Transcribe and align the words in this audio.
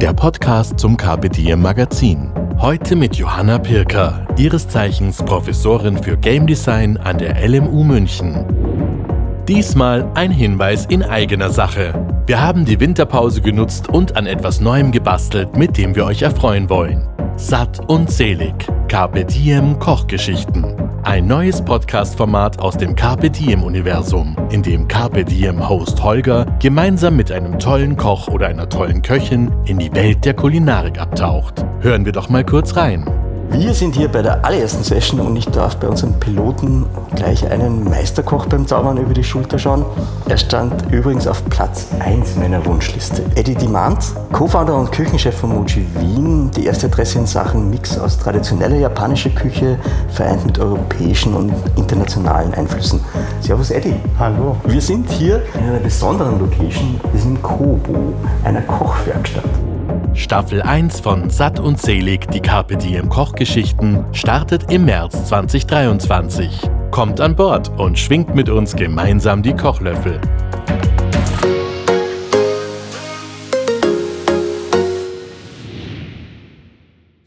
der 0.00 0.12
Podcast 0.12 0.78
zum 0.78 0.96
Diem 0.96 1.60
Magazin. 1.60 2.30
Heute 2.58 2.94
mit 2.94 3.16
Johanna 3.16 3.58
Pirker, 3.58 4.24
ihres 4.36 4.68
Zeichens 4.68 5.16
Professorin 5.16 6.00
für 6.00 6.16
Game 6.16 6.46
Design 6.46 6.96
an 6.98 7.18
der 7.18 7.48
LMU 7.48 7.82
München. 7.82 8.46
Diesmal 9.48 10.08
ein 10.14 10.30
Hinweis 10.30 10.86
in 10.86 11.02
eigener 11.02 11.50
Sache. 11.50 11.94
Wir 12.26 12.40
haben 12.40 12.64
die 12.64 12.78
Winterpause 12.78 13.40
genutzt 13.40 13.88
und 13.88 14.16
an 14.16 14.26
etwas 14.26 14.60
Neuem 14.60 14.92
gebastelt, 14.92 15.56
mit 15.56 15.76
dem 15.76 15.96
wir 15.96 16.04
euch 16.04 16.22
erfreuen 16.22 16.70
wollen. 16.70 17.08
Satt 17.36 17.80
und 17.88 18.08
selig. 18.08 18.54
Diem 19.24 19.80
Kochgeschichten. 19.80 20.87
Ein 21.08 21.26
neues 21.26 21.64
Podcast-Format 21.64 22.58
aus 22.58 22.76
dem 22.76 22.94
Carpe 22.94 23.30
Diem-Universum, 23.30 24.36
in 24.50 24.62
dem 24.62 24.86
Carpe 24.88 25.24
Diem-Host 25.24 26.02
Holger 26.02 26.44
gemeinsam 26.60 27.16
mit 27.16 27.32
einem 27.32 27.58
tollen 27.58 27.96
Koch 27.96 28.28
oder 28.28 28.48
einer 28.48 28.68
tollen 28.68 29.00
Köchin 29.00 29.50
in 29.64 29.78
die 29.78 29.90
Welt 29.94 30.26
der 30.26 30.34
Kulinarik 30.34 31.00
abtaucht. 31.00 31.64
Hören 31.80 32.04
wir 32.04 32.12
doch 32.12 32.28
mal 32.28 32.44
kurz 32.44 32.76
rein. 32.76 33.06
Wir 33.50 33.72
sind 33.72 33.96
hier 33.96 34.08
bei 34.08 34.20
der 34.20 34.44
allerersten 34.44 34.84
Session 34.84 35.20
und 35.20 35.34
ich 35.34 35.46
darf 35.46 35.76
bei 35.76 35.88
unserem 35.88 36.14
Piloten 36.20 36.84
gleich 37.16 37.50
einen 37.50 37.82
Meisterkoch 37.84 38.46
beim 38.46 38.66
Zaubern 38.66 38.98
über 38.98 39.14
die 39.14 39.24
Schulter 39.24 39.58
schauen. 39.58 39.84
Er 40.28 40.36
stand 40.36 40.92
übrigens 40.92 41.26
auf 41.26 41.42
Platz 41.48 41.88
1 41.98 42.36
meiner 42.36 42.64
Wunschliste. 42.66 43.22
Eddie 43.34 43.54
Demand, 43.54 44.04
Co-Founder 44.32 44.76
und 44.76 44.92
Küchenchef 44.92 45.34
von 45.34 45.50
Mochi 45.50 45.86
Wien, 45.98 46.50
die 46.50 46.66
erste 46.66 46.86
Adresse 46.86 47.18
in 47.20 47.26
Sachen 47.26 47.70
Mix 47.70 47.98
aus 47.98 48.18
traditioneller 48.18 48.76
japanischer 48.76 49.30
Küche 49.30 49.78
vereint 50.10 50.44
mit 50.44 50.58
europäischen 50.58 51.34
und 51.34 51.52
internationalen 51.76 52.52
Einflüssen. 52.54 53.00
Servus 53.40 53.70
Eddie. 53.70 53.96
Hallo. 54.18 54.56
Wir 54.66 54.80
sind 54.80 55.10
hier 55.10 55.42
in 55.54 55.68
einer 55.68 55.80
besonderen 55.80 56.38
Location. 56.38 57.00
Wir 57.12 57.20
sind 57.20 57.36
im 57.36 57.42
Kobo, 57.42 58.14
einer 58.44 58.62
Kochwerkstatt. 58.62 59.44
Staffel 60.14 60.62
1 60.62 61.00
von 61.00 61.30
Satt 61.30 61.60
und 61.60 61.80
Selig, 61.80 62.28
die 62.30 62.40
Carpe 62.40 62.76
Diem 62.76 63.08
Kochgeschichten, 63.08 64.04
startet 64.12 64.72
im 64.72 64.84
März 64.84 65.28
2023. 65.28 66.50
Kommt 66.90 67.20
an 67.20 67.36
Bord 67.36 67.68
und 67.78 67.98
schwingt 67.98 68.34
mit 68.34 68.48
uns 68.48 68.74
gemeinsam 68.74 69.42
die 69.42 69.54
Kochlöffel. 69.54 70.20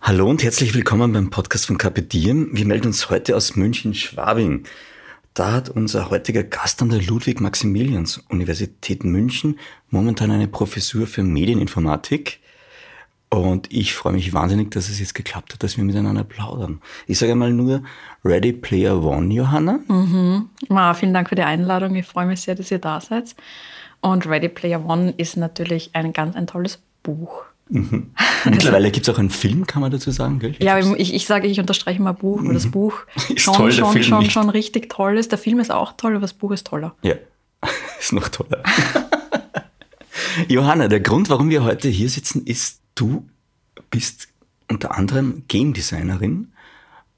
Hallo 0.01 0.29
und 0.29 0.43
herzlich 0.43 0.73
willkommen 0.73 1.13
beim 1.13 1.29
Podcast 1.29 1.67
von 1.67 1.77
Carpe 1.77 2.01
Diem. 2.01 2.49
Wir 2.51 2.65
melden 2.65 2.87
uns 2.87 3.09
heute 3.09 3.37
aus 3.37 3.55
München-Schwabing. 3.55 4.63
Da 5.33 5.53
hat 5.53 5.69
unser 5.69 6.09
heutiger 6.09 6.43
Gast 6.43 6.81
an 6.81 6.89
der 6.89 7.01
Ludwig-Maximilians-Universität 7.01 9.05
München 9.05 9.59
momentan 9.89 10.29
eine 10.29 10.49
Professur 10.49 11.07
für 11.07 11.23
Medieninformatik. 11.23 12.40
Und 13.33 13.71
ich 13.71 13.93
freue 13.93 14.11
mich 14.11 14.33
wahnsinnig, 14.33 14.71
dass 14.71 14.89
es 14.89 14.99
jetzt 14.99 15.15
geklappt 15.15 15.53
hat, 15.53 15.63
dass 15.63 15.77
wir 15.77 15.85
miteinander 15.85 16.25
plaudern. 16.25 16.81
Ich 17.07 17.17
sage 17.17 17.31
einmal 17.31 17.53
nur 17.53 17.81
Ready 18.25 18.51
Player 18.51 19.01
One, 19.01 19.33
Johanna. 19.33 19.79
Mhm. 19.87 20.49
Ja, 20.69 20.93
vielen 20.93 21.13
Dank 21.13 21.29
für 21.29 21.35
die 21.35 21.41
Einladung. 21.43 21.95
Ich 21.95 22.05
freue 22.05 22.25
mich 22.25 22.41
sehr, 22.41 22.55
dass 22.55 22.69
ihr 22.71 22.79
da 22.79 22.99
seid. 22.99 23.33
Und 24.01 24.27
Ready 24.27 24.49
Player 24.49 24.85
One 24.85 25.13
ist 25.15 25.37
natürlich 25.37 25.91
ein 25.93 26.11
ganz 26.11 26.35
ein 26.35 26.45
tolles 26.45 26.79
Buch. 27.03 27.43
Mhm. 27.69 28.11
Mittlerweile 28.45 28.91
gibt 28.91 29.07
es 29.07 29.13
auch 29.15 29.17
einen 29.19 29.29
Film, 29.29 29.65
kann 29.65 29.81
man 29.81 29.91
dazu 29.91 30.11
sagen, 30.11 30.39
gell? 30.39 30.53
ja, 30.59 30.77
ich, 30.79 31.13
ich 31.13 31.25
sage, 31.25 31.47
ich 31.47 31.57
unterstreiche 31.57 32.01
mal 32.01 32.11
Buch, 32.11 32.41
weil 32.43 32.53
das 32.53 32.65
Mhm. 32.65 32.71
Buch 32.71 32.95
schon, 33.37 33.53
toll, 33.53 33.71
schon, 33.71 34.03
schon, 34.03 34.29
schon 34.29 34.49
richtig 34.49 34.89
toll 34.89 35.17
ist. 35.17 35.31
Der 35.31 35.39
Film 35.39 35.59
ist 35.61 35.71
auch 35.71 35.93
toll, 35.95 36.11
aber 36.11 36.21
das 36.21 36.33
Buch 36.33 36.51
ist 36.51 36.67
toller. 36.67 36.95
Ja, 37.01 37.15
ist 37.99 38.11
noch 38.11 38.27
toller. 38.27 38.61
Johanna, 40.49 40.89
der 40.89 40.99
Grund, 40.99 41.29
warum 41.29 41.49
wir 41.49 41.63
heute 41.63 41.87
hier 41.87 42.09
sitzen, 42.09 42.45
ist, 42.45 42.80
du 42.95 43.29
bist 43.89 44.27
unter 44.67 44.97
anderem 44.97 45.43
Game 45.47 45.73
Designerin 45.73 46.53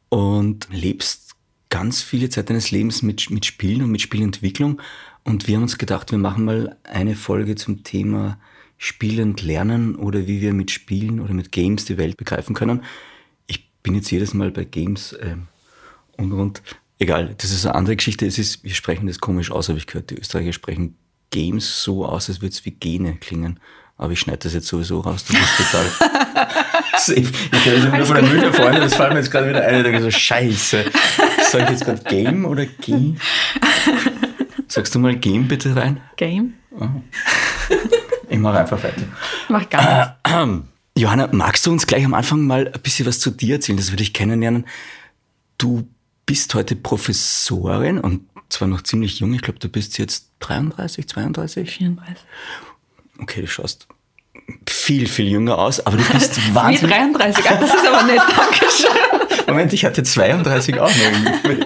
und 0.10 0.68
lebst 0.72 1.32
ganz 1.70 2.02
viele 2.02 2.30
Zeit 2.30 2.50
deines 2.50 2.72
Lebens 2.72 3.02
mit, 3.02 3.30
mit 3.30 3.46
Spielen 3.46 3.82
und 3.82 3.92
mit 3.92 4.02
Spielentwicklung. 4.02 4.82
Und 5.24 5.48
wir 5.48 5.56
haben 5.56 5.64
uns 5.64 5.78
gedacht, 5.78 6.12
wir 6.12 6.20
machen 6.20 6.46
mal 6.46 6.78
eine 6.84 7.16
Folge 7.16 7.56
zum 7.56 7.84
Thema 7.84 8.38
Spielend 8.78 9.42
lernen 9.42 9.96
oder 9.96 10.28
wie 10.28 10.42
wir 10.42 10.54
mit 10.54 10.70
Spielen 10.70 11.20
oder 11.20 11.34
mit 11.34 11.52
Games 11.52 11.86
die 11.86 11.98
Welt 11.98 12.18
begreifen 12.18 12.54
können. 12.54 12.84
Ich 13.48 13.72
bin 13.82 13.96
jetzt 13.96 14.12
jedes 14.12 14.34
Mal 14.34 14.52
bei 14.52 14.66
Games 14.66 15.16
ähm, 15.22 15.48
und, 16.18 16.34
und 16.34 16.62
egal, 17.00 17.34
das 17.38 17.52
ist 17.52 17.66
eine 17.66 17.76
andere 17.76 17.96
Geschichte. 17.96 18.26
Es 18.26 18.38
ist, 18.38 18.64
wir 18.64 18.74
sprechen 18.74 19.08
das 19.08 19.20
komisch 19.20 19.52
aus, 19.52 19.70
habe 19.70 19.80
ich 19.80 19.88
gehört. 19.88 20.10
Die 20.10 20.18
Österreicher 20.18 20.54
sprechen 20.54 20.96
Games 21.32 21.84
so 21.84 22.06
aus, 22.06 22.30
als 22.30 22.42
würde 22.42 22.54
es 22.54 22.66
wie 22.66 22.72
Gene 22.72 23.16
klingen. 23.16 23.60
Aber 23.98 24.12
ich 24.12 24.20
schneide 24.20 24.40
das 24.40 24.54
jetzt 24.54 24.68
sowieso 24.68 25.00
raus. 25.00 25.24
Du 25.26 25.34
bist 25.34 25.58
total 25.58 25.86
safe. 26.98 27.22
Ich 27.52 27.66
höre 27.66 27.94
immer 27.94 28.06
von 28.06 28.16
der 28.16 28.24
Mühle 28.24 28.52
vorne, 28.54 28.80
das 28.80 28.96
fällt 28.96 29.12
mir 29.14 29.20
jetzt 29.20 29.32
gerade 29.32 29.50
wieder 29.50 29.64
ein. 29.66 29.76
Ich 29.78 29.84
denke 29.84 30.02
so, 30.02 30.12
scheiße. 30.12 30.86
Sag 31.50 31.64
ich 31.64 31.70
jetzt 31.70 31.86
gerade 31.86 32.02
Game 32.04 32.46
oder 32.46 32.66
Game? 32.66 33.18
Sagst 34.68 34.96
du 34.96 35.00
mal 35.00 35.16
Game 35.16 35.48
bitte 35.48 35.76
rein? 35.76 36.02
Game? 36.18 36.56
Ich 38.30 38.40
mache 38.40 38.60
einfach 38.60 38.84
weiter. 38.84 39.04
Mach 39.50 39.70
gar 39.70 40.16
nichts. 40.28 40.68
Johanna, 40.98 41.30
magst 41.32 41.66
du 41.66 41.72
uns 41.72 41.88
gleich 41.88 42.06
am 42.06 42.14
Anfang 42.14 42.46
mal 42.46 42.68
ein 42.72 42.82
bisschen 42.82 43.06
was 43.08 43.20
zu 43.20 43.32
dir 43.32 43.56
erzählen? 43.56 43.78
Das 43.78 43.92
würde 43.92 44.04
ich 44.04 44.14
kennenlernen. 44.14 44.66
Du 45.58 45.88
bist 46.26 46.54
heute 46.56 46.76
Professorin 46.76 48.00
und 48.00 48.22
zwar 48.50 48.68
noch 48.68 48.82
ziemlich 48.84 49.20
jung. 49.20 49.34
Ich 49.34 49.42
glaube, 49.42 49.60
du 49.60 49.70
bist 49.70 49.98
jetzt 49.98 50.30
33, 50.40 51.08
32? 51.08 51.70
34. 51.70 52.16
Okay, 53.20 53.42
du 53.42 53.48
schaust 53.48 53.88
viel, 54.68 55.08
viel 55.08 55.28
jünger 55.28 55.58
aus, 55.58 55.80
aber 55.86 55.98
du 55.98 56.04
bist 56.04 56.36
Wie 56.50 56.56
wahnsinnig. 56.56 56.96
33, 56.96 57.50
Ah, 57.50 57.56
das 57.56 57.74
ist 57.74 57.88
aber 57.88 58.04
nett, 58.04 58.22
Dankeschön. 58.36 59.48
Moment, 59.48 59.74
ich 59.74 59.86
hatte 59.86 60.04
32 60.04 60.80
auch 60.80 60.90
noch. 60.90 61.50
im. 61.50 61.66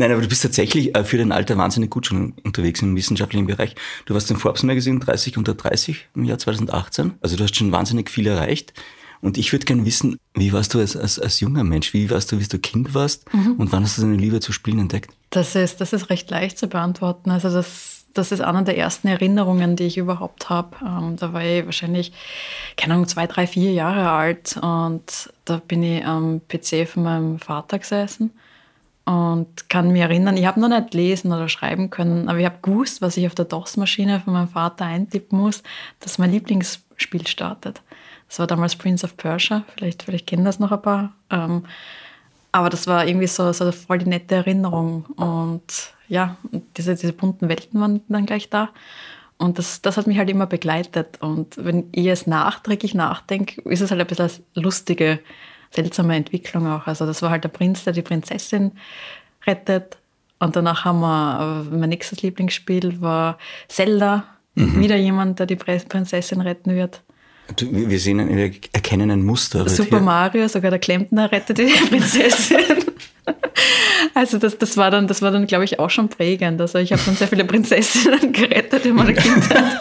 Nein, 0.00 0.12
aber 0.12 0.20
du 0.22 0.28
bist 0.28 0.42
tatsächlich 0.42 0.94
äh, 0.94 1.02
für 1.04 1.18
dein 1.18 1.32
Alter 1.32 1.58
wahnsinnig 1.58 1.90
gut 1.90 2.06
schon 2.06 2.34
unterwegs 2.44 2.80
im 2.82 2.94
wissenschaftlichen 2.94 3.46
Bereich. 3.46 3.74
Du 4.06 4.14
warst 4.14 4.30
im 4.30 4.36
Forbes 4.38 4.62
Magazine 4.62 5.00
30 5.00 5.36
unter 5.36 5.54
30 5.54 6.08
im 6.14 6.24
Jahr 6.24 6.38
2018. 6.38 7.14
Also 7.20 7.36
du 7.36 7.42
hast 7.44 7.56
schon 7.56 7.72
wahnsinnig 7.72 8.08
viel 8.08 8.26
erreicht. 8.28 8.72
Und 9.20 9.36
ich 9.36 9.50
würde 9.52 9.64
gerne 9.66 9.84
wissen, 9.84 10.16
wie 10.34 10.52
warst 10.52 10.74
du 10.74 10.78
als, 10.78 10.96
als, 10.96 11.18
als 11.18 11.40
junger 11.40 11.64
Mensch? 11.64 11.92
Wie 11.92 12.08
warst 12.10 12.30
du, 12.30 12.38
wie 12.38 12.46
du 12.46 12.60
Kind 12.60 12.94
warst? 12.94 13.24
Und 13.32 13.72
wann 13.72 13.82
hast 13.82 13.98
du 13.98 14.02
deine 14.02 14.14
Liebe 14.14 14.38
zu 14.38 14.52
Spielen 14.52 14.78
entdeckt? 14.78 15.10
Das 15.30 15.56
ist, 15.56 15.80
das 15.80 15.92
ist 15.92 16.08
recht 16.10 16.30
leicht 16.30 16.56
zu 16.56 16.68
beantworten. 16.68 17.32
Also 17.32 17.50
das, 17.52 17.97
das 18.18 18.32
ist 18.32 18.40
eine 18.40 18.64
der 18.64 18.76
ersten 18.76 19.08
Erinnerungen, 19.08 19.76
die 19.76 19.84
ich 19.84 19.96
überhaupt 19.96 20.50
habe. 20.50 20.76
Ähm, 20.84 21.16
da 21.16 21.32
war 21.32 21.42
ich 21.42 21.64
wahrscheinlich, 21.64 22.12
keine 22.76 22.94
Ahnung, 22.94 23.08
zwei, 23.08 23.26
drei, 23.26 23.46
vier 23.46 23.72
Jahre 23.72 24.10
alt 24.10 24.58
und 24.60 25.32
da 25.44 25.60
bin 25.66 25.82
ich 25.82 26.04
am 26.04 26.40
PC 26.48 26.88
von 26.88 27.04
meinem 27.04 27.38
Vater 27.38 27.78
gesessen 27.78 28.32
und 29.04 29.70
kann 29.70 29.92
mich 29.92 30.02
erinnern, 30.02 30.36
ich 30.36 30.46
habe 30.46 30.60
noch 30.60 30.68
nicht 30.68 30.92
lesen 30.92 31.32
oder 31.32 31.48
schreiben 31.48 31.88
können, 31.90 32.28
aber 32.28 32.38
ich 32.38 32.44
habe 32.44 32.58
gewusst, 32.60 33.00
was 33.00 33.16
ich 33.16 33.26
auf 33.26 33.34
der 33.34 33.46
DOS-Maschine 33.46 34.20
von 34.20 34.34
meinem 34.34 34.48
Vater 34.48 34.84
eintippen 34.84 35.38
muss, 35.38 35.62
dass 36.00 36.18
mein 36.18 36.32
Lieblingsspiel 36.32 37.26
startet. 37.26 37.80
Das 38.28 38.38
war 38.38 38.46
damals 38.46 38.76
Prince 38.76 39.06
of 39.06 39.16
Persia, 39.16 39.64
vielleicht, 39.74 40.02
vielleicht 40.02 40.26
kennen 40.26 40.44
das 40.44 40.58
noch 40.58 40.72
ein 40.72 40.82
paar. 40.82 41.14
Ähm, 41.30 41.64
aber 42.52 42.68
das 42.68 42.86
war 42.86 43.06
irgendwie 43.06 43.26
so, 43.26 43.52
so 43.52 43.70
voll 43.72 43.98
die 43.98 44.08
nette 44.08 44.34
Erinnerung. 44.34 45.06
Und 45.16 45.94
ja, 46.08 46.36
diese, 46.76 46.94
diese 46.94 47.12
bunten 47.12 47.48
Welten 47.48 47.80
waren 47.80 48.00
dann 48.08 48.26
gleich 48.26 48.48
da. 48.50 48.70
Und 49.36 49.58
das, 49.58 49.82
das 49.82 49.96
hat 49.96 50.06
mich 50.06 50.18
halt 50.18 50.28
immer 50.30 50.46
begleitet. 50.46 51.18
Und 51.20 51.56
wenn 51.58 51.84
ich 51.92 52.04
jetzt 52.04 52.26
nachträglich 52.26 52.94
nachdenke, 52.94 53.60
ist 53.62 53.80
es 53.80 53.90
halt 53.90 54.00
ein 54.00 54.06
bisschen 54.06 54.24
eine 54.56 54.62
lustige, 54.64 55.20
seltsame 55.70 56.16
Entwicklung 56.16 56.66
auch. 56.66 56.86
Also 56.86 57.06
das 57.06 57.22
war 57.22 57.30
halt 57.30 57.44
der 57.44 57.50
Prinz, 57.50 57.84
der 57.84 57.92
die 57.92 58.02
Prinzessin 58.02 58.72
rettet. 59.46 59.98
Und 60.40 60.56
danach 60.56 60.84
haben 60.84 61.00
wir, 61.00 61.66
mein 61.70 61.88
nächstes 61.90 62.22
Lieblingsspiel 62.22 63.00
war 63.00 63.38
Zelda. 63.68 64.24
Wieder 64.54 64.96
jemand, 64.96 65.38
der 65.38 65.46
die 65.46 65.54
Prinzessin 65.54 66.40
retten 66.40 66.74
wird. 66.74 67.02
Wir 67.60 68.00
sehen, 68.00 68.18
wir 68.36 68.50
erkennen 68.72 69.08
ein 69.12 69.22
Muster. 69.24 69.68
Super 69.68 69.98
hier- 69.98 70.00
Mario, 70.00 70.48
sogar 70.48 70.70
der 70.72 70.80
Klempner 70.80 71.30
rettet 71.30 71.58
die 71.58 71.66
Prinzessin. 71.90 72.58
Also 74.14 74.38
das, 74.38 74.58
das 74.58 74.76
war 74.76 74.90
dann, 74.90 75.06
das 75.06 75.22
war 75.22 75.30
dann, 75.30 75.46
glaube 75.46 75.64
ich, 75.64 75.78
auch 75.78 75.90
schon 75.90 76.08
prägend. 76.08 76.60
Also 76.60 76.78
ich 76.78 76.92
habe 76.92 77.02
dann 77.04 77.16
sehr 77.16 77.28
viele 77.28 77.44
Prinzessinnen 77.44 78.32
gerettet 78.32 78.86
in 78.86 78.94
meiner 78.94 79.12
Kindheit. 79.12 79.78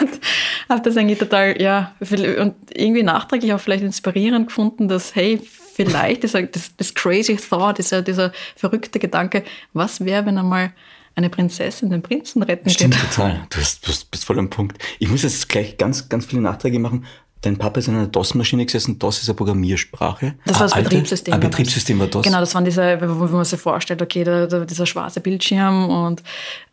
Und, 0.00 0.20
habe 0.68 0.82
das 0.82 0.96
eigentlich 0.96 1.18
total, 1.18 1.60
ja, 1.60 1.94
und 2.00 2.54
irgendwie 2.74 3.02
nachträglich 3.02 3.52
auch 3.54 3.60
vielleicht 3.60 3.84
inspirierend 3.84 4.48
gefunden, 4.48 4.88
dass, 4.88 5.14
hey, 5.14 5.40
vielleicht 5.74 6.24
dieser, 6.24 6.42
das, 6.42 6.76
das 6.76 6.92
crazy 6.94 7.36
thought, 7.36 7.78
dieser, 7.78 8.02
dieser 8.02 8.32
verrückte 8.56 8.98
Gedanke, 8.98 9.44
was 9.72 10.04
wäre, 10.04 10.26
wenn 10.26 10.36
einmal 10.36 10.72
eine 11.14 11.30
Prinzessin 11.30 11.90
den 11.90 12.02
Prinzen 12.02 12.42
retten 12.42 12.70
Stimmt 12.70 12.94
geht? 12.94 13.10
total. 13.10 13.46
Du, 13.50 13.58
du 13.58 13.92
bist 14.10 14.24
voll 14.24 14.38
am 14.38 14.50
Punkt. 14.50 14.78
Ich 14.98 15.08
muss 15.08 15.22
jetzt 15.22 15.48
gleich 15.48 15.76
ganz, 15.76 16.08
ganz 16.08 16.26
viele 16.26 16.42
Nachträge 16.42 16.78
machen. 16.78 17.06
Dein 17.42 17.56
Papa 17.56 17.78
ist 17.78 17.86
in 17.86 17.94
einer 17.94 18.08
DOS-Maschine 18.08 18.66
gesessen. 18.66 18.98
DOS 18.98 19.22
ist 19.22 19.28
eine 19.28 19.36
Programmiersprache. 19.36 20.34
Das 20.44 20.56
war 20.56 20.66
das 20.66 20.72
Alte, 20.72 20.88
Betriebssystem. 20.88 21.34
Ein 21.34 21.40
Betriebssystem 21.40 21.98
war 22.00 22.08
DOS. 22.08 22.24
Genau, 22.24 22.40
das 22.40 22.52
waren 22.54 22.64
diese, 22.64 22.98
wo 23.00 23.26
man 23.26 23.44
sich 23.44 23.60
vorstellt, 23.60 24.02
okay, 24.02 24.24
da, 24.24 24.46
da, 24.46 24.64
dieser 24.64 24.86
schwarze 24.86 25.20
Bildschirm 25.20 25.88
und 25.88 26.22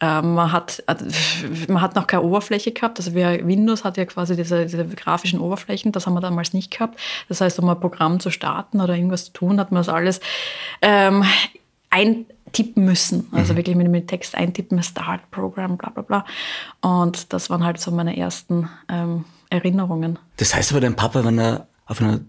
ähm, 0.01 0.33
man, 0.33 0.51
hat, 0.51 0.83
äh, 0.87 0.95
man 1.67 1.81
hat 1.81 1.95
noch 1.95 2.07
keine 2.07 2.23
Oberfläche 2.23 2.71
gehabt. 2.71 2.97
Also 2.97 3.13
wir, 3.13 3.45
Windows 3.45 3.83
hat 3.83 3.97
ja 3.97 4.05
quasi 4.05 4.35
diese, 4.35 4.65
diese 4.65 4.85
grafischen 4.87 5.39
Oberflächen, 5.39 5.91
das 5.91 6.07
haben 6.07 6.15
wir 6.15 6.21
damals 6.21 6.53
nicht 6.53 6.71
gehabt. 6.71 6.99
Das 7.29 7.41
heißt, 7.41 7.59
um 7.59 7.69
ein 7.69 7.79
Programm 7.79 8.19
zu 8.19 8.31
starten 8.31 8.81
oder 8.81 8.95
irgendwas 8.95 9.25
zu 9.25 9.33
tun, 9.33 9.59
hat 9.59 9.71
man 9.71 9.81
das 9.81 9.89
alles 9.89 10.19
ähm, 10.81 11.23
eintippen 11.91 12.85
müssen. 12.85 13.27
Also 13.31 13.53
mhm. 13.53 13.57
wirklich 13.57 13.75
mit 13.75 13.85
dem 13.85 14.07
Text 14.07 14.33
eintippen, 14.33 14.81
Start, 14.81 15.29
Program, 15.29 15.77
bla 15.77 15.89
bla 15.89 16.01
bla. 16.01 16.25
Und 16.81 17.33
das 17.33 17.51
waren 17.51 17.63
halt 17.63 17.79
so 17.79 17.91
meine 17.91 18.17
ersten 18.17 18.67
ähm, 18.89 19.25
Erinnerungen. 19.49 20.19
Das 20.37 20.55
heißt 20.55 20.71
aber, 20.71 20.81
dein 20.81 20.95
Papa, 20.95 21.23
wenn 21.23 21.39
er 21.39 21.67
auf 21.85 22.01
einer 22.01 22.21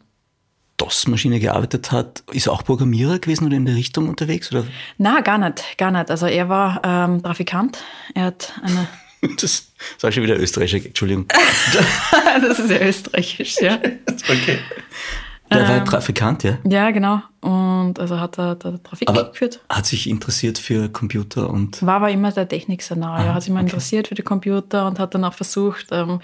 DOS-Maschine 0.77 1.41
gearbeitet 1.41 1.91
hat, 1.93 2.23
ist 2.33 2.47
er 2.47 2.53
auch 2.53 2.65
Programmierer 2.65 3.19
gewesen 3.19 3.47
oder 3.47 3.57
in 3.57 3.65
der 3.65 3.77
Richtung 3.77 4.09
unterwegs? 4.09 4.53
Oder? 4.53 4.67
Na, 4.99 5.21
gar 5.21 5.39
nicht, 5.39 5.79
gar 5.79 5.91
nicht. 5.91 6.11
Also 6.11 6.27
er 6.27 6.49
war 6.49 6.81
ähm, 6.85 7.23
Trafikant. 7.23 7.79
Er 8.15 8.25
hat 8.27 8.53
eine. 8.63 8.87
das 9.41 9.73
war 10.01 10.13
schon 10.13 10.23
wieder 10.23 10.39
österreichisch, 10.39 10.85
Entschuldigung. 10.87 11.27
das 12.41 12.59
ist 12.59 12.71
ja 12.71 12.81
österreichisch, 12.81 13.57
ja. 13.61 13.75
okay. 14.29 14.59
Der 15.51 15.61
ähm, 15.61 15.69
war 15.69 15.85
Trafikant, 15.85 16.43
ja? 16.43 16.59
Ja, 16.65 16.91
genau. 16.91 17.21
Und 17.41 18.01
also 18.01 18.19
hat 18.19 18.37
er 18.39 18.57
da 18.57 18.77
Trafik 18.79 19.09
aber 19.09 19.31
geführt. 19.31 19.61
Hat 19.69 19.87
sich 19.87 20.11
interessiert 20.11 20.59
für 20.59 20.89
Computer 20.89 21.49
und. 21.49 21.85
War 21.87 21.97
aber 21.97 22.11
immer 22.11 22.33
der 22.33 22.49
Technik 22.49 22.83
sehr 22.83 22.97
nah. 22.97 23.23
Er 23.23 23.35
hat 23.35 23.43
sich 23.43 23.53
mal 23.53 23.61
okay. 23.61 23.67
interessiert 23.67 24.09
für 24.09 24.17
die 24.17 24.23
Computer 24.23 24.87
und 24.89 24.99
hat 24.99 25.15
dann 25.15 25.25
auch 25.25 25.35
versucht, 25.35 25.87
ähm, 25.93 26.21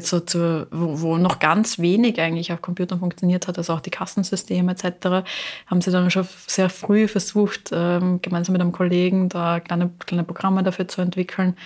so 0.00 0.20
zu, 0.20 0.66
wo, 0.70 1.00
wo, 1.00 1.16
noch 1.16 1.38
ganz 1.38 1.78
wenig 1.78 2.20
eigentlich 2.20 2.52
auf 2.52 2.60
Computern 2.60 2.98
funktioniert 2.98 3.48
hat, 3.48 3.56
also 3.56 3.72
auch 3.72 3.80
die 3.80 3.90
Kassensysteme 3.90 4.72
etc., 4.72 5.26
haben 5.66 5.80
sie 5.80 5.90
dann 5.90 6.10
schon 6.10 6.28
sehr 6.46 6.68
früh 6.68 7.08
versucht, 7.08 7.70
ähm, 7.72 8.20
gemeinsam 8.20 8.52
mit 8.52 8.60
einem 8.60 8.72
Kollegen 8.72 9.30
da 9.30 9.60
kleine, 9.60 9.90
kleine 10.00 10.24
Programme 10.24 10.62
dafür 10.62 10.86
zu 10.86 11.00
entwickeln. 11.00 11.56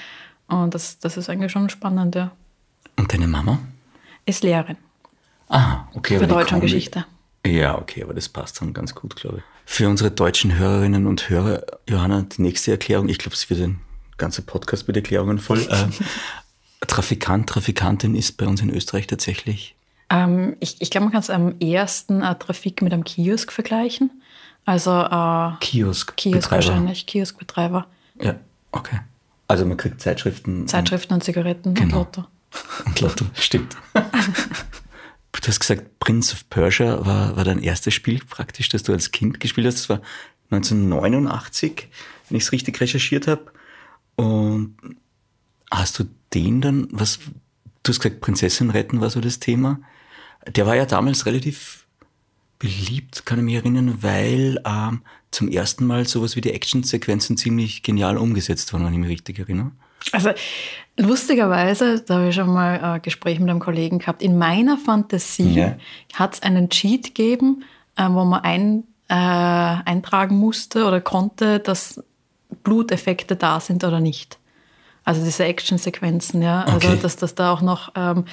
Und 0.47 0.75
das, 0.75 0.99
das 1.01 1.17
ist 1.17 1.29
eigentlich 1.29 1.51
schon 1.51 1.69
spannend, 1.71 2.15
ja. 2.15 2.31
Und 2.97 3.13
deine 3.13 3.27
Mama? 3.27 3.59
Ist 4.25 4.45
Lehrerin. 4.45 4.77
Ah, 5.49 5.87
okay. 5.95 6.19
Für 6.19 6.27
Deutsch 6.27 6.53
und 6.53 6.61
Geschichte. 6.61 7.07
Ja, 7.47 7.79
okay, 7.79 8.03
aber 8.03 8.15
das 8.15 8.29
passt 8.29 8.61
dann 8.61 8.75
ganz 8.75 8.95
gut, 8.95 9.17
glaube 9.17 9.39
ich. 9.39 9.43
Für 9.65 9.89
unsere 9.89 10.11
deutschen 10.11 10.59
Hörerinnen 10.59 11.07
und 11.07 11.29
Hörer, 11.29 11.63
Johanna, 11.89 12.23
die 12.23 12.43
nächste 12.43 12.73
Erklärung, 12.73 13.09
ich 13.09 13.19
glaube, 13.19 13.35
es 13.35 13.49
wird 13.49 13.61
ein 13.61 13.81
ganzer 14.17 14.43
Podcast 14.43 14.89
mit 14.89 14.97
Erklärungen 14.97 15.39
voll. 15.39 15.61
äh, 15.71 16.87
Trafikant, 16.87 17.49
Trafikantin 17.49 18.15
ist 18.15 18.37
bei 18.37 18.47
uns 18.47 18.61
in 18.61 18.71
Österreich 18.71 19.07
tatsächlich. 19.07 19.75
Ähm, 20.11 20.57
ich 20.61 20.81
ich 20.81 20.91
glaube, 20.91 21.07
man 21.07 21.13
kann 21.13 21.21
es 21.21 21.31
am 21.31 21.59
ersten 21.61 22.23
äh, 22.23 22.35
Trafik 22.35 22.83
mit 22.83 22.93
einem 22.93 23.05
Kiosk 23.05 23.53
vergleichen. 23.53 24.11
Also 24.65 24.91
äh, 24.91 25.53
Kiosk. 25.61 26.17
Kiosk 26.17 26.51
wahrscheinlich, 26.51 27.07
Kioskbetreiber. 27.07 27.87
Ja, 28.21 28.37
okay. 28.73 29.01
Also 29.49 29.65
man 29.65 29.77
kriegt 29.77 30.01
Zeitschriften. 30.01 30.69
Zeitschriften 30.69 31.15
und, 31.15 31.21
und 31.21 31.25
Zigaretten 31.25 31.75
genau. 31.75 32.01
und 32.01 32.17
Lotto. 32.17 32.25
Und 32.85 33.01
Lotto, 33.01 33.25
stimmt. 33.35 33.77
Du 35.33 35.47
hast 35.47 35.61
gesagt, 35.61 35.99
Prince 35.99 36.35
of 36.35 36.49
Persia 36.51 37.07
war, 37.07 37.37
war 37.37 37.45
dein 37.45 37.63
erstes 37.63 37.95
Spiel 37.95 38.21
praktisch, 38.25 38.69
das 38.69 38.83
du 38.83 38.93
als 38.93 39.13
Kind 39.13 39.41
gespielt 39.41 39.67
hast. 39.67 39.77
Das 39.77 39.89
war 39.89 40.03
1989, 40.51 41.89
wenn 42.29 42.37
ich 42.37 42.45
es 42.45 42.53
richtig 42.53 42.81
recherchiert 42.81 43.27
habe. 43.27 43.53
Und 44.17 44.77
hast 45.71 45.99
du 45.99 46.05
den 46.35 46.61
dann, 46.61 46.89
was, 46.91 47.19
du 47.83 47.93
hast 47.93 48.01
gesagt, 48.01 48.21
Prinzessin 48.21 48.71
retten 48.71 49.01
war 49.01 49.11
so 49.11 49.21
das 49.21 49.39
Thema. 49.39 49.81
Der 50.47 50.67
war 50.67 50.77
ja 50.77 50.87
damals 50.87 51.27
relativ 51.27 51.87
beliebt, 52.59 53.25
kann 53.25 53.39
ich 53.39 53.45
mich 53.45 53.55
erinnern, 53.55 54.03
weil 54.03 54.61
ähm, 54.65 55.03
zum 55.31 55.49
ersten 55.49 55.87
Mal 55.87 56.07
sowas 56.07 56.37
wie 56.37 56.41
die 56.41 56.53
Actionsequenzen 56.53 57.37
ziemlich 57.37 57.83
genial 57.83 58.17
umgesetzt 58.17 58.73
waren, 58.73 58.85
wenn 58.85 58.93
ich 58.93 58.99
mich 58.99 59.11
richtig 59.11 59.39
erinnere. 59.39 59.73
Also 60.13 60.31
lustigerweise, 60.97 62.01
da 62.01 62.17
habe 62.17 62.29
ich 62.29 62.35
schon 62.35 62.53
mal 62.53 62.81
ein 62.81 63.03
Gespräch 63.03 63.41
mit 63.41 63.51
einem 63.51 63.61
Kollegen 63.61 63.99
gehabt, 63.99 64.23
in 64.23 64.39
meiner 64.39 64.77
Fantasie 64.77 65.55
ja. 65.55 65.77
hat 66.15 66.35
es 66.35 66.43
einen 66.43 66.71
Cheat 66.71 67.15
gegeben, 67.15 67.65
äh, 67.97 68.09
wo 68.09 68.25
man 68.25 68.41
ein, 68.43 68.85
äh, 69.09 69.15
eintragen 69.15 70.37
musste 70.37 70.87
oder 70.87 71.01
konnte, 71.01 71.61
dass 71.61 72.03
Bluteffekte 72.63 73.37
da 73.37 73.61
sind 73.61 73.85
oder 73.85 74.01
nicht. 74.01 74.39
Also 75.05 75.25
diese 75.25 75.45
Actionsequenzen, 75.45 76.43
ja. 76.43 76.65
Also 76.65 76.89
okay. 76.89 76.99
dass 77.01 77.17
das 77.17 77.35
da 77.35 77.53
auch 77.53 77.63
noch, 77.63 77.93
ähm, 77.95 78.27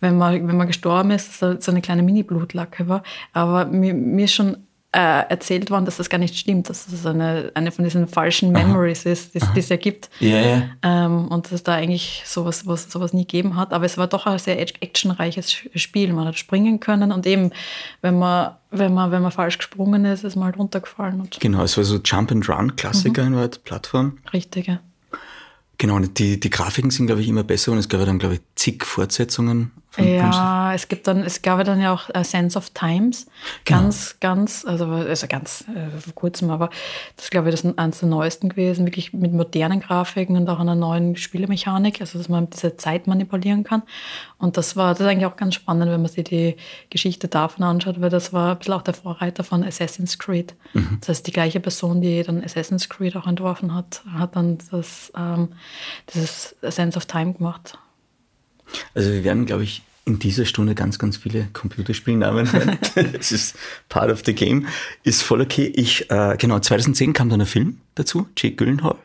wenn, 0.00 0.16
man, 0.16 0.48
wenn 0.48 0.56
man 0.56 0.66
gestorben 0.66 1.10
ist, 1.10 1.38
so 1.38 1.46
eine 1.66 1.82
kleine 1.82 2.02
Mini-Blutlacke 2.02 2.88
war. 2.88 3.02
Aber 3.34 3.66
mir, 3.66 3.92
mir 3.92 4.24
ist 4.24 4.32
schon 4.32 4.56
äh, 4.94 5.28
erzählt 5.28 5.72
worden, 5.72 5.84
dass 5.86 5.96
das 5.96 6.08
gar 6.08 6.18
nicht 6.18 6.38
stimmt, 6.38 6.70
dass 6.70 6.86
das 6.86 7.04
eine, 7.04 7.50
eine 7.54 7.72
von 7.72 7.84
diesen 7.84 8.06
falschen 8.06 8.52
Memories 8.52 9.04
Aha. 9.04 9.12
ist, 9.12 9.34
die 9.34 9.58
es 9.58 9.68
ja 9.68 9.76
gibt. 9.76 10.08
Ja, 10.20 10.38
ja. 10.38 10.62
Ähm, 10.82 11.26
und 11.28 11.46
dass 11.46 11.52
es 11.52 11.62
da 11.64 11.74
eigentlich 11.74 12.22
sowas, 12.24 12.64
was, 12.66 12.90
sowas 12.90 13.12
nie 13.12 13.22
gegeben 13.22 13.56
hat. 13.56 13.72
Aber 13.72 13.84
es 13.86 13.98
war 13.98 14.06
doch 14.06 14.26
ein 14.26 14.38
sehr 14.38 14.60
actionreiches 14.60 15.52
Spiel. 15.74 16.12
Man 16.12 16.28
hat 16.28 16.38
springen 16.38 16.78
können 16.78 17.10
und 17.10 17.26
eben, 17.26 17.50
wenn 18.02 18.18
man, 18.18 18.52
wenn 18.70 18.94
man, 18.94 19.10
wenn 19.10 19.22
man 19.22 19.32
falsch 19.32 19.58
gesprungen 19.58 20.04
ist, 20.04 20.22
ist 20.22 20.36
man 20.36 20.44
halt 20.44 20.58
runtergefallen. 20.58 21.20
Und 21.20 21.40
genau, 21.40 21.64
es 21.64 21.76
war 21.76 21.82
so 21.82 21.98
Jump 22.04 22.30
and 22.30 22.48
Run 22.48 22.76
Klassiker 22.76 23.22
mhm. 23.22 23.34
in 23.34 23.40
der 23.40 23.58
Plattform. 23.64 24.18
Richtig, 24.32 24.68
ja. 24.68 24.78
Genau, 25.78 25.96
und 25.96 26.20
die, 26.20 26.38
die 26.38 26.50
Grafiken 26.50 26.90
sind, 26.90 27.06
glaube 27.06 27.20
ich, 27.20 27.28
immer 27.28 27.42
besser 27.42 27.72
und 27.72 27.78
es 27.78 27.88
gab 27.88 27.98
ja 27.98 28.06
dann, 28.06 28.20
glaube 28.20 28.36
ich, 28.36 28.40
zig 28.54 28.84
Fortsetzungen. 28.84 29.72
Ja, 29.96 30.74
es 30.74 30.88
gibt 30.88 31.06
dann, 31.06 31.22
es 31.22 31.42
gab 31.42 31.58
ja 31.58 31.64
dann 31.64 31.80
ja 31.80 31.92
auch 31.92 32.10
A 32.12 32.24
Sense 32.24 32.58
of 32.58 32.70
Times. 32.70 33.26
Genau. 33.64 33.80
Ganz, 33.80 34.16
ganz, 34.20 34.64
also, 34.64 34.86
also 34.86 35.26
ganz 35.26 35.64
äh, 35.68 35.98
vor 35.98 36.14
kurzem, 36.14 36.50
aber 36.50 36.70
das 37.16 37.30
glaube 37.30 37.48
ich, 37.48 37.54
das 37.54 37.64
ist 37.64 37.78
eines 37.78 38.00
der 38.00 38.08
neuesten 38.08 38.48
gewesen, 38.48 38.86
wirklich 38.86 39.12
mit 39.12 39.32
modernen 39.32 39.80
Grafiken 39.80 40.36
und 40.36 40.48
auch 40.48 40.58
einer 40.58 40.74
neuen 40.74 41.16
Spielemechanik, 41.16 42.00
also 42.00 42.18
dass 42.18 42.28
man 42.28 42.50
diese 42.50 42.76
Zeit 42.76 43.06
manipulieren 43.06 43.64
kann. 43.64 43.82
Und 44.38 44.56
das 44.56 44.76
war, 44.76 44.92
das 44.92 45.00
ist 45.00 45.06
eigentlich 45.06 45.26
auch 45.26 45.36
ganz 45.36 45.54
spannend, 45.54 45.90
wenn 45.90 46.02
man 46.02 46.10
sich 46.10 46.24
die 46.24 46.56
Geschichte 46.90 47.28
davon 47.28 47.64
anschaut, 47.64 48.00
weil 48.00 48.10
das 48.10 48.32
war 48.32 48.52
ein 48.52 48.58
bisschen 48.58 48.74
auch 48.74 48.82
der 48.82 48.94
Vorreiter 48.94 49.44
von 49.44 49.64
Assassin's 49.64 50.18
Creed. 50.18 50.54
Mhm. 50.72 50.98
Das 51.00 51.08
heißt, 51.10 51.26
die 51.26 51.32
gleiche 51.32 51.60
Person, 51.60 52.00
die 52.00 52.22
dann 52.22 52.42
Assassin's 52.42 52.88
Creed 52.88 53.16
auch 53.16 53.26
entworfen 53.26 53.74
hat, 53.74 54.02
hat 54.12 54.36
dann 54.36 54.58
das, 54.70 55.12
ähm, 55.16 55.50
dieses 56.12 56.56
Sense 56.62 56.96
of 56.96 57.06
Time 57.06 57.34
gemacht. 57.34 57.78
Also 58.94 59.12
wir 59.12 59.24
werden, 59.24 59.46
glaube 59.46 59.64
ich, 59.64 59.82
in 60.06 60.18
dieser 60.18 60.44
Stunde 60.44 60.74
ganz, 60.74 60.98
ganz 60.98 61.16
viele 61.16 61.48
Computerspielnamen 61.52 62.52
hören. 62.52 62.78
Es 63.18 63.32
ist 63.32 63.56
part 63.88 64.10
of 64.10 64.22
the 64.26 64.34
game. 64.34 64.66
Ist 65.02 65.22
voll 65.22 65.40
okay. 65.40 65.72
Ich, 65.74 66.10
äh, 66.10 66.36
genau, 66.38 66.58
2010 66.58 67.12
kam 67.14 67.30
dann 67.30 67.40
ein 67.40 67.46
Film 67.46 67.78
dazu, 67.94 68.28
Jake 68.36 68.56
Gyllenhaal. 68.56 68.96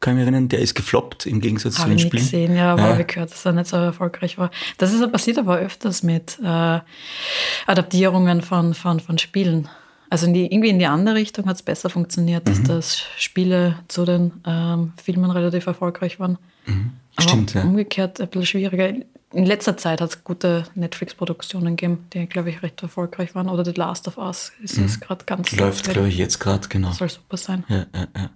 Kann 0.00 0.12
ich 0.12 0.18
mich 0.18 0.22
erinnern, 0.22 0.48
der 0.48 0.60
ist 0.60 0.76
gefloppt 0.76 1.26
im 1.26 1.40
Gegensatz 1.40 1.78
Hab 1.78 1.84
zu 1.84 1.88
den 1.88 1.98
ich 1.98 2.04
Spielen. 2.04 2.22
Nicht 2.22 2.30
gesehen, 2.30 2.56
ja, 2.56 2.72
aber 2.72 2.82
ja. 2.82 2.88
habe 2.90 3.04
gehört, 3.04 3.32
dass 3.32 3.44
er 3.44 3.52
nicht 3.52 3.66
so 3.66 3.76
erfolgreich 3.76 4.38
war. 4.38 4.52
Das 4.76 4.92
ist 4.92 5.10
passiert 5.10 5.38
aber 5.38 5.58
öfters 5.58 6.04
mit 6.04 6.38
äh, 6.40 6.78
Adaptierungen 7.66 8.42
von, 8.42 8.74
von, 8.74 9.00
von 9.00 9.18
Spielen. 9.18 9.68
Also 10.08 10.26
in 10.26 10.34
die, 10.34 10.46
irgendwie 10.46 10.70
in 10.70 10.78
die 10.78 10.86
andere 10.86 11.16
Richtung 11.16 11.46
hat 11.46 11.56
es 11.56 11.62
besser 11.62 11.90
funktioniert, 11.90 12.48
dass 12.48 12.60
mhm. 12.60 12.64
das 12.64 13.02
Spiele 13.18 13.80
zu 13.88 14.04
den 14.04 14.32
ähm, 14.46 14.92
Filmen 15.02 15.30
relativ 15.32 15.66
erfolgreich 15.66 16.20
waren. 16.20 16.38
Mhm. 16.66 16.92
Stimmt, 17.22 17.54
ja. 17.54 17.62
Umgekehrt 17.62 18.20
ein 18.20 18.28
bisschen 18.28 18.46
schwieriger. 18.46 18.88
In 19.32 19.44
letzter 19.44 19.76
Zeit 19.76 20.00
hat 20.00 20.10
es 20.10 20.24
gute 20.24 20.64
Netflix-Produktionen 20.74 21.76
gegeben, 21.76 22.06
die, 22.14 22.26
glaube 22.26 22.50
ich, 22.50 22.62
recht 22.62 22.82
erfolgreich 22.82 23.34
waren. 23.34 23.48
Oder 23.48 23.64
The 23.64 23.72
Last 23.72 24.08
of 24.08 24.16
Us 24.16 24.52
ist 24.62 24.78
mhm. 24.78 25.00
gerade 25.00 25.24
ganz. 25.26 25.52
Läuft, 25.52 25.90
glaube 25.90 26.08
ich, 26.08 26.16
jetzt 26.16 26.38
gerade, 26.38 26.68
genau. 26.68 26.92
Soll 26.92 27.10
super 27.10 27.36
sein. 27.36 27.64
Ja, 27.68 27.86
ja, 27.94 28.08
ja. 28.16 28.30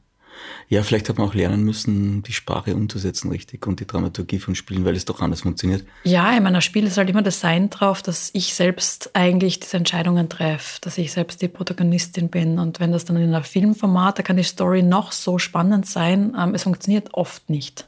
Ja, 0.68 0.82
vielleicht 0.82 1.08
hat 1.08 1.18
man 1.18 1.28
auch 1.28 1.34
lernen 1.34 1.64
müssen, 1.64 2.22
die 2.22 2.32
Sprache 2.32 2.74
umzusetzen 2.74 3.30
richtig 3.30 3.66
und 3.66 3.80
die 3.80 3.86
Dramaturgie 3.86 4.38
von 4.38 4.54
Spielen, 4.54 4.84
weil 4.84 4.96
es 4.96 5.04
doch 5.04 5.20
anders 5.20 5.42
funktioniert. 5.42 5.84
Ja, 6.04 6.34
in 6.36 6.42
meiner 6.42 6.60
Spiel 6.60 6.86
ist 6.86 6.96
halt 6.96 7.10
immer 7.10 7.22
das 7.22 7.40
Sein 7.40 7.70
drauf, 7.70 8.02
dass 8.02 8.30
ich 8.32 8.54
selbst 8.54 9.10
eigentlich 9.14 9.60
diese 9.60 9.76
Entscheidungen 9.76 10.28
treffe, 10.28 10.80
dass 10.80 10.98
ich 10.98 11.12
selbst 11.12 11.42
die 11.42 11.48
Protagonistin 11.48 12.28
bin. 12.28 12.58
Und 12.58 12.80
wenn 12.80 12.92
das 12.92 13.04
dann 13.04 13.16
in 13.16 13.34
einem 13.34 13.44
Filmformat, 13.44 14.18
da 14.18 14.22
kann 14.22 14.36
die 14.36 14.42
Story 14.42 14.82
noch 14.82 15.12
so 15.12 15.38
spannend 15.38 15.86
sein, 15.86 16.34
ähm, 16.38 16.54
es 16.54 16.62
funktioniert 16.62 17.12
oft 17.12 17.50
nicht. 17.50 17.86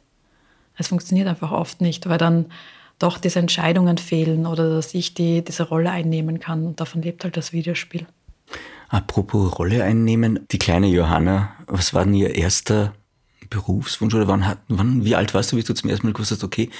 Es 0.76 0.88
funktioniert 0.88 1.28
einfach 1.28 1.52
oft 1.52 1.80
nicht, 1.80 2.08
weil 2.08 2.18
dann 2.18 2.46
doch 2.98 3.18
diese 3.18 3.38
Entscheidungen 3.38 3.98
fehlen 3.98 4.46
oder 4.46 4.70
dass 4.70 4.94
ich 4.94 5.14
die, 5.14 5.42
diese 5.42 5.64
Rolle 5.64 5.90
einnehmen 5.90 6.40
kann. 6.40 6.64
Und 6.64 6.80
davon 6.80 7.02
lebt 7.02 7.24
halt 7.24 7.36
das 7.36 7.52
Videospiel. 7.52 8.06
Apropos 8.88 9.58
Rolle 9.58 9.82
einnehmen, 9.82 10.46
die 10.50 10.58
kleine 10.58 10.86
Johanna, 10.86 11.52
was 11.66 11.94
war 11.94 12.04
denn 12.04 12.14
ihr 12.14 12.34
erster 12.34 12.94
Berufswunsch 13.50 14.14
oder 14.14 14.28
wann, 14.28 14.56
wann, 14.68 15.04
wie 15.04 15.16
alt 15.16 15.34
warst 15.34 15.52
du, 15.52 15.56
wie 15.56 15.62
du 15.62 15.74
zum 15.74 15.90
ersten 15.90 16.06
Mal 16.06 16.12
gewusst 16.12 16.30
hast, 16.30 16.44
okay, 16.44 16.70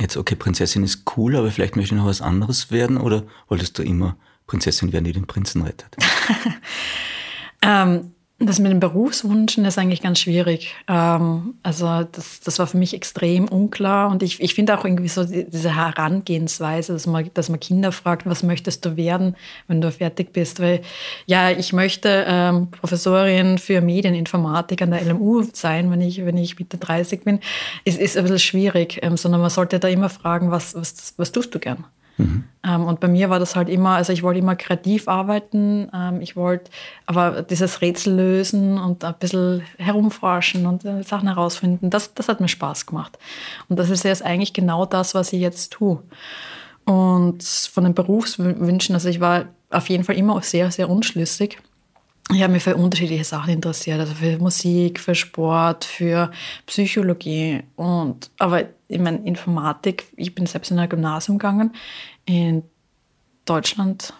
jetzt, 0.00 0.16
okay, 0.16 0.36
Prinzessin 0.36 0.84
ist 0.84 1.04
cool, 1.16 1.36
aber 1.36 1.50
vielleicht 1.50 1.76
möchte 1.76 1.94
ich 1.94 2.00
noch 2.00 2.06
was 2.06 2.22
anderes 2.22 2.70
werden? 2.70 2.96
Oder 2.96 3.24
wolltest 3.48 3.78
du 3.78 3.82
immer 3.82 4.16
Prinzessin 4.46 4.92
werden, 4.92 5.04
die 5.04 5.12
den 5.12 5.26
Prinzen 5.26 5.62
rettet? 5.62 5.96
ähm, 7.62 8.12
das 8.40 8.60
mit 8.60 8.70
den 8.70 8.78
Berufswünschen 8.78 9.64
ist 9.64 9.78
eigentlich 9.78 10.00
ganz 10.00 10.20
schwierig. 10.20 10.74
Ähm, 10.86 11.54
also 11.64 12.04
das, 12.04 12.38
das 12.40 12.60
war 12.60 12.68
für 12.68 12.76
mich 12.76 12.94
extrem 12.94 13.48
unklar 13.48 14.10
und 14.10 14.22
ich, 14.22 14.40
ich 14.40 14.54
finde 14.54 14.78
auch 14.78 14.84
irgendwie 14.84 15.08
so 15.08 15.24
diese 15.24 15.74
Herangehensweise, 15.74 16.92
dass 16.92 17.06
man, 17.08 17.30
dass 17.34 17.48
man 17.48 17.58
Kinder 17.58 17.90
fragt, 17.90 18.26
was 18.26 18.44
möchtest 18.44 18.84
du 18.84 18.96
werden, 18.96 19.34
wenn 19.66 19.80
du 19.80 19.90
fertig 19.90 20.32
bist? 20.32 20.60
Weil 20.60 20.82
ja, 21.26 21.50
ich 21.50 21.72
möchte 21.72 22.24
ähm, 22.28 22.70
Professorin 22.70 23.58
für 23.58 23.80
Medieninformatik 23.80 24.82
an 24.82 24.92
der 24.92 25.02
LMU 25.02 25.42
sein, 25.52 25.90
wenn 25.90 26.00
ich, 26.00 26.24
wenn 26.24 26.36
ich 26.36 26.60
Mitte 26.60 26.78
30 26.78 27.24
bin. 27.24 27.40
Es 27.84 27.96
ist 27.96 28.16
ein 28.16 28.22
bisschen 28.22 28.38
schwierig, 28.38 29.00
ähm, 29.02 29.16
sondern 29.16 29.40
man 29.40 29.50
sollte 29.50 29.80
da 29.80 29.88
immer 29.88 30.10
fragen, 30.10 30.52
was, 30.52 30.76
was, 30.76 31.14
was 31.16 31.32
tust 31.32 31.52
du 31.56 31.58
gern? 31.58 31.84
Mhm. 32.18 32.44
Ähm, 32.64 32.84
und 32.84 33.00
bei 33.00 33.08
mir 33.08 33.30
war 33.30 33.38
das 33.38 33.56
halt 33.56 33.68
immer, 33.68 33.90
also 33.90 34.12
ich 34.12 34.22
wollte 34.22 34.40
immer 34.40 34.56
kreativ 34.56 35.08
arbeiten, 35.08 35.88
ähm, 35.94 36.20
ich 36.20 36.36
wollte 36.36 36.70
aber 37.06 37.42
dieses 37.42 37.80
Rätsel 37.80 38.14
lösen 38.14 38.78
und 38.78 39.04
ein 39.04 39.14
bisschen 39.18 39.62
herumforschen 39.78 40.66
und 40.66 40.84
äh, 40.84 41.02
Sachen 41.02 41.28
herausfinden, 41.28 41.90
das, 41.90 42.14
das 42.14 42.28
hat 42.28 42.40
mir 42.40 42.48
Spaß 42.48 42.86
gemacht. 42.86 43.18
Und 43.68 43.78
das 43.78 43.88
ist 43.88 44.04
jetzt 44.04 44.24
eigentlich 44.24 44.52
genau 44.52 44.84
das, 44.84 45.14
was 45.14 45.32
ich 45.32 45.40
jetzt 45.40 45.72
tue. 45.72 46.02
Und 46.84 47.44
von 47.44 47.84
den 47.84 47.94
Berufswünschen, 47.94 48.94
also 48.94 49.08
ich 49.08 49.20
war 49.20 49.46
auf 49.70 49.88
jeden 49.88 50.04
Fall 50.04 50.16
immer 50.16 50.34
auch 50.34 50.42
sehr, 50.42 50.70
sehr 50.70 50.88
unschlüssig. 50.88 51.58
Ich 52.30 52.42
habe 52.42 52.52
mich 52.52 52.62
für 52.62 52.76
unterschiedliche 52.76 53.24
Sachen 53.24 53.54
interessiert, 53.54 54.00
also 54.00 54.14
für 54.14 54.38
Musik, 54.38 55.00
für 55.00 55.14
Sport, 55.14 55.84
für 55.84 56.30
Psychologie 56.66 57.62
und 57.76 58.30
aber 58.38 58.64
ich 58.88 58.98
meine 58.98 59.26
Informatik. 59.26 60.04
Ich 60.16 60.34
bin 60.34 60.46
selbst 60.46 60.70
in 60.70 60.78
ein 60.78 60.88
Gymnasium 60.88 61.38
gegangen. 61.38 61.74
In 62.26 62.62
Deutschland 63.46 64.12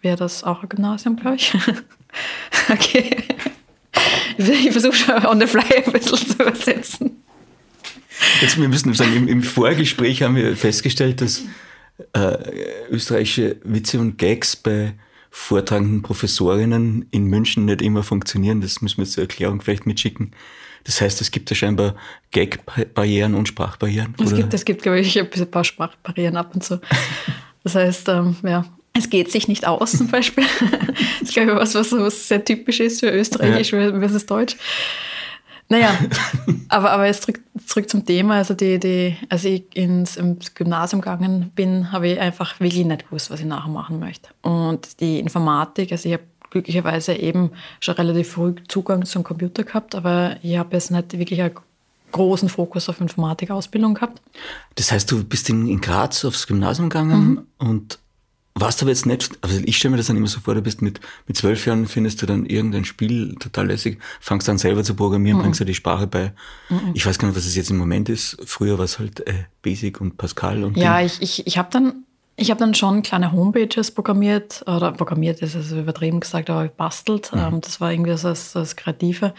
wäre 0.00 0.16
das 0.16 0.42
auch 0.42 0.62
ein 0.62 0.68
Gymnasium, 0.70 1.16
glaube 1.16 1.36
ich. 1.36 1.52
okay. 2.70 3.16
Ich 4.38 4.72
versuche 4.72 4.94
schon 4.94 5.26
on 5.26 5.38
the 5.38 5.46
fly 5.46 5.62
ein 5.84 5.92
bisschen 5.92 6.16
zu 6.16 6.34
übersetzen. 6.34 7.22
Jetzt, 8.40 8.58
wir 8.58 8.68
müssen 8.68 8.94
sagen, 8.94 9.14
im, 9.14 9.28
im 9.28 9.42
Vorgespräch 9.42 10.22
haben 10.22 10.36
wir 10.36 10.56
festgestellt, 10.56 11.20
dass 11.20 11.42
äh, 12.14 12.88
österreichische 12.88 13.56
Witze 13.64 14.00
und 14.00 14.16
Gags 14.16 14.56
bei 14.56 14.94
vortragenden 15.30 16.02
Professorinnen 16.02 17.06
in 17.10 17.24
München 17.24 17.64
nicht 17.64 17.82
immer 17.82 18.02
funktionieren. 18.02 18.60
Das 18.60 18.82
müssen 18.82 18.98
wir 18.98 19.06
zur 19.06 19.22
Erklärung 19.22 19.60
vielleicht 19.60 19.86
mitschicken. 19.86 20.32
Das 20.84 21.00
heißt, 21.00 21.20
es 21.20 21.30
gibt 21.30 21.50
ja 21.50 21.56
scheinbar 21.56 21.94
Gag-Barrieren 22.30 23.34
und 23.34 23.46
Sprachbarrieren. 23.46 24.14
Es 24.22 24.34
gibt, 24.34 24.54
es 24.54 24.64
gibt, 24.64 24.82
glaube 24.82 25.00
ich, 25.00 25.18
ein 25.18 25.50
paar 25.50 25.64
Sprachbarrieren 25.64 26.36
ab 26.36 26.54
und 26.54 26.64
zu. 26.64 26.80
Das 27.62 27.74
heißt, 27.74 28.08
ähm, 28.08 28.36
ja, 28.42 28.64
es 28.94 29.10
geht 29.10 29.30
sich 29.30 29.46
nicht 29.46 29.66
aus 29.66 29.92
zum 29.92 30.08
Beispiel. 30.08 30.44
das 31.20 31.28
ist, 31.28 31.32
glaube 31.34 31.52
ich, 31.52 31.56
was, 31.58 31.74
was, 31.74 31.92
was 31.92 32.28
sehr 32.28 32.44
typisch 32.44 32.80
ist 32.80 33.00
für 33.00 33.10
Österreichisch 33.10 33.72
ja. 33.72 33.98
versus 33.98 34.26
Deutsch. 34.26 34.56
Naja, 35.70 35.96
aber, 36.68 36.90
aber 36.90 37.06
jetzt 37.06 37.22
zurück, 37.22 37.40
zurück 37.64 37.88
zum 37.88 38.04
Thema. 38.04 38.34
Also, 38.34 38.54
die, 38.54 38.78
die, 38.78 39.16
als 39.30 39.44
ich 39.44 39.64
ins, 39.74 40.16
ins 40.16 40.54
Gymnasium 40.54 41.00
gegangen 41.00 41.52
bin, 41.54 41.92
habe 41.92 42.08
ich 42.08 42.20
einfach 42.20 42.58
wirklich 42.60 42.84
nicht 42.84 43.06
gewusst, 43.06 43.30
was 43.30 43.40
ich 43.40 43.46
nachher 43.46 43.70
machen 43.70 44.00
möchte. 44.00 44.30
Und 44.42 45.00
die 45.00 45.20
Informatik, 45.20 45.92
also 45.92 46.08
ich 46.08 46.14
habe 46.14 46.24
glücklicherweise 46.50 47.14
eben 47.14 47.52
schon 47.78 47.94
relativ 47.94 48.32
früh 48.32 48.54
Zugang 48.66 49.04
zum 49.04 49.22
Computer 49.22 49.62
gehabt, 49.62 49.94
aber 49.94 50.36
ich 50.42 50.58
habe 50.58 50.74
jetzt 50.74 50.90
nicht 50.90 51.16
wirklich 51.16 51.40
einen 51.40 51.54
großen 52.10 52.48
Fokus 52.48 52.88
auf 52.88 53.00
Informatikausbildung 53.00 53.94
gehabt. 53.94 54.20
Das 54.74 54.90
heißt, 54.90 55.08
du 55.12 55.22
bist 55.22 55.48
in, 55.48 55.68
in 55.68 55.80
Graz 55.80 56.24
aufs 56.24 56.48
Gymnasium 56.48 56.88
gegangen 56.88 57.30
mhm. 57.30 57.46
und 57.58 57.98
warst 58.54 58.82
aber 58.82 58.90
jetzt 58.90 59.06
nicht, 59.06 59.30
also 59.42 59.60
ich 59.64 59.76
stelle 59.76 59.92
mir 59.92 59.96
das 59.96 60.08
dann 60.08 60.16
immer 60.16 60.26
so 60.26 60.40
vor, 60.40 60.54
du 60.54 60.62
bist 60.62 60.82
mit, 60.82 61.00
mit 61.26 61.36
zwölf 61.36 61.66
Jahren, 61.66 61.86
findest 61.86 62.20
du 62.20 62.26
dann 62.26 62.46
irgendein 62.46 62.84
Spiel 62.84 63.34
total 63.36 63.68
lässig, 63.68 63.98
fangst 64.20 64.48
dann 64.48 64.58
selber 64.58 64.82
zu 64.82 64.94
programmieren, 64.94 65.38
mhm. 65.38 65.42
bringst 65.42 65.60
dir 65.60 65.64
die 65.64 65.74
Sprache 65.74 66.06
bei. 66.06 66.32
Mhm. 66.68 66.90
Ich 66.94 67.06
weiß 67.06 67.18
gar 67.18 67.28
nicht, 67.28 67.36
was 67.36 67.46
es 67.46 67.56
jetzt 67.56 67.70
im 67.70 67.78
Moment 67.78 68.08
ist. 68.08 68.38
Früher 68.44 68.78
war 68.78 68.84
es 68.84 68.98
halt 68.98 69.26
äh, 69.26 69.44
Basic 69.62 70.00
und 70.00 70.16
Pascal 70.16 70.64
und. 70.64 70.76
Ja, 70.76 71.00
ich, 71.00 71.22
ich, 71.22 71.46
ich 71.46 71.58
habe 71.58 71.68
dann, 71.70 72.04
ich 72.36 72.50
habe 72.50 72.58
dann 72.58 72.74
schon 72.74 73.02
kleine 73.02 73.32
Homepages 73.32 73.92
programmiert, 73.92 74.62
oder 74.66 74.92
programmiert 74.92 75.40
ist 75.42 75.54
also 75.54 75.78
übertrieben 75.78 76.20
gesagt, 76.20 76.50
aber 76.50 76.64
gebastelt. 76.64 77.32
Mhm. 77.32 77.40
Ähm, 77.40 77.60
das 77.60 77.80
war 77.80 77.92
irgendwie 77.92 78.16
so 78.16 78.28
das, 78.28 78.52
das 78.52 78.76
Kreative. 78.76 79.32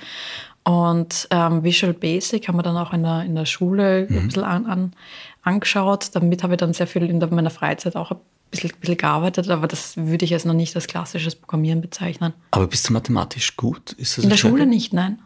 Und 0.63 1.27
ähm, 1.31 1.63
Visual 1.63 1.93
Basic 1.93 2.47
haben 2.47 2.55
wir 2.55 2.63
dann 2.63 2.77
auch 2.77 2.93
in 2.93 3.03
der, 3.03 3.23
in 3.23 3.35
der 3.35 3.45
Schule 3.45 4.07
mhm. 4.09 4.17
ein 4.17 4.27
bisschen 4.27 4.43
an, 4.43 4.65
an, 4.67 4.93
angeschaut. 5.41 6.09
Damit 6.13 6.43
habe 6.43 6.53
ich 6.53 6.59
dann 6.59 6.73
sehr 6.73 6.87
viel 6.87 7.03
in 7.03 7.19
der, 7.19 7.33
meiner 7.33 7.49
Freizeit 7.49 7.95
auch 7.95 8.11
bisschen, 8.51 8.71
bisschen 8.79 8.97
gearbeitet, 8.97 9.49
aber 9.49 9.67
das 9.67 9.97
würde 9.97 10.25
ich 10.25 10.31
jetzt 10.31 10.45
noch 10.45 10.53
nicht 10.53 10.75
als 10.75 10.87
klassisches 10.87 11.35
Programmieren 11.35 11.81
bezeichnen. 11.81 12.33
Aber 12.51 12.67
bist 12.67 12.87
du 12.87 12.93
mathematisch 12.93 13.57
gut? 13.57 13.95
in 14.17 14.29
der 14.29 14.37
Schule 14.37 14.65
nicht, 14.65 14.93
nein. 14.93 15.19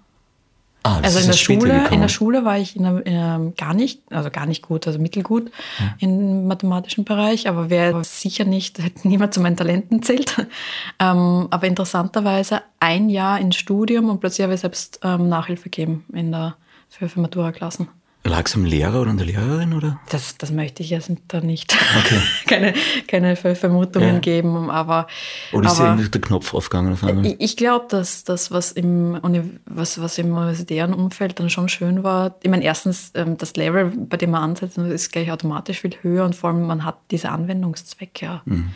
Ah, 0.84 1.00
also 1.02 1.18
in 1.18 1.26
der, 1.26 1.34
Schule, 1.34 1.88
in 1.90 2.02
der 2.02 2.10
Schule 2.10 2.46
war 2.46 2.60
ich 2.60 2.76
in 2.76 2.84
der, 2.84 3.04
in 3.08 3.14
der, 3.14 3.54
gar 3.58 3.74
nicht, 3.74 4.04
also 4.12 4.30
gar 4.30 4.46
nicht 4.46 4.62
gut, 4.62 4.86
also 4.86 5.00
mittelgut 5.00 5.50
ja. 5.80 5.96
im 5.98 6.46
mathematischen 6.46 7.06
Bereich, 7.06 7.50
aber 7.50 7.72
wäre 7.72 8.04
sicher 8.04 8.46
nicht, 8.46 8.78
hätte 8.84 9.08
niemand 9.08 9.34
zu 9.34 9.40
meinen 9.42 9.58
Talenten 9.58 10.04
zählt. 10.04 10.36
Ähm, 10.98 11.48
aber 11.50 11.68
interessanterweise 11.68 12.62
ein 12.80 13.10
Jahr 13.10 13.40
ins 13.40 13.58
Studium 13.58 14.10
und 14.10 14.22
plötzlich 14.22 14.44
habe 14.44 14.54
ich 14.54 14.62
selbst 14.62 15.00
ähm, 15.04 15.28
Nachhilfe 15.28 15.64
gegeben 15.64 16.06
in 16.14 16.32
der, 16.32 16.56
für, 16.88 17.10
für 17.10 17.20
Matura-Klassen. 17.20 17.90
Lag 18.28 18.48
es 18.48 18.56
am 18.56 18.66
Lehrer 18.66 19.02
oder 19.02 19.12
an 19.12 19.18
der 19.18 19.28
Lehrerin, 19.28 19.74
oder? 19.74 20.00
Das, 20.10 20.36
das 20.38 20.52
möchte 20.52 20.82
ich 20.82 20.90
jetzt 20.90 21.12
da 21.28 21.42
nicht. 21.42 21.78
Okay. 22.00 22.20
keine, 22.48 22.74
keine 23.08 23.36
Vermutungen 23.36 24.16
ja. 24.16 24.20
geben, 24.20 24.72
aber... 24.72 25.06
Oder 25.54 25.70
ist 25.70 25.80
aber, 25.80 26.02
der 26.02 26.22
Knopf 26.22 26.56
aufgegangen 26.56 26.94
auf 26.94 27.04
einmal? 27.04 27.24
Ich, 27.26 27.36
ich 27.40 27.56
glaube, 27.56 27.86
dass 27.88 28.24
das, 28.24 28.50
was 28.50 28.72
im, 28.72 29.20
was, 29.66 30.02
was 30.02 30.18
im 30.18 30.36
universitären 30.36 30.96
Umfeld 30.96 31.40
dann 31.40 31.52
schon 31.52 31.70
schön 31.70 32.04
war, 32.04 32.36
ich 32.42 32.50
meine, 32.50 32.64
erstens, 32.64 33.12
ähm, 33.14 33.38
das 33.38 33.56
Level, 33.56 33.94
bei 33.96 34.18
dem 34.18 34.32
man 34.32 34.42
ansetzt, 34.42 34.80
ist 34.80 35.12
gleich 35.12 35.32
automatisch 35.32 35.82
viel 35.82 35.96
höher 36.02 36.26
und 36.26 36.36
vor 36.36 36.50
allem, 36.50 36.66
man 36.66 36.84
hat 36.84 36.98
diese 37.12 37.30
Anwendungszwecke. 37.30 38.42
Mhm 38.46 38.72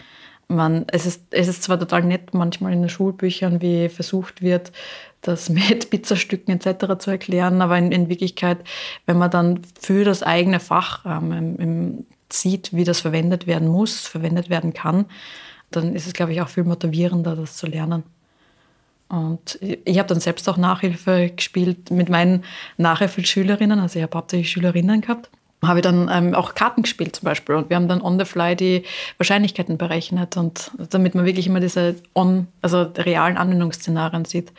man, 0.50 0.86
es, 0.88 1.06
ist, 1.06 1.24
es 1.32 1.48
ist 1.48 1.64
zwar 1.64 1.80
total 1.80 2.04
nett 2.04 2.34
manchmal 2.34 2.74
in 2.74 2.82
den 2.82 2.90
Schulbüchern, 2.90 3.62
wie 3.62 3.88
versucht 3.88 4.42
wird, 4.42 4.72
das 5.22 5.50
mit 5.50 5.90
Pizzastücken 5.90 6.60
etc. 6.60 6.98
zu 7.00 7.12
erklären, 7.12 7.62
aber 7.62 7.78
in, 7.78 7.92
in 7.92 8.10
Wirklichkeit, 8.10 8.58
wenn 9.06 9.18
man 9.18 9.32
dann 9.32 9.62
für 9.80 10.04
das 10.04 10.24
eigene 10.24 10.60
Fach 10.60 11.06
ähm, 11.06 11.58
im, 11.58 12.06
sieht, 12.32 12.74
wie 12.74 12.84
das 12.84 13.00
verwendet 13.00 13.48
werden 13.48 13.68
muss, 13.68 14.06
verwendet 14.06 14.50
werden 14.50 14.74
kann, 14.74 15.06
dann 15.72 15.96
ist 15.96 16.08
es, 16.08 16.14
glaube 16.14 16.34
ich, 16.34 16.42
auch 16.42 16.50
viel 16.50 16.64
motivierender, 16.64 17.36
das 17.36 17.58
zu 17.58 17.68
lernen. 17.68 18.04
Und 19.08 19.58
ich 19.62 19.98
habe 19.98 20.08
dann 20.08 20.20
selbst 20.20 20.48
auch 20.48 20.58
Nachhilfe 20.58 21.32
gespielt 21.36 21.90
mit 21.90 22.10
meinen 22.10 22.44
Nachhilfeschülerinnen, 22.78 23.80
also 23.80 23.98
ich 23.98 24.04
habe 24.04 24.16
hauptsächlich 24.16 24.52
Schülerinnen 24.52 25.02
gehabt 25.02 25.32
habe 25.64 25.80
ich 25.80 25.84
dann 25.84 26.10
ähm, 26.12 26.34
auch 26.34 26.56
Karten 26.56 26.84
gespielt 26.84 27.16
zum 27.16 27.26
Beispiel 27.26 27.56
und 27.56 27.70
wir 27.70 27.76
haben 27.76 27.88
dann 27.88 28.02
on 28.02 28.18
the 28.18 28.26
fly 28.26 28.56
die 28.56 28.84
Wahrscheinlichkeiten 29.18 29.78
berechnet 29.78 30.38
und 30.38 30.72
damit 30.90 31.16
man 31.16 31.26
wirklich 31.26 31.48
immer 31.48 31.60
diese 31.60 31.96
on, 32.16 32.48
also 32.62 32.84
realen 32.98 33.38
Anwendungsszenarien 33.38 34.26
sieht. 34.26 34.54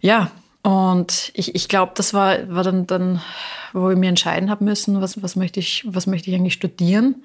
Ja, 0.00 0.30
und 0.62 1.30
ich, 1.34 1.54
ich 1.54 1.68
glaube, 1.68 1.92
das 1.94 2.14
war, 2.14 2.48
war 2.48 2.62
dann, 2.62 2.86
dann, 2.86 3.20
wo 3.74 3.90
ich 3.90 3.98
mir 3.98 4.08
entscheiden 4.08 4.48
habe 4.48 4.64
müssen, 4.64 5.02
was, 5.02 5.22
was, 5.22 5.36
möchte 5.36 5.60
ich, 5.60 5.84
was 5.86 6.06
möchte 6.06 6.30
ich 6.30 6.36
eigentlich 6.36 6.54
studieren, 6.54 7.22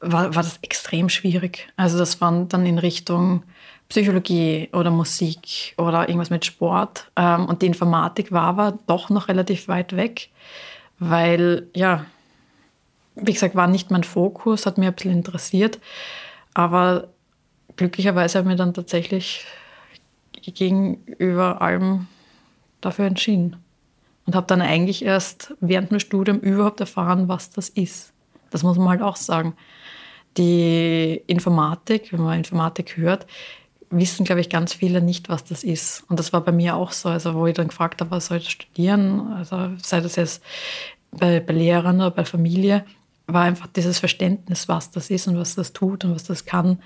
war, 0.00 0.34
war 0.34 0.42
das 0.42 0.58
extrem 0.60 1.08
schwierig. 1.08 1.68
Also 1.76 1.96
das 1.96 2.20
war 2.20 2.44
dann 2.48 2.66
in 2.66 2.78
Richtung 2.78 3.44
Psychologie 3.88 4.68
oder 4.74 4.90
Musik 4.90 5.74
oder 5.78 6.08
irgendwas 6.08 6.28
mit 6.28 6.44
Sport. 6.44 7.10
Ähm, 7.16 7.46
und 7.46 7.62
die 7.62 7.66
Informatik 7.66 8.32
war 8.32 8.42
aber 8.42 8.78
doch 8.86 9.08
noch 9.08 9.28
relativ 9.28 9.68
weit 9.68 9.96
weg 9.96 10.28
weil, 11.08 11.68
ja, 11.74 12.06
wie 13.16 13.32
gesagt, 13.32 13.56
war 13.56 13.66
nicht 13.66 13.90
mein 13.90 14.04
Fokus, 14.04 14.66
hat 14.66 14.78
mir 14.78 14.86
ein 14.86 14.94
bisschen 14.94 15.12
interessiert, 15.12 15.80
aber 16.54 17.08
glücklicherweise 17.76 18.38
habe 18.38 18.46
ich 18.46 18.52
mich 18.52 18.58
dann 18.58 18.74
tatsächlich 18.74 19.44
gegenüber 20.32 21.60
allem 21.60 22.06
dafür 22.80 23.06
entschieden 23.06 23.56
und 24.26 24.36
habe 24.36 24.46
dann 24.46 24.62
eigentlich 24.62 25.04
erst 25.04 25.54
während 25.60 25.90
dem 25.90 25.98
Studium 25.98 26.38
überhaupt 26.38 26.80
erfahren, 26.80 27.28
was 27.28 27.50
das 27.50 27.68
ist. 27.68 28.12
Das 28.50 28.62
muss 28.62 28.78
man 28.78 28.88
halt 28.88 29.02
auch 29.02 29.16
sagen. 29.16 29.54
Die 30.36 31.20
Informatik, 31.26 32.12
wenn 32.12 32.20
man 32.20 32.38
Informatik 32.38 32.96
hört, 32.96 33.26
wissen, 33.92 34.24
glaube 34.24 34.40
ich, 34.40 34.48
ganz 34.48 34.72
viele 34.72 35.00
nicht, 35.00 35.28
was 35.28 35.44
das 35.44 35.62
ist. 35.62 36.04
Und 36.08 36.18
das 36.18 36.32
war 36.32 36.40
bei 36.40 36.52
mir 36.52 36.76
auch 36.76 36.92
so. 36.92 37.08
Also, 37.08 37.34
wo 37.34 37.46
ich 37.46 37.54
dann 37.54 37.68
gefragt 37.68 38.00
habe, 38.00 38.10
was 38.10 38.26
soll 38.26 38.38
ich 38.38 38.50
studieren, 38.50 39.32
also 39.34 39.70
sei 39.82 40.00
das 40.00 40.16
jetzt 40.16 40.42
bei, 41.10 41.40
bei 41.40 41.52
Lehrern 41.52 41.96
oder 41.96 42.10
bei 42.10 42.24
Familie, 42.24 42.84
war 43.26 43.42
einfach 43.42 43.68
dieses 43.68 43.98
Verständnis, 43.98 44.68
was 44.68 44.90
das 44.90 45.10
ist 45.10 45.28
und 45.28 45.38
was 45.38 45.54
das 45.54 45.72
tut 45.72 46.04
und 46.04 46.14
was 46.14 46.24
das 46.24 46.44
kann, 46.44 46.78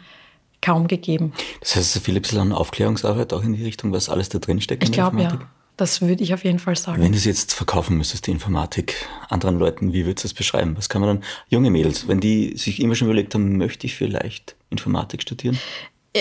kaum 0.60 0.88
gegeben. 0.88 1.32
Das 1.60 1.76
heißt, 1.76 1.90
es 1.90 1.96
ist 1.96 2.04
viel 2.04 2.20
bisschen 2.20 2.40
an 2.40 2.52
Aufklärungsarbeit 2.52 3.32
auch 3.32 3.42
in 3.42 3.54
die 3.54 3.64
Richtung, 3.64 3.92
was 3.92 4.08
alles 4.08 4.28
da 4.28 4.38
drin 4.38 4.60
steckt? 4.60 4.84
Ich 4.84 4.92
glaube 4.92 5.22
ja. 5.22 5.38
Das 5.76 6.00
würde 6.00 6.24
ich 6.24 6.32
auf 6.32 6.42
jeden 6.42 6.58
Fall 6.58 6.74
sagen. 6.74 7.02
Wenn 7.02 7.12
du 7.12 7.18
es 7.18 7.26
jetzt 7.26 7.52
verkaufen 7.52 7.98
müsstest, 7.98 8.26
die 8.26 8.30
Informatik, 8.30 8.94
anderen 9.28 9.58
Leuten, 9.58 9.92
wie 9.92 10.06
würdest 10.06 10.24
du 10.24 10.28
das 10.28 10.34
beschreiben? 10.34 10.74
Was 10.78 10.88
kann 10.88 11.02
man 11.02 11.16
dann, 11.16 11.24
junge 11.48 11.70
Mädels, 11.70 12.08
wenn 12.08 12.18
die 12.18 12.56
sich 12.56 12.80
immer 12.80 12.94
schon 12.94 13.08
überlegt 13.08 13.34
haben, 13.34 13.58
möchte 13.58 13.86
ich 13.86 13.94
vielleicht 13.94 14.56
Informatik 14.70 15.20
studieren? 15.20 15.58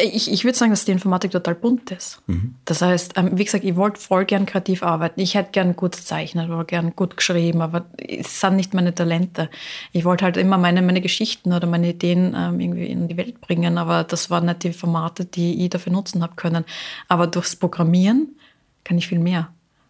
Ich, 0.03 0.31
ich 0.31 0.43
würde 0.43 0.57
sagen, 0.57 0.71
dass 0.71 0.85
die 0.85 0.91
Informatik 0.91 1.31
total 1.31 1.55
bunt 1.55 1.91
ist. 1.91 2.21
Mhm. 2.27 2.55
Das 2.65 2.81
heißt, 2.81 3.13
ähm, 3.15 3.37
wie 3.37 3.45
gesagt, 3.45 3.63
ich 3.63 3.75
wollte 3.75 3.99
voll 3.99 4.25
gern 4.25 4.45
kreativ 4.45 4.83
arbeiten. 4.83 5.19
Ich 5.19 5.35
hätte 5.35 5.51
gern 5.51 5.75
gut 5.75 5.95
gezeichnet 5.95 6.49
oder 6.49 6.65
gern 6.65 6.95
gut 6.95 7.17
geschrieben, 7.17 7.61
aber 7.61 7.85
es 7.97 8.41
sind 8.41 8.57
nicht 8.57 8.73
meine 8.73 8.93
Talente. 8.93 9.49
Ich 9.91 10.05
wollte 10.05 10.25
halt 10.25 10.37
immer 10.37 10.57
meine, 10.57 10.81
meine 10.81 11.01
Geschichten 11.01 11.53
oder 11.53 11.67
meine 11.67 11.89
Ideen 11.89 12.35
ähm, 12.37 12.59
irgendwie 12.59 12.87
in 12.87 13.07
die 13.07 13.17
Welt 13.17 13.39
bringen, 13.41 13.77
aber 13.77 14.03
das 14.03 14.29
waren 14.29 14.45
nicht 14.45 14.63
die 14.63 14.73
Formate, 14.73 15.25
die 15.25 15.63
ich 15.63 15.69
dafür 15.69 15.93
nutzen 15.93 16.21
habe 16.21 16.35
können. 16.35 16.65
Aber 17.07 17.27
durchs 17.27 17.55
Programmieren 17.55 18.35
kann 18.83 18.97
ich 18.97 19.07
viel 19.07 19.19
mehr. 19.19 19.49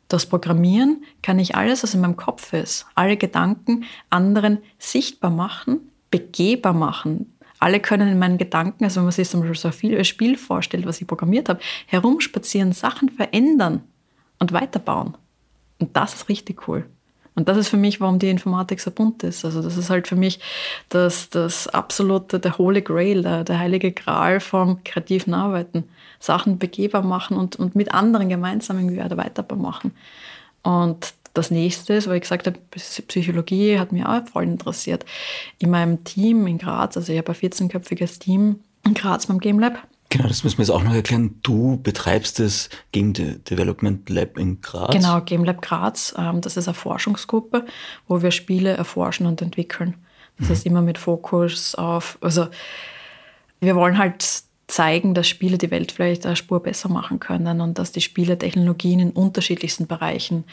Durchs 0.09 0.27
Programmieren 0.27 1.03
kann 1.23 1.39
ich 1.39 1.55
alles, 1.55 1.83
was 1.83 1.95
in 1.95 2.01
meinem 2.01 2.15
Kopf 2.15 2.53
ist, 2.53 2.85
alle 2.93 3.17
Gedanken 3.17 3.85
anderen 4.09 4.59
sichtbar 4.77 5.31
machen, 5.31 5.91
begehbar 6.11 6.73
machen, 6.73 7.34
alle 7.65 7.79
können 7.79 8.07
in 8.07 8.19
meinen 8.19 8.37
Gedanken, 8.37 8.83
also 8.83 8.97
wenn 8.97 9.05
man 9.05 9.11
sich 9.11 9.27
zum 9.27 9.39
Beispiel 9.39 9.57
so 9.57 9.69
ein 9.69 10.05
Spiel 10.05 10.37
vorstellt, 10.37 10.85
was 10.85 11.01
ich 11.01 11.07
programmiert 11.07 11.49
habe, 11.49 11.59
herumspazieren, 11.87 12.73
Sachen 12.73 13.09
verändern 13.09 13.81
und 14.37 14.53
weiterbauen. 14.53 15.17
Und 15.79 15.97
das 15.97 16.13
ist 16.13 16.29
richtig 16.29 16.67
cool. 16.67 16.85
Und 17.33 17.49
das 17.49 17.57
ist 17.57 17.69
für 17.69 17.77
mich, 17.77 17.99
warum 17.99 18.19
die 18.19 18.29
Informatik 18.29 18.79
so 18.79 18.91
bunt 18.91 19.23
ist. 19.23 19.43
Also 19.45 19.63
das 19.63 19.77
ist 19.77 19.89
halt 19.89 20.07
für 20.07 20.15
mich 20.15 20.39
das, 20.89 21.31
das 21.31 21.67
absolute, 21.67 22.39
der 22.39 22.59
Holy 22.59 22.83
Grail, 22.83 23.23
der, 23.23 23.43
der 23.43 23.57
heilige 23.57 23.91
Gral 23.91 24.39
vom 24.41 24.83
kreativen 24.83 25.33
Arbeiten. 25.33 25.85
Sachen 26.19 26.59
begehbar 26.59 27.01
machen 27.01 27.35
und, 27.35 27.55
und 27.55 27.75
mit 27.75 27.95
anderen 27.95 28.29
gemeinsam 28.29 28.77
irgendwie 28.77 29.17
weiterbar 29.17 29.57
machen. 29.57 29.91
Und 30.61 31.15
das 31.35 31.51
nächste 31.51 31.93
ist, 31.93 32.07
weil 32.07 32.15
ich 32.15 32.21
gesagt 32.21 32.47
habe, 32.47 32.57
Psychologie 32.71 33.77
hat 33.77 33.91
mich 33.91 34.05
auch 34.05 34.25
voll 34.27 34.43
interessiert. 34.43 35.05
In 35.59 35.69
meinem 35.69 36.03
Team 36.03 36.47
in 36.47 36.57
Graz, 36.57 36.97
also 36.97 37.11
ich 37.11 37.19
habe 37.19 37.31
ein 37.31 37.35
14-köpfiges 37.35 38.19
Team 38.19 38.61
in 38.83 38.93
Graz 38.93 39.27
beim 39.27 39.39
Game 39.39 39.59
Lab. 39.59 39.87
Genau, 40.09 40.27
das 40.27 40.43
müssen 40.43 40.59
wir 40.59 40.63
jetzt 40.63 40.71
auch 40.71 40.83
noch 40.83 40.93
erklären. 40.93 41.39
Du 41.43 41.77
betreibst 41.81 42.39
das 42.39 42.69
Game 42.93 43.13
Development 43.13 44.09
Lab 44.09 44.37
in 44.37 44.61
Graz. 44.61 44.91
Genau, 44.91 45.19
Game 45.21 45.43
Lab 45.43 45.61
Graz. 45.61 46.15
Ähm, 46.17 46.41
das 46.41 46.57
ist 46.57 46.67
eine 46.67 46.75
Forschungsgruppe, 46.75 47.65
wo 48.07 48.21
wir 48.21 48.31
Spiele 48.31 48.71
erforschen 48.71 49.25
und 49.25 49.41
entwickeln. 49.41 49.95
Das 50.37 50.47
mhm. 50.47 50.51
heißt 50.51 50.65
immer 50.65 50.81
mit 50.81 50.97
Fokus 50.97 51.75
auf, 51.75 52.17
also 52.21 52.47
wir 53.59 53.75
wollen 53.75 53.97
halt 53.97 54.43
zeigen, 54.67 55.13
dass 55.13 55.27
Spiele 55.27 55.57
die 55.57 55.69
Welt 55.69 55.91
vielleicht 55.91 56.25
eine 56.25 56.35
Spur 56.35 56.61
besser 56.61 56.89
machen 56.89 57.19
können 57.19 57.61
und 57.61 57.77
dass 57.77 57.91
die 57.91 58.01
Spiele 58.01 58.37
Technologien 58.37 58.99
in 58.99 59.11
unterschiedlichsten 59.11 59.85
Bereichen 59.85 60.45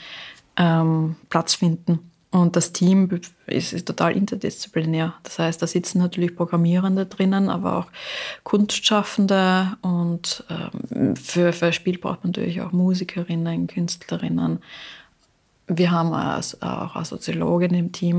ähm, 0.56 1.16
Platz 1.28 1.54
finden. 1.54 2.12
Und 2.32 2.56
das 2.56 2.73
Team 2.73 3.11
ist, 3.47 3.75
ist, 3.75 3.87
total 3.87 4.16
interdisziplinär. 4.16 5.12
Das 5.23 5.38
heißt, 5.38 5.61
da 5.61 5.66
sitzen 5.66 5.99
natürlich 5.99 6.35
Programmierende 6.35 7.04
drinnen, 7.04 7.50
aber 7.50 7.76
auch 7.76 7.87
Kunstschaffende 8.42 9.76
und 9.82 10.42
ähm, 10.49 11.14
für, 11.14 11.52
für 11.52 11.75
Spiel 11.75 11.99
braucht 11.99 12.25
man 12.25 12.30
natürlich 12.30 12.62
auch 12.62 12.73
Musikerinnen, 12.73 13.66
Künstlerinnen. 13.66 14.61
Wir 15.66 15.90
haben 15.90 16.14
auch 16.14 16.97
eine 16.97 17.04
Soziologin 17.04 17.75
im 17.75 17.92
Team 17.92 18.16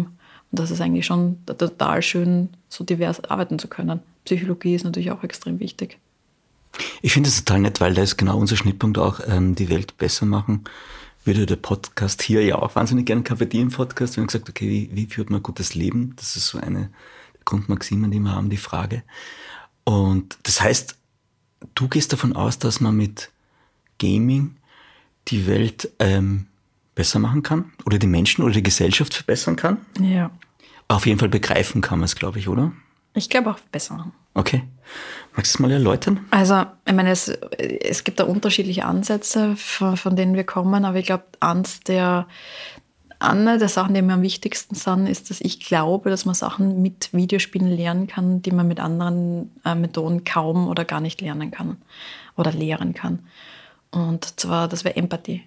und 0.52 0.60
das 0.60 0.70
ist 0.70 0.80
eigentlich 0.80 1.08
schon 1.08 1.44
total 1.46 2.04
schön, 2.04 2.50
so 2.70 2.84
divers 2.84 3.24
arbeiten 3.24 3.58
zu 3.58 3.68
können. 3.68 4.00
Psychologie 4.26 4.76
ist 4.76 4.84
natürlich 4.84 5.10
auch 5.10 5.24
extrem 5.24 5.60
wichtig. 5.60 5.98
Ich 7.02 7.14
finde 7.14 7.30
es 7.30 7.44
total 7.44 7.62
nett, 7.62 7.82
weil 7.82 7.96
da 7.96 8.04
ist 8.04 8.18
genau 8.18 8.38
unser 8.38 8.58
Schnittpunkt 8.58 9.00
auch, 9.00 9.22
ähm, 9.28 9.56
die 9.56 9.70
Welt 9.70 9.98
besser 9.98 10.28
machen 10.28 10.66
würde 11.26 11.46
der 11.46 11.56
Podcast 11.56 12.22
hier 12.22 12.44
ja 12.44 12.56
auch 12.56 12.76
wahnsinnig 12.76 13.06
gerne 13.06 13.24
kapitieren 13.24 13.70
Podcast. 13.70 14.16
Wir 14.16 14.22
haben 14.22 14.28
gesagt, 14.28 14.50
okay, 14.50 14.70
wie, 14.70 14.90
wie 14.94 15.06
führt 15.06 15.30
man 15.30 15.40
ein 15.40 15.44
gutes 15.44 15.76
Leben? 15.76 16.14
Das 16.18 16.36
ist 16.36 16.48
so 16.48 16.58
eine 16.60 16.90
der 17.34 17.42
Grundmaximen, 17.46 18.12
die 18.12 18.20
wir 18.20 18.32
haben, 18.32 18.50
die 18.50 18.58
Frage. 18.58 19.04
Und 19.84 20.38
das 20.44 20.62
heißt, 20.62 20.96
du 21.76 21.88
gehst 21.88 22.14
davon 22.14 22.36
aus, 22.36 22.60
dass 22.60 22.80
man 22.80 22.96
mit 22.96 23.32
Gaming 24.00 24.56
die 25.30 25.48
Welt 25.48 25.90
ähm, 26.00 26.48
besser 26.96 27.20
machen 27.20 27.44
kann 27.44 27.72
oder 27.86 27.98
die 27.98 28.08
Menschen 28.08 28.44
oder 28.44 28.54
die 28.54 28.64
Gesellschaft 28.64 29.14
verbessern 29.14 29.56
kann? 29.56 29.78
Ja. 30.00 30.32
Auf 30.88 31.06
jeden 31.06 31.20
Fall 31.20 31.30
begreifen 31.30 31.82
kann 31.82 32.00
man 32.00 32.06
es, 32.06 32.16
glaube 32.16 32.40
ich, 32.40 32.48
oder? 32.48 32.72
Ich 33.14 33.30
glaube 33.30 33.52
auch 33.52 33.60
besser 33.72 33.96
machen. 33.96 34.12
Okay. 34.34 34.64
Magst 35.36 35.54
du 35.54 35.58
es 35.58 35.60
mal 35.60 35.72
erläutern? 35.72 36.26
Also, 36.30 36.66
ich 36.86 36.94
meine, 36.94 37.12
es, 37.12 37.28
es 37.28 38.04
gibt 38.04 38.20
da 38.20 38.26
unterschiedliche 38.26 38.86
Ansätze, 38.86 39.56
von, 39.56 39.98
von 39.98 40.16
denen 40.16 40.36
wir 40.36 40.44
kommen, 40.44 40.86
aber 40.86 41.00
ich 41.00 41.08
glaube, 41.08 41.24
eins 41.40 41.80
der, 41.80 42.28
eine 43.18 43.58
der 43.58 43.70
Sachen, 43.70 43.96
die 43.96 44.02
mir 44.02 44.14
am 44.14 44.22
wichtigsten 44.22 44.76
sind, 44.76 45.08
ist, 45.08 45.30
dass 45.30 45.42
ich 45.42 45.60
glaube, 45.60 46.12
dass 46.12 46.26
man 46.26 46.36
Sachen 46.36 46.82
mit 46.82 47.14
Videospielen 47.14 47.70
lernen 47.70 48.08
kann, 48.08 48.42
die 48.44 48.52
man 48.52 48.68
mit 48.68 48.80
anderen 48.80 49.52
äh, 49.66 49.74
Methoden 49.74 50.24
kaum 50.24 50.68
oder 50.68 50.86
gar 50.86 51.00
nicht 51.00 51.22
lernen 51.22 51.50
kann 51.50 51.78
oder 52.36 52.52
lehren 52.52 52.94
kann. 52.94 53.20
Und 53.90 54.40
zwar, 54.40 54.68
das 54.68 54.84
wäre 54.84 54.96
Empathie. 54.98 55.44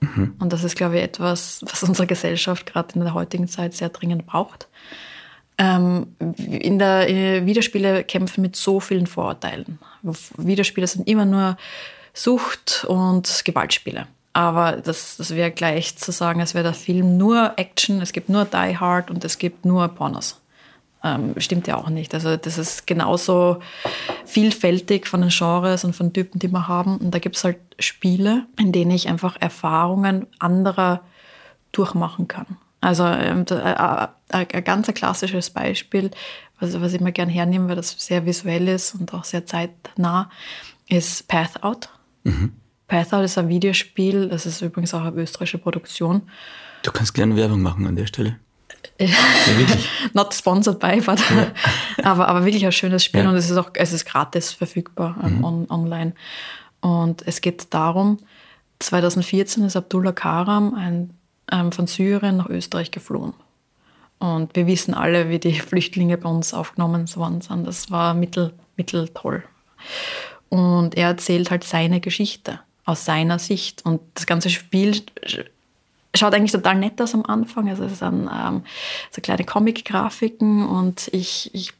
Mhm. 0.00 0.34
Und 0.38 0.52
das 0.52 0.64
ist, 0.64 0.76
glaube 0.76 0.96
ich, 0.96 1.02
etwas, 1.02 1.62
was 1.62 1.82
unsere 1.82 2.06
Gesellschaft 2.06 2.66
gerade 2.66 2.94
in 2.94 3.00
der 3.00 3.14
heutigen 3.14 3.48
Zeit 3.48 3.74
sehr 3.74 3.88
dringend 3.90 4.26
braucht 4.26 4.68
in 5.58 6.78
der 6.78 7.06
in 7.06 7.46
Videospiele 7.46 8.04
kämpfen 8.04 8.42
mit 8.42 8.56
so 8.56 8.78
vielen 8.78 9.06
Vorurteilen. 9.06 9.78
Videospiele 10.36 10.86
sind 10.86 11.08
immer 11.08 11.24
nur 11.24 11.56
Sucht 12.12 12.84
und 12.88 13.42
Gewaltspiele. 13.44 14.06
Aber 14.32 14.72
das, 14.72 15.16
das 15.16 15.34
wäre 15.34 15.50
gleich 15.50 15.96
zu 15.96 16.12
sagen, 16.12 16.40
es 16.40 16.52
wäre 16.52 16.64
der 16.64 16.74
Film 16.74 17.16
nur 17.16 17.54
Action, 17.56 18.02
es 18.02 18.12
gibt 18.12 18.28
nur 18.28 18.44
Die 18.44 18.76
Hard 18.76 19.10
und 19.10 19.24
es 19.24 19.38
gibt 19.38 19.64
nur 19.64 19.88
Pornos. 19.88 20.38
Ähm, 21.02 21.34
stimmt 21.38 21.66
ja 21.66 21.76
auch 21.76 21.88
nicht. 21.88 22.12
Also 22.12 22.36
das 22.36 22.58
ist 22.58 22.86
genauso 22.86 23.60
vielfältig 24.26 25.06
von 25.06 25.22
den 25.22 25.30
Genres 25.30 25.84
und 25.84 25.96
von 25.96 26.12
Typen, 26.12 26.38
die 26.38 26.48
wir 26.48 26.68
haben. 26.68 26.98
Und 26.98 27.12
da 27.12 27.18
gibt 27.18 27.36
es 27.36 27.44
halt 27.44 27.58
Spiele, 27.78 28.46
in 28.58 28.72
denen 28.72 28.90
ich 28.90 29.08
einfach 29.08 29.36
Erfahrungen 29.40 30.26
anderer 30.38 31.00
durchmachen 31.72 32.28
kann. 32.28 32.58
Also 32.86 33.04
ähm, 33.04 33.44
äh, 33.50 33.72
äh, 33.72 34.06
ein 34.28 34.64
ganz 34.64 34.86
klassisches 34.94 35.50
Beispiel, 35.50 36.12
was, 36.60 36.80
was 36.80 36.92
ich 36.92 37.00
mir 37.00 37.10
gerne 37.10 37.32
hernehme, 37.32 37.68
weil 37.68 37.74
das 37.74 37.96
sehr 37.98 38.24
visuell 38.24 38.68
ist 38.68 38.94
und 38.94 39.12
auch 39.12 39.24
sehr 39.24 39.44
zeitnah, 39.44 40.30
ist 40.88 41.26
Path 41.26 41.64
Out. 41.64 41.88
Mhm. 42.22 42.52
Path 42.86 43.12
Out 43.12 43.24
ist 43.24 43.38
ein 43.38 43.48
Videospiel, 43.48 44.28
das 44.28 44.46
ist 44.46 44.62
übrigens 44.62 44.94
auch 44.94 45.00
eine 45.00 45.20
österreichische 45.20 45.58
Produktion. 45.58 46.30
Du 46.84 46.92
kannst 46.92 47.12
gerne 47.12 47.34
Werbung 47.34 47.60
machen 47.60 47.88
an 47.88 47.96
der 47.96 48.06
Stelle. 48.06 48.36
ja, 49.00 49.08
Not 50.12 50.32
sponsored 50.32 50.78
by, 50.78 51.00
but 51.00 51.18
ja. 51.18 51.50
aber, 52.04 52.28
aber 52.28 52.44
wirklich 52.44 52.64
ein 52.64 52.70
schönes 52.70 53.04
Spiel 53.04 53.24
ja. 53.24 53.30
und 53.30 53.34
es 53.34 53.50
ist 53.50 53.56
auch 53.56 53.70
es 53.74 53.92
ist 53.92 54.04
gratis 54.04 54.52
verfügbar 54.52 55.16
ähm, 55.24 55.38
mhm. 55.38 55.44
on, 55.44 55.70
online. 55.70 56.14
Und 56.80 57.26
es 57.26 57.40
geht 57.40 57.74
darum, 57.74 58.18
2014 58.78 59.64
ist 59.64 59.74
Abdullah 59.74 60.12
Karam, 60.12 60.72
ein 60.74 61.15
ähm, 61.50 61.72
von 61.72 61.86
Syrien 61.86 62.36
nach 62.36 62.48
Österreich 62.48 62.90
geflohen. 62.90 63.34
Und 64.18 64.56
wir 64.56 64.66
wissen 64.66 64.94
alle, 64.94 65.28
wie 65.28 65.38
die 65.38 65.52
Flüchtlinge 65.60 66.18
bei 66.18 66.28
uns 66.28 66.54
aufgenommen 66.54 67.14
worden 67.16 67.40
sind. 67.40 67.66
Das 67.66 67.90
war 67.90 68.14
mittel, 68.14 68.52
mittel 68.76 69.08
toll. 69.08 69.42
Und 70.48 70.96
er 70.96 71.08
erzählt 71.08 71.50
halt 71.50 71.64
seine 71.64 72.00
Geschichte 72.00 72.60
aus 72.84 73.04
seiner 73.04 73.38
Sicht. 73.38 73.84
Und 73.84 74.00
das 74.14 74.26
ganze 74.26 74.48
Spiel 74.48 75.02
schaut 76.14 76.34
eigentlich 76.34 76.52
total 76.52 76.76
nett 76.76 77.00
aus 77.00 77.14
am 77.14 77.24
Anfang. 77.24 77.68
Also 77.68 77.84
es 77.84 77.98
sind 77.98 78.30
ähm, 78.32 78.62
so 79.10 79.20
kleine 79.20 79.44
Comic-Grafiken 79.44 80.66
und 80.66 81.08
ich, 81.12 81.50
ich 81.52 81.72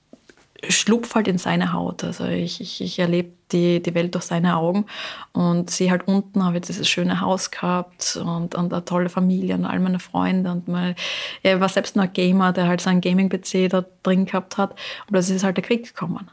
schlupf 0.69 1.15
halt 1.15 1.29
in 1.29 1.39
seine 1.39 1.73
Haut. 1.73 2.05
Also 2.05 2.25
ich, 2.25 2.61
ich, 2.61 2.81
ich 2.81 2.99
erlebe 2.99 3.31
die, 3.53 3.83
die 3.83 3.95
Welt 3.95 4.15
durch 4.15 4.25
seine 4.25 4.57
Augen 4.57 4.87
und 5.33 5.71
sehe 5.71 5.91
halt 5.91 6.09
unten, 6.09 6.45
habe 6.45 6.57
ich 6.57 6.63
dieses 6.63 6.89
schöne 6.89 7.21
Haus 7.21 7.51
gehabt 7.51 8.17
und, 8.17 8.55
und 8.55 8.73
eine 8.73 8.85
tolle 8.85 9.09
Familie 9.09 9.55
und 9.55 9.65
all 9.65 9.79
meine 9.79 9.99
Freunde. 9.99 10.51
Und 10.51 10.69
meine, 10.69 10.95
er 11.43 11.61
war 11.61 11.69
selbst 11.69 11.97
noch 11.97 12.05
ein 12.05 12.13
Gamer, 12.13 12.53
der 12.53 12.69
halt 12.69 12.81
seinen 12.81 13.01
Gaming-PC 13.01 13.69
da 13.71 13.85
drin 14.03 14.27
gehabt 14.27 14.59
hat. 14.59 14.73
Und 14.73 15.13
plötzlich 15.13 15.37
ist 15.37 15.45
halt 15.45 15.57
der 15.57 15.65
Krieg 15.65 15.85
gekommen. 15.85 16.31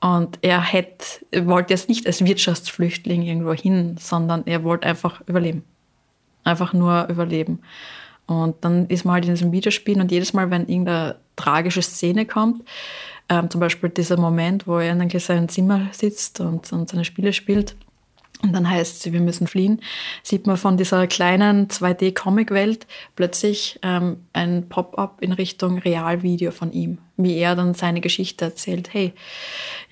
Und 0.00 0.38
er 0.42 0.60
hätte, 0.60 1.06
wollte 1.46 1.72
jetzt 1.72 1.88
nicht 1.88 2.06
als 2.06 2.24
Wirtschaftsflüchtling 2.24 3.22
irgendwo 3.22 3.54
hin, 3.54 3.96
sondern 3.98 4.42
er 4.46 4.62
wollte 4.62 4.86
einfach 4.86 5.22
überleben. 5.26 5.64
Einfach 6.42 6.72
nur 6.74 7.06
überleben. 7.08 7.60
Und 8.26 8.56
dann 8.64 8.86
ist 8.88 9.04
man 9.04 9.14
halt 9.14 9.24
in 9.24 9.30
diesem 9.30 9.52
Videospiel 9.52 10.00
und 10.00 10.10
jedes 10.10 10.32
Mal, 10.32 10.50
wenn 10.50 10.68
irgendeine 10.68 11.16
tragische 11.36 11.82
Szene 11.82 12.26
kommt, 12.26 12.62
ähm, 13.28 13.50
zum 13.50 13.60
Beispiel 13.60 13.90
dieser 13.90 14.18
Moment, 14.18 14.66
wo 14.66 14.78
er 14.78 14.92
in 14.92 15.18
seinem 15.18 15.48
Zimmer 15.48 15.88
sitzt 15.92 16.40
und, 16.40 16.72
und 16.72 16.88
seine 16.88 17.04
Spiele 17.04 17.32
spielt. 17.32 17.76
Und 18.42 18.52
dann 18.52 18.68
heißt 18.68 19.06
es, 19.06 19.12
wir 19.12 19.20
müssen 19.20 19.46
fliehen, 19.46 19.80
sieht 20.22 20.46
man 20.46 20.58
von 20.58 20.76
dieser 20.76 21.06
kleinen 21.06 21.68
2D-Comic-Welt 21.68 22.86
plötzlich 23.16 23.78
ähm, 23.82 24.26
ein 24.34 24.68
Pop-up 24.68 25.22
in 25.22 25.32
Richtung 25.32 25.78
Realvideo 25.78 26.50
von 26.50 26.70
ihm, 26.70 26.98
wie 27.16 27.38
er 27.38 27.56
dann 27.56 27.72
seine 27.72 28.02
Geschichte 28.02 28.44
erzählt. 28.44 28.92
Hey, 28.92 29.14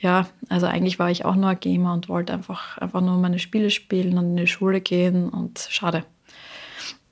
ja, 0.00 0.28
also 0.50 0.66
eigentlich 0.66 0.98
war 0.98 1.10
ich 1.10 1.24
auch 1.24 1.34
nur 1.34 1.48
ein 1.48 1.60
Gamer 1.60 1.94
und 1.94 2.10
wollte 2.10 2.34
einfach, 2.34 2.76
einfach 2.76 3.00
nur 3.00 3.16
meine 3.16 3.38
Spiele 3.38 3.70
spielen 3.70 4.18
und 4.18 4.30
in 4.30 4.36
die 4.36 4.46
Schule 4.46 4.82
gehen 4.82 5.30
und 5.30 5.66
schade. 5.70 6.04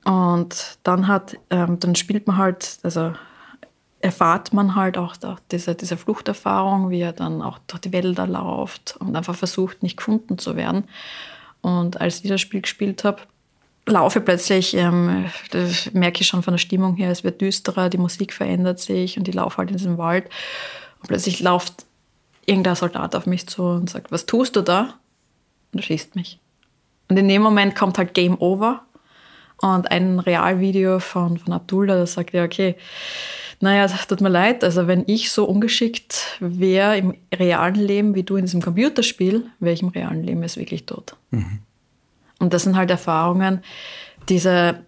Und 0.03 0.77
dann 0.83 1.07
hat, 1.07 1.37
ähm, 1.49 1.79
dann 1.79 1.95
spielt 1.95 2.27
man 2.27 2.37
halt, 2.37 2.77
also 2.83 3.13
erfahrt 4.01 4.53
man 4.53 4.75
halt 4.75 4.97
auch, 4.97 5.15
diese, 5.51 5.75
diese 5.75 5.97
Fluchterfahrung, 5.97 6.89
wie 6.89 7.01
er 7.01 7.13
dann 7.13 7.41
auch 7.41 7.59
durch 7.67 7.81
die 7.81 7.91
Wälder 7.91 8.27
läuft 8.27 8.97
und 8.99 9.15
einfach 9.15 9.35
versucht, 9.35 9.83
nicht 9.83 9.97
gefunden 9.97 10.37
zu 10.37 10.55
werden. 10.55 10.85
Und 11.61 12.01
als 12.01 12.23
ich 12.23 12.29
das 12.29 12.41
Spiel 12.41 12.61
gespielt 12.61 13.03
habe, 13.03 13.21
laufe 13.85 14.21
plötzlich, 14.21 14.75
ähm, 14.75 15.25
das 15.51 15.91
merke 15.93 16.21
ich 16.21 16.27
schon 16.27 16.43
von 16.43 16.53
der 16.53 16.59
Stimmung 16.59 16.95
her, 16.95 17.11
es 17.11 17.23
wird 17.23 17.41
düsterer, 17.41 17.89
die 17.89 17.97
Musik 17.97 18.33
verändert 18.33 18.79
sich 18.79 19.17
und 19.17 19.27
ich 19.27 19.35
laufe 19.35 19.57
halt 19.57 19.69
in 19.69 19.77
diesem 19.77 19.97
Wald 19.97 20.25
und 21.01 21.07
plötzlich 21.07 21.39
läuft 21.39 21.85
irgendein 22.45 22.75
Soldat 22.75 23.15
auf 23.15 23.25
mich 23.25 23.47
zu 23.47 23.63
und 23.63 23.89
sagt, 23.89 24.11
was 24.11 24.25
tust 24.25 24.55
du 24.55 24.61
da? 24.61 24.95
Und 25.71 25.79
er 25.79 25.83
schießt 25.83 26.15
mich. 26.15 26.39
Und 27.09 27.17
in 27.17 27.27
dem 27.27 27.41
Moment 27.41 27.75
kommt 27.75 27.97
halt 27.97 28.13
Game 28.13 28.39
Over 28.39 28.83
und 29.57 29.91
ein 29.91 30.19
Realvideo 30.19 30.99
von, 30.99 31.37
von 31.37 31.53
Abdullah, 31.53 31.95
das 31.97 32.13
sagt 32.13 32.33
ja, 32.33 32.43
okay, 32.43 32.75
naja, 33.61 33.87
tut 33.87 34.21
mir 34.21 34.29
leid, 34.29 34.63
also 34.63 34.87
wenn 34.87 35.03
ich 35.07 35.31
so 35.31 35.45
ungeschickt 35.45 36.37
wäre 36.39 36.97
im 36.97 37.15
realen 37.33 37.75
Leben 37.75 38.15
wie 38.15 38.23
du 38.23 38.35
in 38.35 38.45
diesem 38.45 38.61
Computerspiel, 38.61 39.45
wäre 39.59 39.73
ich 39.73 39.81
im 39.81 39.89
realen 39.89 40.23
Leben 40.23 40.41
jetzt 40.41 40.57
wirklich 40.57 40.85
tot. 40.85 41.15
Mhm. 41.31 41.59
Und 42.39 42.53
das 42.53 42.63
sind 42.63 42.75
halt 42.75 42.89
Erfahrungen, 42.89 43.61
diese 44.29 44.83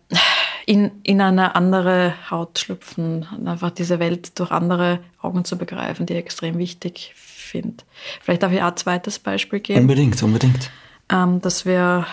in, 0.66 0.92
in 1.04 1.22
eine 1.22 1.56
andere 1.56 2.14
Haut 2.30 2.60
schlüpfen, 2.60 3.26
einfach 3.46 3.72
diese 3.72 4.00
Welt 4.00 4.40
durch 4.40 4.52
andere 4.52 5.00
Augen 5.22 5.46
zu 5.46 5.58
begreifen, 5.58 6.06
die 6.06 6.14
ich 6.14 6.20
extrem 6.20 6.58
wichtig 6.58 7.14
finde. 7.16 7.84
Vielleicht 8.22 8.44
darf 8.44 8.52
ich 8.52 8.62
auch 8.62 8.68
ein 8.68 8.78
zweites 8.78 9.20
Beispiel 9.20 9.60
geben. 9.60 9.82
Unbedingt, 9.82 10.22
unbedingt. 10.24 10.72
Ähm, 11.10 11.42
das 11.42 11.66
wäre 11.66 12.06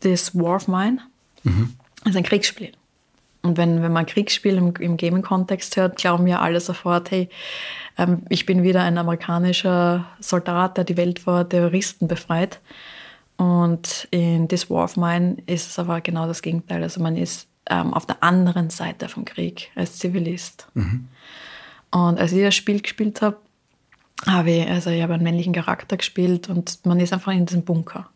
das 0.00 0.34
War 0.34 0.56
of 0.56 0.68
Mine. 0.68 0.98
Mhm. 1.42 1.74
Das 2.02 2.10
ist 2.10 2.16
ein 2.16 2.24
Kriegsspiel. 2.24 2.72
Und 3.48 3.56
wenn, 3.56 3.82
wenn 3.82 3.92
man 3.92 4.04
Kriegsspiel 4.04 4.58
im, 4.58 4.74
im 4.78 4.98
Gaming-Kontext 4.98 5.78
hört, 5.78 5.96
glauben 5.96 6.26
ja 6.26 6.40
alle 6.40 6.60
sofort, 6.60 7.10
hey, 7.10 7.30
ähm, 7.96 8.24
ich 8.28 8.44
bin 8.44 8.62
wieder 8.62 8.82
ein 8.82 8.98
amerikanischer 8.98 10.04
Soldat, 10.20 10.76
der 10.76 10.84
die 10.84 10.98
Welt 10.98 11.18
vor 11.18 11.48
Terroristen 11.48 12.08
befreit. 12.08 12.60
Und 13.38 14.06
in 14.10 14.48
This 14.48 14.68
War 14.68 14.84
of 14.84 14.98
Mine 14.98 15.38
ist 15.46 15.70
es 15.70 15.78
aber 15.78 16.02
genau 16.02 16.26
das 16.26 16.42
Gegenteil. 16.42 16.82
Also 16.82 17.00
man 17.00 17.16
ist 17.16 17.48
ähm, 17.70 17.94
auf 17.94 18.04
der 18.04 18.22
anderen 18.22 18.68
Seite 18.68 19.08
vom 19.08 19.24
Krieg 19.24 19.70
als 19.74 19.98
Zivilist. 19.98 20.68
Mhm. 20.74 21.08
Und 21.90 22.20
als 22.20 22.32
ich 22.32 22.42
das 22.42 22.54
Spiel 22.54 22.82
gespielt 22.82 23.22
habe, 23.22 23.38
habe 24.26 24.50
ich, 24.50 24.68
also 24.68 24.90
ich 24.90 25.02
habe 25.02 25.14
einen 25.14 25.22
männlichen 25.22 25.54
Charakter 25.54 25.96
gespielt 25.96 26.50
und 26.50 26.84
man 26.84 27.00
ist 27.00 27.14
einfach 27.14 27.32
in 27.32 27.46
diesem 27.46 27.64
Bunker. 27.64 28.10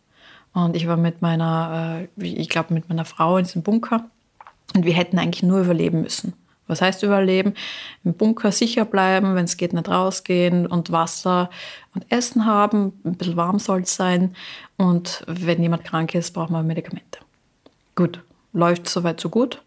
Und 0.53 0.77
ich 0.77 0.87
war 0.87 0.99
mit 0.99 1.23
meiner, 1.23 2.07
äh, 2.21 2.23
ich 2.23 2.51
glaube 2.51 2.75
mit 2.75 2.91
meiner 2.91 3.07
Frau 3.07 3.39
in 3.39 3.45
diesem 3.45 3.63
Bunker 3.63 4.11
und 4.75 4.85
wir 4.85 4.93
hätten 4.95 5.19
eigentlich 5.19 5.43
nur 5.43 5.61
überleben 5.61 6.03
müssen. 6.03 6.35
Was 6.67 6.81
heißt 6.81 7.03
überleben? 7.03 7.55
Im 8.05 8.15
Bunker 8.15 8.53
sicher 8.53 8.85
bleiben, 8.85 9.35
wenn 9.35 9.45
es 9.45 9.57
geht, 9.57 9.73
nicht 9.73 9.89
rausgehen 9.89 10.67
und 10.67 10.91
Wasser 10.93 11.51
und 11.95 12.11
Essen 12.11 12.47
haben. 12.47 12.93
Ein 13.05 13.17
bisschen 13.17 13.37
warm 13.37 13.59
soll 13.59 13.83
es 13.83 13.95
sein. 13.95 14.35
Und 14.77 15.25
wenn 15.27 15.63
jemand 15.63 15.85
krank 15.85 16.15
ist, 16.15 16.33
braucht 16.33 16.51
man 16.51 16.67
Medikamente. 16.67 17.19
Gut, 17.95 18.23
läuft 18.53 18.89
soweit 18.89 19.21
so 19.21 19.29
gut. 19.29 19.63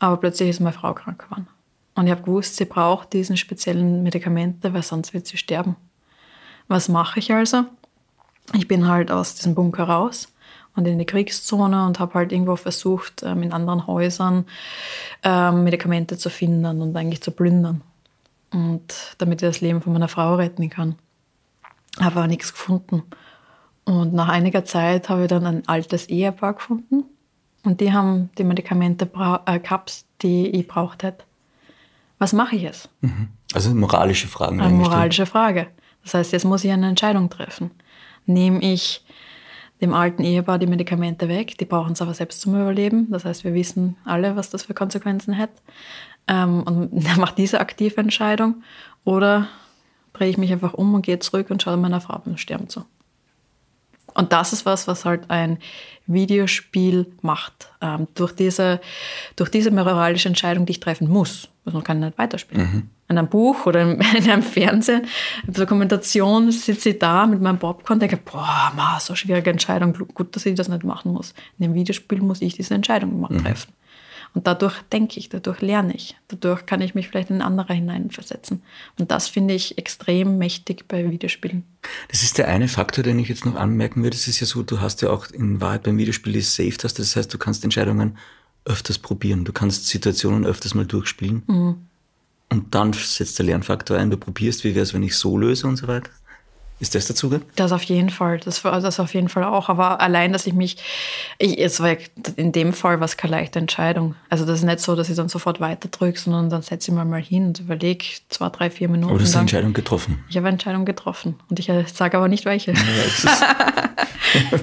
Aber 0.00 0.16
plötzlich 0.16 0.50
ist 0.50 0.60
meine 0.60 0.76
Frau 0.76 0.92
krank 0.92 1.24
geworden. 1.24 1.46
Und 1.94 2.06
ich 2.06 2.12
habe 2.12 2.22
gewusst, 2.22 2.56
sie 2.56 2.64
braucht 2.64 3.12
diesen 3.12 3.36
speziellen 3.36 4.02
Medikamente, 4.02 4.74
weil 4.74 4.82
sonst 4.82 5.14
wird 5.14 5.26
sie 5.26 5.36
sterben. 5.36 5.76
Was 6.68 6.88
mache 6.88 7.20
ich 7.20 7.32
also? 7.32 7.64
Ich 8.54 8.68
bin 8.68 8.88
halt 8.88 9.10
aus 9.10 9.34
diesem 9.34 9.54
Bunker 9.54 9.84
raus 9.84 10.28
und 10.76 10.86
in 10.86 10.98
die 10.98 11.06
Kriegszone 11.06 11.86
und 11.86 11.98
habe 11.98 12.14
halt 12.14 12.32
irgendwo 12.32 12.56
versucht, 12.56 13.22
ähm, 13.22 13.42
in 13.42 13.52
anderen 13.52 13.86
Häusern 13.86 14.46
ähm, 15.22 15.64
Medikamente 15.64 16.16
zu 16.16 16.30
finden 16.30 16.80
und 16.80 16.96
eigentlich 16.96 17.22
zu 17.22 17.30
plündern. 17.30 17.82
Und 18.52 19.14
damit 19.18 19.42
ich 19.42 19.48
das 19.48 19.60
Leben 19.60 19.80
von 19.80 19.92
meiner 19.92 20.08
Frau 20.08 20.34
retten 20.34 20.70
kann. 20.70 20.96
Habe 21.98 22.16
aber 22.20 22.26
nichts 22.26 22.52
gefunden. 22.52 23.02
Und 23.84 24.12
nach 24.12 24.28
einiger 24.28 24.64
Zeit 24.64 25.08
habe 25.08 25.22
ich 25.22 25.28
dann 25.28 25.46
ein 25.46 25.68
altes 25.68 26.08
Ehepaar 26.08 26.54
gefunden. 26.54 27.04
Und 27.64 27.80
die 27.80 27.92
haben 27.92 28.30
die 28.38 28.44
Medikamente 28.44 29.08
äh, 29.46 29.58
gehabt, 29.58 30.04
die 30.22 30.48
ich 30.48 30.66
braucht 30.66 31.02
hätte. 31.02 31.24
Was 32.18 32.32
mache 32.32 32.56
ich 32.56 32.62
jetzt? 32.62 32.90
Mhm. 33.00 33.28
Also 33.52 33.74
moralische 33.74 34.28
Fragen. 34.28 34.60
Eine 34.60 34.74
moralische 34.74 35.26
Frage. 35.26 35.68
Das 36.02 36.14
heißt, 36.14 36.32
jetzt 36.32 36.44
muss 36.44 36.64
ich 36.64 36.70
eine 36.70 36.88
Entscheidung 36.88 37.28
treffen. 37.30 37.70
Nehme 38.26 38.60
ich 38.60 39.04
dem 39.80 39.94
alten 39.94 40.22
Ehepaar 40.22 40.58
die 40.58 40.66
Medikamente 40.66 41.28
weg. 41.28 41.56
Die 41.58 41.64
brauchen 41.64 41.92
es 41.92 42.02
aber 42.02 42.14
selbst 42.14 42.40
zum 42.40 42.54
Überleben. 42.54 43.10
Das 43.10 43.24
heißt, 43.24 43.44
wir 43.44 43.54
wissen 43.54 43.96
alle, 44.04 44.36
was 44.36 44.50
das 44.50 44.64
für 44.64 44.74
Konsequenzen 44.74 45.38
hat. 45.38 45.50
Ähm, 46.28 46.62
und 46.62 47.04
er 47.06 47.18
macht 47.18 47.38
diese 47.38 47.60
aktive 47.60 48.00
Entscheidung. 48.00 48.62
Oder 49.04 49.48
drehe 50.12 50.28
ich 50.28 50.38
mich 50.38 50.52
einfach 50.52 50.74
um 50.74 50.94
und 50.94 51.02
gehe 51.02 51.18
zurück 51.18 51.50
und 51.50 51.62
schaue 51.62 51.76
meiner 51.76 52.00
Frau 52.00 52.18
beim 52.18 52.36
Sterben 52.36 52.68
zu. 52.68 52.84
Und 54.14 54.32
das 54.32 54.52
ist 54.52 54.66
was, 54.66 54.88
was 54.88 55.04
halt 55.04 55.30
ein 55.30 55.58
Videospiel 56.06 57.12
macht. 57.22 57.72
Ähm, 57.80 58.08
durch, 58.14 58.32
diese, 58.32 58.80
durch 59.36 59.50
diese 59.50 59.70
moralische 59.70 60.28
Entscheidung, 60.28 60.66
die 60.66 60.72
ich 60.72 60.80
treffen 60.80 61.08
muss. 61.08 61.48
Also 61.64 61.78
man 61.78 61.84
kann 61.84 62.00
nicht 62.00 62.18
weiterspielen. 62.18 62.72
Mhm. 62.72 62.90
In 63.10 63.18
einem 63.18 63.28
Buch 63.28 63.66
oder 63.66 63.82
in 63.82 64.00
einem 64.30 64.42
Fernsehen, 64.42 65.02
in 65.46 65.52
der 65.52 65.64
Dokumentation 65.64 66.52
sitze 66.52 66.90
ich 66.90 66.98
da 66.98 67.26
mit 67.26 67.42
meinem 67.42 67.58
Popcorn 67.58 67.96
und 67.96 68.00
denke, 68.00 68.18
boah, 68.18 68.72
ma, 68.76 69.00
so 69.00 69.14
schwierige 69.16 69.50
Entscheidung, 69.50 69.92
gut, 70.14 70.36
dass 70.36 70.46
ich 70.46 70.54
das 70.54 70.68
nicht 70.68 70.84
machen 70.84 71.12
muss. 71.12 71.34
In 71.58 71.64
einem 71.64 71.74
Videospiel 71.74 72.20
muss 72.20 72.40
ich 72.40 72.54
diese 72.54 72.72
Entscheidung 72.72 73.20
mhm. 73.20 73.42
treffen. 73.42 73.72
Und 74.32 74.46
dadurch 74.46 74.80
denke 74.92 75.18
ich, 75.18 75.28
dadurch 75.28 75.60
lerne 75.60 75.92
ich, 75.94 76.16
dadurch 76.28 76.64
kann 76.64 76.80
ich 76.80 76.94
mich 76.94 77.08
vielleicht 77.08 77.30
in 77.30 77.42
andere 77.42 77.74
hineinversetzen. 77.74 78.62
Und 78.98 79.10
das 79.10 79.28
finde 79.28 79.54
ich 79.54 79.76
extrem 79.76 80.38
mächtig 80.38 80.86
bei 80.86 81.10
Videospielen. 81.10 81.64
Das 82.08 82.22
ist 82.22 82.38
der 82.38 82.46
eine 82.46 82.68
Faktor, 82.68 83.02
den 83.02 83.18
ich 83.18 83.28
jetzt 83.28 83.44
noch 83.44 83.56
anmerken 83.56 84.04
würde. 84.04 84.16
Es 84.16 84.28
ist 84.28 84.38
ja 84.38 84.46
so, 84.46 84.62
du 84.62 84.80
hast 84.80 85.02
ja 85.02 85.10
auch 85.10 85.26
in 85.30 85.60
Wahrheit 85.60 85.82
beim 85.82 85.98
Videospiel 85.98 86.32
die 86.32 86.42
Save-Taste. 86.42 87.02
Das 87.02 87.16
heißt, 87.16 87.34
du 87.34 87.38
kannst 87.38 87.64
Entscheidungen 87.64 88.18
öfters 88.64 88.98
probieren. 88.98 89.44
Du 89.44 89.52
kannst 89.52 89.88
Situationen 89.88 90.46
öfters 90.46 90.74
mal 90.74 90.86
durchspielen. 90.86 91.42
Mhm. 91.48 91.86
Und 92.50 92.74
dann 92.74 92.92
setzt 92.92 93.38
der 93.38 93.46
Lernfaktor 93.46 93.96
ein, 93.96 94.10
du 94.10 94.16
probierst, 94.16 94.64
wie 94.64 94.74
wäre 94.74 94.82
es, 94.82 94.92
wenn 94.92 95.02
ich 95.02 95.16
so 95.16 95.38
löse 95.38 95.66
und 95.66 95.76
so 95.76 95.86
weiter. 95.86 96.10
Ist 96.80 96.94
das 96.94 97.06
der 97.06 97.14
Zuge? 97.14 97.42
Das 97.56 97.72
auf 97.72 97.82
jeden 97.82 98.08
Fall. 98.08 98.38
Das, 98.38 98.62
das 98.62 98.98
auf 99.00 99.12
jeden 99.12 99.28
Fall 99.28 99.44
auch. 99.44 99.68
Aber 99.68 100.00
allein, 100.00 100.32
dass 100.32 100.46
ich 100.46 100.54
mich, 100.54 100.78
ich, 101.38 101.58
es 101.58 101.80
war 101.80 101.94
in 102.36 102.52
dem 102.52 102.72
Fall 102.72 103.00
was 103.00 103.18
keine 103.18 103.32
leichte 103.32 103.58
Entscheidung. 103.58 104.14
Also 104.30 104.46
das 104.46 104.60
ist 104.60 104.64
nicht 104.64 104.80
so, 104.80 104.96
dass 104.96 105.10
ich 105.10 105.16
dann 105.16 105.28
sofort 105.28 105.60
weiter 105.60 105.88
drücke, 105.90 106.18
sondern 106.18 106.48
dann 106.48 106.62
setze 106.62 106.90
ich 106.90 106.96
mir 106.96 107.04
mal 107.04 107.20
hin 107.20 107.48
und 107.48 107.60
überlege 107.60 108.06
zwei, 108.30 108.48
drei, 108.48 108.70
vier 108.70 108.88
Minuten. 108.88 109.10
Aber 109.10 109.18
du 109.18 109.24
hast 109.24 109.34
eine 109.34 109.42
Entscheidung 109.42 109.74
getroffen. 109.74 110.24
Ich 110.30 110.36
habe 110.38 110.46
eine 110.46 110.54
Entscheidung 110.54 110.86
getroffen. 110.86 111.38
Und 111.50 111.58
ich 111.58 111.68
äh, 111.68 111.84
sage 111.86 112.16
aber 112.16 112.28
nicht 112.28 112.46
welche. 112.46 112.72
Ja, 112.72 112.80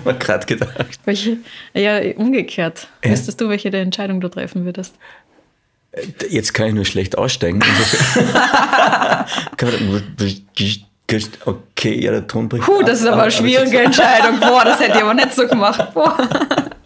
mir 0.03 0.13
gerade 0.19 0.47
gedacht. 0.47 0.99
Welche? 1.05 1.37
Ja, 1.75 1.99
umgekehrt. 2.15 2.87
Ja. 3.05 3.11
Wüsstest 3.11 3.39
du, 3.39 3.47
welche 3.49 3.69
der 3.69 3.83
Entscheidung 3.83 4.21
du 4.21 4.29
treffen 4.29 4.65
würdest? 4.65 4.95
Jetzt 6.29 6.53
kann 6.53 6.67
ich 6.67 6.73
nur 6.73 6.85
schlecht 6.85 7.17
aussteigen. 7.17 7.63
Okay, 11.45 12.03
ja, 12.03 12.11
der 12.11 12.27
Ton 12.27 12.49
bricht. 12.49 12.65
Puh, 12.65 12.83
das 12.83 12.99
ist 12.99 13.07
aber 13.07 13.21
eine 13.21 13.31
schwierige 13.31 13.79
Entscheidung. 13.79 14.41
Boah, 14.41 14.65
das 14.65 14.79
hätte 14.81 14.97
ich 14.97 15.03
aber 15.03 15.13
nicht 15.13 15.33
so 15.33 15.47
gemacht. 15.47 15.93
Boah. 15.93 16.17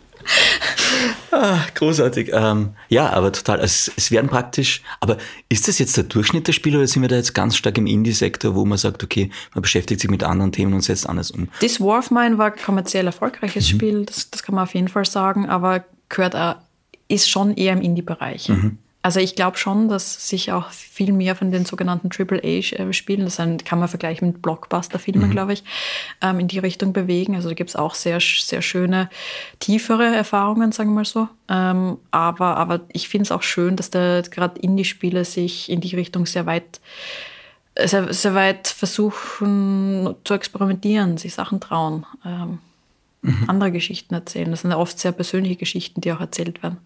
Ah, 1.32 1.60
großartig. 1.76 2.30
Ähm, 2.34 2.72
ja, 2.90 3.10
aber 3.10 3.32
total. 3.32 3.62
Also, 3.62 3.92
es 3.96 4.12
werden 4.12 4.30
praktisch, 4.30 4.82
aber 5.00 5.18
ist 5.50 5.68
das 5.68 5.80
jetzt 5.80 5.96
der 5.96 6.04
Durchschnitt 6.04 6.48
der 6.48 6.54
Spieler 6.54 6.80
oder 6.80 6.88
sind 6.88 7.02
wir 7.02 7.10
da 7.10 7.16
jetzt 7.16 7.34
ganz 7.34 7.56
stark 7.56 7.78
im 7.78 7.88
Indie-Sektor, 7.88 8.54
wo 8.54 8.66
man 8.66 8.78
sagt, 8.78 9.04
okay, 9.04 9.32
man 9.56 9.62
beschäftigt 9.62 10.02
sich 10.02 10.10
mit 10.10 10.24
anderen 10.24 10.52
Themen 10.52 10.74
und 10.74 10.82
setzt 10.82 11.08
anders 11.08 11.32
um? 11.32 11.48
This 11.60 11.80
War 11.80 12.00
of 12.00 12.12
Mine 12.12 12.38
war 12.38 12.52
kommerziell 12.52 13.06
erfolgreiches 13.06 13.72
mhm. 13.72 13.76
Spiel, 13.76 14.06
das, 14.06 14.30
das, 14.30 14.44
kann 14.44 14.56
man 14.56 14.66
auf 14.66 14.76
jeden 14.76 14.90
Fall 14.90 15.06
sagen, 15.06 15.48
aber 15.50 15.86
gehört, 16.10 16.36
äh, 16.36 16.56
ist 17.08 17.30
schon 17.30 17.56
eher 17.56 17.74
im 17.74 17.82
Indie-Bereich. 17.82 18.50
Mhm. 18.50 18.78
Also 19.04 19.20
ich 19.20 19.36
glaube 19.36 19.58
schon, 19.58 19.88
dass 19.88 20.30
sich 20.30 20.52
auch 20.52 20.70
viel 20.70 21.12
mehr 21.12 21.36
von 21.36 21.52
den 21.52 21.66
sogenannten 21.66 22.10
AAA-Spielen, 22.12 23.26
das 23.26 23.38
kann 23.38 23.80
man 23.80 23.88
vergleichen 23.88 24.28
mit 24.28 24.42
Blockbuster-Filmen, 24.44 25.30
mhm. 25.30 25.32
glaube 25.32 25.54
ich, 25.54 25.64
ähm, 26.22 26.40
in 26.40 26.48
die 26.48 26.60
Richtung 26.60 26.94
bewegen. 26.94 27.36
Also 27.36 27.50
da 27.50 27.56
gibt 27.56 27.72
es 27.72 27.76
auch 27.76 27.96
sehr, 27.96 28.20
sehr 28.20 28.62
schöne, 28.62 29.10
tiefere 29.60 30.16
Erfahrungen, 30.16 30.72
sagen 30.72 30.92
wir 30.92 30.96
mal 30.96 31.06
so. 31.06 31.28
Ähm, 31.50 31.98
aber, 32.12 32.58
aber 32.58 32.82
ich 32.94 33.10
finde 33.10 33.24
es 33.24 33.32
auch 33.32 33.42
schön, 33.42 33.76
dass 33.76 33.90
gerade 33.90 34.60
Indie-Spiele 34.60 35.26
sich 35.26 35.70
in 35.70 35.82
die 35.82 35.96
Richtung 35.96 36.28
sehr 36.28 36.46
weit 36.46 36.80
sehr, 37.78 38.14
sehr 38.14 38.36
weit 38.36 38.68
versuchen 38.68 40.14
zu 40.26 40.34
experimentieren, 40.34 41.18
sich 41.18 41.34
Sachen 41.34 41.62
trauen, 41.62 42.06
ähm, 42.26 42.60
mhm. 43.22 43.46
andere 43.48 43.72
Geschichten 43.72 44.14
erzählen. 44.14 44.52
Das 44.52 44.62
sind 44.62 44.72
ja 44.72 44.78
oft 44.78 45.00
sehr 45.00 45.14
persönliche 45.14 45.56
Geschichten, 45.56 46.02
die 46.02 46.12
auch 46.12 46.20
erzählt 46.20 46.62
werden. 46.64 46.78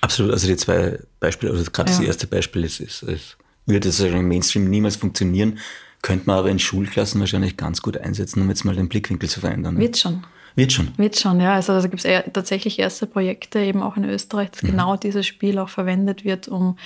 Absolut, 0.00 0.32
also 0.32 0.46
die 0.46 0.56
zwei 0.56 0.98
Beispiele, 1.20 1.52
also 1.52 1.70
gerade 1.70 1.90
ja. 1.90 1.98
das 1.98 2.06
erste 2.06 2.26
Beispiel 2.26 2.64
ist, 2.64 2.80
ist, 2.80 3.02
ist 3.02 3.36
würde 3.68 3.88
das 3.88 4.00
im 4.00 4.28
Mainstream 4.28 4.64
niemals 4.64 4.96
funktionieren, 4.96 5.58
könnte 6.02 6.26
man 6.26 6.38
aber 6.38 6.50
in 6.50 6.58
Schulklassen 6.58 7.20
wahrscheinlich 7.20 7.56
ganz 7.56 7.82
gut 7.82 7.98
einsetzen, 7.98 8.42
um 8.42 8.48
jetzt 8.48 8.64
mal 8.64 8.74
den 8.74 8.88
Blickwinkel 8.88 9.28
zu 9.28 9.40
verändern. 9.40 9.74
Ne? 9.74 9.80
Wird 9.80 9.98
schon. 9.98 10.24
Wird 10.58 10.72
schon. 10.72 10.88
Wird 10.96 11.16
schon, 11.16 11.40
ja. 11.40 11.54
Also 11.54 11.72
da 11.72 11.86
gibt 11.86 12.04
es 12.04 12.32
tatsächlich 12.32 12.80
erste 12.80 13.06
Projekte 13.06 13.60
eben 13.60 13.80
auch 13.80 13.96
in 13.96 14.02
Österreich, 14.02 14.50
dass 14.50 14.64
mhm. 14.64 14.72
genau 14.72 14.96
dieses 14.96 15.24
Spiel 15.24 15.56
auch 15.60 15.68
verwendet 15.68 16.24
wird, 16.24 16.48
um, 16.48 16.76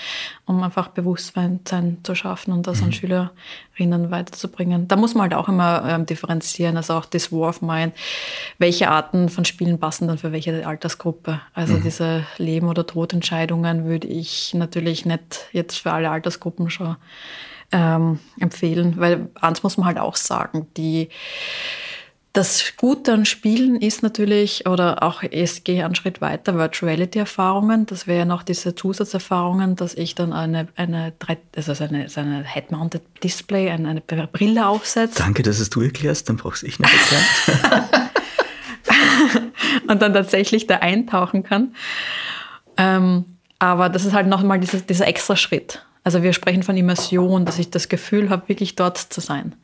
um 0.44 0.62
einfach 0.62 0.88
Bewusstsein 0.88 1.60
zu 2.02 2.14
schaffen 2.14 2.52
und 2.52 2.66
das 2.66 2.80
mhm. 2.80 2.84
an 2.84 2.92
Schülerinnen 2.92 4.10
weiterzubringen. 4.10 4.88
Da 4.88 4.96
muss 4.96 5.14
man 5.14 5.22
halt 5.22 5.34
auch 5.34 5.48
immer 5.48 5.84
ähm, 5.88 6.04
differenzieren, 6.04 6.76
also 6.76 6.92
auch 6.92 7.06
das 7.06 7.32
War 7.32 7.48
of 7.48 7.62
Mine, 7.62 7.92
welche 8.58 8.90
Arten 8.90 9.30
von 9.30 9.46
Spielen 9.46 9.80
passen 9.80 10.06
dann 10.06 10.18
für 10.18 10.32
welche 10.32 10.66
Altersgruppe. 10.66 11.40
Also 11.54 11.78
mhm. 11.78 11.82
diese 11.82 12.26
Leben- 12.36 12.68
oder 12.68 12.86
Todentscheidungen 12.86 13.86
würde 13.86 14.06
ich 14.06 14.52
natürlich 14.52 15.06
nicht 15.06 15.48
jetzt 15.52 15.78
für 15.78 15.92
alle 15.92 16.10
Altersgruppen 16.10 16.68
schon 16.68 16.96
ähm, 17.72 18.18
empfehlen, 18.38 18.98
weil 18.98 19.30
eins 19.40 19.62
muss 19.62 19.78
man 19.78 19.86
halt 19.86 19.98
auch 19.98 20.16
sagen, 20.16 20.66
die 20.76 21.08
das 22.32 22.72
Gute 22.78 23.12
an 23.12 23.26
Spielen 23.26 23.76
ist 23.76 24.02
natürlich, 24.02 24.66
oder 24.66 25.02
auch 25.02 25.22
es 25.22 25.64
gehe 25.64 25.84
einen 25.84 25.94
Schritt 25.94 26.22
weiter, 26.22 26.56
Virtuality-Erfahrungen. 26.56 27.84
Das 27.84 28.06
wäre 28.06 28.24
noch 28.24 28.42
diese 28.42 28.74
Zusatzerfahrungen, 28.74 29.76
dass 29.76 29.92
ich 29.94 30.14
dann 30.14 30.32
eine, 30.32 30.68
eine, 30.76 31.12
also 31.54 31.72
eine, 31.84 32.06
eine 32.14 32.44
Head-Mounted 32.44 33.02
Display, 33.22 33.70
eine, 33.70 34.02
eine 34.06 34.26
Brille 34.28 34.66
aufsetze. 34.66 35.18
Danke, 35.18 35.42
dass 35.42 35.60
es 35.60 35.68
du 35.68 35.82
erklärst, 35.82 36.30
dann 36.30 36.38
brauchst 36.38 36.62
du 36.62 36.66
ich 36.68 36.78
nicht 36.78 36.90
erklären. 36.90 38.00
und 39.88 40.00
dann 40.00 40.14
tatsächlich 40.14 40.66
da 40.66 40.76
eintauchen 40.76 41.42
kann. 41.42 41.74
Ähm, 42.78 43.26
aber 43.58 43.90
das 43.90 44.06
ist 44.06 44.14
halt 44.14 44.26
nochmal 44.26 44.58
dieser, 44.58 44.78
dieser 44.78 45.06
extra 45.06 45.36
Schritt. 45.36 45.84
Also 46.02 46.22
wir 46.22 46.32
sprechen 46.32 46.62
von 46.62 46.78
Immersion, 46.78 47.44
dass 47.44 47.58
ich 47.58 47.70
das 47.70 47.90
Gefühl 47.90 48.30
habe, 48.30 48.48
wirklich 48.48 48.74
dort 48.74 48.96
zu 48.98 49.20
sein. 49.20 49.54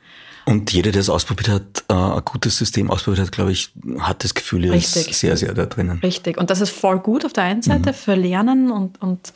Und 0.49 0.73
jeder, 0.73 0.93
der 0.93 1.03
es 1.03 1.11
ausprobiert 1.11 1.51
hat, 1.51 1.85
äh, 1.91 1.95
ein 1.95 2.25
gutes 2.25 2.57
System 2.57 2.91
ausprobiert 2.91 3.27
hat, 3.27 3.33
glaube 3.33 3.53
ich, 3.53 3.71
hat 3.99 4.25
das 4.25 4.33
Gefühl, 4.33 4.65
er 4.65 4.73
ist 4.73 4.95
sehr, 4.95 5.37
sehr 5.37 5.53
da 5.53 5.67
drinnen. 5.67 5.99
Richtig. 6.03 6.39
Und 6.39 6.49
das 6.49 6.63
ist 6.63 6.71
voll 6.71 7.01
gut 7.01 7.27
auf 7.27 7.35
der 7.35 7.45
einen 7.45 7.61
Seite 7.61 7.91
mhm. 7.91 7.95
für 7.95 8.15
Lernen 8.15 8.73
und, 8.73 9.03
und, 9.03 9.35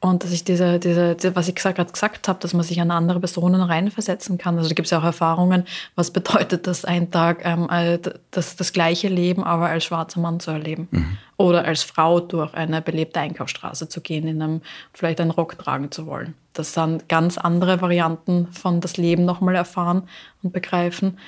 und 0.00 0.24
dass 0.24 0.32
ich 0.32 0.44
diese, 0.44 0.78
diese, 0.78 1.14
was 1.36 1.48
ich 1.48 1.56
gerade 1.56 1.84
gesagt 1.84 2.26
habe, 2.28 2.38
dass 2.40 2.54
man 2.54 2.62
sich 2.62 2.80
an 2.80 2.90
andere 2.90 3.20
Personen 3.20 3.60
reinversetzen 3.60 4.38
kann. 4.38 4.56
Also 4.56 4.70
da 4.70 4.74
gibt 4.74 4.86
es 4.86 4.92
ja 4.92 4.98
auch 4.98 5.04
Erfahrungen, 5.04 5.64
was 5.94 6.10
bedeutet 6.10 6.66
das, 6.66 6.86
einen 6.86 7.10
Tag 7.10 7.44
ähm, 7.44 7.68
äh, 7.68 7.98
das, 8.30 8.56
das 8.56 8.72
gleiche 8.72 9.08
Leben, 9.08 9.44
aber 9.44 9.66
als 9.66 9.84
schwarzer 9.84 10.20
Mann 10.20 10.40
zu 10.40 10.52
erleben. 10.52 10.88
Mhm. 10.90 11.18
Oder 11.38 11.64
als 11.64 11.82
Frau 11.82 12.20
durch 12.20 12.54
eine 12.54 12.80
belebte 12.80 13.20
Einkaufsstraße 13.20 13.88
zu 13.88 14.00
gehen, 14.00 14.26
in 14.26 14.40
einem, 14.40 14.62
vielleicht 14.94 15.20
einen 15.20 15.30
Rock 15.30 15.58
tragen 15.58 15.90
zu 15.90 16.06
wollen. 16.06 16.34
Das 16.54 16.72
sind 16.72 17.08
ganz 17.08 17.36
andere 17.36 17.82
Varianten 17.82 18.48
von 18.52 18.80
das 18.80 18.96
Leben 18.96 19.26
nochmal 19.26 19.54
erfahren 19.54 20.08
und 20.42 20.52
begreifen. 20.52 21.18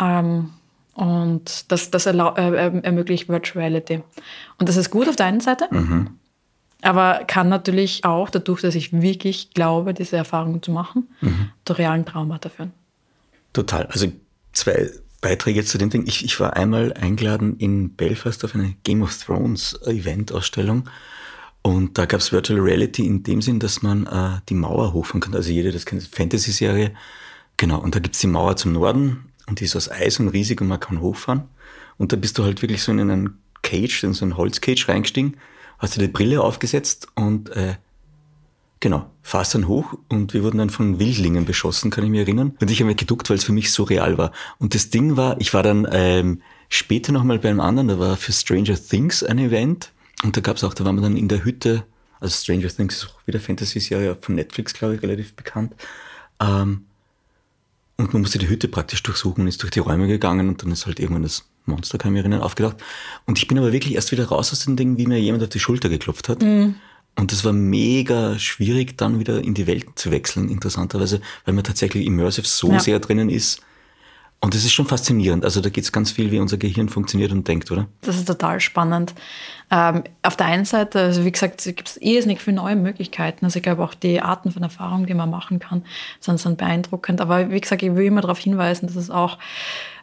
Ähm, 0.00 0.50
und 0.94 1.70
das, 1.70 1.90
das 1.90 2.06
äh, 2.06 2.12
ermöglicht 2.12 3.28
Virtuality. 3.28 4.02
Und 4.58 4.68
das 4.68 4.76
ist 4.76 4.90
gut 4.90 5.08
auf 5.08 5.16
der 5.16 5.26
einen 5.26 5.40
Seite, 5.40 5.66
mhm. 5.70 6.18
aber 6.82 7.24
kann 7.26 7.48
natürlich 7.48 8.04
auch, 8.04 8.28
dadurch, 8.28 8.60
dass 8.60 8.74
ich 8.74 8.92
wirklich 8.92 9.50
glaube, 9.50 9.94
diese 9.94 10.16
Erfahrungen 10.16 10.62
zu 10.62 10.70
machen, 10.70 11.08
mhm. 11.20 11.50
zu 11.64 11.72
realen 11.74 12.04
Traumata 12.04 12.50
führen. 12.50 12.72
Total. 13.52 13.86
Also 13.86 14.08
zwei 14.52 14.90
Beiträge 15.22 15.64
zu 15.64 15.78
dem 15.78 15.88
Ding. 15.88 16.06
Ich, 16.06 16.24
ich 16.24 16.38
war 16.38 16.56
einmal 16.56 16.92
eingeladen 16.92 17.56
in 17.56 17.94
Belfast 17.94 18.44
auf 18.44 18.54
eine 18.54 18.74
Game 18.84 19.02
of 19.02 19.16
Thrones 19.16 19.80
Event-Ausstellung 19.86 20.88
und 21.62 21.96
da 21.96 22.06
gab 22.06 22.20
es 22.20 22.32
Virtual 22.32 22.60
Reality 22.60 23.06
in 23.06 23.22
dem 23.22 23.40
Sinn, 23.40 23.60
dass 23.60 23.82
man 23.82 24.06
äh, 24.06 24.40
die 24.48 24.54
Mauer 24.54 24.92
hochfahren 24.92 25.20
kann. 25.20 25.34
Also 25.34 25.50
jeder, 25.50 25.70
das 25.70 25.86
kennt 25.86 26.02
Fantasy-Serie. 26.02 26.92
Genau, 27.56 27.80
und 27.80 27.94
da 27.94 28.00
gibt's 28.00 28.18
die 28.18 28.26
Mauer 28.26 28.56
zum 28.56 28.72
Norden 28.72 29.28
und 29.46 29.60
die 29.60 29.64
ist 29.64 29.76
aus 29.76 29.88
Eis 29.88 30.18
und 30.18 30.28
riesig 30.28 30.60
und 30.60 30.68
man 30.68 30.80
kann 30.80 31.00
hochfahren. 31.00 31.44
Und 31.98 32.12
da 32.12 32.16
bist 32.16 32.36
du 32.36 32.44
halt 32.44 32.60
wirklich 32.62 32.82
so 32.82 32.90
in 32.90 33.00
einen 33.00 33.38
Cage, 33.62 34.02
in 34.02 34.12
so 34.12 34.24
einen 34.24 34.36
Holzcage 34.36 34.88
reingestiegen, 34.88 35.36
hast 35.78 35.96
dir 35.96 36.00
die 36.00 36.08
Brille 36.08 36.42
aufgesetzt 36.42 37.06
und 37.14 37.50
äh, 37.50 37.76
genau, 38.82 39.10
fahrst 39.22 39.54
dann 39.54 39.68
hoch 39.68 39.94
und 40.08 40.34
wir 40.34 40.42
wurden 40.42 40.58
dann 40.58 40.68
von 40.68 40.98
Wildlingen 40.98 41.46
beschossen, 41.46 41.90
kann 41.90 42.04
ich 42.04 42.10
mich 42.10 42.20
erinnern. 42.20 42.54
Und 42.60 42.70
ich 42.70 42.80
habe 42.80 42.88
mir 42.88 42.96
geduckt, 42.96 43.30
weil 43.30 43.38
es 43.38 43.44
für 43.44 43.52
mich 43.52 43.72
so 43.72 43.84
real 43.84 44.18
war. 44.18 44.32
Und 44.58 44.74
das 44.74 44.90
Ding 44.90 45.16
war, 45.16 45.40
ich 45.40 45.54
war 45.54 45.62
dann 45.62 45.88
ähm, 45.90 46.42
später 46.68 47.12
nochmal 47.12 47.38
bei 47.38 47.48
einem 47.48 47.60
anderen, 47.60 47.88
da 47.88 47.98
war 47.98 48.18
für 48.18 48.32
Stranger 48.32 48.74
Things 48.74 49.22
ein 49.22 49.38
Event 49.38 49.92
und 50.24 50.36
da 50.36 50.42
gab 50.42 50.56
es 50.56 50.64
auch, 50.64 50.74
da 50.74 50.84
waren 50.84 50.96
wir 50.96 51.02
dann 51.02 51.16
in 51.16 51.28
der 51.28 51.44
Hütte, 51.44 51.84
also 52.20 52.36
Stranger 52.36 52.68
Things 52.68 52.96
ist 52.96 53.08
auch 53.08 53.26
wieder 53.26 53.40
Fantasy-Serie 53.40 54.16
von 54.20 54.34
Netflix, 54.34 54.74
glaube 54.74 54.96
ich, 54.96 55.02
relativ 55.02 55.34
bekannt. 55.34 55.74
Ähm, 56.40 56.86
und 57.96 58.12
man 58.12 58.22
musste 58.22 58.38
die 58.38 58.48
Hütte 58.48 58.68
praktisch 58.68 59.02
durchsuchen, 59.02 59.46
ist 59.46 59.62
durch 59.62 59.70
die 59.70 59.80
Räume 59.80 60.08
gegangen 60.08 60.48
und 60.48 60.62
dann 60.62 60.72
ist 60.72 60.86
halt 60.86 60.98
irgendwann 60.98 61.22
das 61.22 61.48
Monster, 61.66 61.98
kann 61.98 62.10
ich 62.10 62.14
mich 62.14 62.20
erinnern, 62.20 62.40
aufgedacht. 62.40 62.78
Und 63.26 63.38
ich 63.38 63.46
bin 63.46 63.58
aber 63.58 63.72
wirklich 63.72 63.94
erst 63.94 64.10
wieder 64.10 64.24
raus 64.24 64.50
aus 64.52 64.64
dem 64.64 64.74
Ding, 64.74 64.98
wie 64.98 65.06
mir 65.06 65.20
jemand 65.20 65.44
auf 65.44 65.50
die 65.50 65.60
Schulter 65.60 65.88
geklopft 65.88 66.28
hat. 66.28 66.42
Mhm. 66.42 66.74
Und 67.16 67.32
das 67.32 67.44
war 67.44 67.52
mega 67.52 68.38
schwierig, 68.38 68.96
dann 68.96 69.18
wieder 69.18 69.42
in 69.42 69.54
die 69.54 69.66
Welt 69.66 69.86
zu 69.96 70.10
wechseln, 70.10 70.48
interessanterweise, 70.48 71.20
weil 71.44 71.54
man 71.54 71.64
tatsächlich 71.64 72.06
immersive 72.06 72.46
so 72.46 72.72
ja. 72.72 72.80
sehr 72.80 72.98
drinnen 73.00 73.28
ist, 73.28 73.62
und 74.42 74.56
das 74.56 74.64
ist 74.64 74.72
schon 74.72 74.86
faszinierend. 74.86 75.44
Also 75.44 75.60
da 75.60 75.68
geht 75.68 75.84
es 75.84 75.92
ganz 75.92 76.10
viel, 76.10 76.32
wie 76.32 76.40
unser 76.40 76.56
Gehirn 76.56 76.88
funktioniert 76.88 77.30
und 77.30 77.46
denkt, 77.46 77.70
oder? 77.70 77.86
Das 78.00 78.16
ist 78.16 78.26
total 78.26 78.58
spannend. 78.58 79.14
Ähm, 79.70 80.02
auf 80.22 80.36
der 80.36 80.46
einen 80.46 80.64
Seite, 80.64 81.00
also 81.00 81.24
wie 81.24 81.30
gesagt, 81.30 81.62
gibt 81.62 81.88
es 81.88 81.96
irrsinnig 81.98 82.40
viele 82.40 82.56
neue 82.56 82.74
Möglichkeiten. 82.74 83.44
Also 83.44 83.58
ich 83.58 83.62
glaube 83.62 83.84
auch 83.84 83.94
die 83.94 84.20
Arten 84.20 84.50
von 84.50 84.64
Erfahrungen, 84.64 85.06
die 85.06 85.14
man 85.14 85.30
machen 85.30 85.60
kann, 85.60 85.84
sind, 86.18 86.40
sind 86.40 86.58
beeindruckend. 86.58 87.20
Aber 87.20 87.52
wie 87.52 87.60
gesagt, 87.60 87.84
ich 87.84 87.94
will 87.94 88.06
immer 88.06 88.20
darauf 88.20 88.40
hinweisen, 88.40 88.88
dass 88.88 88.96
es 88.96 89.10
auch 89.10 89.38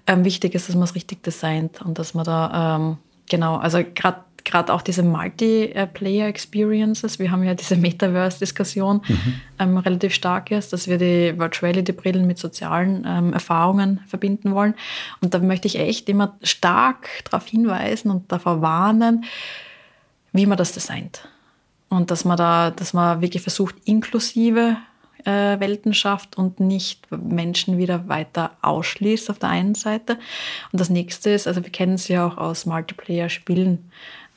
ähm, 0.07 0.23
wichtig 0.23 0.55
ist, 0.55 0.69
dass 0.69 0.75
man 0.75 0.85
es 0.85 0.95
richtig 0.95 1.21
designt 1.21 1.81
und 1.81 1.99
dass 1.99 2.13
man 2.13 2.23
da 2.23 2.77
ähm, 2.77 2.97
genau, 3.29 3.57
also 3.57 3.83
gerade 3.93 4.23
gerade 4.45 4.73
auch 4.73 4.81
diese 4.81 5.03
Multiplayer-Experiences. 5.03 7.19
Wir 7.19 7.31
haben 7.31 7.43
ja 7.43 7.53
diese 7.53 7.75
Metaverse-Diskussion 7.75 9.01
mhm. 9.07 9.41
ähm, 9.59 9.77
relativ 9.77 10.13
stark 10.13 10.51
ist, 10.51 10.73
dass 10.73 10.87
wir 10.87 10.97
die 10.97 11.37
Virtuality-Brillen 11.37 12.27
mit 12.27 12.37
sozialen 12.37 13.05
ähm, 13.07 13.33
Erfahrungen 13.33 14.01
verbinden 14.07 14.53
wollen. 14.53 14.75
Und 15.21 15.33
da 15.33 15.39
möchte 15.39 15.67
ich 15.67 15.79
echt 15.79 16.09
immer 16.09 16.37
stark 16.41 17.07
darauf 17.29 17.47
hinweisen 17.47 18.11
und 18.11 18.31
davor 18.31 18.61
warnen, 18.61 19.25
wie 20.31 20.45
man 20.45 20.57
das 20.57 20.71
designt. 20.71 21.27
Und 21.89 22.11
dass 22.11 22.25
man 22.25 22.37
da, 22.37 22.71
dass 22.71 22.93
man 22.93 23.21
wirklich 23.21 23.41
versucht, 23.41 23.75
inklusive 23.85 24.77
äh, 25.25 25.59
Welten 25.59 25.93
schafft 25.93 26.37
und 26.37 26.59
nicht 26.59 27.07
Menschen 27.11 27.77
wieder 27.77 28.07
weiter 28.07 28.51
ausschließt 28.61 29.29
auf 29.29 29.39
der 29.39 29.49
einen 29.49 29.75
Seite. 29.75 30.17
Und 30.71 30.79
das 30.79 30.89
nächste 30.89 31.31
ist, 31.31 31.47
also 31.47 31.63
wir 31.63 31.71
kennen 31.71 31.95
es 31.95 32.07
ja 32.07 32.25
auch 32.25 32.37
aus 32.37 32.65
Multiplayer-Spielen, 32.65 33.91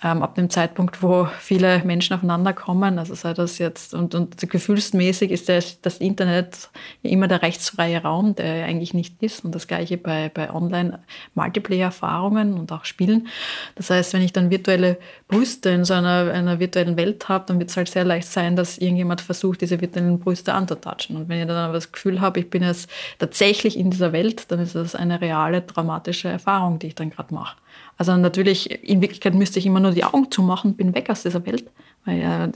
ähm, 0.05 0.23
ab 0.23 0.35
dem 0.35 0.51
Zeitpunkt, 0.51 1.03
wo 1.03 1.29
viele 1.39 1.83
Menschen 1.85 2.15
aufeinander 2.15 2.53
kommen, 2.53 2.99
also 2.99 3.15
sei 3.15 3.35
das 3.35 3.59
jetzt, 3.59 3.95
und, 3.95 4.15
und 4.15 4.51
gefühlsmäßig 4.51 5.31
ist 5.31 5.49
das, 5.49 5.81
das 5.81 5.99
Internet 5.99 6.71
immer 7.03 7.29
der 7.29 7.43
rechtsfreie 7.43 8.03
Raum, 8.03 8.35
der 8.35 8.65
eigentlich 8.65 8.95
nicht 8.95 9.23
ist. 9.23 9.45
Und 9.45 9.55
das 9.55 9.69
gleiche 9.69 9.99
bei, 9.99 10.31
bei 10.33 10.53
Online-Multiplayer-Erfahrungen 10.53 12.55
und 12.55 12.73
auch 12.73 12.85
Spielen. 12.85 13.29
Das 13.77 13.91
heißt, 13.91 14.15
wenn 14.15 14.23
ich 14.23 14.33
dann 14.33 14.51
virtuelle 14.51 14.99
Brüste 15.29 15.71
in 15.71 15.85
so 15.85 15.95
einer, 15.95 16.33
einer 16.33 16.59
virtuellen 16.59 16.97
Welt 16.97 17.29
habe, 17.29 17.45
dann 17.47 17.61
wird 17.61 17.71
es 17.71 17.77
halt 17.77 17.89
sehr 17.89 18.05
leicht 18.05 18.27
sein, 18.27 18.57
dass 18.57 18.79
irgendjemand 18.79 19.21
versucht, 19.21 19.61
diese 19.61 19.81
virtuellen 19.81 20.19
Brüste 20.19 20.53
anzutatschen. 20.53 21.17
Und 21.17 21.29
wenn 21.29 21.41
ich 21.41 21.47
dann 21.47 21.57
aber 21.57 21.75
das 21.75 21.93
Gefühl 21.93 22.21
habe, 22.21 22.41
ich 22.41 22.51
bin 22.51 22.65
jetzt 22.65 22.91
tatsächlich 23.21 23.79
in 23.79 23.91
dieser 23.91 24.13
Welt, 24.13 24.51
dann 24.51 24.59
ist 24.59 24.75
das 24.75 24.97
eine 24.97 25.21
reale, 25.21 25.65
traumatische 25.65 26.29
Erfahrung, 26.29 26.81
die 26.81 26.89
ich 26.89 26.97
dann 26.97 27.11
gerade 27.11 27.33
mache. 27.33 27.57
Also 28.03 28.17
natürlich, 28.17 28.69
in 28.83 29.01
Wirklichkeit 29.01 29.33
müsste 29.33 29.61
ich 29.61 29.67
immer 29.67 29.79
nur 29.79 29.93
die 29.93 30.03
Augen 30.03 30.29
zumachen, 30.29 30.75
bin 30.75 30.93
weg 30.93 31.09
aus 31.09 31.23
dieser 31.23 31.47
Welt, 31.47 31.71
weil 32.05 32.17
ich 32.17 32.25
ja 32.25 32.49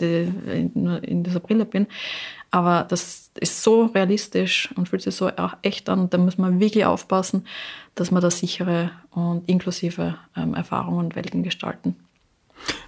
nur 0.74 1.04
in 1.04 1.22
dieser 1.22 1.38
Brille 1.38 1.64
bin. 1.64 1.86
Aber 2.50 2.84
das 2.88 3.30
ist 3.38 3.62
so 3.62 3.84
realistisch 3.84 4.68
und 4.74 4.88
fühlt 4.88 5.02
sich 5.02 5.14
so 5.14 5.30
echt 5.62 5.88
an. 5.88 6.10
Da 6.10 6.18
muss 6.18 6.36
man 6.36 6.58
wirklich 6.58 6.84
aufpassen, 6.84 7.46
dass 7.94 8.10
man 8.10 8.22
da 8.22 8.30
sichere 8.32 8.90
und 9.12 9.48
inklusive 9.48 10.16
ähm, 10.36 10.54
Erfahrungen 10.54 10.98
und 10.98 11.14
Welten 11.14 11.44
gestalten. 11.44 11.94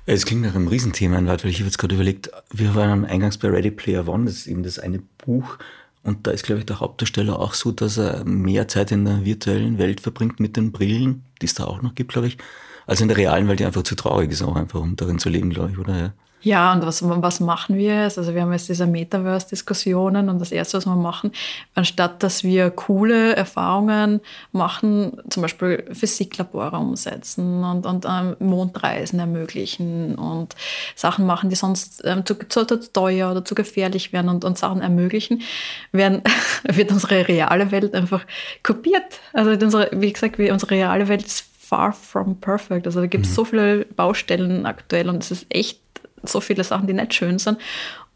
Es 0.04 0.26
klingt 0.26 0.42
nach 0.42 0.56
einem 0.56 0.66
Riesenthema, 0.66 1.24
weil 1.24 1.46
ich 1.46 1.60
habe 1.60 1.66
jetzt 1.66 1.78
gerade 1.78 1.94
überlegt, 1.94 2.32
wir 2.50 2.74
waren 2.74 3.04
eingangs 3.04 3.38
bei 3.38 3.50
Ready 3.50 3.70
Player 3.70 4.08
One, 4.08 4.24
das 4.24 4.34
ist 4.34 4.46
eben 4.48 4.64
das 4.64 4.80
eine 4.80 4.98
Buch, 5.18 5.58
und 6.02 6.26
da 6.26 6.30
ist, 6.30 6.44
glaube 6.44 6.61
ich, 6.61 6.66
der 6.66 6.80
Hauptdarsteller 6.80 7.38
auch 7.38 7.54
so, 7.54 7.72
dass 7.72 7.98
er 7.98 8.24
mehr 8.24 8.68
Zeit 8.68 8.92
in 8.92 9.04
der 9.04 9.24
virtuellen 9.24 9.78
Welt 9.78 10.00
verbringt 10.00 10.40
mit 10.40 10.56
den 10.56 10.72
Brillen, 10.72 11.24
die 11.42 11.46
es 11.46 11.54
da 11.54 11.64
auch 11.64 11.82
noch 11.82 11.94
gibt, 11.94 12.12
glaube 12.12 12.28
ich, 12.28 12.38
als 12.87 13.00
in 13.00 13.08
der 13.08 13.16
realen 13.16 13.48
Welt, 13.48 13.61
die 13.61 13.64
einfach 13.66 13.82
zu 13.82 13.94
traurig 13.94 14.30
ist, 14.30 14.42
auch 14.42 14.56
einfach, 14.56 14.80
um 14.80 14.96
darin 14.96 15.18
zu 15.18 15.28
leben, 15.28 15.50
glaube 15.50 15.72
ich, 15.72 15.78
oder? 15.78 15.98
Ja. 15.98 16.14
Ja, 16.40 16.72
und 16.72 16.87
was, 16.87 17.03
was 17.03 17.40
machen 17.40 17.77
wir 17.77 18.03
jetzt? 18.03 18.16
Also 18.16 18.33
wir 18.33 18.42
haben 18.42 18.53
jetzt 18.53 18.68
diese 18.68 18.87
Metaverse-Diskussionen 18.87 20.29
und 20.29 20.38
das 20.38 20.53
Erste, 20.53 20.77
was 20.77 20.87
wir 20.87 20.94
machen, 20.94 21.33
anstatt 21.74 22.22
dass 22.22 22.44
wir 22.44 22.70
coole 22.70 23.35
Erfahrungen 23.35 24.20
machen, 24.53 25.20
zum 25.31 25.42
Beispiel 25.42 25.85
Physiklabore 25.92 26.77
umsetzen 26.77 27.64
und, 27.64 27.87
und 27.87 28.07
ähm, 28.09 28.37
Mondreisen 28.38 29.18
ermöglichen 29.18 30.14
und 30.14 30.55
Sachen 30.94 31.27
machen, 31.27 31.51
die 31.51 31.57
sonst 31.57 32.03
ähm, 32.05 32.24
zu, 32.24 32.37
zu, 32.48 32.64
zu, 32.64 32.92
teuer 32.92 33.33
oder 33.33 33.44
zu 33.44 33.57
gefährlich 33.57 34.12
wären 34.12 34.29
und, 34.29 34.44
und 34.44 34.57
Sachen 34.57 34.81
ermöglichen, 34.81 35.42
werden, 35.90 36.22
wird 36.64 36.92
unsere 36.92 37.27
reale 37.27 37.72
Welt 37.72 37.94
einfach 37.94 38.24
kopiert. 38.62 39.20
Also 39.33 39.51
unsere, 39.51 39.90
wie 39.92 40.12
gesagt, 40.12 40.38
unsere 40.38 40.70
reale 40.70 41.09
Welt 41.09 41.27
ist 41.27 41.44
far 41.68 41.92
from 41.92 42.37
perfect. 42.40 42.87
Also 42.87 43.01
da 43.01 43.07
gibt 43.07 43.27
es 43.27 43.33
mhm. 43.33 43.35
so 43.35 43.44
viele 43.44 43.85
Baustellen 43.85 44.64
aktuell 44.64 45.09
und 45.09 45.22
es 45.22 45.31
ist 45.31 45.46
echt 45.51 45.81
so 46.22 46.40
viele 46.40 46.64
Sachen, 46.64 46.87
die 46.87 46.92
nicht 46.92 47.14
schön 47.14 47.38
sind. 47.38 47.59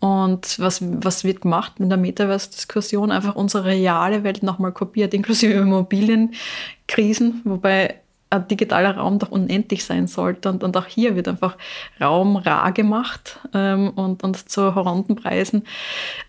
Und 0.01 0.59
was, 0.59 0.81
was 0.83 1.23
wird 1.23 1.43
gemacht 1.43 1.79
mit 1.79 1.91
der 1.91 1.99
Metaverse-Diskussion? 1.99 3.13
Einfach 3.13 3.37
unsere 3.37 3.67
reale 3.67 4.25
Welt 4.25 4.43
nochmal 4.43 4.73
kopiert, 4.73 5.15
inklusive 5.15 5.53
Immobilienkrisen, 5.53 7.43
wobei 7.45 8.03
ein 8.33 8.49
digitaler 8.49 8.97
Raum 8.97 9.19
doch 9.19 9.31
unendlich 9.31 9.85
sein 9.85 10.07
sollte. 10.07 10.49
Und, 10.49 10.65
und 10.65 10.77
auch 10.77 10.87
hier 10.87 11.15
wird 11.15 11.29
einfach 11.29 11.57
Raum 12.01 12.37
rar 12.37 12.73
gemacht 12.73 13.39
ähm, 13.55 13.91
und, 13.91 14.25
und 14.25 14.49
zu 14.49 14.75
horrenden 14.75 15.17
Preisen 15.17 15.65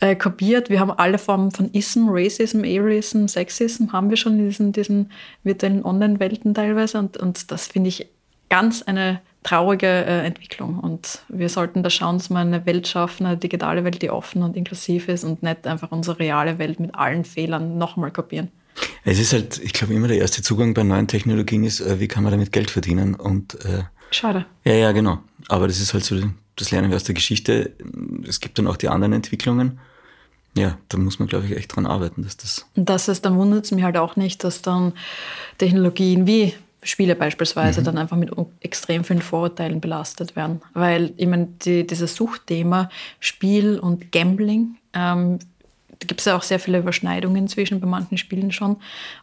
äh, 0.02 0.16
kopiert. 0.16 0.70
Wir 0.70 0.80
haben 0.80 0.92
alle 0.92 1.18
Formen 1.18 1.52
von 1.52 1.72
Ism, 1.72 2.08
Racism, 2.10 2.64
Arism, 2.64 3.28
Sexism 3.28 3.92
haben 3.94 4.10
wir 4.10 4.18
schon 4.18 4.38
in 4.38 4.50
diesen, 4.50 4.72
diesen 4.74 5.12
virtuellen 5.44 5.84
Online-Welten 5.84 6.54
teilweise. 6.54 7.00
Und, 7.00 7.18
und 7.18 7.52
das 7.52 7.68
finde 7.68 7.88
ich 7.88 8.08
ganz 8.50 8.84
eine 8.84 9.22
traurige 9.44 9.88
äh, 9.88 10.26
Entwicklung. 10.26 10.80
Und 10.80 11.20
wir 11.30 11.50
sollten 11.50 11.84
da 11.84 11.90
schauen, 11.90 12.18
dass 12.18 12.30
wir 12.30 12.38
eine 12.38 12.66
Welt 12.66 12.88
schaffen, 12.88 13.26
eine 13.26 13.38
digitale 13.38 13.84
Welt, 13.84 14.02
die 14.02 14.10
offen 14.10 14.44
und 14.44 14.56
inklusiv 14.56 15.08
ist 15.08 15.24
und 15.24 15.44
nicht 15.44 15.68
einfach 15.68 15.92
unsere 15.92 16.20
reale 16.20 16.58
Welt 16.58 16.80
mit 16.80 16.96
allen 16.96 17.26
Fehlern 17.26 17.78
nochmal 17.78 18.12
kopieren. 18.12 18.50
Es 19.04 19.20
ist 19.20 19.34
halt, 19.34 19.60
ich 19.60 19.74
glaube, 19.74 19.94
immer 19.94 20.08
der 20.08 20.18
erste 20.18 20.42
Zugang 20.42 20.74
bei 20.74 20.84
neuen 20.84 21.08
Technologien 21.08 21.64
ist, 21.64 21.82
äh, 21.82 22.00
wie 22.00 22.08
kann 22.08 22.24
man 22.24 22.32
damit 22.32 22.52
Geld 22.52 22.72
verdienen? 22.72 23.16
Und, 23.16 23.56
äh, 23.66 23.84
Schade. 24.12 24.46
Ja, 24.64 24.74
ja, 24.74 24.92
genau. 24.92 25.20
Aber 25.50 25.68
das 25.68 25.80
ist 25.80 25.94
halt 25.94 26.04
so 26.04 26.16
das 26.56 26.72
Lernen 26.72 26.90
wir 26.90 26.96
aus 26.96 27.04
der 27.04 27.16
Geschichte. 27.16 27.74
Es 28.28 28.40
gibt 28.40 28.58
dann 28.58 28.68
auch 28.68 28.78
die 28.78 28.90
anderen 28.90 29.14
Entwicklungen. 29.14 29.80
Ja, 30.56 30.78
da 30.90 31.00
muss 31.00 31.18
man, 31.18 31.28
glaube 31.28 31.48
ich, 31.48 31.58
echt 31.58 31.76
dran 31.76 31.88
arbeiten, 31.88 32.22
dass 32.22 32.38
das. 32.38 32.68
Und 32.76 32.88
das 32.88 33.08
ist, 33.08 33.26
dann 33.26 33.38
wundert 33.38 33.66
es 33.66 33.72
mich 33.72 33.84
halt 33.84 33.98
auch 33.98 34.16
nicht, 34.16 34.44
dass 34.44 34.62
dann 34.62 34.94
Technologien 35.58 36.28
wie 36.28 36.54
Spiele 36.84 37.16
beispielsweise 37.16 37.82
mhm. 37.82 37.86
dann 37.86 37.98
einfach 37.98 38.18
mit 38.18 38.32
extrem 38.60 39.04
vielen 39.04 39.22
Vorurteilen 39.22 39.82
belastet 39.82 40.36
werden. 40.36 40.62
Weil 40.74 41.14
ich 41.18 41.28
meine, 41.28 41.48
die, 41.64 41.86
dieses 41.88 42.16
Suchtthema 42.16 42.90
Spiel 43.20 43.80
und 43.80 44.12
Gambling 44.12 44.76
ähm, 44.94 45.40
da 46.04 46.08
gibt 46.08 46.20
es 46.20 46.26
ja 46.26 46.36
auch 46.36 46.42
sehr 46.42 46.60
viele 46.60 46.80
Überschneidungen 46.80 47.48
zwischen 47.48 47.80
bei 47.80 47.88
manchen 47.88 48.18
Spielen 48.18 48.52
schon, 48.52 48.78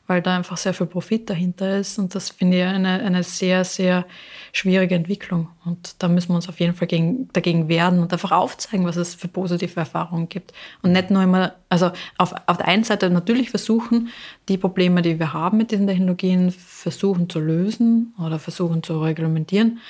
weil 0.07 0.23
da 0.23 0.35
einfach 0.35 0.57
sehr 0.57 0.73
viel 0.73 0.87
Profit 0.87 1.29
dahinter 1.29 1.79
ist. 1.79 1.99
Und 1.99 2.15
das 2.15 2.31
finde 2.31 2.59
ich 2.59 2.65
eine, 2.65 3.01
eine 3.01 3.23
sehr, 3.23 3.65
sehr 3.65 4.07
schwierige 4.53 4.95
Entwicklung. 4.95 5.49
Und 5.65 5.97
da 5.99 6.09
müssen 6.09 6.31
wir 6.31 6.37
uns 6.37 6.49
auf 6.49 6.59
jeden 6.59 6.75
Fall 6.75 6.89
gegen, 6.89 7.29
dagegen 7.35 7.69
wehren 7.69 7.99
und 8.01 8.13
einfach 8.13 8.33
aufzeigen, 8.33 8.87
was 8.87 8.97
es 8.97 9.15
für 9.15 9.29
positive 9.29 9.79
Erfahrungen 9.79 10.31
gibt. 10.31 10.55
Und 10.81 10.93
nicht 10.93 11.11
nur 11.11 11.23
immer, 11.23 11.53
also 11.69 11.91
auf, 12.17 12.35
auf 12.47 12.57
der 12.57 12.69
einen 12.69 12.85
Seite 12.85 13.11
natürlich 13.11 13.51
versuchen, 13.51 14.09
die 14.49 14.57
Probleme, 14.57 15.03
die 15.03 15.19
wir 15.19 15.35
haben 15.35 15.59
mit 15.59 15.71
diesen 15.73 15.87
Technologien, 15.87 16.51
versuchen 16.51 17.29
zu 17.29 17.41
lösen 17.41 18.15
oder 18.19 18.39
versuchen 18.39 18.83
zu 18.83 19.03
reglementieren. 19.03 19.81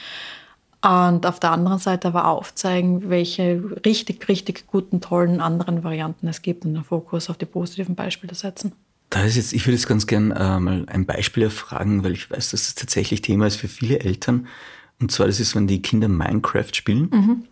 Und 0.82 1.26
auf 1.26 1.38
der 1.38 1.52
anderen 1.52 1.78
Seite 1.78 2.08
aber 2.08 2.26
aufzeigen, 2.26 3.10
welche 3.10 3.62
richtig, 3.84 4.28
richtig 4.28 4.66
guten, 4.66 5.00
tollen 5.00 5.40
anderen 5.40 5.84
Varianten 5.84 6.26
es 6.26 6.40
gibt 6.40 6.64
und 6.64 6.72
den 6.72 6.84
Fokus 6.84 7.28
auf 7.28 7.36
die 7.36 7.44
positiven 7.44 7.94
Beispiele 7.94 8.34
setzen. 8.34 8.72
Da 9.10 9.24
ist 9.24 9.36
jetzt, 9.36 9.52
ich 9.52 9.66
würde 9.66 9.76
jetzt 9.76 9.88
ganz 9.88 10.06
gern 10.06 10.30
äh, 10.30 10.58
mal 10.58 10.86
ein 10.86 11.04
Beispiel 11.04 11.42
erfragen, 11.42 12.02
weil 12.02 12.12
ich 12.12 12.30
weiß, 12.30 12.52
dass 12.52 12.66
das 12.66 12.74
tatsächlich 12.76 13.20
Thema 13.20 13.46
ist 13.46 13.56
für 13.56 13.68
viele 13.68 14.00
Eltern. 14.00 14.46
Und 15.00 15.10
zwar, 15.12 15.26
das 15.26 15.40
ist, 15.40 15.54
wenn 15.54 15.66
die 15.66 15.82
Kinder 15.82 16.08
Minecraft 16.08 16.72
spielen. 16.72 17.10
Mhm. 17.12 17.44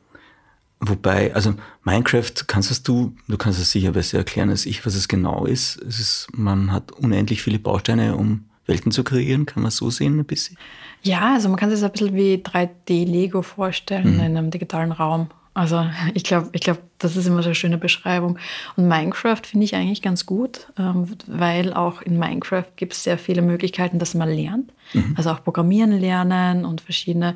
Wobei, 0.81 1.35
also 1.35 1.55
Minecraft 1.83 2.33
kannst 2.47 2.87
du, 2.89 3.15
du 3.27 3.37
kannst 3.37 3.59
es 3.61 3.73
sicher 3.73 3.93
besser 3.93 4.19
erklären 4.19 4.49
als 4.49 4.65
ich, 4.65 4.87
was 4.87 4.95
es 4.95 5.09
genau 5.09 5.45
ist. 5.45 5.77
Es 5.83 5.99
ist, 5.99 6.29
man 6.33 6.73
hat 6.73 6.93
unendlich 6.93 7.43
viele 7.43 7.59
Bausteine, 7.59 8.17
um 8.17 8.48
Welten 8.69 8.93
zu 8.93 9.03
kreieren, 9.03 9.47
kann 9.47 9.63
man 9.63 9.73
so 9.73 9.91
sehen 9.91 10.19
ein 10.19 10.25
bisschen? 10.25 10.57
Ja, 11.03 11.35
also 11.35 11.49
man 11.49 11.59
kann 11.59 11.71
sich 11.71 11.81
das 11.81 11.89
ein 11.89 11.93
bisschen 11.93 12.15
wie 12.15 12.37
3D-Lego 12.37 13.43
vorstellen 13.43 14.15
mhm. 14.15 14.21
in 14.21 14.37
einem 14.37 14.51
digitalen 14.51 14.93
Raum. 14.93 15.29
Also 15.59 15.85
ich 16.15 16.23
glaube, 16.23 16.51
ich 16.53 16.61
glaub, 16.61 16.79
das 16.99 17.17
ist 17.17 17.27
immer 17.27 17.43
so 17.43 17.49
eine 17.49 17.55
schöne 17.57 17.79
Beschreibung. 17.79 18.39
Und 18.77 18.87
Minecraft 18.87 19.41
finde 19.45 19.65
ich 19.65 19.75
eigentlich 19.75 20.03
ganz 20.03 20.25
gut, 20.25 20.69
ähm, 20.79 21.09
weil 21.27 21.73
auch 21.73 22.01
in 22.01 22.17
Minecraft 22.17 22.67
gibt 22.77 22.93
es 22.93 23.03
sehr 23.03 23.19
viele 23.19 23.43
Möglichkeiten, 23.43 23.99
dass 23.99 24.15
man 24.15 24.29
lernt. 24.29 24.73
Mhm. 24.93 25.15
Also 25.17 25.31
auch 25.31 25.43
Programmieren 25.43 25.99
lernen 25.99 26.65
und 26.65 26.81
verschiedene 26.81 27.35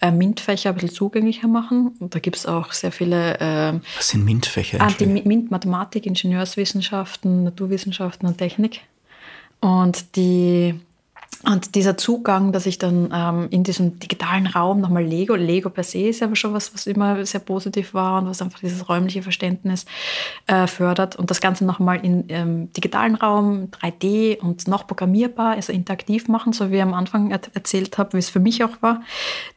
äh, 0.00 0.10
MINT-Fächer 0.10 0.70
ein 0.70 0.76
bisschen 0.76 0.94
zugänglicher 0.94 1.46
machen. 1.46 1.94
Und 2.00 2.14
da 2.14 2.20
gibt 2.20 2.36
es 2.38 2.46
auch 2.46 2.72
sehr 2.72 2.90
viele... 2.90 3.38
Äh, 3.38 3.80
Was 3.98 4.08
sind 4.08 4.24
MINT-Fächer? 4.24 4.78
Ah, 4.80 4.90
die 4.98 5.04
MINT, 5.04 5.50
Mathematik, 5.50 6.06
Ingenieurswissenschaften, 6.06 7.44
Naturwissenschaften 7.44 8.26
und 8.26 8.38
Technik. 8.38 8.80
Und 9.60 10.16
die 10.16 10.74
und 11.44 11.76
dieser 11.76 11.96
Zugang, 11.96 12.50
dass 12.50 12.66
ich 12.66 12.78
dann 12.78 13.10
ähm, 13.14 13.46
in 13.50 13.62
diesem 13.62 14.00
digitalen 14.00 14.48
Raum 14.48 14.80
nochmal 14.80 15.04
Lego, 15.04 15.36
Lego 15.36 15.70
per 15.70 15.84
se 15.84 16.08
ist 16.08 16.20
aber 16.20 16.34
schon 16.34 16.52
was, 16.52 16.74
was 16.74 16.88
immer 16.88 17.24
sehr 17.24 17.40
positiv 17.40 17.94
war 17.94 18.20
und 18.20 18.28
was 18.28 18.42
einfach 18.42 18.58
dieses 18.58 18.88
räumliche 18.88 19.22
Verständnis 19.22 19.86
äh, 20.48 20.66
fördert. 20.66 21.14
Und 21.14 21.30
das 21.30 21.40
Ganze 21.40 21.64
nochmal 21.64 22.04
in 22.04 22.24
ähm, 22.28 22.72
digitalen 22.72 23.14
Raum, 23.14 23.68
3D 23.70 24.40
und 24.40 24.66
noch 24.66 24.88
programmierbar, 24.88 25.52
also 25.52 25.72
interaktiv 25.72 26.26
machen, 26.26 26.52
so 26.52 26.72
wie 26.72 26.76
ich 26.76 26.82
am 26.82 26.92
Anfang 26.92 27.30
er 27.30 27.40
erzählt 27.54 27.98
habe, 27.98 28.14
wie 28.14 28.18
es 28.18 28.30
für 28.30 28.40
mich 28.40 28.64
auch 28.64 28.82
war, 28.82 29.02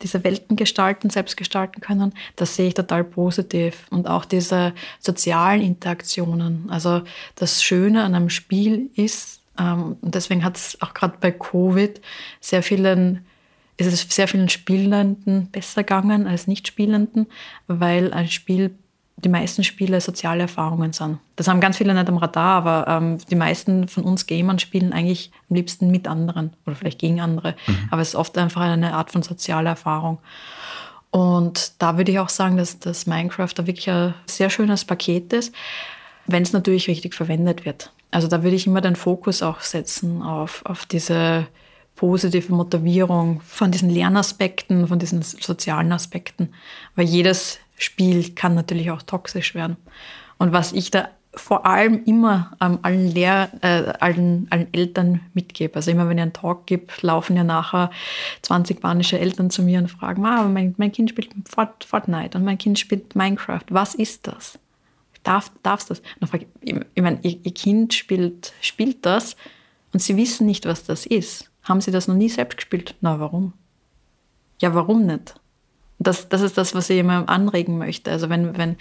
diese 0.04 0.24
Welten 0.24 0.58
gestalten, 0.58 1.10
selbst 1.10 1.36
gestalten 1.36 1.82
können, 1.82 2.14
das 2.36 2.56
sehe 2.56 2.68
ich 2.68 2.74
total 2.76 3.04
positiv. 3.04 3.88
Und 3.90 4.08
auch 4.08 4.26
diese 4.26 4.74
sozialen 5.00 5.62
Interaktionen. 5.62 6.68
Also 6.70 7.02
das 7.36 7.64
Schöne 7.64 8.04
an 8.04 8.14
einem 8.14 8.30
Spiel 8.30 8.92
ist, 8.96 9.41
ähm, 9.58 9.98
und 10.02 10.16
deswegen 10.16 10.44
hat 10.44 10.58
es 10.58 10.78
auch 10.82 10.94
gerade 10.94 11.16
bei 11.20 11.32
Covid 11.32 12.02
sehr 12.40 12.64
vielen, 12.64 13.26
ist 13.78 13.88
es 13.88 14.02
sehr 14.16 14.28
vielen 14.28 14.50
Spielenden 14.50 15.48
besser 15.52 15.84
gegangen 15.84 16.28
als 16.28 16.48
Nicht-Spielenden, 16.48 17.28
weil 17.68 18.14
ein 18.14 18.30
Spiel, 18.30 18.76
die 19.18 19.30
meisten 19.30 19.64
Spiele 19.64 20.02
soziale 20.02 20.44
Erfahrungen 20.44 20.94
sind. 20.94 21.20
Das 21.36 21.48
haben 21.48 21.60
ganz 21.60 21.78
viele 21.78 21.94
nicht 21.94 22.08
am 22.08 22.18
Radar, 22.18 22.66
aber 22.66 22.88
ähm, 22.88 23.18
die 23.30 23.36
meisten 23.36 23.88
von 23.88 24.04
uns 24.04 24.26
Gamern 24.26 24.60
spielen 24.60 24.94
eigentlich 24.94 25.32
am 25.50 25.56
liebsten 25.56 25.92
mit 25.92 26.08
anderen 26.08 26.54
oder 26.66 26.76
vielleicht 26.76 27.00
gegen 27.00 27.22
andere. 27.22 27.56
Mhm. 27.68 27.90
Aber 27.92 28.02
es 28.02 28.10
ist 28.10 28.16
oft 28.16 28.38
einfach 28.38 28.62
eine 28.62 28.94
Art 28.94 29.12
von 29.12 29.22
sozialer 29.22 29.72
Erfahrung. 29.72 30.20
Und 31.12 31.74
da 31.82 31.98
würde 31.98 32.12
ich 32.12 32.20
auch 32.20 32.30
sagen, 32.30 32.56
dass 32.56 32.80
das 32.80 33.06
Minecraft 33.06 33.50
da 33.54 33.68
wirklich 33.68 33.90
ein 33.90 34.14
sehr 34.26 34.50
schönes 34.50 34.86
Paket 34.86 35.34
ist, 35.34 35.54
wenn 36.26 36.44
es 36.44 36.54
natürlich 36.54 36.88
richtig 36.88 37.14
verwendet 37.14 37.66
wird. 37.66 37.92
Also 38.12 38.28
da 38.28 38.44
würde 38.44 38.56
ich 38.56 38.68
immer 38.68 38.82
den 38.82 38.96
Fokus 38.96 39.42
auch 39.42 39.62
setzen 39.62 40.22
auf, 40.22 40.66
auf 40.66 40.86
diese 40.86 41.48
positive 41.96 42.54
Motivierung 42.54 43.42
von 43.42 43.72
diesen 43.72 43.90
Lernaspekten, 43.90 44.88
von 44.88 45.00
diesen 45.00 45.22
sozialen 45.22 45.92
Aspekten. 45.92 46.50
Weil 46.96 47.06
jedes 47.06 47.60
Spiel 47.78 48.34
kann 48.36 48.54
natürlich 48.54 48.92
auch 48.92 49.02
toxisch 49.02 49.56
werden. 49.56 49.78
Und 50.38 50.52
was 50.52 50.74
ich 50.74 50.92
da 50.92 51.10
vor 51.34 51.66
allem 51.66 52.04
immer 52.06 52.52
ähm, 52.60 52.80
allen, 52.82 53.08
Lehr 53.08 53.50
äh, 53.62 53.94
allen, 54.00 54.48
allen 54.50 54.74
Eltern 54.74 55.22
mitgebe. 55.34 55.76
Also 55.76 55.92
immer 55.92 56.10
wenn 56.10 56.18
ich 56.18 56.24
einen 56.24 56.34
Talk 56.34 56.66
gebe, 56.66 56.88
laufen 57.02 57.38
ja 57.38 57.44
nachher 57.44 57.90
20 58.42 58.78
spanische 58.78 59.18
Eltern 59.18 59.50
zu 59.50 59.64
mir 59.64 59.80
und 59.80 59.90
fragen, 59.90 60.26
ah, 60.26 60.44
mein, 60.44 60.76
mein 60.78 60.92
Kind 60.92 61.10
spielt 61.10 61.30
Fortnite 61.48 62.38
und 62.38 62.44
mein 62.44 62.58
Kind 62.58 62.80
spielt 62.80 63.16
Minecraft. 63.16 63.64
Was 63.70 63.96
ist 63.96 64.28
das? 64.28 64.60
Darf, 65.24 65.52
darfst 65.64 65.90
das? 65.90 66.02
Und 66.20 66.28
frage 66.28 66.48
ich, 66.62 66.76
ich 66.94 67.04
meine, 67.04 67.20
ihr, 67.24 67.40
ihr 67.44 67.54
Kind 67.54 67.94
spielt, 67.94 68.54
spielt 68.62 69.06
das 69.06 69.36
und 69.94 70.02
sie 70.02 70.18
wissen 70.18 70.46
nicht, 70.46 70.66
was 70.66 70.84
das 70.84 71.06
ist. 71.06 71.52
Haben 71.64 71.82
sie 71.82 71.92
das 71.92 72.08
noch 72.08 72.16
nie 72.16 72.30
selbst 72.30 72.58
gespielt? 72.58 72.96
Na, 73.02 73.20
warum? 73.20 73.54
Ja, 74.60 74.74
warum 74.74 75.06
nicht? 75.06 75.36
Das, 76.04 76.30
das 76.30 76.42
ist 76.42 76.58
das, 76.58 76.74
was 76.74 76.90
ich 76.90 77.00
immer 77.00 77.28
anregen 77.30 77.78
möchte. 77.78 78.12
Also 78.12 78.30
wenn, 78.30 78.58
wenn, 78.58 78.72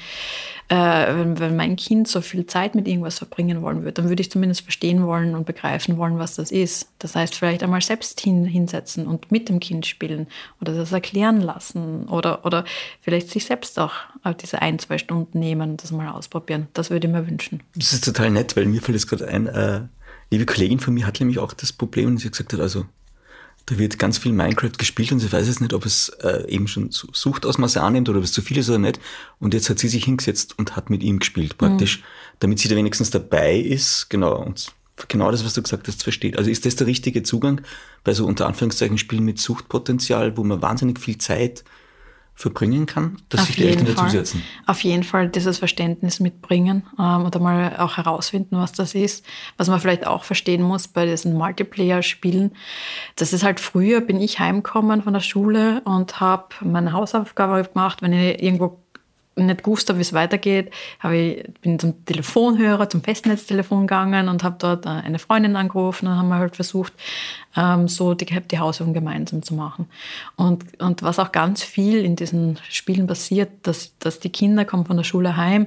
äh, 0.68 1.14
wenn, 1.14 1.38
wenn 1.38 1.56
mein 1.56 1.76
Kind 1.76 2.08
so 2.08 2.20
viel 2.20 2.46
Zeit 2.46 2.74
mit 2.74 2.88
irgendwas 2.88 3.18
verbringen 3.18 3.60
wollen 3.62 3.82
würde, 3.82 3.92
dann 3.92 4.08
würde 4.08 4.22
ich 4.22 4.30
zumindest 4.30 4.62
verstehen 4.62 5.04
wollen 5.06 5.34
und 5.34 5.44
begreifen 5.46 5.98
wollen, 5.98 6.18
was 6.18 6.36
das 6.36 6.50
ist. 6.50 6.88
Das 6.98 7.14
heißt, 7.16 7.34
vielleicht 7.34 7.62
einmal 7.62 7.82
selbst 7.82 8.20
hin, 8.20 8.44
hinsetzen 8.44 9.06
und 9.06 9.30
mit 9.30 9.48
dem 9.48 9.60
Kind 9.60 9.86
spielen 9.86 10.28
oder 10.60 10.74
das 10.74 10.92
erklären 10.92 11.40
lassen 11.40 12.08
oder, 12.08 12.44
oder 12.44 12.64
vielleicht 13.00 13.30
sich 13.30 13.44
selbst 13.44 13.78
auch 13.78 13.92
diese 14.40 14.62
ein, 14.62 14.78
zwei 14.78 14.98
Stunden 14.98 15.38
nehmen 15.38 15.72
und 15.72 15.82
das 15.82 15.92
mal 15.92 16.08
ausprobieren. 16.08 16.68
Das 16.72 16.90
würde 16.90 17.06
ich 17.06 17.12
mir 17.12 17.26
wünschen. 17.26 17.62
Das 17.74 17.92
ist 17.92 18.04
total 18.04 18.30
nett, 18.30 18.56
weil 18.56 18.66
mir 18.66 18.80
fällt 18.80 18.96
es 18.96 19.06
gerade 19.06 19.28
ein, 19.28 19.46
äh, 19.46 19.82
liebe 20.30 20.46
Kollegin 20.46 20.80
von 20.80 20.94
mir 20.94 21.06
hat 21.06 21.20
nämlich 21.20 21.38
auch 21.38 21.52
das 21.52 21.72
Problem, 21.72 22.08
und 22.08 22.18
sie 22.18 22.26
hat 22.26 22.32
gesagt 22.32 22.54
also 22.54 22.86
Da 23.66 23.78
wird 23.78 23.98
ganz 23.98 24.18
viel 24.18 24.32
Minecraft 24.32 24.72
gespielt 24.78 25.12
und 25.12 25.20
sie 25.20 25.32
weiß 25.32 25.46
jetzt 25.46 25.60
nicht, 25.60 25.72
ob 25.72 25.86
es 25.86 26.08
äh, 26.22 26.48
eben 26.48 26.66
schon 26.66 26.90
Suchtausmaße 26.90 27.80
annimmt 27.80 28.08
oder 28.08 28.18
ob 28.18 28.24
es 28.24 28.32
zu 28.32 28.42
viel 28.42 28.58
ist 28.58 28.68
oder 28.68 28.78
nicht. 28.78 29.00
Und 29.38 29.54
jetzt 29.54 29.70
hat 29.70 29.78
sie 29.78 29.88
sich 29.88 30.04
hingesetzt 30.04 30.58
und 30.58 30.76
hat 30.76 30.90
mit 30.90 31.02
ihm 31.02 31.20
gespielt, 31.20 31.56
praktisch, 31.58 31.98
mhm. 31.98 32.04
damit 32.40 32.58
sie 32.58 32.68
da 32.68 32.76
wenigstens 32.76 33.10
dabei 33.10 33.56
ist, 33.56 34.10
genau, 34.10 34.42
und 34.42 34.72
genau 35.08 35.30
das, 35.30 35.44
was 35.44 35.54
du 35.54 35.62
gesagt 35.62 35.88
hast, 35.88 36.02
versteht. 36.02 36.36
Also 36.36 36.50
ist 36.50 36.66
das 36.66 36.76
der 36.76 36.86
richtige 36.86 37.22
Zugang 37.22 37.60
bei 38.04 38.12
so 38.12 38.26
unter 38.26 38.46
Anführungszeichen 38.46 38.98
Spielen 38.98 39.24
mit 39.24 39.38
Suchtpotenzial, 39.38 40.36
wo 40.36 40.44
man 40.44 40.62
wahnsinnig 40.62 40.98
viel 40.98 41.18
Zeit 41.18 41.64
verbringen 42.40 42.86
kann, 42.86 43.18
dass 43.28 43.42
Auf 43.42 43.46
sich 43.48 43.56
die 43.56 43.64
Eltern 43.66 43.84
jeden 43.84 43.96
Fall. 43.96 44.06
dazusetzen? 44.06 44.42
Auf 44.66 44.82
jeden 44.82 45.02
Fall 45.02 45.28
dieses 45.28 45.58
Verständnis 45.58 46.20
mitbringen 46.20 46.84
ähm, 46.98 47.26
oder 47.26 47.38
mal 47.38 47.76
auch 47.76 47.98
herausfinden, 47.98 48.56
was 48.56 48.72
das 48.72 48.94
ist. 48.94 49.26
Was 49.58 49.68
man 49.68 49.78
vielleicht 49.78 50.06
auch 50.06 50.24
verstehen 50.24 50.62
muss 50.62 50.88
bei 50.88 51.04
diesen 51.04 51.34
Multiplayer-Spielen, 51.34 52.52
das 53.16 53.34
ist 53.34 53.44
halt 53.44 53.60
früher, 53.60 54.00
bin 54.00 54.20
ich 54.20 54.38
heimgekommen 54.38 55.02
von 55.02 55.12
der 55.12 55.20
Schule 55.20 55.82
und 55.84 56.20
habe 56.20 56.46
meine 56.62 56.92
Hausaufgabe 56.92 57.62
gemacht, 57.62 58.00
wenn 58.00 58.14
ich 58.14 58.42
irgendwo 58.42 58.80
nicht 59.36 59.62
gewusst 59.62 59.88
habe, 59.88 59.98
wie 59.98 60.02
es 60.02 60.12
weitergeht, 60.12 60.70
habe 60.98 61.16
ich, 61.16 61.44
bin 61.60 61.78
zum 61.78 62.04
Telefonhörer, 62.04 62.88
zum 62.88 63.02
Festnetztelefon 63.02 63.86
gegangen 63.86 64.28
und 64.28 64.42
habe 64.42 64.56
dort 64.58 64.86
äh, 64.86 64.88
eine 64.88 65.18
Freundin 65.18 65.56
angerufen 65.56 66.08
und 66.08 66.16
haben 66.16 66.32
halt 66.34 66.56
versucht, 66.56 66.92
ähm, 67.56 67.88
so 67.88 68.14
die, 68.14 68.26
die 68.26 68.58
Hausübung 68.58 68.92
gemeinsam 68.92 69.42
zu 69.42 69.54
machen. 69.54 69.88
Und, 70.36 70.80
und 70.80 71.02
was 71.02 71.18
auch 71.18 71.32
ganz 71.32 71.62
viel 71.62 72.04
in 72.04 72.16
diesen 72.16 72.58
Spielen 72.68 73.06
passiert, 73.06 73.50
dass, 73.62 73.96
dass 73.98 74.20
die 74.20 74.30
Kinder 74.30 74.64
kommen 74.64 74.86
von 74.86 74.96
der 74.96 75.04
Schule 75.04 75.36
heim 75.36 75.66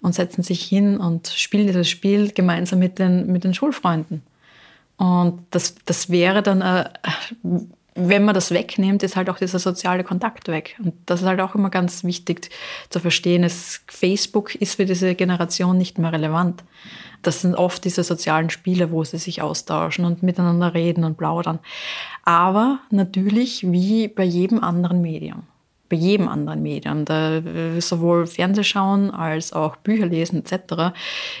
und 0.00 0.14
setzen 0.14 0.42
sich 0.42 0.62
hin 0.62 0.98
und 0.98 1.28
spielen 1.28 1.66
dieses 1.66 1.88
Spiel 1.88 2.32
gemeinsam 2.32 2.78
mit 2.78 2.98
den, 2.98 3.26
mit 3.30 3.44
den 3.44 3.54
Schulfreunden. 3.54 4.22
Und 4.96 5.44
das, 5.50 5.74
das 5.84 6.10
wäre 6.10 6.42
dann 6.42 6.60
äh, 6.60 6.84
wenn 7.94 8.24
man 8.24 8.34
das 8.34 8.50
wegnimmt, 8.50 9.02
ist 9.02 9.16
halt 9.16 9.28
auch 9.28 9.38
dieser 9.38 9.58
soziale 9.58 10.04
Kontakt 10.04 10.48
weg. 10.48 10.78
Und 10.82 10.94
das 11.06 11.20
ist 11.20 11.26
halt 11.26 11.40
auch 11.40 11.54
immer 11.54 11.70
ganz 11.70 12.04
wichtig 12.04 12.50
zu 12.88 13.00
verstehen. 13.00 13.44
Es, 13.44 13.82
Facebook 13.86 14.54
ist 14.54 14.76
für 14.76 14.86
diese 14.86 15.14
Generation 15.14 15.76
nicht 15.76 15.98
mehr 15.98 16.12
relevant. 16.12 16.64
Das 17.20 17.42
sind 17.42 17.54
oft 17.54 17.84
diese 17.84 18.02
sozialen 18.02 18.50
Spiele, 18.50 18.90
wo 18.90 19.04
sie 19.04 19.18
sich 19.18 19.42
austauschen 19.42 20.04
und 20.04 20.22
miteinander 20.22 20.74
reden 20.74 21.04
und 21.04 21.18
plaudern. 21.18 21.58
Aber 22.24 22.80
natürlich 22.90 23.70
wie 23.70 24.08
bei 24.08 24.24
jedem 24.24 24.64
anderen 24.64 25.02
Medium 25.02 25.44
bei 25.92 25.98
jedem 25.98 26.26
anderen 26.26 26.62
Medium, 26.62 27.04
da, 27.04 27.36
äh, 27.36 27.78
sowohl 27.82 28.26
Fernsehschauen 28.26 29.10
als 29.10 29.52
auch 29.52 29.76
Bücher 29.76 30.06
lesen 30.06 30.42
etc., 30.42 30.94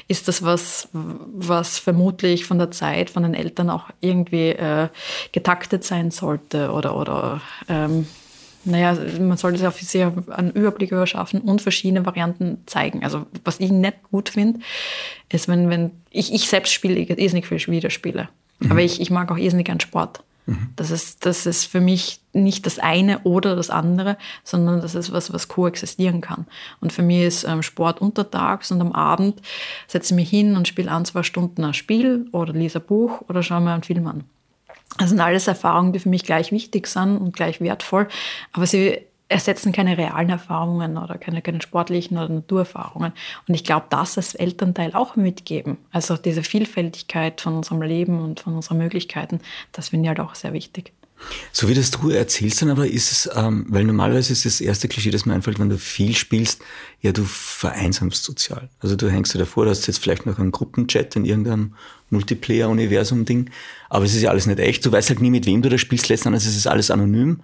ist 0.08 0.28
das 0.28 0.42
was, 0.42 0.90
was 0.92 1.78
vermutlich 1.78 2.44
von 2.44 2.58
der 2.58 2.70
Zeit, 2.70 3.08
von 3.08 3.22
den 3.22 3.32
Eltern 3.32 3.70
auch 3.70 3.88
irgendwie 4.02 4.50
äh, 4.50 4.88
getaktet 5.32 5.84
sein 5.84 6.10
sollte 6.10 6.70
oder, 6.70 6.98
oder 6.98 7.40
ähm, 7.66 8.06
naja, 8.64 8.94
man 9.18 9.38
sollte 9.38 9.56
sich 9.58 10.04
auf 10.04 10.28
einen 10.28 10.50
Überblick 10.50 10.92
überschaffen 10.92 11.40
und 11.40 11.62
verschiedene 11.62 12.04
Varianten 12.04 12.58
zeigen. 12.66 13.04
Also 13.04 13.24
was 13.44 13.58
ich 13.58 13.72
nicht 13.72 14.02
gut 14.10 14.28
finde, 14.28 14.60
ist, 15.30 15.48
wenn, 15.48 15.70
wenn 15.70 15.92
ich, 16.10 16.34
ich 16.34 16.46
selbst 16.46 16.74
spiele 16.74 17.00
irrsinnig 17.00 17.46
viele 17.46 17.66
Videospiele, 17.68 18.28
mhm. 18.58 18.70
aber 18.70 18.82
ich, 18.82 19.00
ich 19.00 19.10
mag 19.10 19.32
auch 19.32 19.38
irrsinnig 19.38 19.64
gern 19.64 19.80
Sport. 19.80 20.22
Das, 20.74 20.90
ist, 20.90 21.24
das 21.24 21.46
ist 21.46 21.66
für 21.66 21.80
mich 21.80 22.20
nicht 22.32 22.66
das 22.66 22.80
eine 22.80 23.20
oder 23.20 23.54
das 23.54 23.70
andere, 23.70 24.16
sondern 24.42 24.80
das 24.80 24.96
ist 24.96 25.12
was, 25.12 25.32
was 25.32 25.46
koexistieren 25.46 26.20
kann. 26.20 26.46
Und 26.80 26.92
für 26.92 27.02
mich 27.02 27.22
ist 27.22 27.44
ähm, 27.44 27.62
Sport 27.62 28.00
untertags 28.00 28.72
und 28.72 28.80
am 28.80 28.92
Abend 28.92 29.40
setze 29.86 30.14
ich 30.14 30.16
mich 30.16 30.30
hin 30.30 30.56
und 30.56 30.66
spiele 30.66 30.90
ein, 30.90 31.04
zwei 31.04 31.22
Stunden 31.22 31.64
ein 31.64 31.74
Spiel 31.74 32.26
oder 32.32 32.52
lese 32.52 32.80
ein 32.80 32.86
Buch 32.86 33.22
oder 33.28 33.42
schaue 33.42 33.60
mir 33.60 33.72
einen 33.72 33.84
Film 33.84 34.06
an. 34.08 34.24
Das 34.98 35.10
sind 35.10 35.20
alles 35.20 35.46
Erfahrungen, 35.46 35.92
die 35.92 36.00
für 36.00 36.08
mich 36.08 36.24
gleich 36.24 36.50
wichtig 36.50 36.86
sind 36.88 37.18
und 37.18 37.34
gleich 37.34 37.60
wertvoll, 37.60 38.08
aber 38.52 38.66
sie 38.66 38.98
ersetzen 39.32 39.72
keine 39.72 39.98
realen 39.98 40.30
Erfahrungen 40.30 40.96
oder 40.96 41.18
keine, 41.18 41.42
keine 41.42 41.62
sportlichen 41.62 42.16
oder 42.16 42.28
Naturerfahrungen. 42.28 43.12
Und 43.48 43.54
ich 43.54 43.64
glaube, 43.64 43.86
das 43.90 44.16
als 44.16 44.34
Elternteil 44.34 44.94
auch 44.94 45.16
mitgeben. 45.16 45.78
Also 45.90 46.16
diese 46.16 46.42
Vielfältigkeit 46.42 47.40
von 47.40 47.54
unserem 47.54 47.82
Leben 47.82 48.22
und 48.22 48.40
von 48.40 48.54
unseren 48.54 48.78
Möglichkeiten, 48.78 49.40
das 49.72 49.88
finde 49.88 50.04
ich 50.04 50.08
halt 50.08 50.20
auch 50.20 50.34
sehr 50.34 50.52
wichtig. 50.52 50.92
So 51.52 51.68
wie 51.68 51.74
das 51.74 51.90
du 51.90 52.10
erzählst 52.10 52.62
dann 52.62 52.70
aber 52.70 52.86
ist 52.86 53.12
es, 53.12 53.30
ähm, 53.34 53.66
weil 53.68 53.84
normalerweise 53.84 54.32
ist 54.32 54.44
das 54.44 54.60
erste 54.60 54.88
Klischee, 54.88 55.10
das 55.10 55.26
mir 55.26 55.34
einfällt, 55.34 55.58
wenn 55.58 55.68
du 55.68 55.78
viel 55.78 56.16
spielst, 56.16 56.62
ja, 57.00 57.12
du 57.12 57.24
vereinsamst 57.24 58.24
sozial. 58.24 58.68
Also 58.80 58.96
du 58.96 59.10
hängst 59.10 59.34
dir 59.34 59.38
davor, 59.38 59.64
du 59.64 59.70
hast 59.70 59.86
jetzt 59.86 59.98
vielleicht 59.98 60.26
noch 60.26 60.38
einen 60.38 60.50
Gruppenchat 60.50 61.14
in 61.16 61.24
irgendeinem 61.24 61.74
Multiplayer-Universum-Ding, 62.10 63.50
aber 63.88 64.04
es 64.04 64.14
ist 64.14 64.22
ja 64.22 64.30
alles 64.30 64.46
nicht 64.46 64.58
echt. 64.58 64.84
Du 64.84 64.92
weißt 64.92 65.10
halt 65.10 65.20
nie, 65.20 65.30
mit 65.30 65.46
wem 65.46 65.62
du 65.62 65.68
da 65.68 65.78
spielst, 65.78 66.08
letztendlich 66.08 66.44
ist 66.44 66.56
es 66.56 66.66
alles 66.66 66.90
anonym 66.90 67.42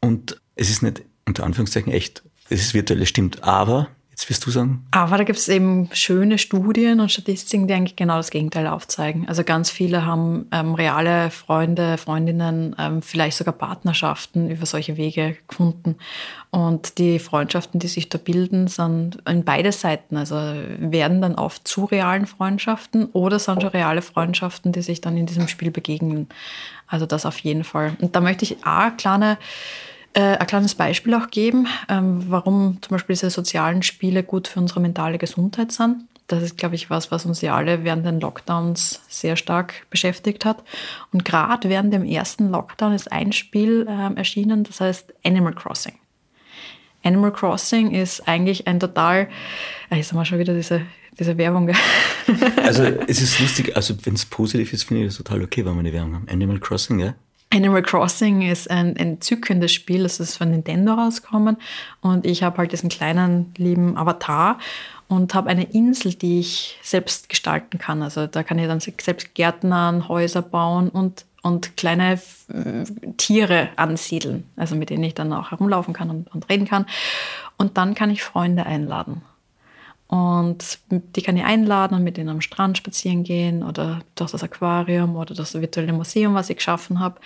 und 0.00 0.40
es 0.54 0.70
ist 0.70 0.82
nicht 0.82 1.02
unter 1.26 1.44
Anführungszeichen 1.44 1.92
echt, 1.92 2.22
es 2.48 2.60
ist 2.60 2.74
virtuell, 2.74 3.06
stimmt. 3.06 3.42
Aber, 3.44 3.88
jetzt 4.10 4.28
wirst 4.28 4.44
du 4.46 4.50
sagen. 4.50 4.86
Aber 4.90 5.16
da 5.16 5.24
gibt 5.24 5.38
es 5.38 5.48
eben 5.48 5.88
schöne 5.92 6.38
Studien 6.38 7.00
und 7.00 7.10
Statistiken, 7.10 7.66
die 7.66 7.74
eigentlich 7.74 7.96
genau 7.96 8.18
das 8.18 8.30
Gegenteil 8.30 8.66
aufzeigen. 8.66 9.26
Also 9.26 9.42
ganz 9.42 9.70
viele 9.70 10.04
haben 10.04 10.46
ähm, 10.52 10.74
reale 10.74 11.30
Freunde, 11.30 11.96
Freundinnen, 11.96 12.76
ähm, 12.78 13.02
vielleicht 13.02 13.38
sogar 13.38 13.54
Partnerschaften 13.54 14.50
über 14.50 14.66
solche 14.66 14.96
Wege 14.96 15.36
gefunden. 15.48 15.96
Und 16.50 16.98
die 16.98 17.18
Freundschaften, 17.18 17.80
die 17.80 17.88
sich 17.88 18.10
da 18.10 18.18
bilden, 18.18 18.68
sind 18.68 19.18
in 19.26 19.44
beide 19.44 19.72
Seiten. 19.72 20.16
Also 20.16 20.36
werden 20.36 21.22
dann 21.22 21.34
oft 21.34 21.66
zu 21.66 21.86
realen 21.86 22.26
Freundschaften 22.26 23.06
oder 23.06 23.38
sind 23.38 23.62
schon 23.62 23.70
reale 23.70 24.02
Freundschaften, 24.02 24.72
die 24.72 24.82
sich 24.82 25.00
dann 25.00 25.16
in 25.16 25.26
diesem 25.26 25.48
Spiel 25.48 25.70
begegnen. 25.70 26.28
Also 26.86 27.06
das 27.06 27.24
auf 27.24 27.38
jeden 27.38 27.64
Fall. 27.64 27.96
Und 28.00 28.14
da 28.14 28.20
möchte 28.20 28.44
ich 28.44 28.58
auch 28.66 28.94
kleine 28.98 29.38
äh, 30.14 30.36
ein 30.36 30.46
kleines 30.46 30.74
Beispiel 30.74 31.14
auch 31.14 31.30
geben, 31.30 31.68
ähm, 31.88 32.24
warum 32.28 32.78
zum 32.82 32.94
Beispiel 32.94 33.14
diese 33.14 33.30
sozialen 33.30 33.82
Spiele 33.82 34.22
gut 34.22 34.48
für 34.48 34.60
unsere 34.60 34.80
mentale 34.80 35.18
Gesundheit 35.18 35.72
sind. 35.72 36.04
Das 36.28 36.42
ist, 36.42 36.56
glaube 36.56 36.74
ich, 36.74 36.88
was, 36.88 37.10
was 37.10 37.26
uns 37.26 37.40
ja 37.40 37.54
alle 37.56 37.84
während 37.84 38.06
den 38.06 38.20
Lockdowns 38.20 39.02
sehr 39.08 39.36
stark 39.36 39.86
beschäftigt 39.90 40.44
hat. 40.44 40.62
Und 41.12 41.24
gerade 41.24 41.68
während 41.68 41.92
dem 41.92 42.04
ersten 42.04 42.50
Lockdown 42.50 42.94
ist 42.94 43.10
ein 43.10 43.32
Spiel 43.32 43.86
äh, 43.88 44.14
erschienen, 44.16 44.64
das 44.64 44.80
heißt 44.80 45.12
Animal 45.24 45.54
Crossing. 45.54 45.94
Animal 47.02 47.32
Crossing 47.32 47.90
ist 47.90 48.26
eigentlich 48.28 48.66
ein 48.66 48.80
total, 48.80 49.28
äh, 49.90 49.96
jetzt 49.96 50.12
haben 50.12 50.18
wir 50.18 50.24
schon 50.24 50.38
wieder 50.38 50.54
diese, 50.54 50.82
diese 51.18 51.36
Werbung. 51.36 51.70
also 52.62 52.82
es 53.06 53.20
ist 53.20 53.40
lustig, 53.40 53.76
also 53.76 53.94
wenn 54.04 54.14
es 54.14 54.24
positiv 54.24 54.72
ist, 54.72 54.84
finde 54.84 55.02
ich 55.02 55.08
das 55.08 55.16
total 55.16 55.42
okay, 55.42 55.64
wenn 55.64 55.74
wir 55.74 55.80
eine 55.80 55.92
Werbung 55.92 56.14
haben. 56.14 56.28
Animal 56.30 56.60
Crossing, 56.60 56.98
ja? 57.00 57.14
Animal 57.52 57.82
Crossing 57.82 58.42
ist 58.42 58.70
ein 58.70 58.96
entzückendes 58.96 59.72
Spiel, 59.72 60.04
das 60.04 60.20
ist 60.20 60.36
von 60.36 60.50
Nintendo 60.50 60.94
rausgekommen 60.94 61.58
und 62.00 62.24
ich 62.24 62.42
habe 62.42 62.58
halt 62.58 62.72
diesen 62.72 62.88
kleinen 62.88 63.52
lieben 63.58 63.96
Avatar 63.98 64.58
und 65.08 65.34
habe 65.34 65.50
eine 65.50 65.64
Insel, 65.64 66.14
die 66.14 66.40
ich 66.40 66.78
selbst 66.82 67.28
gestalten 67.28 67.78
kann. 67.78 68.02
Also 68.02 68.26
da 68.26 68.42
kann 68.42 68.58
ich 68.58 68.66
dann 68.66 68.80
selbst 68.80 69.34
Gärtnern, 69.34 70.08
Häuser 70.08 70.40
bauen 70.40 70.88
und, 70.88 71.26
und 71.42 71.76
kleine 71.76 72.14
äh, 72.14 72.84
Tiere 73.18 73.68
ansiedeln, 73.76 74.44
also 74.56 74.74
mit 74.74 74.88
denen 74.88 75.04
ich 75.04 75.14
dann 75.14 75.32
auch 75.34 75.50
herumlaufen 75.50 75.92
kann 75.92 76.08
und, 76.08 76.34
und 76.34 76.48
reden 76.48 76.66
kann. 76.66 76.86
Und 77.58 77.76
dann 77.76 77.94
kann 77.94 78.10
ich 78.10 78.22
Freunde 78.22 78.64
einladen. 78.64 79.20
Und 80.12 80.78
die 80.90 81.22
kann 81.22 81.38
ich 81.38 81.44
einladen 81.44 81.94
und 81.94 82.04
mit 82.04 82.18
denen 82.18 82.28
am 82.28 82.42
Strand 82.42 82.76
spazieren 82.76 83.24
gehen 83.24 83.62
oder 83.62 84.00
durch 84.14 84.30
das 84.30 84.42
Aquarium 84.42 85.16
oder 85.16 85.34
das 85.34 85.54
virtuelle 85.54 85.94
Museum, 85.94 86.34
was 86.34 86.50
ich 86.50 86.56
geschaffen 86.56 87.00
habe. 87.00 87.18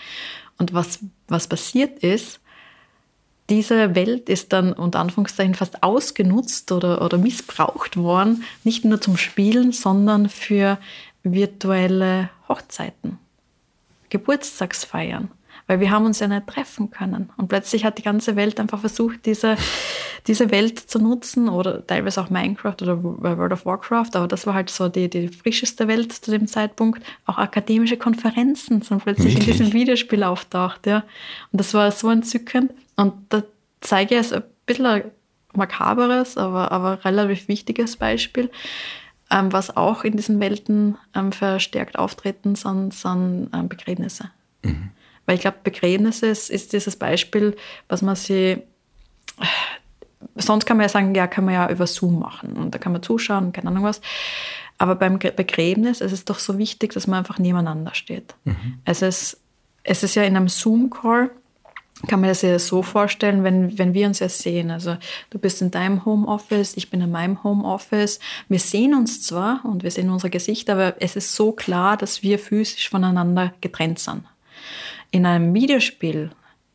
Und 0.56 0.72
was, 0.72 1.00
was 1.26 1.48
passiert 1.48 1.98
ist, 1.98 2.38
diese 3.50 3.96
Welt 3.96 4.28
ist 4.28 4.52
dann 4.52 4.72
unter 4.72 5.00
Anführungszeichen 5.00 5.56
fast 5.56 5.82
ausgenutzt 5.82 6.70
oder, 6.70 7.02
oder 7.02 7.18
missbraucht 7.18 7.96
worden, 7.96 8.44
nicht 8.62 8.84
nur 8.84 9.00
zum 9.00 9.16
Spielen, 9.16 9.72
sondern 9.72 10.28
für 10.28 10.78
virtuelle 11.24 12.30
Hochzeiten, 12.48 13.18
Geburtstagsfeiern 14.10 15.32
weil 15.66 15.80
wir 15.80 15.90
haben 15.90 16.04
uns 16.04 16.20
ja 16.20 16.28
nicht 16.28 16.46
treffen 16.46 16.90
können. 16.90 17.30
Und 17.36 17.48
plötzlich 17.48 17.84
hat 17.84 17.98
die 17.98 18.02
ganze 18.02 18.36
Welt 18.36 18.60
einfach 18.60 18.80
versucht, 18.80 19.26
diese, 19.26 19.56
diese 20.26 20.50
Welt 20.50 20.78
zu 20.78 20.98
nutzen 20.98 21.48
oder 21.48 21.86
teilweise 21.86 22.20
auch 22.20 22.30
Minecraft 22.30 22.76
oder 22.82 23.02
World 23.02 23.52
of 23.52 23.66
Warcraft, 23.66 24.10
aber 24.14 24.28
das 24.28 24.46
war 24.46 24.54
halt 24.54 24.70
so 24.70 24.88
die, 24.88 25.10
die 25.10 25.28
frischeste 25.28 25.88
Welt 25.88 26.12
zu 26.12 26.30
dem 26.30 26.46
Zeitpunkt. 26.46 27.02
Auch 27.26 27.38
akademische 27.38 27.96
Konferenzen 27.96 28.82
sind 28.82 29.02
plötzlich 29.02 29.34
Wirklich? 29.34 29.48
in 29.48 29.52
diesem 29.52 29.72
Videospiel 29.72 30.22
auftaucht, 30.22 30.86
ja. 30.86 31.04
Und 31.52 31.60
das 31.60 31.74
war 31.74 31.90
so 31.90 32.10
entzückend. 32.10 32.72
Und 32.96 33.14
da 33.28 33.42
zeige 33.80 34.14
ich 34.14 34.20
es 34.20 34.32
ein 34.32 34.44
bisschen 34.66 34.86
ein 34.86 35.04
makaberes, 35.54 36.36
aber, 36.36 36.70
aber 36.70 37.04
relativ 37.04 37.48
wichtiges 37.48 37.96
Beispiel. 37.96 38.50
Ähm, 39.28 39.52
was 39.52 39.76
auch 39.76 40.04
in 40.04 40.16
diesen 40.16 40.38
Welten 40.38 40.98
ähm, 41.14 41.32
verstärkt 41.32 41.98
auftreten, 41.98 42.54
sind, 42.54 42.94
sind 42.94 43.50
ähm, 43.52 43.68
Begräbnisse. 43.68 44.30
Mhm. 44.62 44.90
Weil 45.26 45.36
ich 45.36 45.42
glaube, 45.42 45.58
Begräbnisse 45.62 46.26
ist, 46.26 46.72
dieses 46.72 46.96
Beispiel, 46.96 47.56
was 47.88 48.02
man 48.02 48.16
sich 48.16 48.58
sonst 50.34 50.64
kann 50.64 50.78
man 50.78 50.84
ja 50.84 50.88
sagen, 50.88 51.14
ja, 51.14 51.26
kann 51.26 51.44
man 51.44 51.54
ja 51.54 51.68
über 51.68 51.86
Zoom 51.86 52.18
machen 52.18 52.52
und 52.54 52.74
da 52.74 52.78
kann 52.78 52.92
man 52.92 53.02
zuschauen, 53.02 53.52
keine 53.52 53.68
Ahnung 53.68 53.84
was. 53.84 54.00
Aber 54.78 54.94
beim 54.94 55.18
Begräbnis 55.18 56.00
ist 56.00 56.12
es 56.12 56.24
doch 56.24 56.38
so 56.38 56.58
wichtig, 56.58 56.92
dass 56.92 57.06
man 57.06 57.18
einfach 57.18 57.38
nebeneinander 57.38 57.94
steht. 57.94 58.34
Mhm. 58.44 58.78
Es 58.84 59.02
ist 59.02 59.40
es 59.86 60.02
ist 60.02 60.14
ja 60.14 60.24
in 60.24 60.36
einem 60.36 60.48
Zoom-Call, 60.48 61.30
kann 62.08 62.20
man 62.20 62.28
das 62.28 62.42
ja 62.42 62.58
so 62.58 62.82
vorstellen, 62.82 63.42
wenn, 63.42 63.78
wenn 63.78 63.94
wir 63.94 64.06
uns 64.06 64.18
ja 64.18 64.28
sehen. 64.28 64.70
Also 64.70 64.98
du 65.30 65.38
bist 65.38 65.62
in 65.62 65.70
deinem 65.70 66.04
Homeoffice, 66.04 66.76
ich 66.76 66.90
bin 66.90 67.00
in 67.00 67.10
meinem 67.10 67.42
Homeoffice. 67.42 68.20
Wir 68.48 68.58
sehen 68.58 68.94
uns 68.94 69.22
zwar 69.22 69.64
und 69.64 69.82
wir 69.82 69.90
sehen 69.90 70.10
unsere 70.10 70.28
Gesichter, 70.28 70.74
aber 70.74 71.00
es 71.00 71.16
ist 71.16 71.34
so 71.34 71.52
klar, 71.52 71.96
dass 71.96 72.22
wir 72.22 72.38
physisch 72.38 72.90
voneinander 72.90 73.54
getrennt 73.62 73.98
sind. 73.98 74.24
In 75.10 75.26
einem 75.26 75.54
Videospiel 75.54 76.30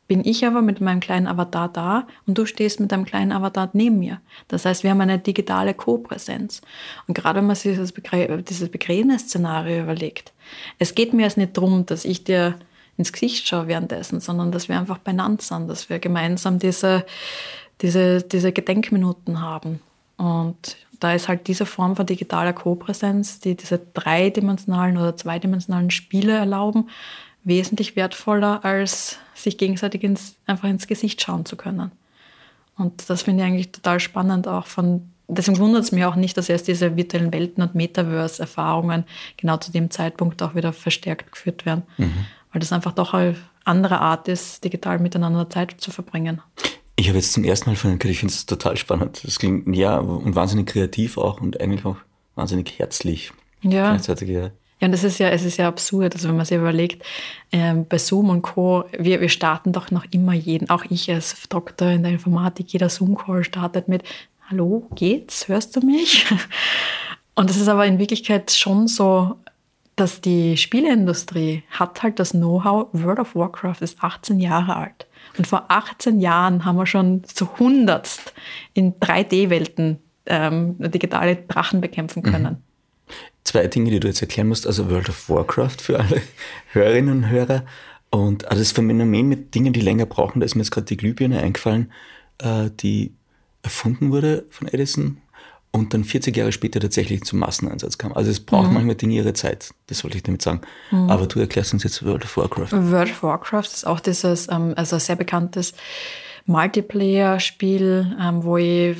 bin 0.07 0.25
ich 0.25 0.45
aber 0.45 0.61
mit 0.61 0.81
meinem 0.81 0.99
kleinen 0.99 1.25
Avatar 1.25 1.69
da 1.69 2.05
und 2.27 2.37
du 2.37 2.45
stehst 2.45 2.81
mit 2.81 2.91
deinem 2.91 3.05
kleinen 3.05 3.31
Avatar 3.31 3.69
neben 3.71 3.99
mir. 3.99 4.19
Das 4.49 4.65
heißt, 4.65 4.83
wir 4.83 4.91
haben 4.91 4.99
eine 4.99 5.19
digitale 5.19 5.73
Co-Präsenz. 5.73 6.61
Und 7.07 7.13
gerade 7.13 7.39
wenn 7.39 7.47
man 7.47 7.55
sich 7.55 7.71
dieses, 7.71 7.93
Begrä 7.93 8.41
dieses 8.41 8.69
Begräbnisszenario 8.69 9.83
überlegt, 9.83 10.33
es 10.79 10.95
geht 10.95 11.13
mir 11.13 11.23
jetzt 11.23 11.37
nicht 11.37 11.55
darum, 11.55 11.85
dass 11.85 12.03
ich 12.03 12.25
dir 12.25 12.55
ins 12.97 13.13
Gesicht 13.13 13.47
schaue 13.47 13.67
währenddessen, 13.67 14.19
sondern 14.19 14.51
dass 14.51 14.67
wir 14.67 14.77
einfach 14.77 14.97
beieinander 14.97 15.41
sind, 15.41 15.69
dass 15.69 15.89
wir 15.89 15.99
gemeinsam 15.99 16.59
diese, 16.59 17.05
diese, 17.81 18.21
diese 18.21 18.51
Gedenkminuten 18.51 19.39
haben. 19.39 19.79
Und 20.17 20.75
da 20.99 21.13
ist 21.13 21.27
halt 21.27 21.47
diese 21.47 21.65
Form 21.65 21.95
von 21.95 22.05
digitaler 22.05 22.51
Co-Präsenz, 22.53 23.39
die 23.39 23.55
diese 23.55 23.79
dreidimensionalen 23.93 24.97
oder 24.97 25.15
zweidimensionalen 25.15 25.89
Spiele 25.89 26.33
erlauben, 26.33 26.89
wesentlich 27.43 27.95
wertvoller, 27.95 28.63
als 28.63 29.17
sich 29.33 29.57
gegenseitig 29.57 30.03
ins, 30.03 30.35
einfach 30.45 30.69
ins 30.69 30.87
Gesicht 30.87 31.21
schauen 31.21 31.45
zu 31.45 31.55
können. 31.55 31.91
Und 32.77 33.09
das 33.09 33.23
finde 33.23 33.43
ich 33.43 33.49
eigentlich 33.49 33.71
total 33.71 33.99
spannend, 33.99 34.47
auch 34.47 34.67
von 34.67 35.09
deswegen 35.27 35.59
wundert 35.59 35.83
es 35.83 35.91
mich 35.91 36.03
auch 36.05 36.15
nicht, 36.15 36.37
dass 36.37 36.49
erst 36.49 36.67
diese 36.67 36.97
virtuellen 36.97 37.31
Welten 37.31 37.63
und 37.63 37.73
Metaverse-Erfahrungen 37.73 39.05
genau 39.37 39.57
zu 39.57 39.71
dem 39.71 39.89
Zeitpunkt 39.89 40.41
auch 40.43 40.55
wieder 40.55 40.73
verstärkt 40.73 41.31
geführt 41.31 41.65
werden. 41.65 41.83
Mhm 41.97 42.25
weil 42.51 42.59
das 42.59 42.73
einfach 42.73 42.91
doch 42.91 43.13
eine 43.13 43.35
andere 43.63 43.99
Art 43.99 44.27
ist, 44.27 44.63
digital 44.63 44.99
miteinander 44.99 45.49
Zeit 45.49 45.75
zu 45.79 45.91
verbringen. 45.91 46.41
Ich 46.95 47.07
habe 47.07 47.17
jetzt 47.17 47.33
zum 47.33 47.43
ersten 47.43 47.69
Mal 47.69 47.75
von 47.75 47.97
gehört, 47.97 48.11
ich 48.11 48.19
finde 48.19 48.33
es 48.33 48.45
total 48.45 48.77
spannend. 48.77 49.21
Das 49.23 49.39
klingt, 49.39 49.73
ja, 49.75 49.97
und 49.97 50.35
wahnsinnig 50.35 50.67
kreativ 50.67 51.17
auch 51.17 51.41
und 51.41 51.59
eigentlich 51.59 51.85
auch 51.85 51.97
wahnsinnig 52.35 52.77
herzlich. 52.77 53.31
Ja. 53.61 53.91
Gleichzeitig, 53.91 54.29
ja. 54.29 54.51
Ja, 54.81 54.87
und 54.87 54.91
das 54.91 55.05
ist 55.05 55.19
ja, 55.19 55.29
es 55.29 55.45
ist 55.45 55.57
ja 55.57 55.67
absurd, 55.67 56.15
also 56.15 56.27
wenn 56.27 56.35
man 56.35 56.45
sich 56.45 56.57
überlegt, 56.57 57.03
ähm, 57.51 57.85
bei 57.87 57.97
Zoom 57.97 58.29
und 58.29 58.41
Co., 58.41 58.83
wir, 58.97 59.21
wir 59.21 59.29
starten 59.29 59.71
doch 59.71 59.91
noch 59.91 60.05
immer 60.11 60.33
jeden, 60.33 60.69
auch 60.69 60.83
ich 60.89 61.09
als 61.09 61.47
Doktor 61.47 61.91
in 61.91 62.03
der 62.03 62.11
Informatik, 62.11 62.73
jeder 62.73 62.89
Zoom-Call 62.89 63.43
startet 63.43 63.87
mit, 63.87 64.03
hallo, 64.49 64.87
geht's, 64.95 65.47
hörst 65.47 65.75
du 65.75 65.81
mich? 65.81 66.25
Und 67.35 67.49
das 67.49 67.55
ist 67.55 67.69
aber 67.69 67.85
in 67.85 67.97
Wirklichkeit 67.97 68.51
schon 68.51 68.87
so 68.87 69.37
dass 69.95 70.19
die 70.19 70.57
Spieleindustrie 70.57 71.63
hat 71.69 72.01
halt 72.01 72.19
das 72.19 72.31
Know-how, 72.31 72.87
World 72.91 73.19
of 73.19 73.35
Warcraft 73.35 73.81
ist 73.81 74.03
18 74.03 74.39
Jahre 74.39 74.75
alt. 74.75 75.05
Und 75.37 75.45
vor 75.45 75.65
18 75.67 76.19
Jahren 76.19 76.65
haben 76.65 76.75
wir 76.77 76.87
schon 76.87 77.23
zu 77.23 77.59
hundertst 77.59 78.33
in 78.73 78.95
3D-Welten 78.95 79.99
ähm, 80.25 80.75
digitale 80.79 81.35
Drachen 81.35 81.81
bekämpfen 81.81 82.23
können. 82.23 82.53
Mhm. 82.53 82.70
Zwei 83.51 83.67
Dinge, 83.67 83.91
die 83.91 83.99
du 83.99 84.07
jetzt 84.07 84.21
erklären 84.21 84.47
musst. 84.47 84.65
Also 84.65 84.89
World 84.89 85.09
of 85.09 85.29
Warcraft 85.29 85.81
für 85.81 85.99
alle 85.99 86.21
Hörerinnen 86.71 87.11
und 87.11 87.29
Hörer. 87.29 87.65
Und 88.09 88.47
also 88.47 88.61
das 88.61 88.71
Phänomen 88.71 89.27
mit 89.27 89.53
Dingen, 89.53 89.73
die 89.73 89.81
länger 89.81 90.05
brauchen, 90.05 90.39
da 90.39 90.45
ist 90.45 90.55
mir 90.55 90.61
jetzt 90.61 90.71
gerade 90.71 90.85
die 90.85 90.95
Glühbirne 90.95 91.41
eingefallen, 91.41 91.91
äh, 92.37 92.69
die 92.79 93.13
erfunden 93.61 94.09
wurde 94.09 94.45
von 94.51 94.69
Edison 94.69 95.17
und 95.71 95.93
dann 95.93 96.05
40 96.05 96.35
Jahre 96.37 96.53
später 96.53 96.79
tatsächlich 96.79 97.23
zum 97.23 97.39
Masseneinsatz 97.39 97.97
kam. 97.97 98.13
Also 98.13 98.31
es 98.31 98.39
braucht 98.39 98.69
mhm. 98.69 98.75
manchmal 98.75 98.95
Dinge 98.95 99.15
ihre 99.15 99.33
Zeit, 99.33 99.73
das 99.87 100.05
wollte 100.05 100.15
ich 100.15 100.23
damit 100.23 100.41
sagen. 100.41 100.61
Mhm. 100.91 101.09
Aber 101.09 101.27
du 101.27 101.41
erklärst 101.41 101.73
uns 101.73 101.83
jetzt 101.83 102.05
World 102.05 102.23
of 102.23 102.37
Warcraft. 102.37 102.71
World 102.71 103.11
of 103.11 103.23
Warcraft 103.23 103.73
ist 103.73 103.85
auch 103.85 103.99
dieses, 103.99 104.47
ähm, 104.49 104.75
also 104.77 104.97
sehr 104.97 105.17
bekanntes 105.17 105.73
Multiplayer-Spiel, 106.45 108.17
ähm, 108.19 108.43
wo 108.43 108.57
ich 108.57 108.97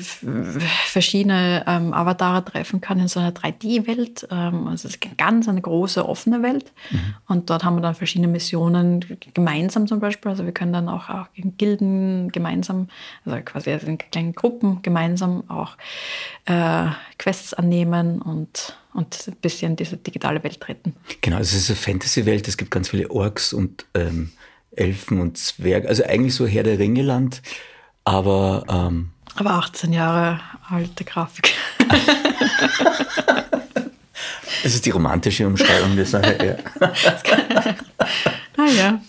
verschiedene 0.86 1.64
ähm, 1.66 1.92
Avatare 1.92 2.44
treffen 2.44 2.80
kann 2.80 2.98
in 3.00 3.08
so 3.08 3.20
einer 3.20 3.32
3D-Welt. 3.32 4.28
Ähm, 4.30 4.66
also 4.66 4.88
es 4.88 4.96
ist 4.96 5.04
eine 5.04 5.14
ganz 5.16 5.48
eine 5.48 5.60
große 5.60 6.08
offene 6.08 6.42
Welt. 6.42 6.72
Mhm. 6.90 7.14
Und 7.28 7.50
dort 7.50 7.64
haben 7.64 7.76
wir 7.76 7.82
dann 7.82 7.94
verschiedene 7.94 8.28
Missionen 8.28 9.04
gemeinsam 9.34 9.86
zum 9.86 10.00
Beispiel. 10.00 10.30
Also 10.30 10.44
wir 10.44 10.52
können 10.52 10.72
dann 10.72 10.88
auch, 10.88 11.08
auch 11.08 11.26
in 11.34 11.56
Gilden 11.56 12.30
gemeinsam, 12.32 12.88
also 13.24 13.38
quasi 13.44 13.70
in 13.70 13.98
kleinen 13.98 14.34
Gruppen 14.34 14.82
gemeinsam 14.82 15.44
auch 15.48 15.76
äh, 16.46 16.86
Quests 17.18 17.54
annehmen 17.54 18.20
und 18.22 18.76
und 18.94 19.26
ein 19.26 19.36
bisschen 19.36 19.76
diese 19.76 19.96
digitale 19.96 20.42
Welt 20.44 20.68
retten. 20.68 20.94
Genau, 21.20 21.38
es 21.38 21.54
ist 21.54 21.70
eine 21.70 21.76
Fantasy-Welt, 21.76 22.46
es 22.46 22.56
gibt 22.56 22.70
ganz 22.70 22.90
viele 22.90 23.10
Orks 23.10 23.52
und 23.52 23.86
ähm, 23.94 24.32
Elfen 24.74 25.20
und 25.20 25.38
Zwerge. 25.38 25.88
Also 25.88 26.04
eigentlich 26.04 26.34
so 26.34 26.46
Herr 26.46 26.62
der 26.62 26.78
Ringeland, 26.78 27.42
aber. 28.04 28.64
Ähm, 28.68 29.10
aber 29.34 29.50
18 29.52 29.92
Jahre 29.92 30.40
alte 30.68 31.04
Grafik. 31.04 31.54
Es 34.64 34.74
ist 34.74 34.86
die 34.86 34.90
romantische 34.90 35.46
Umschreibung 35.46 35.96
der 35.96 36.06
Sache, 36.06 36.38
ja. 36.44 36.88
ah 38.56 38.70
ja. 38.76 39.00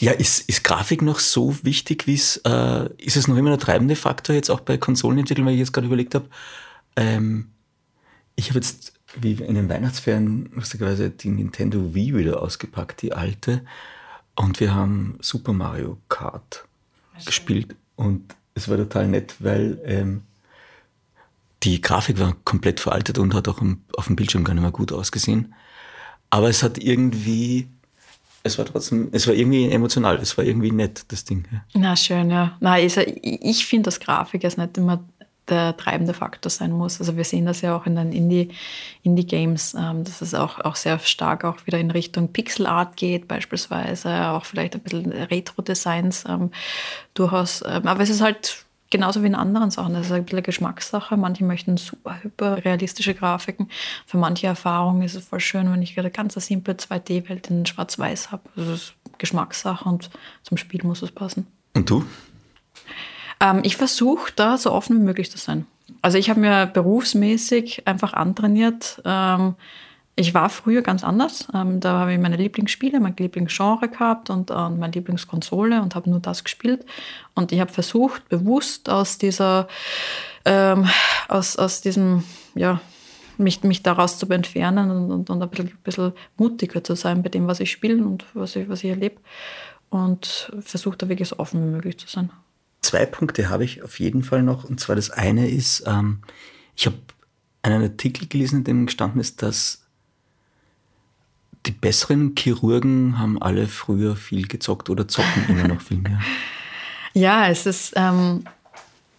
Ja, 0.00 0.12
ist, 0.12 0.48
ist 0.48 0.64
Grafik 0.64 1.02
noch 1.02 1.18
so 1.18 1.56
wichtig, 1.62 2.06
wie 2.06 2.14
es, 2.14 2.38
äh, 2.44 2.88
ist 2.98 3.16
es 3.16 3.28
noch 3.28 3.36
immer 3.36 3.50
der 3.50 3.58
treibende 3.58 3.96
Faktor 3.96 4.34
jetzt 4.34 4.50
auch 4.50 4.60
bei 4.60 4.76
Konsolenentwicklung, 4.76 5.46
weil 5.46 5.54
ich 5.54 5.60
jetzt 5.60 5.72
gerade 5.72 5.86
überlegt 5.86 6.14
habe, 6.14 6.26
ähm, 6.96 7.48
ich 8.36 8.48
habe 8.48 8.58
jetzt 8.58 8.94
wie 9.14 9.32
in 9.32 9.54
den 9.54 9.68
Weihnachtsferien 9.68 10.50
lustigerweise 10.54 11.10
die 11.10 11.30
Nintendo 11.30 11.94
Wii 11.94 12.16
wieder 12.16 12.42
ausgepackt, 12.42 13.02
die 13.02 13.12
alte. 13.12 13.62
Und 14.34 14.60
wir 14.60 14.74
haben 14.74 15.18
Super 15.20 15.52
Mario 15.52 15.98
Kart 16.08 16.64
okay. 17.14 17.24
gespielt 17.26 17.76
und 17.96 18.34
es 18.54 18.68
war 18.68 18.76
total 18.76 19.08
nett, 19.08 19.36
weil 19.38 19.78
ähm, 19.84 20.22
die 21.62 21.80
Grafik 21.80 22.18
war 22.18 22.34
komplett 22.44 22.80
veraltet 22.80 23.18
und 23.18 23.34
hat 23.34 23.48
auch 23.48 23.60
im, 23.60 23.82
auf 23.96 24.06
dem 24.06 24.16
Bildschirm 24.16 24.44
gar 24.44 24.54
nicht 24.54 24.62
mehr 24.62 24.72
gut 24.72 24.92
ausgesehen. 24.92 25.54
Aber 26.30 26.48
es 26.48 26.62
hat 26.62 26.78
irgendwie, 26.78 27.68
es 28.42 28.58
war 28.58 28.64
trotzdem, 28.64 29.08
es 29.12 29.26
war 29.26 29.34
irgendwie 29.34 29.70
emotional, 29.70 30.16
es 30.16 30.36
war 30.36 30.44
irgendwie 30.44 30.72
nett, 30.72 31.04
das 31.08 31.24
Ding. 31.24 31.44
Ja. 31.52 31.60
Na 31.74 31.96
schön, 31.96 32.30
ja. 32.30 32.56
Na, 32.60 32.72
also 32.72 33.02
ich 33.22 33.66
finde, 33.66 33.84
dass 33.84 34.00
Grafik 34.00 34.44
ist 34.44 34.58
nicht 34.58 34.76
immer 34.78 35.04
der 35.52 35.76
treibende 35.76 36.14
Faktor 36.14 36.50
sein 36.50 36.72
muss. 36.72 36.98
Also 36.98 37.16
wir 37.16 37.24
sehen 37.24 37.46
das 37.46 37.60
ja 37.60 37.76
auch 37.76 37.86
in 37.86 37.94
den 37.94 38.10
Indie-Games, 38.12 39.74
Indie 39.74 39.86
ähm, 39.86 40.04
dass 40.04 40.22
es 40.22 40.34
auch, 40.34 40.58
auch 40.60 40.76
sehr 40.76 40.98
stark 40.98 41.44
auch 41.44 41.66
wieder 41.66 41.78
in 41.78 41.90
Richtung 41.90 42.32
Pixel 42.32 42.66
Art 42.66 42.96
geht, 42.96 43.28
beispielsweise, 43.28 44.28
auch 44.30 44.44
vielleicht 44.44 44.74
ein 44.74 44.80
bisschen 44.80 45.12
Retro-Designs 45.12 46.24
ähm, 46.28 46.50
durchaus. 47.14 47.62
Ähm, 47.66 47.86
aber 47.86 48.02
es 48.02 48.10
ist 48.10 48.22
halt 48.22 48.64
genauso 48.88 49.22
wie 49.22 49.26
in 49.26 49.34
anderen 49.34 49.70
Sachen. 49.70 49.94
Das 49.94 50.06
ist 50.06 50.12
ein 50.12 50.24
bisschen 50.24 50.42
Geschmackssache. 50.42 51.16
Manche 51.16 51.44
möchten 51.44 51.76
super 51.76 52.22
hyper 52.22 52.64
realistische 52.64 53.14
Grafiken. 53.14 53.68
Für 54.06 54.16
manche 54.16 54.46
Erfahrungen 54.46 55.02
ist 55.02 55.14
es 55.14 55.26
voll 55.26 55.40
schön, 55.40 55.70
wenn 55.70 55.82
ich 55.82 55.98
eine 55.98 56.10
ganz 56.10 56.34
simple 56.34 56.74
2D-Welt 56.74 57.50
in 57.50 57.66
Schwarz-Weiß 57.66 58.32
habe. 58.32 58.42
Das 58.56 58.68
ist 58.68 58.94
Geschmackssache 59.18 59.88
und 59.88 60.10
zum 60.42 60.56
Spiel 60.56 60.80
muss 60.84 61.02
es 61.02 61.12
passen. 61.12 61.46
Und 61.74 61.90
du? 61.90 62.04
Ähm, 63.42 63.60
ich 63.64 63.76
versuche 63.76 64.32
da 64.34 64.56
so 64.56 64.72
offen 64.72 65.00
wie 65.00 65.04
möglich 65.04 65.30
zu 65.30 65.36
sein. 65.36 65.66
Also 66.00 66.16
ich 66.16 66.30
habe 66.30 66.40
mir 66.40 66.66
berufsmäßig 66.66 67.86
einfach 67.86 68.14
antrainiert. 68.14 69.02
Ähm, 69.04 69.56
ich 70.14 70.34
war 70.34 70.48
früher 70.48 70.82
ganz 70.82 71.04
anders. 71.04 71.48
Ähm, 71.52 71.80
da 71.80 72.00
habe 72.00 72.12
ich 72.12 72.20
meine 72.20 72.36
Lieblingsspiele, 72.36 73.00
mein 73.00 73.16
Lieblingsgenre 73.16 73.88
gehabt 73.88 74.30
und, 74.30 74.50
äh, 74.50 74.68
meine 74.70 74.92
Lieblingskonsole 74.92 75.82
und 75.82 75.94
habe 75.94 76.08
nur 76.08 76.20
das 76.20 76.44
gespielt. 76.44 76.86
Und 77.34 77.50
ich 77.50 77.60
habe 77.60 77.72
versucht, 77.72 78.28
bewusst 78.28 78.88
aus 78.88 79.18
dieser, 79.18 79.66
ähm, 80.44 80.88
aus, 81.28 81.56
aus 81.56 81.80
diesem, 81.80 82.24
ja, 82.54 82.80
mich, 83.38 83.62
mich 83.64 83.82
daraus 83.82 84.18
zu 84.18 84.28
entfernen 84.28 84.90
und, 84.90 85.10
und, 85.10 85.30
und 85.30 85.42
ein, 85.42 85.48
bisschen, 85.48 85.68
ein 85.68 85.78
bisschen 85.82 86.12
mutiger 86.36 86.84
zu 86.84 86.94
sein 86.94 87.22
bei 87.22 87.30
dem, 87.30 87.48
was 87.48 87.58
ich 87.60 87.72
spiele 87.72 88.04
und 88.04 88.24
was 88.34 88.54
ich, 88.54 88.68
was 88.68 88.84
ich 88.84 88.90
erlebe. 88.90 89.16
Und 89.88 90.52
versuche 90.60 90.96
da 90.96 91.08
wirklich 91.08 91.28
so 91.28 91.38
offen 91.38 91.62
wie 91.64 91.70
möglich 91.70 91.98
zu 91.98 92.06
sein. 92.06 92.30
Zwei 92.92 93.06
Punkte 93.06 93.48
habe 93.48 93.64
ich 93.64 93.82
auf 93.82 94.00
jeden 94.00 94.22
Fall 94.22 94.42
noch. 94.42 94.64
Und 94.64 94.78
zwar 94.78 94.96
das 94.96 95.08
eine 95.08 95.48
ist, 95.48 95.84
ähm, 95.86 96.18
ich 96.76 96.84
habe 96.84 96.98
einen 97.62 97.82
Artikel 97.84 98.28
gelesen, 98.28 98.58
in 98.58 98.64
dem 98.64 98.84
gestanden 98.84 99.18
ist, 99.18 99.40
dass 99.40 99.86
die 101.64 101.70
besseren 101.70 102.34
Chirurgen 102.38 103.18
haben 103.18 103.40
alle 103.40 103.66
früher 103.66 104.14
viel 104.14 104.46
gezockt 104.46 104.90
oder 104.90 105.08
zocken 105.08 105.46
immer 105.48 105.68
noch 105.68 105.80
viel 105.80 106.00
mehr. 106.00 106.20
Ja, 107.14 107.48
es 107.48 107.64
ist, 107.64 107.94
ähm, 107.96 108.44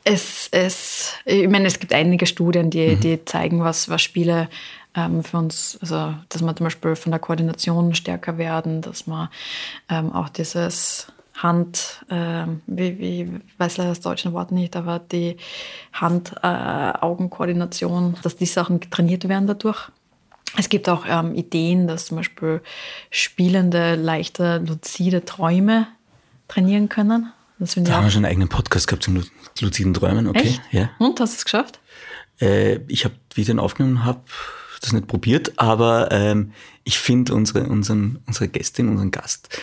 es, 0.03 0.49
es, 0.51 1.13
ich 1.25 1.49
meine, 1.49 1.65
es 1.65 1.79
gibt 1.79 1.93
einige 1.93 2.27
Studien, 2.27 2.69
die, 2.69 2.95
mhm. 2.95 2.99
die 2.99 3.25
zeigen, 3.25 3.63
was, 3.63 3.89
was 3.89 4.03
Spiele 4.03 4.49
ähm, 4.95 5.23
für 5.23 5.37
uns, 5.37 5.79
also 5.81 6.13
dass 6.29 6.43
wir 6.43 6.55
zum 6.55 6.65
Beispiel 6.65 6.95
von 6.95 7.11
der 7.11 7.19
Koordination 7.19 7.95
stärker 7.95 8.37
werden, 8.37 8.81
dass 8.81 9.07
man 9.07 9.29
ähm, 9.89 10.11
auch 10.11 10.29
dieses 10.29 11.07
Hand, 11.35 12.05
äh, 12.09 12.45
wie, 12.67 12.99
wie 12.99 13.27
weiß 13.57 13.77
leider 13.77 13.89
das 13.89 14.01
deutsche 14.01 14.33
Wort 14.33 14.51
nicht, 14.51 14.75
aber 14.75 14.99
die 14.99 15.37
Hand-Augen-Koordination, 15.93 18.17
dass 18.21 18.35
die 18.35 18.45
Sachen 18.45 18.81
trainiert 18.81 19.27
werden 19.27 19.47
dadurch. 19.47 19.89
Es 20.55 20.69
gibt 20.69 20.87
auch 20.87 21.05
ähm, 21.07 21.33
Ideen, 21.33 21.87
dass 21.87 22.05
zum 22.05 22.17
Beispiel 22.17 22.61
Spielende 23.09 23.95
leichter 23.95 24.59
luzide 24.59 25.25
Träume 25.25 25.87
trainieren 26.47 26.89
können. 26.89 27.33
Das 27.57 27.75
da 27.75 27.93
haben 27.93 28.05
wir 28.05 28.11
schon 28.11 28.25
einen 28.25 28.31
eigenen 28.31 28.49
Podcast 28.49 28.87
gehabt 28.87 29.03
zum 29.03 29.23
luziden 29.61 29.93
Träumen. 29.93 30.27
Okay. 30.27 30.41
Echt? 30.41 30.61
Ja. 30.71 30.89
Und 30.99 31.19
hast 31.19 31.33
du 31.33 31.37
es 31.37 31.45
geschafft? 31.45 31.79
Äh, 32.39 32.79
ich 32.87 33.05
habe, 33.05 33.15
wie 33.33 33.41
ich 33.41 33.47
den 33.47 33.59
aufgenommen 33.59 34.05
habe, 34.05 34.21
das 34.81 34.91
nicht 34.91 35.07
probiert, 35.07 35.53
aber 35.57 36.11
ähm, 36.11 36.51
ich 36.83 36.99
finde 36.99 37.33
unsere, 37.33 37.63
unseren, 37.63 38.19
unsere 38.27 38.49
Gästin, 38.49 38.89
unseren 38.89 39.11
Gast 39.11 39.57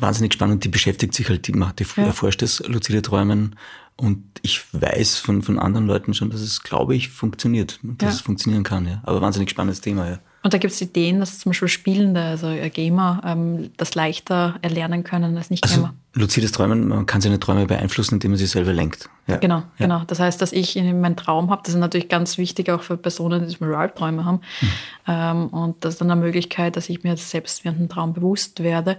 wahnsinnig 0.00 0.32
spannend. 0.32 0.64
Die 0.64 0.68
beschäftigt 0.68 1.14
sich 1.14 1.28
halt, 1.28 1.46
die 1.46 1.52
macht, 1.52 1.80
die 1.80 1.86
ja. 1.96 2.04
erforscht 2.04 2.42
das 2.42 2.60
luzide 2.66 3.02
Träumen 3.02 3.56
und 3.96 4.22
ich 4.42 4.62
weiß 4.72 5.18
von, 5.18 5.42
von 5.42 5.58
anderen 5.58 5.86
Leuten 5.86 6.14
schon, 6.14 6.30
dass 6.30 6.40
es, 6.40 6.62
glaube 6.62 6.94
ich, 6.94 7.08
funktioniert, 7.08 7.80
dass 7.82 8.08
ja. 8.08 8.14
es 8.14 8.20
funktionieren 8.20 8.62
kann. 8.62 8.86
Ja. 8.86 9.02
Aber 9.04 9.20
wahnsinnig 9.20 9.50
spannendes 9.50 9.80
Thema, 9.80 10.08
ja. 10.08 10.18
Und 10.44 10.54
da 10.54 10.58
gibt 10.58 10.72
es 10.72 10.80
Ideen, 10.80 11.18
dass 11.18 11.40
zum 11.40 11.50
Beispiel 11.50 11.66
Spielende, 11.66 12.22
also 12.22 12.54
Gamer, 12.72 13.20
ähm, 13.24 13.70
das 13.76 13.96
leichter 13.96 14.56
erlernen 14.62 15.02
können 15.02 15.36
als 15.36 15.50
Nicht-Gamer. 15.50 15.86
Also, 15.88 15.96
luzides 16.18 16.52
Träumen, 16.52 16.88
man 16.88 17.06
kann 17.06 17.20
seine 17.20 17.38
Träume 17.40 17.66
beeinflussen, 17.66 18.14
indem 18.14 18.32
man 18.32 18.38
sie 18.38 18.46
selber 18.46 18.72
lenkt. 18.72 19.08
Ja. 19.26 19.36
Genau, 19.36 19.56
ja. 19.56 19.64
genau. 19.78 20.02
Das 20.06 20.20
heißt, 20.20 20.40
dass 20.40 20.52
ich 20.52 20.74
meinen 20.76 21.16
Traum 21.16 21.50
habe, 21.50 21.62
das 21.64 21.74
ist 21.74 21.80
natürlich 21.80 22.08
ganz 22.08 22.38
wichtig 22.38 22.70
auch 22.70 22.82
für 22.82 22.96
Personen, 22.96 23.46
die 23.46 23.54
zum 23.54 23.72
Albträume 23.74 24.24
haben. 24.24 24.40
Mhm. 24.60 24.68
Ähm, 25.06 25.46
und 25.48 25.84
das 25.84 25.94
ist 25.94 26.00
dann 26.00 26.10
eine 26.10 26.20
Möglichkeit, 26.20 26.76
dass 26.76 26.88
ich 26.88 27.04
mir 27.04 27.16
selbst 27.16 27.64
während 27.64 27.78
dem 27.78 27.88
Traum 27.88 28.14
bewusst 28.14 28.62
werde, 28.62 28.96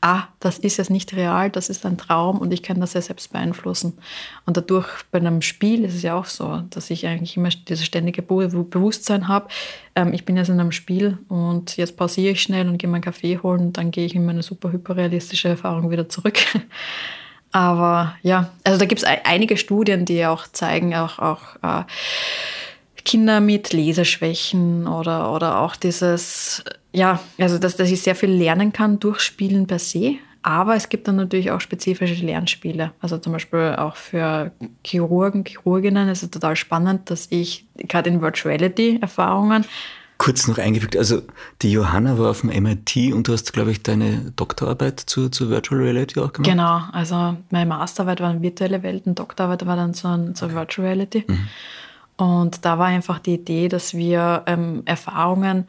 ah, 0.00 0.24
das 0.40 0.58
ist 0.58 0.76
jetzt 0.76 0.90
nicht 0.90 1.14
real, 1.14 1.50
das 1.50 1.68
ist 1.68 1.84
ein 1.84 1.98
Traum 1.98 2.38
und 2.38 2.52
ich 2.52 2.62
kann 2.62 2.80
das 2.80 2.94
ja 2.94 3.02
selbst 3.02 3.32
beeinflussen. 3.32 3.94
Und 4.46 4.56
dadurch 4.56 4.86
bei 5.10 5.18
einem 5.18 5.42
Spiel 5.42 5.84
ist 5.84 5.94
es 5.94 6.02
ja 6.02 6.14
auch 6.14 6.26
so, 6.26 6.62
dass 6.70 6.90
ich 6.90 7.06
eigentlich 7.06 7.36
immer 7.36 7.48
dieses 7.48 7.84
ständige 7.84 8.22
Bewusstsein 8.22 9.26
habe, 9.28 9.48
ähm, 9.94 10.12
ich 10.12 10.24
bin 10.24 10.36
jetzt 10.36 10.48
in 10.48 10.58
einem 10.58 10.72
Spiel 10.72 11.18
und 11.28 11.76
jetzt 11.76 11.96
pausiere 11.96 12.32
ich 12.32 12.42
schnell 12.42 12.68
und 12.68 12.78
gehe 12.78 12.88
meinen 12.88 13.02
Kaffee 13.02 13.38
holen 13.38 13.60
und 13.60 13.76
dann 13.76 13.90
gehe 13.90 14.06
ich 14.06 14.14
in 14.14 14.24
meine 14.24 14.42
super 14.42 14.72
hyperrealistische 14.72 15.48
Erfahrung 15.48 15.90
wieder 15.90 16.08
zurück. 16.08 16.38
Aber 17.52 18.16
ja, 18.22 18.50
also 18.64 18.78
da 18.78 18.86
gibt 18.86 19.02
es 19.02 19.08
einige 19.24 19.56
Studien, 19.56 20.06
die 20.06 20.24
auch 20.26 20.46
zeigen, 20.48 20.94
auch, 20.94 21.18
auch 21.18 21.56
äh, 21.62 21.84
Kinder 23.04 23.40
mit 23.40 23.72
Leseschwächen 23.72 24.86
oder, 24.86 25.32
oder 25.32 25.60
auch 25.60 25.76
dieses, 25.76 26.64
ja, 26.92 27.20
also 27.38 27.58
dass, 27.58 27.76
dass 27.76 27.90
ich 27.90 28.02
sehr 28.02 28.14
viel 28.14 28.30
lernen 28.30 28.72
kann 28.72 28.98
durch 29.00 29.20
Spielen 29.20 29.66
per 29.66 29.78
se. 29.78 30.16
Aber 30.44 30.74
es 30.74 30.88
gibt 30.88 31.06
dann 31.06 31.16
natürlich 31.16 31.52
auch 31.52 31.60
spezifische 31.60 32.24
Lernspiele. 32.24 32.92
Also 33.00 33.18
zum 33.18 33.32
Beispiel 33.32 33.76
auch 33.78 33.94
für 33.94 34.50
Chirurgen, 34.84 35.44
Chirurginnen 35.44 36.08
ist 36.08 36.24
es 36.24 36.30
total 36.30 36.56
spannend, 36.56 37.10
dass 37.10 37.28
ich 37.30 37.66
gerade 37.76 38.10
in 38.10 38.20
Virtuality-Erfahrungen 38.20 39.64
kurz 40.22 40.46
noch 40.46 40.58
eingefügt, 40.58 40.96
also 40.96 41.20
die 41.62 41.72
Johanna 41.72 42.16
war 42.16 42.30
auf 42.30 42.42
dem 42.42 42.50
MIT 42.50 43.12
und 43.12 43.26
du 43.26 43.32
hast, 43.32 43.52
glaube 43.52 43.72
ich, 43.72 43.82
deine 43.82 44.32
Doktorarbeit 44.36 45.00
zu, 45.00 45.30
zu 45.30 45.50
Virtual 45.50 45.80
Reality 45.80 46.20
auch 46.20 46.32
gemacht? 46.32 46.48
Genau, 46.48 46.80
also 46.92 47.36
meine 47.50 47.66
Masterarbeit 47.66 48.20
war 48.20 48.30
in 48.30 48.40
virtuelle 48.40 48.84
Welt, 48.84 49.04
und 49.06 49.18
Doktorarbeit 49.18 49.66
war 49.66 49.74
dann 49.74 49.94
zur, 49.94 50.32
zur 50.34 50.54
Virtual 50.54 50.86
Reality. 50.86 51.24
Mhm. 51.26 51.48
Und 52.16 52.64
da 52.64 52.78
war 52.78 52.86
einfach 52.86 53.18
die 53.18 53.34
Idee, 53.34 53.66
dass 53.66 53.94
wir 53.94 54.44
ähm, 54.46 54.82
Erfahrungen, 54.84 55.66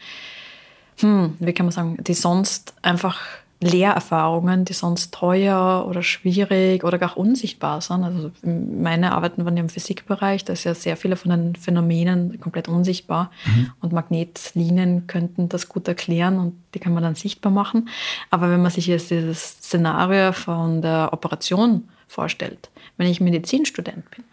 hm, 1.00 1.34
wie 1.40 1.54
kann 1.54 1.66
man 1.66 1.74
sagen, 1.74 1.98
die 2.04 2.14
sonst 2.14 2.76
einfach 2.84 3.22
Lehrerfahrungen, 3.64 4.66
die 4.66 4.74
sonst 4.74 5.14
teuer 5.14 5.86
oder 5.88 6.04
schwierig 6.04 6.84
oder 6.84 6.98
gar 6.98 7.18
unsichtbar 7.18 7.82
sind. 7.82 8.04
Also 8.04 8.32
meine 8.44 9.14
Arbeiten 9.14 9.46
waren 9.46 9.58
ja 9.58 9.64
im 9.64 9.70
Physikbereich, 9.70 10.46
da 10.46 10.54
ist 10.54 10.64
ja 10.64 10.74
sehr 10.74 10.98
viele 10.98 11.16
von 11.16 11.32
den 11.32 11.56
Phänomenen 11.56 12.40
komplett 12.40 12.68
unsichtbar 12.68 13.32
mhm. 13.46 13.72
und 13.82 13.94
Magnetlinien 13.94 15.08
könnten 15.08 15.50
das 15.50 15.70
gut 15.70 15.88
erklären 15.88 16.40
und 16.40 16.56
die 16.74 16.80
kann 16.80 16.94
man 16.94 17.04
dann 17.04 17.16
sichtbar 17.16 17.52
machen. 17.52 17.90
Aber 18.30 18.50
wenn 18.50 18.62
man 18.62 18.72
sich 18.72 18.88
jetzt 18.88 19.12
dieses 19.12 19.58
Szenario 19.58 20.34
von 20.34 20.82
der 20.82 21.10
Operation 21.12 21.90
vorstellt, 22.08 22.70
wenn 22.98 23.08
ich 23.08 23.22
Medizinstudent 23.22 24.10
bin 24.12 24.24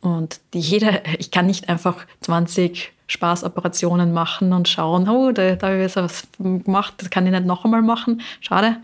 und 0.00 0.40
die 0.54 0.60
jeder, 0.60 1.02
ich 1.18 1.30
kann 1.30 1.46
nicht 1.46 1.68
einfach 1.68 2.06
20 2.20 2.92
Spaßoperationen 3.08 4.12
machen 4.12 4.52
und 4.52 4.68
schauen, 4.68 5.08
oh, 5.08 5.30
da, 5.30 5.54
da 5.54 5.68
habe 5.68 5.84
ich 5.84 5.94
was 5.94 6.26
gemacht, 6.38 6.94
das 6.98 7.08
kann 7.08 7.24
ich 7.24 7.32
nicht 7.32 7.46
noch 7.46 7.64
einmal 7.64 7.82
machen, 7.82 8.20
schade. 8.40 8.78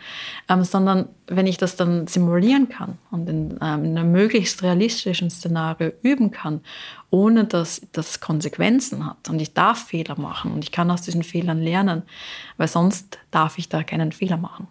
Ähm, 0.48 0.62
sondern 0.62 1.08
wenn 1.26 1.48
ich 1.48 1.56
das 1.56 1.74
dann 1.74 2.06
simulieren 2.06 2.68
kann 2.68 2.98
und 3.10 3.28
in, 3.28 3.58
ähm, 3.60 3.84
in, 3.84 3.98
einem 3.98 4.12
möglichst 4.12 4.62
realistischen 4.62 5.28
Szenario 5.28 5.90
üben 6.02 6.30
kann, 6.30 6.60
ohne 7.10 7.44
dass 7.46 7.82
das 7.90 8.20
Konsequenzen 8.20 9.04
hat 9.04 9.28
und 9.28 9.40
ich 9.42 9.54
darf 9.54 9.88
Fehler 9.88 10.18
machen 10.18 10.52
und 10.52 10.62
ich 10.62 10.70
kann 10.70 10.90
aus 10.92 11.02
diesen 11.02 11.24
Fehlern 11.24 11.60
lernen, 11.60 12.02
weil 12.58 12.68
sonst 12.68 13.18
darf 13.32 13.58
ich 13.58 13.68
da 13.68 13.82
keinen 13.82 14.12
Fehler 14.12 14.36
machen. 14.36 14.68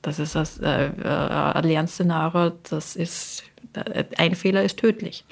Das 0.00 0.18
ist 0.18 0.34
das, 0.34 0.58
äh, 0.58 0.86
äh, 0.86 1.08
ein 1.08 1.64
Lernszenario, 1.64 2.52
das 2.70 2.96
ist, 2.96 3.42
äh, 3.74 4.04
ein 4.16 4.34
Fehler 4.34 4.62
ist 4.62 4.78
tödlich. 4.78 5.24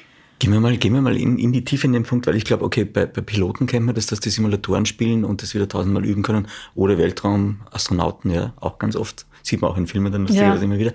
Gehen 0.43 0.53
wir 0.53 0.59
mal, 0.59 0.77
gehen 0.77 0.93
wir 0.93 1.01
mal 1.01 1.17
in, 1.17 1.39
in 1.39 1.53
die 1.53 1.65
Tiefe 1.65 1.87
in 1.87 1.93
den 1.93 2.03
Punkt, 2.03 2.27
weil 2.27 2.35
ich 2.35 2.45
glaube, 2.45 2.65
okay, 2.65 2.85
bei, 2.85 3.07
bei 3.07 3.21
Piloten 3.21 3.69
kennt 3.69 3.87
man 3.87 3.95
das, 3.95 4.07
dass 4.07 4.19
die 4.19 4.29
Simulatoren 4.29 4.87
spielen 4.87 5.25
und 5.25 5.41
das 5.41 5.55
wieder 5.55 5.69
tausendmal 5.69 6.05
üben 6.05 6.25
können. 6.25 6.49
Oder 6.75 6.99
Weltraumastronauten, 6.99 8.29
ja, 8.33 8.53
auch 8.57 8.81
ganz 8.81 8.97
oft. 8.97 9.25
Sieht 9.45 9.61
man 9.61 9.71
auch 9.71 9.77
in 9.77 9.87
Filmen 9.87 10.11
dann 10.11 10.27
ja. 10.27 10.53
immer 10.57 10.79
wieder. 10.79 10.95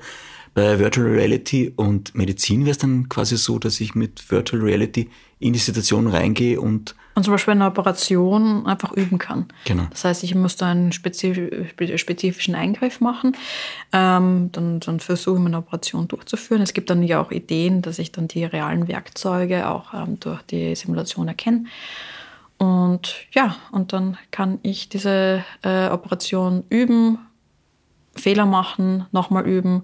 Bei 0.58 0.80
Virtual 0.80 1.05
Reality 1.05 1.72
und 1.76 2.16
Medizin 2.16 2.62
wäre 2.62 2.72
es 2.72 2.80
dann 2.80 3.10
quasi 3.10 3.38
so, 3.38 3.60
dass 3.60 3.80
ich 3.80 3.93
mit 3.93 4.32
Virtual 4.32 4.60
Reality 4.60 5.08
in 5.38 5.53
die 5.53 5.60
Situation 5.60 6.08
reingehe 6.08 6.60
und 6.60 6.95
und 7.14 7.24
zum 7.24 7.34
Beispiel 7.34 7.51
eine 7.51 7.68
Operation 7.68 8.66
einfach 8.66 8.91
üben 8.91 9.20
kann. 9.20 9.45
Genau. 9.66 9.86
Das 9.91 10.03
heißt, 10.03 10.24
ich 10.24 10.34
muss 10.34 10.55
da 10.55 10.72
einen 10.72 10.91
spezifischen 10.91 12.55
Eingriff 12.55 13.01
machen, 13.01 13.38
ähm, 13.93 14.49
dann, 14.51 14.80
dann 14.80 14.99
versuche 14.99 15.36
ich 15.36 15.43
meine 15.43 15.60
Operation 15.60 16.08
durchzuführen. 16.08 16.64
Es 16.64 16.74
gibt 16.74 16.89
dann 16.89 17.03
ja 17.03 17.22
auch 17.22 17.30
Ideen, 17.30 17.84
dass 17.84 17.99
ich 17.99 18.12
dann 18.12 18.28
die 18.28 18.43
realen 18.43 18.88
Werkzeuge 18.88 19.70
auch 19.70 19.93
ähm, 19.93 20.20
durch 20.20 20.41
die 20.41 20.74
Simulation 20.74 21.28
erkenne. 21.28 21.66
Und 22.58 23.14
ja, 23.32 23.58
und 23.72 23.93
dann 23.93 24.18
kann 24.32 24.58
ich 24.64 24.89
diese 24.89 25.43
äh, 25.62 25.89
Operation 25.89 26.64
üben, 26.70 27.20
Fehler 28.16 28.47
machen, 28.47 29.05
nochmal 29.12 29.45
üben 29.45 29.84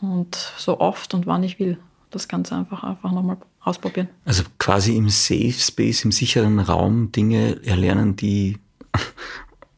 und 0.00 0.34
so 0.56 0.80
oft 0.80 1.14
und 1.14 1.26
wann 1.26 1.42
ich 1.42 1.58
will. 1.58 1.78
Das 2.10 2.26
Ganze 2.26 2.56
einfach, 2.56 2.82
einfach 2.82 3.12
nochmal 3.12 3.36
ausprobieren. 3.60 4.08
Also 4.24 4.42
quasi 4.58 4.96
im 4.96 5.08
Safe 5.08 5.52
Space, 5.52 6.04
im 6.04 6.12
sicheren 6.12 6.58
Raum 6.58 7.12
Dinge 7.12 7.64
erlernen, 7.64 8.16
die 8.16 8.58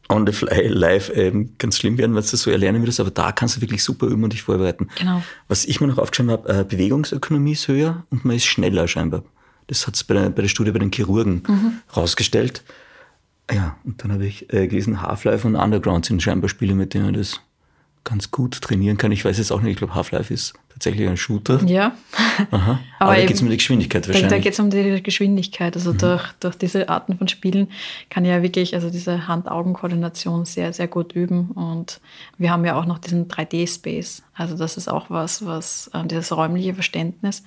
on 0.09 0.27
the 0.27 0.33
fly 0.33 0.69
live 0.69 1.11
ähm, 1.15 1.55
ganz 1.59 1.79
schlimm 1.79 1.99
werden, 1.99 2.15
was 2.15 2.31
du 2.31 2.37
so 2.37 2.51
erlernen 2.51 2.83
würdest, 2.83 3.01
aber 3.01 3.11
da 3.11 3.33
kannst 3.33 3.57
du 3.57 3.61
wirklich 3.61 3.83
super 3.83 4.07
üben 4.07 4.25
und 4.25 4.33
dich 4.33 4.43
vorbereiten. 4.43 4.89
Genau. 4.99 5.23
Was 5.49 5.65
ich 5.65 5.81
mir 5.81 5.89
noch 5.89 5.99
aufgeschrieben 5.99 6.33
habe, 6.33 6.49
äh, 6.49 6.65
Bewegungsökonomie 6.65 7.53
ist 7.53 7.69
höher 7.69 8.05
und 8.11 8.25
man 8.25 8.37
ist 8.37 8.45
schneller 8.45 8.89
scheinbar. 8.89 9.25
Das 9.67 9.87
hat 9.87 9.95
es 9.95 10.05
bei, 10.05 10.29
bei, 10.29 10.43
der 10.43 10.49
Studie 10.49 10.71
bei 10.71 10.79
den 10.79 10.93
Chirurgen 10.93 11.43
mhm. 11.47 11.73
rausgestellt. 11.97 12.65
Ja, 13.51 13.77
und 13.85 14.03
dann 14.03 14.13
habe 14.13 14.27
ich 14.27 14.53
äh, 14.53 14.69
gelesen, 14.69 15.03
Half-Life 15.03 15.47
und 15.47 15.57
Underground 15.57 16.07
sind 16.07 16.23
scheinbar 16.23 16.49
Spiele, 16.49 16.75
mit 16.75 16.95
denen 16.95 17.13
das 17.15 17.41
ganz 18.05 18.31
gut 18.31 18.61
trainieren 18.61 18.97
kann. 18.97 19.13
Ich 19.13 19.25
weiß 19.25 19.39
jetzt 19.39 19.53
auch 19.53 19.61
nicht, 19.61 19.73
ich 19.73 19.79
glaube, 19.79 19.95
Half-Life 19.95 20.33
ist 20.33 20.55
tatsächlich 20.71 21.09
ein 21.09 21.17
Shooter. 21.17 21.63
Ja. 21.65 21.93
Aha. 22.51 22.81
Aber, 22.99 23.11
Aber 23.11 23.15
da 23.15 23.27
geht 23.27 23.37
es 23.37 23.43
um 23.43 23.49
die 23.49 23.57
Geschwindigkeit 23.57 24.07
wahrscheinlich. 24.09 24.31
Da, 24.31 24.37
da 24.37 24.43
geht 24.43 24.53
es 24.53 24.59
um 24.59 24.71
die 24.71 25.03
Geschwindigkeit. 25.03 25.77
Also 25.77 25.93
mhm. 25.93 25.99
durch, 25.99 26.33
durch 26.41 26.57
diese 26.57 26.89
Arten 26.89 27.17
von 27.19 27.29
Spielen 27.29 27.69
kann 28.11 28.25
ich 28.25 28.31
ja 28.31 28.43
wirklich 28.43 28.75
also 28.75 28.91
diese 28.91 29.29
Hand-Augen-Koordination 29.29 30.45
sehr, 30.45 30.73
sehr 30.73 30.89
gut 30.89 31.13
üben. 31.13 31.53
Und 31.53 32.01
wir 32.39 32.51
haben 32.51 32.65
ja 32.65 32.77
auch 32.77 32.87
noch 32.87 32.99
diesen 32.99 33.29
3D-Space. 33.29 34.23
Also 34.35 34.57
das 34.57 34.77
ist 34.77 34.89
auch 34.89 35.11
was, 35.11 35.47
was 35.47 35.91
äh, 35.95 36.05
dieses 36.07 36.33
räumliche 36.33 36.75
Verständnis 36.75 37.45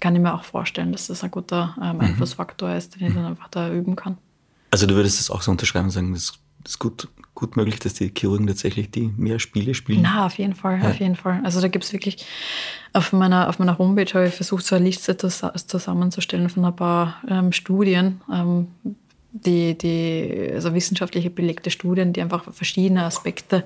kann 0.00 0.14
ich 0.14 0.20
mir 0.20 0.34
auch 0.34 0.44
vorstellen, 0.44 0.92
dass 0.92 1.06
das 1.06 1.24
ein 1.24 1.30
guter 1.30 1.76
ähm, 1.80 1.96
mhm. 1.96 2.00
Einflussfaktor 2.02 2.68
mhm. 2.68 2.76
ist, 2.76 3.00
den 3.00 3.08
ich 3.08 3.14
dann 3.14 3.24
einfach 3.24 3.48
da 3.48 3.72
üben 3.72 3.96
kann. 3.96 4.18
Also 4.70 4.86
du 4.86 4.94
würdest 4.96 5.18
das 5.18 5.30
auch 5.30 5.40
so 5.40 5.50
unterschreiben 5.50 5.86
und 5.86 5.92
sagen, 5.92 6.12
das 6.12 6.32
ist 6.66 6.78
gut, 6.78 7.08
gut 7.44 7.56
möglich, 7.56 7.78
dass 7.78 7.94
die 7.94 8.10
Chirurgen 8.16 8.46
tatsächlich 8.46 8.90
die 8.90 9.12
mehr 9.16 9.38
Spiele 9.38 9.74
spielen? 9.74 10.02
Na, 10.02 10.24
auf 10.24 10.38
jeden 10.38 10.54
Fall, 10.54 10.80
ja. 10.82 10.88
auf 10.88 10.98
jeden 10.98 11.16
Fall. 11.16 11.40
Also 11.44 11.60
da 11.60 11.68
gibt 11.68 11.84
es 11.84 11.92
wirklich, 11.92 12.24
auf 12.94 13.12
meiner, 13.12 13.48
auf 13.48 13.58
meiner 13.58 13.76
Homepage 13.76 14.12
habe 14.14 14.28
ich 14.28 14.34
versucht, 14.34 14.64
so 14.64 14.76
eine 14.76 14.86
Liste 14.86 15.16
zusammenzustellen 15.16 16.48
von 16.48 16.64
ein 16.64 16.74
paar 16.74 17.22
ähm, 17.28 17.52
Studien, 17.52 18.22
ähm, 18.32 18.68
die, 19.32 19.76
die, 19.76 20.52
also 20.54 20.72
wissenschaftliche 20.74 21.28
belegte 21.28 21.70
Studien, 21.70 22.12
die 22.12 22.22
einfach 22.22 22.50
verschiedene 22.52 23.04
Aspekte 23.04 23.64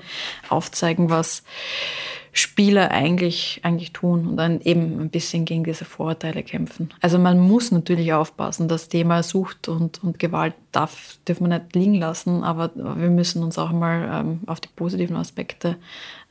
aufzeigen, 0.49 1.11
was 1.11 1.45
Spieler 2.33 2.91
eigentlich, 2.91 3.61
eigentlich 3.63 3.93
tun 3.93 4.27
und 4.27 4.37
dann 4.37 4.61
eben 4.61 5.01
ein 5.01 5.11
bisschen 5.11 5.45
gegen 5.45 5.65
diese 5.65 5.85
Vorurteile 5.85 6.43
kämpfen. 6.43 6.91
Also 7.01 7.19
man 7.19 7.39
muss 7.39 7.71
natürlich 7.71 8.13
aufpassen, 8.13 8.69
das 8.69 8.89
Thema 8.89 9.23
Sucht 9.23 9.69
und, 9.69 10.03
und 10.03 10.19
Gewalt 10.19 10.55
darf, 10.73 11.19
dürfen 11.27 11.49
wir 11.49 11.59
nicht 11.59 11.75
liegen 11.75 11.95
lassen, 11.95 12.45
aber 12.45 12.71
wir 12.75 13.11
müssen 13.11 13.43
uns 13.43 13.59
auch 13.59 13.73
mal 13.73 14.09
ähm, 14.13 14.41
auf 14.47 14.61
die 14.61 14.69
positiven 14.75 15.17
Aspekte 15.17 15.77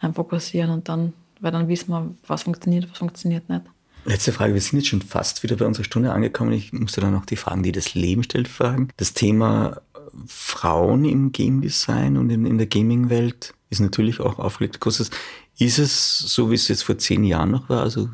ähm, 0.02 0.14
fokussieren 0.14 0.72
und 0.72 0.90
dann, 0.90 1.14
weil 1.40 1.52
dann 1.52 1.68
wissen 1.68 1.92
wir, 1.92 2.14
was 2.28 2.44
funktioniert, 2.44 2.90
was 2.90 3.00
funktioniert 3.00 3.50
nicht. 3.50 3.64
Letzte 4.06 4.32
Frage, 4.32 4.54
wir 4.54 4.62
sind 4.62 4.80
jetzt 4.80 4.88
schon 4.88 5.02
fast 5.02 5.44
wieder 5.44 5.58
bei 5.58 5.66
unserer 5.66 5.84
Stunde 5.84 6.14
angekommen. 6.14 6.54
Ich 6.54 6.72
musste 6.72 7.02
dann 7.02 7.12
noch 7.12 7.26
die 7.26 7.36
Fragen, 7.36 7.62
die 7.64 7.74
das 7.74 7.94
Leben 7.94 8.24
stellt, 8.24 8.48
fragen. 8.48 8.88
Das 8.96 9.14
Thema 9.14 9.82
Frauen 10.26 11.04
im 11.04 11.34
Game 11.34 11.62
Design 11.62 12.16
und 12.16 12.30
in, 12.30 12.46
in 12.46 12.58
der 12.58 12.68
Gaming-Welt 12.68 13.54
ist 13.70 13.82
natürlich 13.82 14.22
auch 14.22 14.40
aufgelegt. 14.40 14.80
Großes. 14.80 15.12
Ist 15.60 15.80
es 15.80 16.20
so, 16.20 16.52
wie 16.52 16.56
es 16.56 16.68
jetzt 16.68 16.84
vor 16.84 16.98
zehn 16.98 17.24
Jahren 17.24 17.52
noch 17.52 17.70
war? 17.70 17.82
Also 17.82 18.10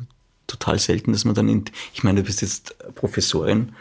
total 0.46 0.78
selten, 0.78 1.12
dass 1.12 1.24
man 1.24 1.34
dann 1.34 1.48
in, 1.48 1.64
ich 1.92 2.02
meine, 2.02 2.20
du 2.20 2.26
bist 2.26 2.42
jetzt 2.42 2.76
Professorin, 2.94 3.72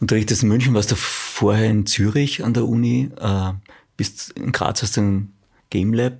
unterrichtest 0.00 0.42
in 0.42 0.48
München, 0.48 0.74
warst 0.74 0.90
du 0.90 0.96
vorher 0.96 1.70
in 1.70 1.86
Zürich 1.86 2.44
an 2.44 2.54
der 2.54 2.66
Uni, 2.66 3.10
äh, 3.20 3.52
bist 3.96 4.30
in 4.32 4.52
Graz 4.52 4.82
hast 4.82 4.96
du 4.96 5.02
ein 5.02 5.32
Game 5.70 5.94
Lab. 5.94 6.14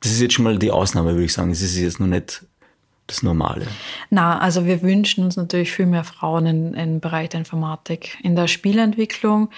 Das 0.00 0.12
ist 0.12 0.20
jetzt 0.20 0.34
schon 0.34 0.44
mal 0.44 0.58
die 0.58 0.70
Ausnahme, 0.70 1.12
würde 1.12 1.24
ich 1.24 1.32
sagen. 1.32 1.48
Das 1.48 1.62
ist 1.62 1.76
jetzt 1.76 1.98
noch 1.98 2.06
nicht 2.06 2.44
das 3.06 3.22
Normale. 3.22 3.66
Na, 4.10 4.38
also 4.38 4.66
wir 4.66 4.82
wünschen 4.82 5.24
uns 5.24 5.36
natürlich 5.36 5.72
viel 5.72 5.86
mehr 5.86 6.04
Frauen 6.04 6.74
im 6.74 7.00
Bereich 7.00 7.30
der 7.30 7.40
Informatik. 7.40 8.18
In 8.22 8.36
der 8.36 8.48
Spielentwicklung 8.48 9.50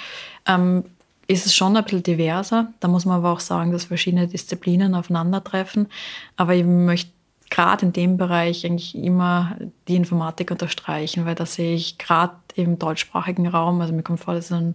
ähm, 0.47 0.85
ist 1.27 1.47
es 1.47 1.55
schon 1.55 1.77
ein 1.77 1.85
bisschen 1.85 2.03
diverser. 2.03 2.73
Da 2.81 2.89
muss 2.89 3.05
man 3.05 3.19
aber 3.19 3.33
auch 3.33 3.41
sagen, 3.41 3.73
dass 3.73 3.87
verschiedene 3.87 4.29
Disziplinen 4.29 4.95
aufeinandertreffen. 4.95 5.89
Aber 6.37 6.55
ich 6.55 6.65
möchte 6.65 7.11
gerade 7.51 7.87
in 7.87 7.93
dem 7.93 8.17
Bereich 8.17 8.65
eigentlich 8.65 8.95
immer 8.95 9.57
die 9.89 9.97
Informatik 9.97 10.51
unterstreichen, 10.51 11.27
weil 11.27 11.35
da 11.35 11.47
sehe 11.47 11.75
ich 11.75 11.99
gerade 11.99 12.35
im 12.55 12.79
deutschsprachigen 12.79 13.47
Raum, 13.47 13.81
also 13.81 13.93
mir 13.93 14.03
kommt 14.03 14.21
vor, 14.21 14.35
dass 14.35 14.51
in, 14.51 14.75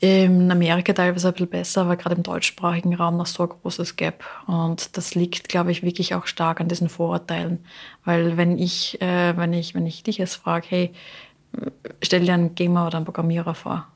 in 0.00 0.50
Amerika 0.50 0.92
teilweise 0.92 1.28
ein 1.28 1.34
bisschen 1.34 1.48
besser, 1.48 1.80
aber 1.82 1.96
gerade 1.96 2.14
im 2.14 2.22
deutschsprachigen 2.22 2.94
Raum 2.94 3.16
noch 3.16 3.26
so 3.26 3.42
ein 3.42 3.48
großes 3.48 3.96
Gap. 3.96 4.24
Und 4.46 4.96
das 4.96 5.14
liegt, 5.14 5.48
glaube 5.48 5.72
ich, 5.72 5.82
wirklich 5.82 6.14
auch 6.14 6.26
stark 6.26 6.60
an 6.60 6.68
diesen 6.68 6.88
Vorurteilen. 6.88 7.64
Weil 8.04 8.36
wenn 8.36 8.56
ich, 8.56 9.00
äh, 9.02 9.36
wenn 9.36 9.52
ich, 9.52 9.74
wenn 9.74 9.86
ich 9.86 10.02
dich 10.02 10.18
jetzt 10.18 10.36
frage, 10.36 10.66
hey, 10.68 10.92
stell 12.02 12.24
dir 12.24 12.34
einen 12.34 12.54
Gamer 12.54 12.86
oder 12.86 12.96
einen 12.96 13.04
Programmierer 13.04 13.54
vor, 13.54 13.86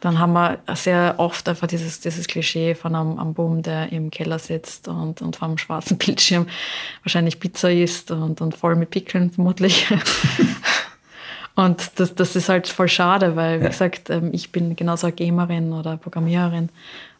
dann 0.00 0.18
haben 0.18 0.32
wir 0.32 0.58
sehr 0.74 1.14
oft 1.18 1.48
einfach 1.48 1.66
dieses, 1.66 2.00
dieses 2.00 2.26
Klischee 2.26 2.74
von 2.74 2.94
einem, 2.94 3.18
einem 3.18 3.34
Boom, 3.34 3.62
der 3.62 3.92
im 3.92 4.10
Keller 4.10 4.38
sitzt 4.38 4.88
und, 4.88 5.20
und 5.20 5.36
vor 5.36 5.48
einem 5.48 5.58
schwarzen 5.58 5.98
Bildschirm 5.98 6.46
wahrscheinlich 7.04 7.38
Pizza 7.38 7.70
isst 7.70 8.10
und, 8.10 8.40
und 8.40 8.56
voll 8.56 8.76
mit 8.76 8.90
Pickeln 8.90 9.30
vermutlich. 9.30 9.86
und 11.54 11.90
das, 11.96 12.14
das 12.14 12.34
ist 12.34 12.48
halt 12.48 12.66
voll 12.66 12.88
schade, 12.88 13.36
weil, 13.36 13.60
wie 13.60 13.66
gesagt, 13.66 14.10
ähm, 14.10 14.30
ich 14.32 14.50
bin 14.52 14.74
genauso 14.74 15.06
eine 15.06 15.16
Gamerin 15.16 15.72
oder 15.72 15.96
Programmiererin. 15.98 16.70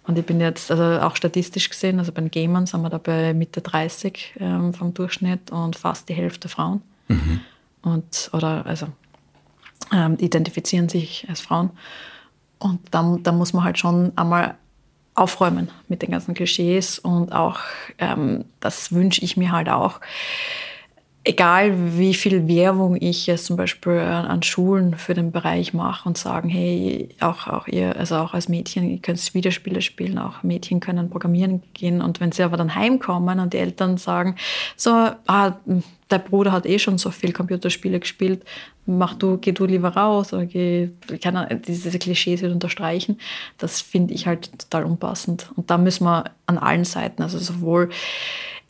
Und 0.06 0.18
ich 0.18 0.24
bin 0.24 0.40
jetzt, 0.40 0.70
also 0.70 1.00
auch 1.04 1.14
statistisch 1.14 1.68
gesehen, 1.68 1.98
also 1.98 2.10
bei 2.12 2.22
den 2.22 2.30
Gamern 2.30 2.66
sind 2.66 2.80
wir 2.80 2.88
da 2.88 2.98
bei 2.98 3.34
Mitte 3.34 3.60
30 3.60 4.36
ähm, 4.40 4.72
vom 4.72 4.94
Durchschnitt 4.94 5.50
und 5.50 5.76
fast 5.76 6.08
die 6.08 6.14
Hälfte 6.14 6.48
Frauen. 6.48 6.80
Mhm. 7.08 7.40
Und, 7.82 8.30
oder, 8.32 8.64
also, 8.66 8.86
ähm, 9.92 10.16
identifizieren 10.18 10.88
sich 10.88 11.26
als 11.28 11.40
Frauen. 11.40 11.70
Und 12.60 12.80
da, 12.92 13.18
da 13.22 13.32
muss 13.32 13.52
man 13.52 13.64
halt 13.64 13.78
schon 13.78 14.12
einmal 14.16 14.54
aufräumen 15.14 15.70
mit 15.88 16.02
den 16.02 16.12
ganzen 16.12 16.34
Klischees 16.34 16.98
und 16.98 17.32
auch, 17.32 17.58
ähm, 17.98 18.44
das 18.60 18.92
wünsche 18.92 19.24
ich 19.24 19.36
mir 19.36 19.50
halt 19.50 19.68
auch, 19.68 20.00
egal 21.22 21.98
wie 21.98 22.14
viel 22.14 22.48
Werbung 22.48 22.96
ich 22.98 23.26
jetzt 23.26 23.46
zum 23.46 23.56
Beispiel 23.56 23.98
an 23.98 24.42
Schulen 24.42 24.96
für 24.96 25.12
den 25.12 25.32
Bereich 25.32 25.74
mache 25.74 26.08
und 26.08 26.16
sagen, 26.16 26.48
hey, 26.48 27.10
auch, 27.20 27.46
auch 27.46 27.68
ihr, 27.68 27.96
also 27.96 28.16
auch 28.16 28.32
als 28.32 28.48
Mädchen, 28.48 28.88
ihr 28.88 28.98
könnt 28.98 29.34
Videospiele 29.34 29.82
spielen, 29.82 30.18
auch 30.18 30.42
Mädchen 30.42 30.80
können 30.80 31.10
programmieren 31.10 31.62
gehen 31.74 32.00
und 32.00 32.20
wenn 32.20 32.32
sie 32.32 32.42
aber 32.42 32.56
dann 32.56 32.74
heimkommen 32.74 33.38
und 33.38 33.52
die 33.52 33.58
Eltern 33.58 33.98
sagen, 33.98 34.36
so, 34.76 34.90
ah, 34.90 35.52
der 36.10 36.18
Bruder 36.18 36.52
hat 36.52 36.64
eh 36.64 36.78
schon 36.78 36.96
so 36.96 37.10
viel 37.10 37.32
Computerspiele 37.32 38.00
gespielt, 38.00 38.42
mach 38.86 39.14
du, 39.14 39.36
geh 39.36 39.52
du 39.52 39.66
lieber 39.66 39.90
raus 39.90 40.32
oder 40.32 40.46
geh, 40.46 40.88
keine, 41.22 41.60
diese 41.64 41.98
Klischees 41.98 42.42
wieder 42.42 42.52
unterstreichen. 42.52 43.18
Das 43.58 43.80
finde 43.80 44.14
ich 44.14 44.26
halt 44.26 44.50
total 44.58 44.84
unpassend. 44.84 45.50
Und 45.54 45.70
da 45.70 45.78
müssen 45.78 46.04
wir 46.04 46.24
an 46.46 46.58
allen 46.58 46.84
Seiten, 46.84 47.22
also 47.22 47.38
sowohl 47.38 47.90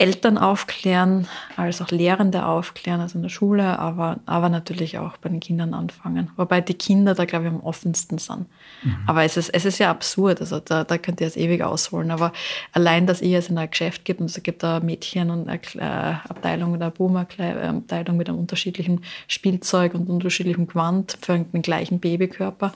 Eltern 0.00 0.38
aufklären, 0.38 1.28
als 1.56 1.82
auch 1.82 1.90
Lehrende 1.90 2.46
aufklären, 2.46 3.02
also 3.02 3.18
in 3.18 3.22
der 3.22 3.28
Schule, 3.28 3.78
aber, 3.78 4.18
aber 4.24 4.48
natürlich 4.48 4.96
auch 4.96 5.18
bei 5.18 5.28
den 5.28 5.40
Kindern 5.40 5.74
anfangen. 5.74 6.30
Wobei 6.36 6.62
die 6.62 6.72
Kinder 6.72 7.14
da, 7.14 7.26
glaube 7.26 7.44
ich, 7.44 7.50
am 7.50 7.60
offensten 7.60 8.16
sind. 8.16 8.46
Mhm. 8.82 8.96
Aber 9.06 9.24
es 9.24 9.36
ist, 9.36 9.50
es 9.50 9.66
ist 9.66 9.78
ja 9.78 9.90
absurd, 9.90 10.40
also 10.40 10.58
da, 10.58 10.84
da 10.84 10.96
könnt 10.96 11.20
ihr 11.20 11.26
jetzt 11.26 11.36
ewig 11.36 11.62
ausholen. 11.62 12.10
Aber 12.10 12.32
allein, 12.72 13.06
dass 13.06 13.20
ihr 13.20 13.38
es 13.38 13.50
in 13.50 13.58
ein 13.58 13.68
Geschäft 13.68 14.06
gibt 14.06 14.20
und 14.20 14.30
es 14.30 14.42
gibt 14.42 14.62
da 14.62 14.80
Mädchen 14.80 15.28
und 15.28 15.50
eine 15.50 15.60
äh, 15.74 16.14
Abteilung 16.30 16.72
oder 16.72 16.86
eine 16.86 16.92
Boomer-Abteilung 16.92 18.16
mit 18.16 18.30
einem 18.30 18.38
unterschiedlichen 18.38 19.02
Spielzeug 19.28 19.92
und 19.92 20.08
unterschiedlichem 20.08 20.66
Gewand 20.66 21.18
für 21.20 21.38
den 21.38 21.60
gleichen 21.60 22.00
Babykörper. 22.00 22.72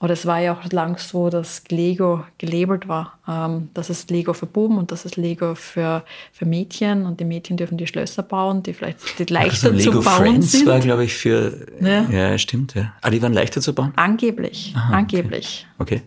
Und 0.00 0.08
es 0.08 0.24
war 0.24 0.38
ja 0.40 0.54
auch 0.54 0.72
lang 0.72 0.98
so, 0.98 1.28
dass 1.28 1.62
Lego 1.68 2.24
gelabelt 2.38 2.88
war. 2.88 3.18
Ähm, 3.28 3.68
das 3.74 3.90
ist 3.90 4.10
Lego 4.10 4.32
für 4.32 4.46
Buben 4.46 4.78
und 4.78 4.90
das 4.90 5.04
ist 5.04 5.18
Lego 5.18 5.54
für, 5.54 6.04
für 6.32 6.46
Mädchen. 6.46 7.04
Und 7.04 7.20
die 7.20 7.26
Mädchen 7.26 7.58
dürfen 7.58 7.76
die 7.76 7.86
Schlösser 7.86 8.22
bauen, 8.22 8.62
die 8.62 8.72
vielleicht 8.72 9.18
die 9.18 9.26
leichter 9.26 9.68
also 9.68 9.78
Lego 9.78 10.00
zu 10.00 10.02
bauen 10.02 10.16
Friends 10.16 10.52
sind. 10.52 10.66
war, 10.66 10.80
glaube 10.80 11.04
ich, 11.04 11.12
für... 11.12 11.66
Ja. 11.82 12.08
ja, 12.08 12.38
stimmt. 12.38 12.74
Ja. 12.74 12.94
Ah, 13.02 13.10
die 13.10 13.20
waren 13.20 13.34
leichter 13.34 13.60
zu 13.60 13.74
bauen? 13.74 13.92
Angeblich. 13.96 14.72
Aha, 14.74 14.94
angeblich. 14.94 15.66
Okay. 15.78 15.96
okay. 15.96 16.02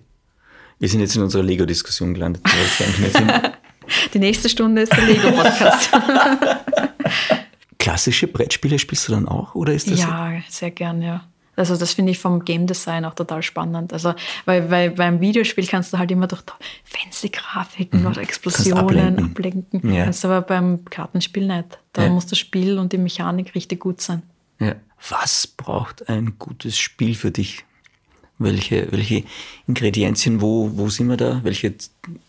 Wir 0.80 0.90
sind 0.90 1.02
jetzt 1.02 1.16
in 1.16 1.22
unserer 1.22 1.44
Lego-Diskussion 1.44 2.16
gelandet. 2.16 2.42
die 4.14 4.20
nächste 4.20 4.50
Stunde 4.50 4.82
ist 4.82 4.92
der 4.92 5.06
Lego-Podcast. 5.06 5.92
Klassische 7.78 8.26
Brettspiele 8.26 8.80
spielst 8.80 9.08
du 9.08 9.12
dann 9.12 9.28
auch? 9.28 9.54
Oder 9.54 9.74
ist 9.76 9.92
das 9.92 10.00
ja, 10.00 10.34
sehr 10.50 10.72
gern, 10.72 11.04
ja. 11.04 11.28
Also 11.56 11.78
das 11.78 11.94
finde 11.94 12.12
ich 12.12 12.20
vom 12.20 12.44
Game 12.44 12.66
Design 12.66 13.06
auch 13.06 13.14
total 13.14 13.44
spannend. 13.44 13.94
Also 13.94 14.16
weil, 14.46 14.70
weil 14.72 14.92
beim 14.92 15.22
Videospiel 15.22 15.68
kannst 15.68 15.94
du 15.94 15.98
halt 15.98 16.10
immer 16.12 16.28
durch 16.28 16.42
fancy 16.84 17.30
Grafiken 17.30 18.02
mhm. 18.02 18.08
oder 18.08 18.22
Explosionen 18.22 18.84
ablenken. 18.84 19.26
ablenken. 19.26 19.94
Ja. 19.94 20.06
Kannst 20.06 20.26
aber 20.26 20.42
beim 20.42 20.86
Kartenspiel 20.86 21.48
nicht. 21.48 21.80
Da 21.94 22.04
ja. 22.04 22.10
muss 22.10 22.26
das 22.26 22.40
Spiel 22.40 22.80
und 22.80 22.92
die 22.92 22.98
Mechanik 22.98 23.54
richtig 23.56 23.82
gut 23.82 24.02
sein. 24.02 24.24
Ja. 24.60 24.76
Was 25.10 25.48
braucht 25.48 26.10
ein 26.10 26.40
gutes 26.40 26.78
Spiel 26.78 27.14
für 27.14 27.32
dich? 27.32 27.66
Welche, 28.40 28.92
welche 28.92 29.24
Ingredienzien, 29.68 30.42
wo, 30.42 30.72
wo 30.74 30.90
sind 30.90 31.08
wir 31.08 31.18
da? 31.18 31.42
Welche 31.44 31.76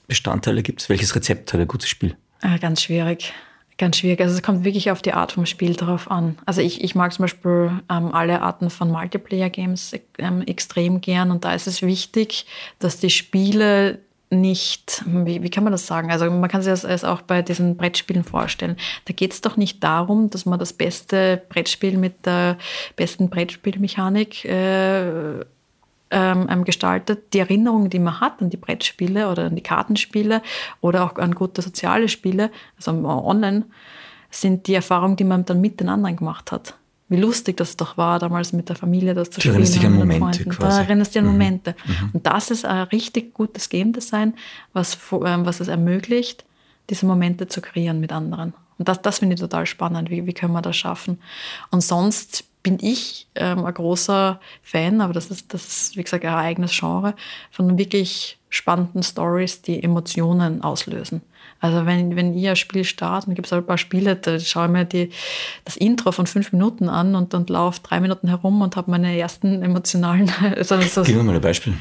Bestandteile 0.07 0.63
gibt 0.63 0.83
es? 0.83 0.89
Welches 0.89 1.15
Rezept 1.15 1.53
hat 1.53 1.61
ein 1.61 1.69
gutes 1.69 1.89
Spiel? 1.89 2.17
Äh, 2.43 2.59
ganz 2.59 2.83
schwierig. 2.83 3.33
Ganz 3.77 3.97
schwierig. 3.97 4.21
Also 4.21 4.35
es 4.35 4.43
kommt 4.43 4.65
wirklich 4.65 4.91
auf 4.93 5.03
die 5.03 5.15
Art 5.15 5.33
vom 5.33 5.47
Spiel 5.47 5.75
drauf 5.75 6.09
an. 6.09 6.39
Also 6.47 6.61
ich, 6.61 6.85
ich 6.85 6.95
mag 6.95 7.13
zum 7.13 7.25
Beispiel 7.25 7.73
ähm, 7.91 8.15
alle 8.15 8.41
Arten 8.41 8.71
von 8.71 8.91
Multiplayer-Games 8.91 9.97
ähm, 10.19 10.43
extrem 10.43 11.01
gern 11.01 11.33
und 11.33 11.45
da 11.45 11.55
ist 11.55 11.67
es 11.67 11.83
wichtig, 11.83 12.47
dass 12.79 12.99
die 12.99 13.11
Spiele 13.11 13.99
nicht, 14.31 15.05
wie, 15.07 15.43
wie 15.43 15.51
kann 15.51 15.65
man 15.65 15.73
das 15.73 15.87
sagen? 15.87 16.11
Also 16.11 16.31
man 16.31 16.49
kann 16.49 16.63
sich 16.63 16.71
das 16.71 16.85
als 16.85 17.05
auch 17.05 17.23
bei 17.23 17.43
diesen 17.43 17.77
Brettspielen 17.77 18.25
vorstellen. 18.25 18.77
Da 19.07 19.13
geht 19.13 19.33
es 19.33 19.41
doch 19.41 19.57
nicht 19.57 19.83
darum, 19.83 20.31
dass 20.31 20.47
man 20.47 20.59
das 20.59 20.73
beste 20.73 21.43
Brettspiel 21.49 21.97
mit 21.99 22.27
der 22.27 22.59
besten 22.97 23.29
Brettspielmechanik 23.29 24.45
äh, 24.45 25.45
ähm, 26.15 26.47
ähm, 26.49 26.65
gestaltet, 26.65 27.35
die 27.35 27.41
Erinnerungen, 27.41 27.91
die 27.91 27.99
man 27.99 28.21
hat 28.21 28.41
an 28.41 28.49
die 28.49 28.57
Brettspiele 28.57 29.29
oder 29.29 29.47
an 29.47 29.57
die 29.57 29.63
Kartenspiele 29.63 30.43
oder 30.81 31.05
auch 31.05 31.17
an 31.17 31.35
gute 31.35 31.61
soziale 31.61 32.09
Spiele, 32.09 32.51
also 32.77 32.93
online, 32.93 33.65
sind 34.31 34.67
die 34.69 34.75
Erfahrungen, 34.75 35.17
die 35.17 35.25
man 35.25 35.45
dann 35.45 35.61
mit 35.61 35.81
den 35.81 35.89
anderen 35.89 36.17
gemacht 36.17 36.53
hat. 36.53 36.75
Wie 37.09 37.17
lustig 37.17 37.57
das 37.57 37.77
doch 37.77 37.97
war, 37.99 38.19
damals 38.19 38.53
mit 38.53 38.69
der 38.69 38.77
Familie 38.77 39.15
das 39.15 39.31
zu 39.31 39.41
spielen. 39.41 39.57
Du 39.57 39.61
erinnerst 39.61 39.77
dich 39.77 39.87
an 39.87 39.95
Momente 39.95 40.45
quasi. 40.45 40.79
Da 40.79 40.83
erinnerst 40.83 41.15
du 41.15 41.19
dich 41.19 41.29
an. 41.29 41.33
Momente. 41.33 41.75
Mhm. 41.85 42.11
Und 42.15 42.27
das 42.27 42.51
ist 42.51 42.65
ein 42.65 42.85
richtig 42.85 43.35
gutes 43.35 43.69
Game 43.69 43.93
Design, 43.93 44.35
was, 44.73 44.97
ähm, 45.25 45.45
was 45.45 45.61
es 45.61 45.69
ermöglicht, 45.69 46.45
diese 46.91 47.07
Momente 47.07 47.47
zu 47.49 47.61
kreieren 47.61 48.01
mit 48.01 48.13
anderen. 48.13 48.55
Und 48.79 48.89
das, 48.89 49.03
das 49.03 49.19
finde 49.19 49.35
ich 49.35 49.41
total 49.41 49.67
spannend. 49.67 50.11
Wie, 50.11 50.27
wie 50.27 50.33
können 50.33 50.53
wir 50.53 50.63
das 50.63 50.77
schaffen? 50.77 51.21
Und 51.71 51.83
sonst 51.83 52.45
bin 52.63 52.79
ich 52.81 53.29
ähm, 53.35 53.65
ein 53.65 53.75
großer 53.75 54.41
Fan, 54.63 55.01
aber 55.01 55.13
das 55.13 55.31
ist, 55.31 55.53
das 55.53 55.67
ist, 55.67 55.97
wie 55.97 56.03
gesagt, 56.03 56.25
ein 56.25 56.35
eigenes 56.35 56.77
Genre, 56.77 57.15
von 57.51 57.79
wirklich 57.79 58.39
spannenden 58.49 59.03
Stories, 59.03 59.63
die 59.63 59.83
Emotionen 59.83 60.63
auslösen. 60.63 61.21
Also 61.61 61.87
wenn, 61.87 62.17
wenn 62.17 62.35
ihr 62.35 62.51
ein 62.51 62.57
Spiel 62.57 62.85
startet, 62.85 63.29
dann 63.29 63.35
gibt 63.35 63.47
es 63.47 63.53
ein 63.53 63.65
paar 63.65 63.79
Spiele, 63.79 64.17
da 64.17 64.39
schaue 64.39 64.67
ich 64.67 64.73
mir 64.73 64.85
die, 64.85 65.11
das 65.65 65.77
Intro 65.77 66.13
von 66.13 66.27
fünf 66.27 66.53
Minuten 66.53 66.89
an 66.89 67.15
und 67.15 67.33
dann 67.33 67.47
laufe 67.47 67.81
drei 67.83 68.01
Minuten 68.01 68.29
herum 68.29 68.61
und 68.63 68.77
habe 68.77 68.91
meine 68.91 69.17
ersten 69.17 69.63
emotionalen... 69.63 70.31
Also, 70.57 70.81
so, 70.81 71.03
Gib 71.03 71.17
mir 71.17 71.23
mal 71.23 71.35
ein 71.35 71.41
Beispiel. 71.41 71.75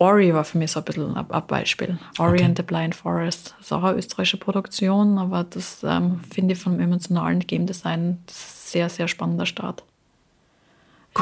Ori 0.00 0.32
war 0.32 0.44
für 0.44 0.56
mich 0.56 0.72
so 0.72 0.80
ein 0.80 0.84
bisschen 0.84 1.14
ein, 1.14 1.46
Beispiel. 1.46 1.98
Ori 2.18 2.38
okay. 2.38 2.44
and 2.44 2.56
the 2.56 2.62
Blind 2.62 2.94
Forest. 2.94 3.54
Das 3.58 3.66
ist 3.66 3.72
auch 3.72 3.84
eine 3.84 3.98
österreichische 3.98 4.38
Produktion, 4.38 5.18
aber 5.18 5.44
das 5.44 5.84
ähm, 5.84 6.20
finde 6.32 6.54
ich 6.54 6.58
vom 6.58 6.80
emotionalen 6.80 7.40
Game 7.40 7.66
Design 7.66 8.18
sehr, 8.26 8.88
sehr 8.88 9.08
spannender 9.08 9.44
Start. 9.44 9.84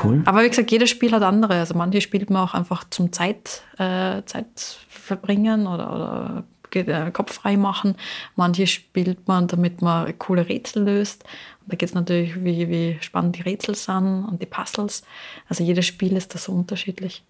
Cool. 0.01 0.23
Aber 0.27 0.45
wie 0.45 0.49
gesagt, 0.49 0.71
jedes 0.71 0.91
Spiel 0.91 1.11
hat 1.11 1.23
andere. 1.23 1.55
Also 1.55 1.75
manche 1.75 2.01
spielt 2.01 2.31
man 2.31 2.45
auch 2.45 2.55
einfach 2.55 2.85
zum 2.89 3.13
Zeit, 3.13 3.63
äh, 3.79 4.23
Zeit 4.27 4.47
verbringen 4.89 5.67
oder, 5.67 5.93
oder 5.93 6.45
äh, 6.73 7.11
Kopf 7.11 7.33
frei 7.33 7.57
machen. 7.57 7.97
Manche 8.37 8.69
spielt 8.69 9.27
man, 9.27 9.49
damit 9.49 9.83
man 9.83 10.17
coole 10.19 10.49
Rätsel 10.49 10.85
löst. 10.85 11.25
Und 11.63 11.73
da 11.73 11.77
geht 11.77 11.89
es 11.89 11.95
natürlich, 11.97 12.45
wie, 12.45 12.69
wie 12.69 12.99
spannend 13.01 13.37
die 13.39 13.43
Rätsel 13.43 13.75
sind 13.75 14.25
und 14.25 14.41
die 14.41 14.47
Puzzles. 14.47 15.03
Also 15.49 15.65
jedes 15.65 15.87
Spiel 15.87 16.17
ist 16.17 16.33
da 16.33 16.39
so 16.39 16.53
unterschiedlich. 16.53 17.25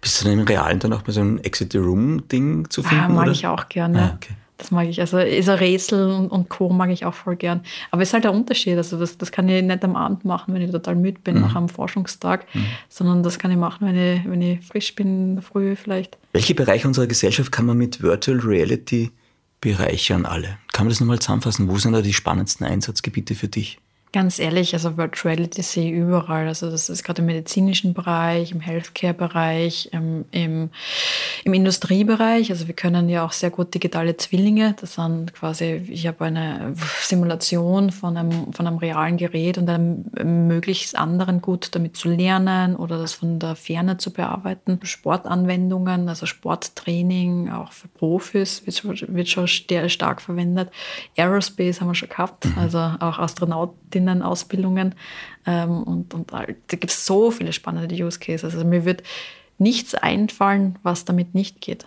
Bist 0.00 0.20
du 0.20 0.24
dann 0.24 0.38
im 0.38 0.46
Realen 0.46 0.78
dann 0.78 0.92
auch 0.92 1.02
bei 1.02 1.12
so 1.12 1.20
einem 1.20 1.38
Exit 1.38 1.72
the 1.72 1.78
Room-Ding 1.78 2.70
zu 2.70 2.82
finden? 2.82 3.04
Ja, 3.04 3.08
mag 3.08 3.24
oder? 3.24 3.32
ich 3.32 3.46
auch 3.46 3.68
gerne. 3.68 4.02
Ah, 4.02 4.12
okay. 4.16 4.34
Das 4.58 4.70
mag 4.70 4.88
ich. 4.88 5.00
Also 5.00 5.18
ist 5.18 5.48
ein 5.48 5.58
Rätsel 5.58 6.10
und, 6.10 6.28
und 6.28 6.48
Co. 6.48 6.70
mag 6.70 6.90
ich 6.90 7.04
auch 7.04 7.12
voll 7.12 7.36
gern. 7.36 7.60
Aber 7.90 8.02
es 8.02 8.08
ist 8.08 8.14
halt 8.14 8.24
der 8.24 8.32
Unterschied. 8.32 8.76
Also 8.76 8.98
das, 8.98 9.18
das 9.18 9.30
kann 9.30 9.48
ich 9.48 9.62
nicht 9.62 9.84
am 9.84 9.96
Abend 9.96 10.24
machen, 10.24 10.54
wenn 10.54 10.62
ich 10.62 10.70
total 10.70 10.94
müde 10.94 11.20
bin 11.20 11.40
nach 11.40 11.54
einem 11.54 11.68
Forschungstag, 11.68 12.46
sondern 12.88 13.22
das 13.22 13.38
kann 13.38 13.50
ich 13.50 13.58
machen, 13.58 13.86
wenn 13.86 13.96
ich, 13.96 14.24
wenn 14.24 14.40
ich 14.40 14.64
frisch 14.64 14.94
bin, 14.94 15.06
in 15.06 15.34
der 15.34 15.42
früh 15.42 15.76
vielleicht. 15.76 16.16
Welche 16.32 16.54
Bereiche 16.54 16.88
unserer 16.88 17.06
Gesellschaft 17.06 17.52
kann 17.52 17.66
man 17.66 17.76
mit 17.76 18.02
Virtual 18.02 18.38
Reality 18.38 19.10
bereichern 19.60 20.24
alle? 20.24 20.56
Kann 20.72 20.86
man 20.86 20.88
das 20.88 21.00
nochmal 21.00 21.18
zusammenfassen? 21.18 21.68
Wo 21.68 21.76
sind 21.76 21.92
da 21.92 22.00
die 22.00 22.14
spannendsten 22.14 22.66
Einsatzgebiete 22.66 23.34
für 23.34 23.48
dich? 23.48 23.78
Ganz 24.16 24.38
ehrlich, 24.38 24.72
also 24.72 24.96
Virtuality 24.96 25.60
sehe 25.60 25.92
ich 25.92 25.98
überall. 25.98 26.48
Also 26.48 26.70
das 26.70 26.88
ist 26.88 27.04
gerade 27.04 27.20
im 27.20 27.26
medizinischen 27.26 27.92
Bereich, 27.92 28.50
im 28.50 28.60
Healthcare-Bereich, 28.60 29.90
im, 29.92 30.24
im, 30.30 30.70
im 31.44 31.52
Industriebereich. 31.52 32.50
Also 32.50 32.66
wir 32.66 32.72
können 32.72 33.10
ja 33.10 33.26
auch 33.26 33.32
sehr 33.32 33.50
gut 33.50 33.74
digitale 33.74 34.16
Zwillinge. 34.16 34.74
Das 34.80 34.94
sind 34.94 35.34
quasi, 35.34 35.82
ich 35.90 36.06
habe 36.06 36.24
eine 36.24 36.72
Simulation 37.02 37.90
von 37.90 38.16
einem, 38.16 38.54
von 38.54 38.66
einem 38.66 38.78
realen 38.78 39.18
Gerät 39.18 39.58
und 39.58 39.68
einem 39.68 40.06
möglichst 40.48 40.96
anderen 40.96 41.42
gut 41.42 41.74
damit 41.74 41.98
zu 41.98 42.08
lernen 42.08 42.74
oder 42.74 42.96
das 42.96 43.12
von 43.12 43.38
der 43.38 43.54
Ferne 43.54 43.98
zu 43.98 44.14
bearbeiten. 44.14 44.80
Sportanwendungen, 44.82 46.08
also 46.08 46.24
Sporttraining, 46.24 47.50
auch 47.50 47.70
für 47.70 47.88
Profis 47.88 48.64
wird, 48.64 48.76
schon- 48.78 49.14
wird 49.14 49.28
schon 49.28 49.46
sehr 49.46 49.90
stark 49.90 50.22
verwendet. 50.22 50.70
Aerospace 51.18 51.82
haben 51.82 51.88
wir 51.88 51.94
schon 51.94 52.08
gehabt, 52.08 52.46
also 52.58 52.78
auch 52.78 53.18
Astronautinnen-Ausbildungen. 54.08 54.94
Ähm, 55.46 55.82
und, 55.82 56.14
und 56.14 56.32
da 56.32 56.44
gibt 56.44 56.90
es 56.90 57.06
so 57.06 57.30
viele 57.30 57.52
spannende 57.52 57.94
Use 57.94 58.18
Cases. 58.18 58.54
Also 58.54 58.66
mir 58.66 58.84
wird 58.84 59.02
nichts 59.58 59.94
einfallen, 59.94 60.78
was 60.82 61.04
damit 61.04 61.34
nicht 61.34 61.60
geht. 61.60 61.86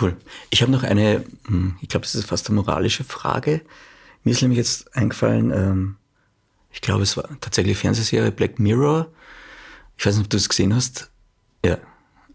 Cool. 0.00 0.16
Ich 0.50 0.62
habe 0.62 0.72
noch 0.72 0.82
eine, 0.82 1.24
hm, 1.46 1.76
ich 1.80 1.88
glaube, 1.88 2.04
das 2.04 2.14
ist 2.14 2.26
fast 2.26 2.48
eine 2.48 2.56
moralische 2.56 3.04
Frage. 3.04 3.60
Mir 4.24 4.32
ist 4.32 4.42
nämlich 4.42 4.58
jetzt 4.58 4.94
eingefallen, 4.96 5.50
ähm, 5.50 5.96
ich 6.72 6.80
glaube, 6.80 7.02
es 7.02 7.16
war 7.16 7.28
tatsächlich 7.40 7.76
Fernsehserie 7.76 8.32
Black 8.32 8.58
Mirror. 8.58 9.08
Ich 9.98 10.06
weiß 10.06 10.16
nicht, 10.16 10.24
ob 10.24 10.30
du 10.30 10.38
es 10.38 10.48
gesehen 10.48 10.74
hast. 10.74 11.10
Ja. 11.64 11.78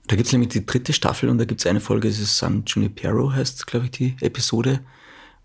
Da 0.08 0.16
gibt 0.16 0.28
es 0.28 0.32
nämlich 0.32 0.50
die 0.50 0.66
dritte 0.66 0.94
Staffel 0.94 1.28
und 1.28 1.38
da 1.38 1.46
gibt 1.46 1.60
es 1.60 1.66
eine 1.66 1.82
Folge, 1.82 2.08
das 2.08 2.20
ist 2.20 2.38
San 2.38 2.64
Junipero, 2.66 3.34
heißt, 3.34 3.68
glaube 3.68 3.88
ich, 3.88 3.92
die 3.92 4.16
Episode, 4.22 4.80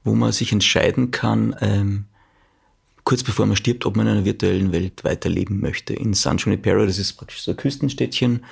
wo 0.04 0.14
man 0.14 0.30
sich 0.30 0.52
entscheiden 0.52 1.10
kann, 1.10 1.56
ähm, 1.60 2.04
kurz 3.04 3.22
bevor 3.22 3.46
man 3.46 3.56
stirbt, 3.56 3.84
ob 3.86 3.96
man 3.96 4.06
in 4.06 4.12
einer 4.12 4.24
virtuellen 4.24 4.72
Welt 4.72 5.04
weiterleben 5.04 5.60
möchte. 5.60 5.94
In 5.94 6.14
San 6.14 6.38
Junipero, 6.38 6.86
das 6.86 6.98
ist 6.98 7.14
praktisch 7.14 7.42
so 7.42 7.50
ein 7.50 7.56
Küstenstädtchen. 7.56 8.44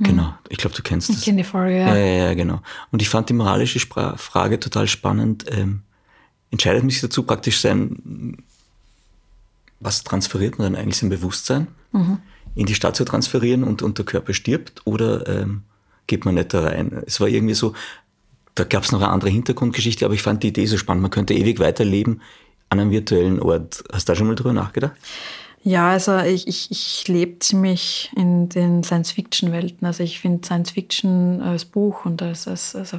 Genau, 0.00 0.34
ich 0.48 0.58
glaube, 0.58 0.74
du 0.74 0.82
kennst 0.82 1.08
das. 1.08 1.18
Ich 1.18 1.24
kenne 1.24 1.38
die 1.38 1.48
Folge, 1.48 1.78
Ja, 1.78 1.94
ja. 1.94 2.04
ja, 2.04 2.24
ja, 2.26 2.34
genau. 2.34 2.60
Und 2.90 3.00
ich 3.00 3.08
fand 3.08 3.28
die 3.28 3.34
moralische 3.34 3.78
Spra 3.78 4.16
Frage 4.16 4.58
total 4.58 4.88
spannend. 4.88 5.44
Ähm, 5.48 5.82
entscheidet 6.50 6.82
man 6.82 6.90
sich 6.90 7.00
dazu, 7.00 7.22
praktisch 7.22 7.60
sein, 7.60 8.38
was 9.80 10.02
transferiert 10.02 10.58
man 10.58 10.72
dann 10.72 10.82
eigentlich 10.82 10.96
sein 10.96 11.10
Bewusstsein, 11.10 11.68
in 12.54 12.66
die 12.66 12.74
Stadt 12.74 12.96
zu 12.96 13.04
transferieren 13.04 13.62
und, 13.62 13.82
und 13.82 13.98
der 13.98 14.04
Körper 14.04 14.34
stirbt 14.34 14.82
oder 14.84 15.28
ähm, 15.28 15.62
geht 16.06 16.24
man 16.24 16.34
nicht 16.34 16.52
da 16.54 16.64
rein? 16.64 17.02
Es 17.06 17.20
war 17.20 17.28
irgendwie 17.28 17.54
so, 17.54 17.74
da 18.54 18.64
gab 18.64 18.82
es 18.84 18.92
noch 18.92 19.00
eine 19.00 19.10
andere 19.10 19.30
Hintergrundgeschichte, 19.30 20.04
aber 20.04 20.14
ich 20.14 20.22
fand 20.22 20.42
die 20.42 20.48
Idee 20.48 20.66
so 20.66 20.78
spannend. 20.78 21.02
Man 21.02 21.10
könnte 21.10 21.34
ewig 21.34 21.60
weiterleben 21.60 22.20
an 22.74 22.80
einem 22.80 22.90
virtuellen 22.90 23.40
Ort. 23.40 23.82
Hast 23.92 24.08
du 24.08 24.12
da 24.12 24.16
schon 24.16 24.26
mal 24.26 24.34
drüber 24.34 24.52
nachgedacht? 24.52 24.92
Ja, 25.66 25.88
also 25.88 26.18
ich, 26.18 26.46
ich, 26.46 26.70
ich 26.70 27.08
lebe 27.08 27.38
ziemlich 27.38 28.10
in 28.14 28.50
den 28.50 28.82
Science-Fiction-Welten. 28.82 29.86
Also 29.86 30.02
ich 30.02 30.20
finde 30.20 30.44
Science-Fiction 30.44 31.40
als 31.40 31.64
Buch 31.64 32.04
und 32.04 32.20
als, 32.20 32.46
als, 32.46 32.74
als 32.74 32.94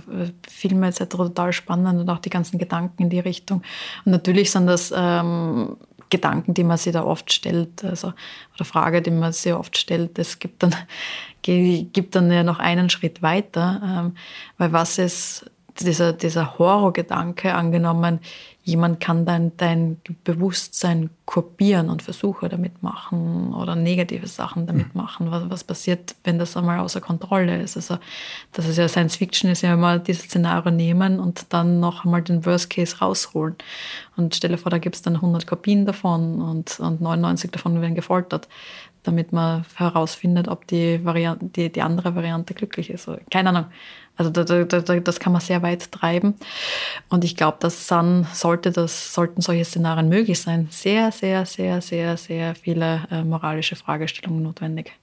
Filme 0.49 0.87
etc. 0.87 1.03
total 1.05 1.53
spannend 1.53 1.99
und 1.99 2.09
auch 2.09 2.17
die 2.17 2.31
ganzen 2.31 2.57
Gedanken 2.57 3.03
in 3.03 3.09
die 3.11 3.19
Richtung. 3.19 3.61
Und 4.03 4.13
natürlich 4.13 4.49
sind 4.49 4.65
das 4.65 4.91
ähm, 4.95 5.77
Gedanken, 6.09 6.55
die 6.55 6.63
man 6.63 6.77
sich 6.77 6.93
da 6.93 7.03
oft 7.03 7.31
stellt, 7.31 7.83
also 7.83 8.13
oder 8.55 8.65
Frage, 8.65 9.03
die 9.03 9.11
man 9.11 9.31
sich 9.31 9.53
oft 9.53 9.77
stellt. 9.77 10.17
Es 10.17 10.39
gibt 10.39 10.63
dann, 10.63 10.73
gibt 11.43 12.15
dann 12.15 12.31
ja 12.31 12.41
noch 12.41 12.57
einen 12.57 12.89
Schritt 12.89 13.21
weiter, 13.21 13.79
ähm, 13.83 14.15
weil 14.57 14.73
was 14.73 14.97
ist 14.97 15.45
dieser, 15.79 16.13
dieser 16.13 16.57
Horrorgedanke 16.57 17.53
angenommen, 17.53 18.19
jemand 18.65 18.99
kann 18.99 19.25
dein, 19.25 19.55
dein 19.57 20.01
Bewusstsein 20.23 21.11
kopieren 21.25 21.87
und 21.91 22.01
Versuche 22.01 22.49
damit 22.49 22.81
machen 22.81 23.53
oder 23.53 23.75
negative 23.75 24.25
Sachen 24.25 24.65
damit 24.65 24.95
machen. 24.95 25.29
Was, 25.29 25.49
was 25.51 25.63
passiert, 25.63 26.15
wenn 26.23 26.39
das 26.39 26.57
einmal 26.57 26.79
außer 26.79 26.99
Kontrolle 26.99 27.61
ist? 27.61 27.75
Also, 27.77 27.99
das 28.53 28.67
ist 28.67 28.77
ja 28.77 28.87
Science 28.87 29.17
Fiction, 29.17 29.51
ist 29.51 29.61
ja 29.61 29.75
immer 29.75 29.99
dieses 29.99 30.23
Szenario 30.23 30.71
nehmen 30.71 31.19
und 31.19 31.53
dann 31.53 31.79
noch 31.79 32.05
einmal 32.05 32.23
den 32.23 32.43
Worst 32.43 32.71
Case 32.71 32.97
rausholen. 32.97 33.55
Und 34.17 34.35
stell 34.35 34.49
dir 34.49 34.57
vor, 34.57 34.71
da 34.71 34.79
gibt 34.79 34.95
es 34.95 35.03
dann 35.03 35.15
100 35.15 35.45
Kopien 35.45 35.85
davon 35.85 36.41
und, 36.41 36.79
und 36.79 37.01
99 37.01 37.51
davon 37.51 37.79
werden 37.81 37.93
gefoltert, 37.93 38.47
damit 39.03 39.31
man 39.31 39.63
herausfindet, 39.75 40.47
ob 40.47 40.65
die, 40.65 41.05
Variante, 41.05 41.45
die, 41.45 41.71
die 41.71 41.83
andere 41.83 42.15
Variante 42.15 42.55
glücklich 42.55 42.89
ist. 42.89 43.07
Keine 43.29 43.49
Ahnung. 43.49 43.65
Also 44.17 44.31
da, 44.31 44.43
da, 44.43 44.63
da, 44.63 44.99
das 44.99 45.19
kann 45.19 45.33
man 45.33 45.41
sehr 45.41 45.61
weit 45.61 45.91
treiben. 45.91 46.35
Und 47.09 47.23
ich 47.23 47.35
glaube, 47.35 47.57
dass 47.59 47.87
dann 47.87 48.27
sollte 48.33 48.71
das, 48.71 49.13
sollten 49.13 49.41
solche 49.41 49.65
Szenarien 49.65 50.09
möglich 50.09 50.39
sein, 50.39 50.67
sehr, 50.71 51.11
sehr, 51.11 51.45
sehr, 51.45 51.81
sehr, 51.81 52.17
sehr 52.17 52.55
viele 52.55 53.01
äh, 53.11 53.23
moralische 53.23 53.75
Fragestellungen 53.75 54.43
notwendig. 54.43 54.93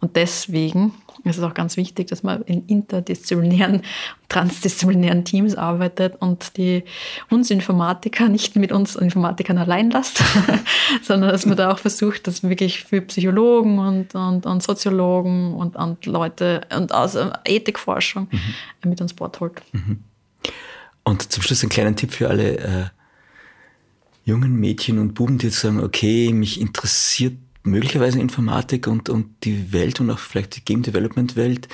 Und 0.00 0.16
deswegen 0.16 0.92
ist 1.24 1.36
es 1.36 1.42
auch 1.42 1.54
ganz 1.54 1.76
wichtig, 1.76 2.08
dass 2.08 2.22
man 2.22 2.42
in 2.42 2.66
interdisziplinären, 2.66 3.82
transdisziplinären 4.28 5.24
Teams 5.24 5.54
arbeitet 5.54 6.16
und 6.20 6.56
die 6.56 6.84
uns 7.28 7.50
Informatiker 7.50 8.28
nicht 8.28 8.56
mit 8.56 8.72
uns 8.72 8.96
Informatikern 8.96 9.58
allein 9.58 9.90
lässt, 9.90 10.22
sondern 11.02 11.30
dass 11.30 11.44
man 11.44 11.56
da 11.56 11.72
auch 11.72 11.78
versucht, 11.78 12.26
dass 12.26 12.42
wirklich 12.42 12.84
für 12.84 13.02
Psychologen 13.02 13.78
und, 13.78 14.14
und, 14.14 14.46
und 14.46 14.62
Soziologen 14.62 15.54
und, 15.54 15.76
und 15.76 16.06
Leute 16.06 16.62
und 16.74 16.92
aus 16.92 17.14
äh, 17.14 17.30
Ethikforschung 17.44 18.28
mhm. 18.30 18.90
mit 18.90 19.00
uns 19.00 19.12
Bord 19.12 19.38
holt. 19.40 19.60
Mhm. 19.72 20.02
Und 21.04 21.30
zum 21.32 21.42
Schluss 21.42 21.62
einen 21.62 21.70
kleinen 21.70 21.96
Tipp 21.96 22.12
für 22.12 22.28
alle 22.28 22.58
äh, 22.58 22.84
jungen 24.24 24.54
Mädchen 24.54 24.98
und 24.98 25.14
Buben, 25.14 25.38
die 25.38 25.46
jetzt 25.46 25.60
sagen, 25.60 25.80
okay, 25.80 26.32
mich 26.32 26.60
interessiert 26.60 27.34
möglicherweise 27.62 28.20
Informatik 28.20 28.86
und, 28.86 29.08
und 29.08 29.44
die 29.44 29.72
Welt 29.72 30.00
und 30.00 30.10
auch 30.10 30.18
vielleicht 30.18 30.56
die 30.56 30.64
Game 30.64 30.82
Development 30.82 31.36
Welt. 31.36 31.68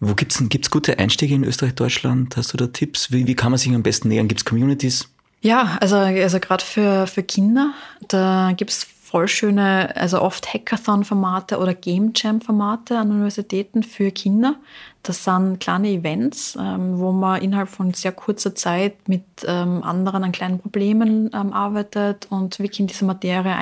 Wo 0.00 0.14
gibt's 0.14 0.42
gibt's 0.48 0.70
gute 0.70 0.98
Einstiege 0.98 1.34
in 1.34 1.44
Österreich, 1.44 1.74
Deutschland? 1.74 2.36
Hast 2.36 2.52
du 2.52 2.56
da 2.56 2.68
Tipps? 2.68 3.10
Wie, 3.10 3.26
wie 3.26 3.34
kann 3.34 3.50
man 3.50 3.58
sich 3.58 3.74
am 3.74 3.82
besten 3.82 4.08
nähern? 4.08 4.28
Gibt's 4.28 4.44
Communities? 4.44 5.08
Ja, 5.40 5.76
also, 5.80 5.96
also 5.96 6.40
gerade 6.40 6.64
für, 6.64 7.06
für 7.06 7.22
Kinder, 7.22 7.72
da 8.08 8.52
gibt's 8.56 8.86
voll 9.08 9.26
schöne, 9.26 9.96
also 9.96 10.20
oft 10.20 10.52
Hackathon-Formate 10.52 11.58
oder 11.58 11.72
Game 11.72 12.12
Jam-Formate 12.14 12.98
an 12.98 13.10
Universitäten 13.10 13.82
für 13.82 14.10
Kinder. 14.10 14.56
Das 15.02 15.24
sind 15.24 15.60
kleine 15.60 15.88
Events, 15.88 16.58
ähm, 16.60 16.98
wo 16.98 17.12
man 17.12 17.40
innerhalb 17.40 17.70
von 17.70 17.94
sehr 17.94 18.12
kurzer 18.12 18.54
Zeit 18.54 19.08
mit 19.08 19.24
ähm, 19.46 19.82
anderen 19.82 20.24
an 20.24 20.32
kleinen 20.32 20.58
Problemen 20.58 21.30
ähm, 21.32 21.54
arbeitet 21.54 22.26
und 22.28 22.58
wirklich 22.58 22.80
in 22.80 22.86
diese 22.86 23.06
Materie 23.06 23.54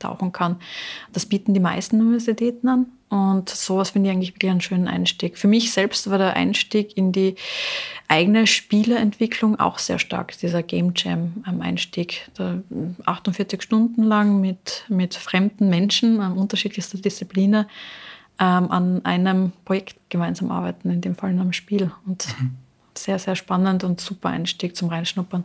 eintauchen 0.00 0.32
kann. 0.32 0.56
Das 1.12 1.26
bieten 1.26 1.54
die 1.54 1.60
meisten 1.60 2.00
Universitäten 2.00 2.68
an. 2.68 2.86
Und 3.08 3.48
sowas 3.48 3.90
finde 3.90 4.08
ich 4.08 4.14
eigentlich 4.14 4.34
wirklich 4.34 4.50
einen 4.52 4.60
schönen 4.60 4.86
Einstieg. 4.86 5.36
Für 5.36 5.48
mich 5.48 5.72
selbst 5.72 6.08
war 6.10 6.18
der 6.18 6.36
Einstieg 6.36 6.96
in 6.96 7.10
die 7.10 7.34
eigene 8.06 8.46
Spieleentwicklung 8.46 9.58
auch 9.58 9.78
sehr 9.78 9.98
stark, 9.98 10.38
dieser 10.38 10.62
Game 10.62 10.92
Jam 10.94 11.44
Einstieg. 11.60 12.28
Da 12.34 12.62
48 13.06 13.62
Stunden 13.62 14.04
lang 14.04 14.40
mit, 14.40 14.84
mit 14.88 15.16
fremden 15.16 15.68
Menschen 15.68 16.20
an 16.20 16.34
unterschiedlichster 16.34 16.98
Disziplinen 16.98 17.66
ähm, 18.38 18.70
an 18.70 19.04
einem 19.04 19.52
Projekt 19.64 19.96
gemeinsam 20.08 20.52
arbeiten, 20.52 20.90
in 20.90 21.00
dem 21.00 21.16
Fall 21.16 21.30
in 21.30 21.40
einem 21.40 21.52
Spiel. 21.52 21.90
Und 22.06 22.28
mhm. 22.38 22.52
sehr, 22.96 23.18
sehr 23.18 23.34
spannend 23.34 23.82
und 23.82 24.00
super 24.00 24.28
Einstieg 24.28 24.76
zum 24.76 24.88
Reinschnuppern. 24.88 25.42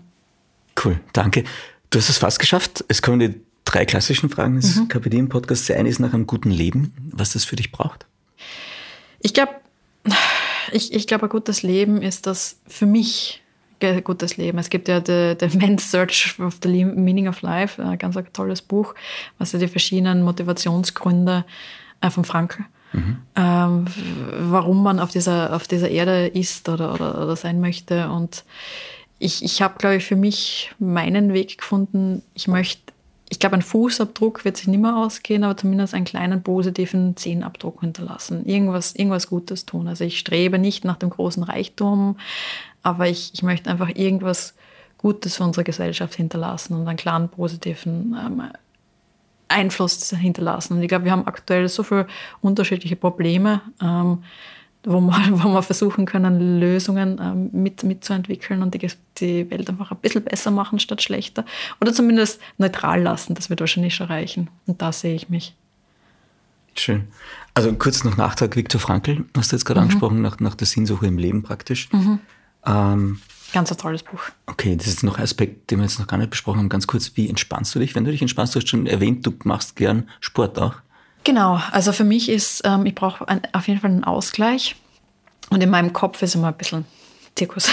Cool, 0.84 1.00
danke. 1.14 1.46
Du 1.90 1.98
hast 1.98 2.10
es 2.10 2.20
fast 2.20 2.38
geschafft. 2.38 2.86
Es 2.90 3.02
kommen 3.02 3.20
die 3.20 3.42
drei 3.66 3.86
klassischen 3.86 4.30
Fragen 4.30 4.56
des 4.56 4.76
mhm. 4.76 4.88
KPD-Podcasts. 4.88 5.68
Der 5.68 5.78
eine 5.78 5.90
ist 5.90 6.00
nach 6.00 6.14
einem 6.14 6.28
guten 6.28 6.52
Leben, 6.52 6.94
was 7.12 7.34
das 7.34 7.44
für 7.44 7.56
dich 7.56 7.72
braucht. 7.72 8.06
Ich 9.20 9.34
glaube, 9.34 9.54
ich, 10.72 10.94
ich 10.94 11.08
glaube, 11.08 11.26
ein 11.26 11.30
gutes 11.30 11.64
Leben 11.64 12.02
ist 12.02 12.28
das 12.28 12.60
für 12.68 12.86
mich 12.86 13.42
ein 13.82 14.04
gutes 14.04 14.38
Leben. 14.38 14.58
Es 14.58 14.70
gibt 14.70 14.88
ja 14.88 15.02
The, 15.06 15.36
the 15.40 15.58
Man's 15.58 15.92
Search 15.92 16.40
of 16.40 16.60
the 16.64 16.86
Meaning 16.86 17.28
of 17.28 17.42
Life, 17.42 17.84
ein 17.84 17.98
ganz 17.98 18.16
ein 18.18 18.26
tolles 18.34 18.62
Buch, 18.62 18.96
was 19.38 19.52
ja 19.52 19.60
die 19.60 19.68
verschiedenen 19.68 20.24
Motivationsgründe 20.24 21.46
von 22.10 22.26
Frankl, 22.26 22.64
mhm. 22.94 23.18
ähm, 23.36 23.86
warum 24.40 24.84
man 24.84 25.00
auf 25.00 25.12
dieser, 25.12 25.56
auf 25.56 25.68
dieser 25.68 25.90
Erde 25.90 26.28
ist 26.28 26.70
oder, 26.70 26.94
oder, 26.94 27.22
oder 27.22 27.36
sein 27.36 27.60
möchte. 27.60 28.10
Und 28.10 28.44
ich, 29.18 29.44
ich 29.44 29.62
habe, 29.62 29.78
glaube 29.78 29.96
ich, 29.96 30.06
für 30.06 30.16
mich 30.16 30.72
meinen 30.78 31.34
Weg 31.34 31.58
gefunden. 31.58 32.22
Ich 32.34 32.48
möchte 32.48 32.85
ich 33.36 33.40
glaube, 33.40 33.58
ein 33.58 33.62
Fußabdruck 33.62 34.46
wird 34.46 34.56
sich 34.56 34.68
nicht 34.68 34.80
mehr 34.80 34.96
ausgehen, 34.96 35.44
aber 35.44 35.58
zumindest 35.58 35.94
einen 35.94 36.06
kleinen 36.06 36.42
positiven 36.42 37.18
Zehenabdruck 37.18 37.82
hinterlassen. 37.82 38.46
Irgendwas, 38.46 38.96
irgendwas 38.96 39.28
Gutes 39.28 39.66
tun. 39.66 39.90
Also 39.90 40.06
ich 40.06 40.18
strebe 40.18 40.58
nicht 40.58 40.86
nach 40.86 40.96
dem 40.96 41.10
großen 41.10 41.44
Reichtum, 41.44 42.16
aber 42.82 43.10
ich, 43.10 43.34
ich 43.34 43.44
möchte 43.44 43.70
einfach 43.70 43.90
irgendwas 43.94 44.54
Gutes 44.98 45.36
für 45.36 45.44
unsere 45.44 45.66
Gesellschaft 45.66 46.16
hinterlassen 46.16 46.76
und 46.76 46.88
einen 46.88 46.96
klaren 46.96 47.28
positiven 47.28 48.16
ähm, 48.26 48.44
Einfluss 49.50 50.10
hinterlassen. 50.12 50.78
Und 50.78 50.84
ich 50.84 50.88
glaube, 50.88 51.04
wir 51.04 51.12
haben 51.12 51.28
aktuell 51.28 51.68
so 51.68 51.84
viele 51.84 52.08
unterschiedliche 52.40 52.96
Probleme. 52.96 53.60
Ähm, 53.82 54.24
wo 54.86 55.00
wir, 55.02 55.44
wo 55.44 55.50
wir 55.50 55.62
versuchen 55.62 56.06
können, 56.06 56.60
Lösungen 56.60 57.20
ähm, 57.22 57.50
mit, 57.52 57.84
mitzuentwickeln 57.84 58.62
und 58.62 58.74
die, 58.74 58.88
die 59.18 59.50
Welt 59.50 59.70
einfach 59.70 59.92
ein 59.92 59.98
bisschen 59.98 60.24
besser 60.24 60.52
machen 60.52 60.80
statt 60.80 61.02
schlechter. 61.02 61.46
Oder 61.82 61.94
zumindest 61.94 62.40
neutral 62.58 63.02
lassen, 63.02 63.36
das 63.36 63.50
wird 63.50 63.60
wahrscheinlich 63.60 63.96
schon 63.96 64.08
reichen. 64.08 64.50
Und 64.68 64.82
da 64.82 64.92
sehe 64.92 65.16
ich 65.16 65.30
mich. 65.30 65.56
Schön. 66.76 67.08
Also 67.54 67.72
kurz 67.74 68.04
noch 68.04 68.18
Nachtrag, 68.18 68.56
Viktor 68.56 68.82
Frankl, 68.82 69.24
hast 69.36 69.52
du 69.52 69.56
jetzt 69.56 69.66
gerade 69.66 69.80
mhm. 69.80 69.86
angesprochen, 69.86 70.22
nach, 70.22 70.40
nach 70.40 70.56
der 70.56 70.68
Sinnsuche 70.68 71.08
im 71.08 71.18
Leben 71.18 71.42
praktisch. 71.42 71.92
Mhm. 71.92 72.20
Ähm, 72.66 73.22
Ganz 73.54 73.72
ein 73.72 73.78
tolles 73.78 74.04
Buch. 74.04 74.20
Okay, 74.48 74.76
das 74.76 74.88
ist 74.88 75.04
noch 75.04 75.18
ein 75.18 75.24
Aspekt, 75.24 75.72
den 75.72 75.80
wir 75.80 75.86
jetzt 75.86 76.00
noch 76.00 76.08
gar 76.08 76.18
nicht 76.18 76.32
besprochen 76.32 76.60
haben. 76.60 76.70
Ganz 76.70 76.88
kurz, 76.88 77.12
wie 77.16 77.30
entspannst 77.30 77.74
du 77.74 77.80
dich? 77.80 77.96
Wenn 77.96 78.04
du 78.04 78.12
dich 78.12 78.22
entspannst, 78.22 78.54
du 78.54 78.60
hast 78.60 78.68
schon 78.68 78.88
erwähnt, 78.88 79.26
du 79.26 79.34
machst 79.44 79.78
gern 79.78 80.10
Sport 80.20 80.60
auch. 80.60 80.76
Genau, 81.26 81.60
also 81.72 81.92
für 81.92 82.04
mich 82.04 82.30
ist, 82.30 82.62
ähm, 82.66 82.86
ich 82.86 82.94
brauche 82.94 83.26
auf 83.52 83.68
jeden 83.68 83.82
Fall 83.82 83.90
einen 83.90 84.04
Ausgleich. 84.04 84.76
Und 85.50 85.62
in 85.62 85.70
meinem 85.70 85.92
Kopf 85.92 86.22
ist 86.22 86.36
immer 86.36 86.50
ein 86.50 86.54
bisschen 86.54 86.86
Zirkus. 87.36 87.70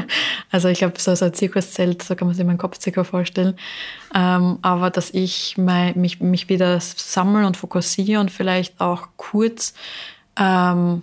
also 0.50 0.68
ich 0.68 0.78
glaube, 0.78 0.98
so, 0.98 1.14
so 1.14 1.26
ein 1.26 1.34
Zirkuszelt, 1.34 2.02
so 2.02 2.16
kann 2.16 2.26
man 2.26 2.34
sich 2.34 2.46
meinen 2.46 2.58
Kopf 2.58 2.80
circa 2.80 3.04
vorstellen. 3.04 3.56
Ähm, 4.14 4.58
aber 4.62 4.88
dass 4.88 5.10
ich 5.10 5.56
mein, 5.58 6.00
mich, 6.00 6.20
mich 6.20 6.48
wieder 6.48 6.80
sammle 6.80 7.46
und 7.46 7.58
fokussiere 7.58 8.20
und 8.20 8.30
vielleicht 8.30 8.80
auch 8.80 9.08
kurz 9.18 9.74
ähm, 10.36 11.02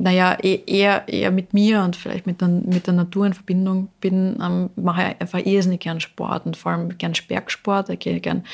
naja, 0.00 0.38
e-, 0.42 0.62
eher, 0.66 1.06
eher 1.08 1.30
mit 1.30 1.52
mir 1.52 1.82
und 1.82 1.94
vielleicht 1.94 2.26
mit 2.26 2.40
der, 2.40 2.48
mit 2.48 2.86
der 2.86 2.94
Natur 2.94 3.26
in 3.26 3.34
Verbindung 3.34 3.88
bin, 4.00 4.38
ähm, 4.42 4.70
mache 4.76 5.02
ich 5.02 5.20
einfach 5.20 5.38
irrsinnig 5.38 5.80
gern 5.80 6.00
Sport 6.00 6.46
und 6.46 6.56
vor 6.56 6.72
allem 6.72 6.96
gern 6.96 7.12
Bergsport. 7.28 7.90
Ich 7.90 7.98
gehe 7.98 8.20
gern, 8.20 8.44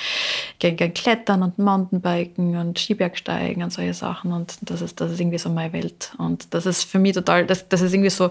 gern, 0.59 0.77
gern 0.77 0.93
klettern 0.93 1.43
und 1.43 1.59
Mountainbiken 1.59 2.57
und 2.57 2.79
Skibergsteigen 2.79 3.63
und 3.63 3.73
solche 3.73 3.95
Sachen. 3.95 4.33
Und 4.33 4.59
das 4.63 4.83
ist, 4.83 5.01
das 5.01 5.13
ist 5.13 5.21
irgendwie 5.21 5.39
so 5.39 5.49
meine 5.49 5.73
Welt. 5.73 6.13
Und 6.19 6.53
das 6.53 6.67
ist 6.67 6.85
für 6.85 6.99
mich 6.99 7.13
total, 7.13 7.47
das, 7.47 7.69
das 7.69 7.81
ist 7.81 7.95
irgendwie 7.95 8.11
so 8.11 8.31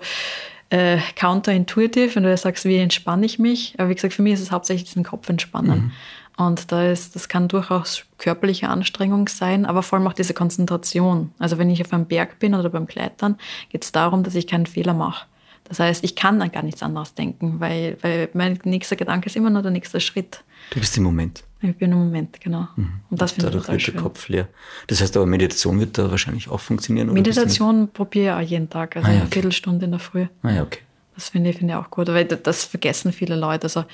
äh, 0.69 0.97
counterintuitiv, 1.15 2.15
wenn 2.17 2.23
du 2.23 2.35
sagst, 2.37 2.65
wie 2.65 2.77
entspanne 2.77 3.25
ich 3.25 3.39
mich. 3.39 3.75
Aber 3.77 3.89
wie 3.89 3.95
gesagt, 3.95 4.13
für 4.13 4.23
mich 4.23 4.33
ist 4.33 4.41
es 4.41 4.51
hauptsächlich 4.51 4.89
diesen 4.89 5.03
Kopf 5.03 5.29
entspannen. 5.29 5.85
Mhm. 5.85 5.91
Und 6.37 6.71
da 6.71 6.91
ist, 6.91 7.15
das 7.15 7.29
kann 7.29 7.47
durchaus 7.47 8.03
körperliche 8.17 8.67
Anstrengung 8.67 9.27
sein, 9.29 9.65
aber 9.65 9.83
vor 9.83 9.97
allem 9.97 10.07
auch 10.07 10.13
diese 10.13 10.33
Konzentration. 10.33 11.31
Also 11.39 11.57
wenn 11.57 11.69
ich 11.69 11.81
auf 11.81 11.93
einem 11.93 12.05
Berg 12.05 12.39
bin 12.39 12.55
oder 12.55 12.69
beim 12.69 12.87
Klettern, 12.87 13.37
geht 13.69 13.83
es 13.83 13.91
darum, 13.91 14.23
dass 14.23 14.35
ich 14.35 14.47
keinen 14.47 14.65
Fehler 14.65 14.93
mache. 14.93 15.25
Das 15.67 15.79
heißt, 15.79 16.03
ich 16.03 16.15
kann 16.15 16.41
an 16.41 16.51
gar 16.51 16.61
nichts 16.61 16.83
anderes 16.83 17.15
denken, 17.15 17.59
weil, 17.59 17.97
weil 18.01 18.29
mein 18.33 18.59
nächster 18.65 18.95
Gedanke 18.95 19.27
ist 19.27 19.35
immer 19.35 19.49
nur 19.49 19.63
der 19.63 19.71
nächste 19.71 19.99
Schritt. 19.99 20.43
Du 20.69 20.79
bist 20.79 20.95
im 20.97 21.03
Moment. 21.03 21.43
Ich 21.61 21.75
bin 21.75 21.91
im 21.91 21.97
Moment, 21.97 22.39
genau. 22.39 22.67
Mhm. 22.75 23.01
Und 23.09 23.21
das 23.21 23.31
finde 23.31 23.49
ich 23.49 23.55
total 23.55 23.73
wird 23.73 23.81
schön. 23.81 23.93
der 23.95 24.03
Kopf 24.03 24.27
leer. 24.29 24.47
Das 24.87 25.01
heißt 25.01 25.17
aber, 25.17 25.25
Meditation 25.25 25.79
wird 25.79 25.97
da 25.97 26.11
wahrscheinlich 26.11 26.49
auch 26.49 26.59
funktionieren? 26.59 27.11
Meditation 27.13 27.89
probiere 27.91 28.41
ich 28.41 28.45
auch 28.45 28.49
jeden 28.49 28.69
Tag, 28.69 28.95
also 28.95 29.07
ah, 29.07 29.11
ja, 29.11 29.15
okay. 29.15 29.21
eine 29.23 29.31
Viertelstunde 29.31 29.85
in 29.85 29.91
der 29.91 29.99
Früh. 29.99 30.27
Ah 30.43 30.51
ja, 30.51 30.61
okay. 30.61 30.79
Das 31.15 31.29
finde 31.29 31.49
ich, 31.49 31.57
find 31.57 31.71
ich 31.71 31.75
auch 31.75 31.89
gut, 31.89 32.07
weil 32.07 32.25
das 32.25 32.65
vergessen 32.65 33.13
viele 33.13 33.35
Leute. 33.35 33.63
Also 33.63 33.85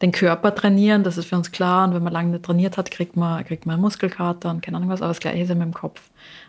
den 0.00 0.12
Körper 0.12 0.54
trainieren, 0.54 1.02
das 1.02 1.18
ist 1.18 1.26
für 1.26 1.36
uns 1.36 1.50
klar. 1.50 1.86
Und 1.86 1.94
wenn 1.94 2.02
man 2.02 2.12
lange 2.12 2.30
nicht 2.30 2.44
trainiert 2.44 2.76
hat, 2.76 2.90
kriegt 2.90 3.16
man, 3.16 3.44
kriegt 3.44 3.66
man 3.66 3.80
Muskelkater 3.80 4.50
und 4.50 4.62
keine 4.62 4.76
Ahnung 4.76 4.88
was. 4.88 5.02
Aber 5.02 5.08
das 5.08 5.20
Gleiche 5.20 5.42
ist 5.42 5.48
ja 5.48 5.56
mit 5.56 5.64
dem 5.64 5.74
Kopf. 5.74 6.00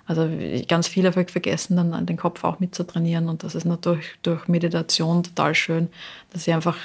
Also 0.06 0.30
ganz 0.68 0.88
viele 0.88 1.12
vergessen 1.12 1.76
dann 1.76 2.06
den 2.06 2.18
Kopf 2.18 2.44
auch 2.44 2.60
mitzutrainieren. 2.60 3.30
Und 3.30 3.44
das 3.44 3.56
ist 3.56 3.66
natürlich 3.66 4.06
durch 4.22 4.48
Meditation 4.48 5.24
total 5.24 5.56
schön, 5.56 5.90
dass 6.32 6.48
ich 6.48 6.54
einfach 6.54 6.78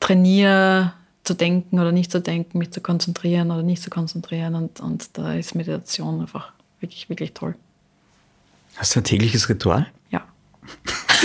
trainiere, 0.00 0.92
zu 1.24 1.34
denken 1.34 1.80
oder 1.80 1.90
nicht 1.90 2.12
zu 2.12 2.20
denken, 2.20 2.58
mich 2.58 2.70
zu 2.70 2.80
konzentrieren 2.80 3.50
oder 3.50 3.62
nicht 3.62 3.82
zu 3.82 3.90
konzentrieren. 3.90 4.54
Und, 4.54 4.80
und 4.80 5.16
da 5.18 5.34
ist 5.34 5.54
Meditation 5.54 6.20
einfach 6.20 6.52
wirklich, 6.80 7.08
wirklich 7.08 7.32
toll. 7.32 7.54
Hast 8.76 8.94
du 8.94 9.00
ein 9.00 9.04
tägliches 9.04 9.48
Ritual? 9.48 9.86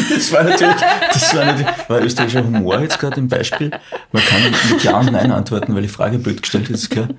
Das 0.09 0.31
war 0.31 0.43
natürlich, 0.43 0.75
das 1.11 1.35
war 1.35 1.45
natürlich, 1.45 1.67
war 1.87 2.01
österreichischer 2.01 2.43
Humor 2.43 2.81
jetzt 2.81 2.99
gerade 2.99 3.19
im 3.19 3.27
Beispiel. 3.27 3.71
Man 4.11 4.23
kann 4.23 4.41
mit 4.43 4.83
Ja 4.83 4.99
und 4.99 5.11
Nein 5.11 5.31
antworten, 5.31 5.75
weil 5.75 5.81
die 5.81 5.87
Frage 5.87 6.17
blöd 6.19 6.41
gestellt 6.41 6.69
ist. 6.69 6.89
Klar. 6.89 7.09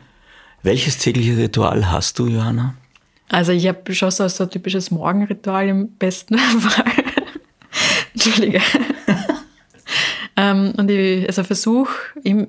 Welches 0.62 0.99
tägliche 0.99 1.37
Ritual 1.37 1.91
hast 1.91 2.18
du, 2.18 2.27
Johanna? 2.27 2.75
Also 3.29 3.53
ich 3.53 3.66
habe 3.66 3.95
schon 3.95 4.11
so 4.11 4.25
ein 4.25 4.51
typisches 4.51 4.91
Morgenritual 4.91 5.68
im 5.68 5.89
besten 5.97 6.39
Fall. 6.39 6.85
Entschuldige. 8.12 8.61
Ähm, 10.37 10.72
und 10.76 10.91
ich 10.91 11.26
also 11.26 11.45
versuche 11.45 11.93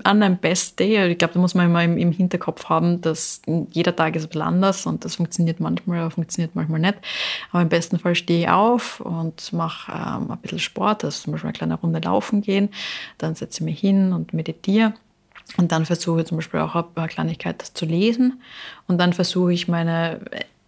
an 0.03 0.23
einem 0.23 0.37
Best 0.37 0.79
Day, 0.79 1.11
ich 1.11 1.17
glaube, 1.17 1.33
da 1.33 1.39
muss 1.39 1.55
man 1.55 1.65
immer 1.65 1.83
im, 1.83 1.97
im, 1.97 2.11
Hinterkopf 2.11 2.65
haben, 2.65 3.01
dass 3.01 3.41
jeder 3.71 3.95
Tag 3.95 4.15
ist 4.15 4.23
ein 4.23 4.29
bisschen 4.29 4.41
anders 4.41 4.85
und 4.85 5.03
das 5.03 5.15
funktioniert 5.15 5.59
manchmal, 5.59 6.09
funktioniert 6.11 6.55
manchmal 6.55 6.79
nicht. 6.79 6.95
Aber 7.51 7.61
im 7.61 7.69
besten 7.69 7.99
Fall 7.99 8.15
stehe 8.15 8.41
ich 8.41 8.49
auf 8.49 8.99
und 9.01 9.51
mache 9.53 9.91
ähm, 9.91 10.31
ein 10.31 10.37
bisschen 10.39 10.59
Sport, 10.59 11.03
also 11.03 11.23
zum 11.23 11.33
Beispiel 11.33 11.49
eine 11.49 11.57
kleine 11.57 11.75
Runde 11.75 11.99
laufen 11.99 12.41
gehen, 12.41 12.69
dann 13.17 13.35
setze 13.35 13.61
ich 13.61 13.65
mich 13.65 13.79
hin 13.79 14.13
und 14.13 14.33
meditiere. 14.33 14.93
Und 15.57 15.71
dann 15.71 15.85
versuche 15.85 16.21
ich 16.21 16.27
zum 16.27 16.37
Beispiel 16.37 16.61
auch 16.61 16.75
eine 16.95 17.07
Kleinigkeit 17.07 17.61
zu 17.61 17.85
lesen. 17.85 18.41
Und 18.87 18.99
dann 18.99 19.11
versuche 19.11 19.51
ich 19.51 19.67
meine, 19.67 20.21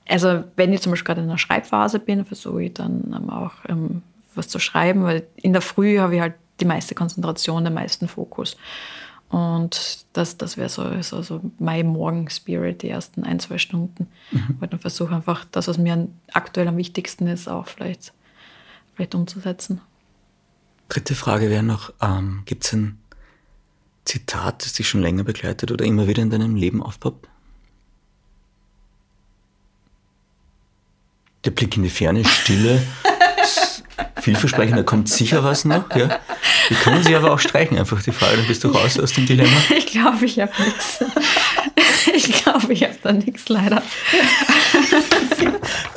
also 0.07 0.43
wenn 0.55 0.73
ich 0.73 0.81
zum 0.81 0.91
Beispiel 0.91 1.05
gerade 1.05 1.21
in 1.21 1.29
einer 1.29 1.37
Schreibphase 1.37 1.99
bin, 1.99 2.25
versuche 2.25 2.63
ich 2.63 2.73
dann 2.73 3.29
auch 3.29 3.53
ähm, 3.69 4.01
was 4.35 4.47
zu 4.47 4.59
schreiben, 4.59 5.03
weil 5.03 5.25
in 5.35 5.53
der 5.53 5.61
Früh 5.61 5.99
habe 5.99 6.15
ich 6.15 6.21
halt 6.21 6.33
die 6.63 6.67
meiste 6.67 6.95
Konzentration, 6.95 7.63
den 7.63 7.73
meisten 7.73 8.07
Fokus. 8.07 8.57
Und 9.29 10.05
das, 10.13 10.37
das 10.37 10.57
wäre 10.57 10.69
so, 10.69 11.01
so, 11.01 11.21
so 11.21 11.41
mein 11.59 11.87
Morgen-Spirit, 11.87 12.81
die 12.83 12.89
ersten 12.89 13.23
ein, 13.23 13.39
zwei 13.39 13.57
Stunden. 13.57 14.07
Mhm. 14.31 14.57
Weil 14.59 14.69
dann 14.69 14.79
versuche 14.79 15.15
einfach 15.15 15.45
das, 15.51 15.67
was 15.67 15.77
mir 15.77 16.07
aktuell 16.31 16.67
am 16.67 16.77
wichtigsten 16.77 17.27
ist, 17.27 17.47
auch 17.47 17.67
vielleicht, 17.67 18.13
vielleicht 18.95 19.15
umzusetzen. 19.15 19.81
Dritte 20.87 21.15
Frage 21.15 21.49
wäre 21.49 21.63
noch, 21.63 21.91
ähm, 22.01 22.43
gibt 22.45 22.63
es 22.65 22.73
ein 22.73 22.99
Zitat, 24.05 24.63
das 24.63 24.73
dich 24.73 24.87
schon 24.87 25.01
länger 25.01 25.23
begleitet 25.23 25.71
oder 25.71 25.83
immer 25.83 26.07
wieder 26.07 26.21
in 26.21 26.29
deinem 26.29 26.55
Leben 26.55 26.83
aufpoppt? 26.83 27.27
Der 31.45 31.51
Blick 31.51 31.75
in 31.75 31.83
die 31.83 31.89
Ferne, 31.89 32.23
Stille. 32.23 32.81
vielversprechend, 34.21 34.77
da 34.77 34.83
kommt 34.83 35.09
sicher 35.09 35.43
was 35.43 35.65
noch. 35.65 35.93
Ja. 35.95 36.19
Die 36.69 36.75
können 36.75 37.03
Sie 37.03 37.15
aber 37.15 37.33
auch 37.33 37.39
streichen, 37.39 37.77
einfach 37.77 38.01
die 38.01 38.11
Frage, 38.11 38.37
dann 38.37 38.47
bist 38.47 38.63
du 38.63 38.69
raus 38.69 38.99
aus 38.99 39.13
dem 39.13 39.25
Dilemma. 39.25 39.51
Ich 39.77 39.87
glaube, 39.87 40.25
ich 40.25 40.39
habe 40.39 40.51
nichts. 40.63 41.03
Ich 42.15 42.43
glaube, 42.43 42.73
ich 42.73 42.83
habe 42.83 42.95
da 43.01 43.11
nichts 43.11 43.49
leider. 43.49 43.81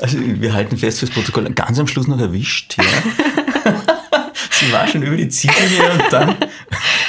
Also 0.01 0.19
wir 0.21 0.53
halten 0.53 0.77
fest 0.77 1.01
fürs 1.01 1.11
Protokoll, 1.11 1.51
ganz 1.53 1.79
am 1.79 1.87
Schluss 1.87 2.07
noch 2.07 2.21
erwischt. 2.21 2.77
Ja. 2.79 2.85
Sie 4.51 4.73
war 4.73 4.87
schon 4.87 5.03
über 5.03 5.17
die 5.17 5.29
Ziellinie 5.29 5.93
und 5.93 6.13
dann 6.13 6.37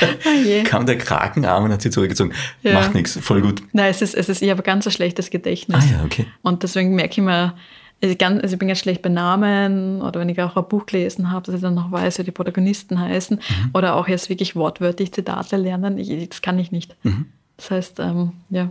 oh 0.01 0.63
kam 0.63 0.85
der 0.85 0.97
Krakenarm 0.97 1.65
und 1.65 1.71
hat 1.71 1.81
sie 1.81 1.89
zurückgezogen. 1.89 2.33
Ja. 2.63 2.73
Macht 2.73 2.93
nichts, 2.93 3.17
voll 3.21 3.41
gut. 3.41 3.61
Nein, 3.73 3.91
es 3.91 4.01
ist, 4.01 4.15
es 4.15 4.29
ist, 4.29 4.41
ich 4.41 4.49
habe 4.49 4.63
ganz 4.63 4.85
ein 4.85 4.91
schlechtes 4.91 5.29
Gedächtnis. 5.29 5.83
Ah 5.83 5.97
ja, 5.97 6.03
okay. 6.03 6.25
Und 6.41 6.63
deswegen 6.63 6.95
merke 6.95 7.13
ich 7.13 7.25
mir, 7.25 7.53
also, 8.01 8.15
ganz, 8.15 8.41
also 8.43 8.53
ich 8.53 8.59
bin 8.59 8.67
ganz 8.67 8.79
schlecht 8.79 9.01
bei 9.01 9.09
Namen 9.09 10.01
oder 10.01 10.19
wenn 10.19 10.29
ich 10.29 10.39
auch 10.41 10.55
ein 10.55 10.67
Buch 10.67 10.85
gelesen 10.85 11.31
habe, 11.31 11.45
dass 11.45 11.55
ich 11.55 11.61
dann 11.61 11.75
noch 11.75 11.91
weiß, 11.91 12.19
wie 12.19 12.23
die 12.23 12.31
Protagonisten 12.31 12.99
heißen 12.99 13.37
mhm. 13.37 13.69
oder 13.73 13.95
auch 13.95 14.07
jetzt 14.07 14.29
wirklich 14.29 14.55
wortwörtlich 14.55 15.11
Zitate 15.11 15.57
lernen, 15.57 15.97
ich, 15.97 16.29
das 16.29 16.41
kann 16.41 16.59
ich 16.59 16.71
nicht. 16.71 16.95
Mhm. 17.03 17.25
Das 17.57 17.71
heißt, 17.71 17.99
ähm, 17.99 18.33
ja, 18.49 18.69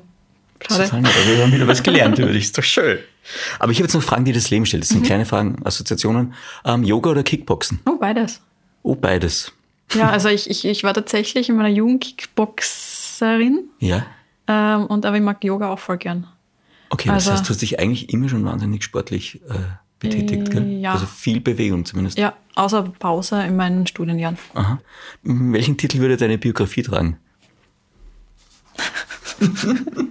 schade. 0.67 0.87
Sagen, 0.87 1.05
wir 1.05 1.43
haben 1.43 1.53
wieder 1.53 1.67
was 1.67 1.83
gelernt 1.83 2.19
über 2.19 2.33
dich, 2.33 2.45
ist 2.45 2.59
doch 2.59 2.63
schön. 2.63 2.99
Aber 3.59 3.73
ich 3.73 3.79
habe 3.79 3.87
jetzt 3.87 3.95
noch 3.95 4.03
Fragen, 4.03 4.25
die 4.25 4.33
das 4.33 4.51
Leben 4.51 4.65
stellt. 4.65 4.85
Das 4.85 4.91
sind 4.91 5.01
mhm. 5.01 5.07
kleine 5.07 5.25
Fragen, 5.25 5.57
Assoziationen. 5.65 6.35
Ähm, 6.65 6.85
Yoga 6.85 7.11
oder 7.11 7.25
Kickboxen? 7.25 7.81
Oh, 7.85 7.97
beides. 7.99 8.41
Oh, 8.85 8.95
beides. 8.95 9.53
Ja, 9.95 10.11
also 10.11 10.29
ich, 10.29 10.49
ich, 10.49 10.65
ich 10.65 10.85
war 10.85 10.95
tatsächlich 10.95 11.49
in 11.49 11.57
meiner 11.57 11.69
Jugend 11.69 12.03
Kickboxerin. 12.03 13.65
Ja. 13.81 14.07
Ähm, 14.47 14.87
und 14.87 15.05
aber 15.05 15.17
ich 15.17 15.23
mag 15.23 15.43
Yoga 15.43 15.71
auch 15.71 15.79
voll 15.81 15.99
gern. 15.99 16.29
Okay, 16.91 17.11
also, 17.11 17.31
das 17.31 17.39
heißt, 17.39 17.49
du 17.49 17.51
hast 17.51 17.63
dich 17.63 17.79
eigentlich 17.81 18.13
immer 18.13 18.29
schon 18.29 18.45
wahnsinnig 18.45 18.85
sportlich 18.85 19.41
äh, 19.49 19.55
betätigt, 19.99 20.51
gell? 20.51 20.67
Ja. 20.81 20.93
Also 20.93 21.07
viel 21.07 21.41
Bewegung 21.41 21.85
zumindest. 21.85 22.19
Ja, 22.19 22.35
außer 22.55 22.83
Pause 22.99 23.43
in 23.43 23.57
meinen 23.57 23.87
Studienjahren. 23.87 24.39
Aha. 24.55 24.81
Welchen 25.23 25.77
Titel 25.77 25.99
würde 25.99 26.17
deine 26.17 26.39
Biografie 26.39 26.83
tragen? 26.83 27.19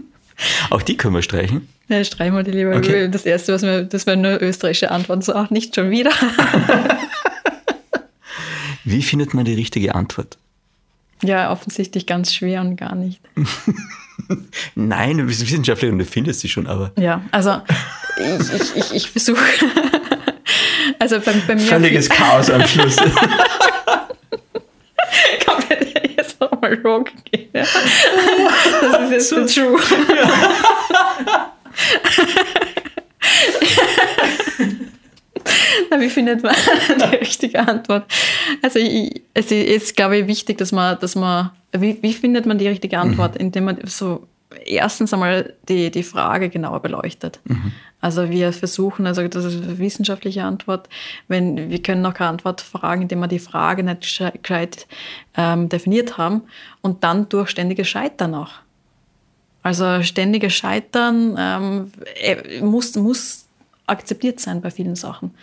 auch 0.70 0.82
die 0.82 0.98
können 0.98 1.16
wir 1.16 1.22
streichen. 1.22 1.68
Ja, 1.88 2.04
streichen 2.04 2.36
wir 2.36 2.44
die 2.44 2.52
lieber. 2.52 2.76
Okay. 2.76 3.10
Das 3.10 3.26
erste, 3.26 3.54
was 3.54 3.62
mir, 3.62 3.84
das 3.84 4.06
wäre 4.06 4.18
nur 4.18 4.42
österreichische 4.42 4.92
Antwort, 4.92 5.24
so 5.24 5.34
auch 5.34 5.50
nicht 5.50 5.76
schon 5.76 5.92
wieder. 5.92 6.12
Wie 8.84 9.02
findet 9.02 9.34
man 9.34 9.46
die 9.46 9.54
richtige 9.54 9.96
Antwort? 9.96 10.38
Ja, 11.24 11.52
offensichtlich 11.52 12.06
ganz 12.06 12.34
schwer 12.34 12.62
und 12.62 12.76
gar 12.76 12.96
nicht. 12.96 13.20
Nein, 14.76 15.18
du 15.18 15.24
bist 15.26 15.42
Wissenschaftlerin 15.42 15.94
und 15.96 16.00
du 16.00 16.06
findest 16.06 16.42
sie 16.42 16.50
schon, 16.50 16.68
aber. 16.68 16.92
Ja, 16.98 17.22
also 17.32 17.62
ich, 18.18 18.54
ich, 18.54 18.76
ich, 18.76 18.94
ich 18.96 19.10
versuche. 19.12 19.44
Also 21.00 21.20
bei, 21.20 21.34
bei 21.48 21.56
mir. 21.56 21.62
Völliges 21.62 22.08
Chaos 22.08 22.50
am 22.50 22.66
Schluss. 22.68 22.96
Kann 22.96 23.12
man 25.68 25.78
jetzt 26.16 26.40
nochmal 26.40 26.76
rock 26.84 27.12
gehen. 27.32 27.50
Ja? 27.54 27.66
Das 28.82 29.12
ist 29.12 29.32
jetzt 29.32 29.56
so. 29.56 29.62
true. 29.62 29.80
Na, 34.58 34.75
wie 36.00 36.10
findet 36.10 36.44
man 36.44 36.56
die 36.90 37.16
richtige 37.18 37.60
Antwort? 37.60 38.06
Also 38.62 38.80
ich, 38.80 39.24
es 39.34 39.52
ist, 39.52 39.96
glaube 39.96 40.18
ich, 40.18 40.28
wichtig, 40.28 40.58
dass 40.58 40.72
man, 40.72 41.00
dass 41.00 41.16
man 41.16 41.52
wie, 41.72 42.02
wie 42.02 42.14
findet 42.14 42.46
man 42.46 42.58
die 42.58 42.68
richtige 42.68 43.00
Antwort, 43.00 43.36
mhm. 43.36 43.42
indem 43.42 43.66
man 43.66 43.78
so 43.86 44.28
erstens 44.66 45.14
einmal 45.14 45.54
die, 45.68 45.92
die 45.92 46.04
Frage 46.04 46.50
genauer 46.50 46.82
beleuchtet. 46.82 47.40
Mhm. 47.46 47.72
Also 48.02 48.30
wir 48.30 48.54
versuchen, 48.54 49.08
also 49.08 49.28
das 49.28 49.46
ist 49.46 49.64
eine 49.64 49.80
wissenschaftliche 49.80 50.44
Antwort, 50.44 50.90
wenn 51.28 51.70
wir 51.70 51.82
können 51.82 52.06
auch 52.06 52.14
keine 52.14 52.30
Antwort 52.30 52.62
fragen, 52.62 53.04
indem 53.04 53.20
wir 53.20 53.28
die 53.28 53.40
Frage 53.40 53.84
nicht 53.84 54.22
gescheit 54.42 54.88
ähm, 55.36 55.70
definiert 55.70 56.18
haben 56.18 56.44
und 56.82 57.04
dann 57.04 57.30
durch 57.30 57.50
ständiges 57.50 57.88
Scheitern 57.88 58.36
auch. 58.36 58.52
Also 59.64 60.04
ständiges 60.04 60.54
Scheitern 60.54 61.36
ähm, 61.40 61.92
äh, 62.22 62.62
muss, 62.62 62.96
muss 62.96 63.45
akzeptiert 63.88 64.40
sein 64.40 64.62
bei 64.62 64.72
vielen 64.72 64.96
Sachen. 64.96 65.34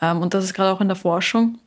Ähm, 0.00 0.20
und 0.20 0.34
das 0.34 0.44
ist 0.44 0.54
gerade 0.54 0.72
auch 0.72 0.80
in 0.80 0.88
der 0.88 0.96
Forschung. 0.96 1.58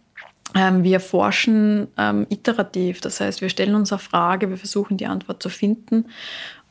Ähm, 0.53 0.83
wir 0.83 0.99
forschen 0.99 1.87
ähm, 1.97 2.27
iterativ, 2.29 2.99
das 2.99 3.21
heißt, 3.21 3.41
wir 3.41 3.49
stellen 3.49 3.75
uns 3.75 3.91
eine 3.91 3.99
Frage, 3.99 4.49
wir 4.49 4.57
versuchen 4.57 4.97
die 4.97 5.05
Antwort 5.05 5.41
zu 5.41 5.49
finden 5.49 6.05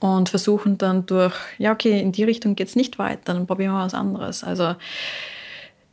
und 0.00 0.28
versuchen 0.28 0.76
dann 0.76 1.06
durch, 1.06 1.34
ja, 1.58 1.72
okay, 1.72 2.00
in 2.00 2.12
die 2.12 2.24
Richtung 2.24 2.56
geht 2.56 2.68
es 2.68 2.76
nicht 2.76 2.98
weiter, 2.98 3.32
dann 3.32 3.46
probieren 3.46 3.72
wir 3.72 3.84
was 3.84 3.94
anderes. 3.94 4.44
Also 4.44 4.76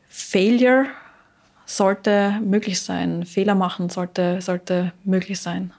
Failure 0.09 0.87
sollte 1.65 2.39
möglich 2.43 2.81
sein, 2.81 3.25
Fehler 3.25 3.55
machen 3.55 3.89
sollte, 3.89 4.41
sollte 4.41 4.91
möglich 5.03 5.39
sein. 5.39 5.71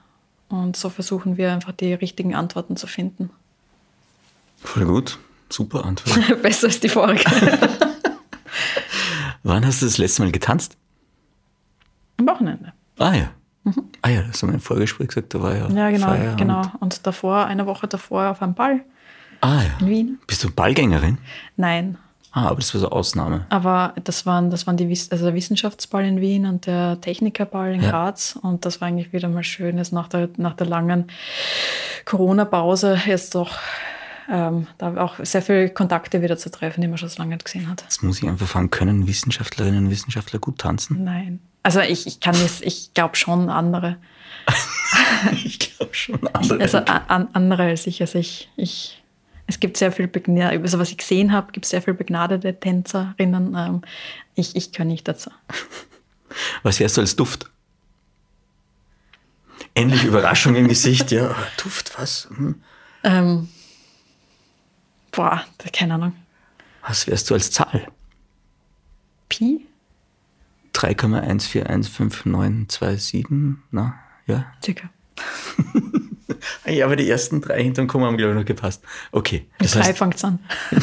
Und 0.47 0.77
so 0.77 0.89
versuchen 0.89 1.37
wir 1.37 1.51
einfach 1.51 1.73
die 1.73 1.93
richtigen 1.93 2.33
Antworten 2.33 2.75
zu 2.75 2.87
finden. 2.87 3.29
Voll 4.57 4.85
gut. 4.85 5.19
Super 5.49 5.85
Antwort. 5.85 6.41
Besser 6.41 6.67
als 6.67 6.79
die 6.79 6.89
vorige. 6.89 7.23
Wann 9.43 9.65
hast 9.65 9.81
du 9.81 9.85
das 9.85 9.97
letzte 9.97 10.21
Mal 10.21 10.31
getanzt? 10.31 10.77
Am 12.17 12.27
Wochenende. 12.27 12.73
Ah 12.97 13.13
ja. 13.13 13.31
Mhm. 13.63 13.89
Ah 14.01 14.09
ja, 14.09 14.21
das 14.21 14.39
du 14.39 14.47
mir 14.47 14.53
im 14.53 14.59
Vorgespräch 14.59 15.07
gesagt, 15.07 15.33
da 15.33 15.41
war 15.41 15.55
ja. 15.55 15.69
Ja, 15.69 15.89
genau, 15.89 16.07
Feierabend. 16.07 16.37
genau. 16.37 16.61
Und 16.79 17.05
davor, 17.07 17.45
eine 17.45 17.65
Woche 17.65 17.87
davor 17.87 18.29
auf 18.29 18.41
einem 18.41 18.53
Ball. 18.53 18.81
Ah 19.41 19.61
ja. 19.63 19.77
In 19.79 19.87
Wien. 19.87 20.19
Bist 20.27 20.43
du 20.43 20.51
Ballgängerin? 20.51 21.17
Nein. 21.55 21.97
Ah, 22.31 22.47
aber 22.47 22.57
das 22.57 22.73
war 22.73 22.81
so 22.81 22.87
eine 22.87 22.95
Ausnahme. 22.95 23.45
Aber 23.49 23.93
das 24.03 24.25
waren, 24.25 24.51
das 24.51 24.67
waren 24.67 24.77
die, 24.77 24.87
also 24.87 25.25
der 25.25 25.33
Wissenschaftsball 25.33 26.05
in 26.05 26.21
Wien 26.21 26.45
und 26.45 26.67
der 26.67 27.01
Technikerball 27.01 27.73
in 27.73 27.81
ja. 27.81 27.89
Graz. 27.89 28.37
Und 28.39 28.65
das 28.65 28.81
war 28.81 28.87
eigentlich 28.87 29.13
wieder 29.13 29.29
mal 29.29 29.43
schön, 29.43 29.77
jetzt 29.77 29.93
nach 29.93 30.07
der, 30.09 30.29
nach 30.37 30.53
der 30.53 30.67
langen 30.67 31.07
Corona-Pause 32.05 33.01
jetzt 33.05 33.33
doch 33.33 33.57
ähm, 34.31 34.67
da 34.77 34.95
auch 34.97 35.15
sehr 35.23 35.41
viele 35.41 35.69
Kontakte 35.69 36.21
wieder 36.21 36.37
zu 36.37 36.51
treffen, 36.51 36.81
die 36.81 36.87
man 36.87 36.97
schon 36.97 37.09
so 37.09 37.17
lange 37.17 37.35
nicht 37.35 37.45
gesehen 37.45 37.69
hat. 37.69 37.83
Das 37.85 38.01
muss 38.01 38.21
ich 38.21 38.27
einfach 38.27 38.47
fragen, 38.47 38.69
können 38.69 39.07
Wissenschaftlerinnen 39.07 39.85
und 39.85 39.91
Wissenschaftler 39.91 40.39
gut 40.39 40.59
tanzen? 40.59 41.03
Nein. 41.03 41.39
Also 41.63 41.81
ich, 41.81 42.07
ich 42.07 42.19
kann 42.19 42.35
es, 42.35 42.61
ich 42.61 42.93
glaube 42.93 43.15
schon 43.15 43.49
andere. 43.49 43.97
ich 45.43 45.59
glaube 45.59 45.93
schon 45.93 46.27
andere. 46.27 46.61
Also 46.61 46.77
an, 46.77 47.27
andere 47.33 47.63
als 47.63 47.87
ich. 47.87 48.01
Also 48.01 48.19
ich, 48.19 48.49
ich 48.55 49.01
es 49.49 49.59
gibt 49.59 49.77
sehr 49.77 49.91
viel 49.91 50.07
begnadete, 50.07 50.61
also 50.61 50.77
was 50.77 50.91
ich 50.91 50.97
gesehen 50.97 51.31
habe, 51.31 51.51
gibt 51.51 51.65
es 51.65 51.71
sehr 51.71 51.81
viel 51.81 51.95
begnadete 51.95 52.59
Tänzerinnen. 52.59 53.55
Ähm, 53.57 53.81
ich, 54.35 54.55
ich 54.55 54.71
kann 54.71 54.87
nicht 54.87 55.07
dazu. 55.07 55.31
Was 56.63 56.79
wärst 56.79 56.97
du 56.97 57.01
als 57.01 57.15
Duft? 57.15 57.49
Endlich 59.73 60.03
Überraschung 60.03 60.55
im 60.55 60.67
Gesicht, 60.67 61.11
ja. 61.11 61.35
Duft, 61.63 61.97
was? 61.97 62.29
Hm. 62.35 62.61
Ähm, 63.03 63.49
Boah, 65.11 65.43
keine 65.73 65.95
Ahnung. 65.95 66.13
Was 66.87 67.07
wärst 67.07 67.29
du 67.29 67.33
als 67.33 67.51
Zahl? 67.51 67.87
Pi? 69.27 69.65
3,14159727, 70.73 73.57
na, 73.71 73.95
ja? 74.27 74.45
Circa. 74.63 74.89
ja, 76.65 76.85
aber 76.85 76.95
die 76.95 77.09
ersten 77.09 77.41
drei 77.41 77.61
hinterm 77.63 77.87
Komma 77.87 78.05
haben, 78.07 78.17
glaube 78.17 78.33
ich, 78.33 78.39
noch 78.39 78.45
gepasst. 78.45 78.83
Okay. 79.11 79.47
Das 79.57 79.75
Mit 79.75 79.83
drei 79.83 79.93
fängt 79.93 80.15
es 80.15 80.23
an. 80.23 80.39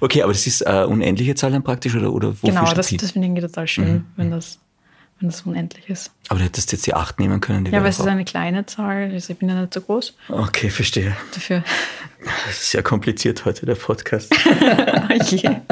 okay, 0.00 0.22
aber 0.22 0.32
das 0.32 0.46
ist 0.46 0.66
eine 0.66 0.88
unendliche 0.88 1.34
Zahl 1.34 1.52
dann 1.52 1.62
praktisch, 1.62 1.94
oder, 1.94 2.10
oder 2.12 2.28
wofür 2.28 2.48
Genau, 2.50 2.72
das, 2.72 2.88
das 2.88 3.10
finde 3.10 3.28
ich 3.28 3.40
total 3.40 3.68
schön, 3.68 3.92
mhm. 3.92 4.06
wenn 4.16 4.30
das 4.30 4.58
wenn 5.24 5.30
das 5.30 5.42
unendlich 5.42 5.88
ist. 5.88 6.12
Aber 6.28 6.38
du 6.38 6.44
hättest 6.44 6.70
jetzt 6.72 6.86
die 6.86 6.94
8 6.94 7.18
nehmen 7.18 7.40
können. 7.40 7.64
ja, 7.66 7.78
aber 7.78 7.88
es 7.88 7.98
ist 7.98 8.06
eine 8.06 8.24
kleine 8.24 8.66
Zahl, 8.66 9.10
also 9.10 9.32
ich 9.32 9.38
bin 9.38 9.48
ja 9.48 9.60
nicht 9.60 9.72
so 9.72 9.80
groß. 9.80 10.14
Okay, 10.28 10.68
verstehe. 10.68 11.16
Dafür. 11.32 11.64
Das 12.46 12.60
ist 12.60 12.70
sehr 12.70 12.82
kompliziert 12.82 13.44
heute, 13.44 13.64
der 13.64 13.74
Podcast. 13.74 14.34
yeah. 15.32 15.62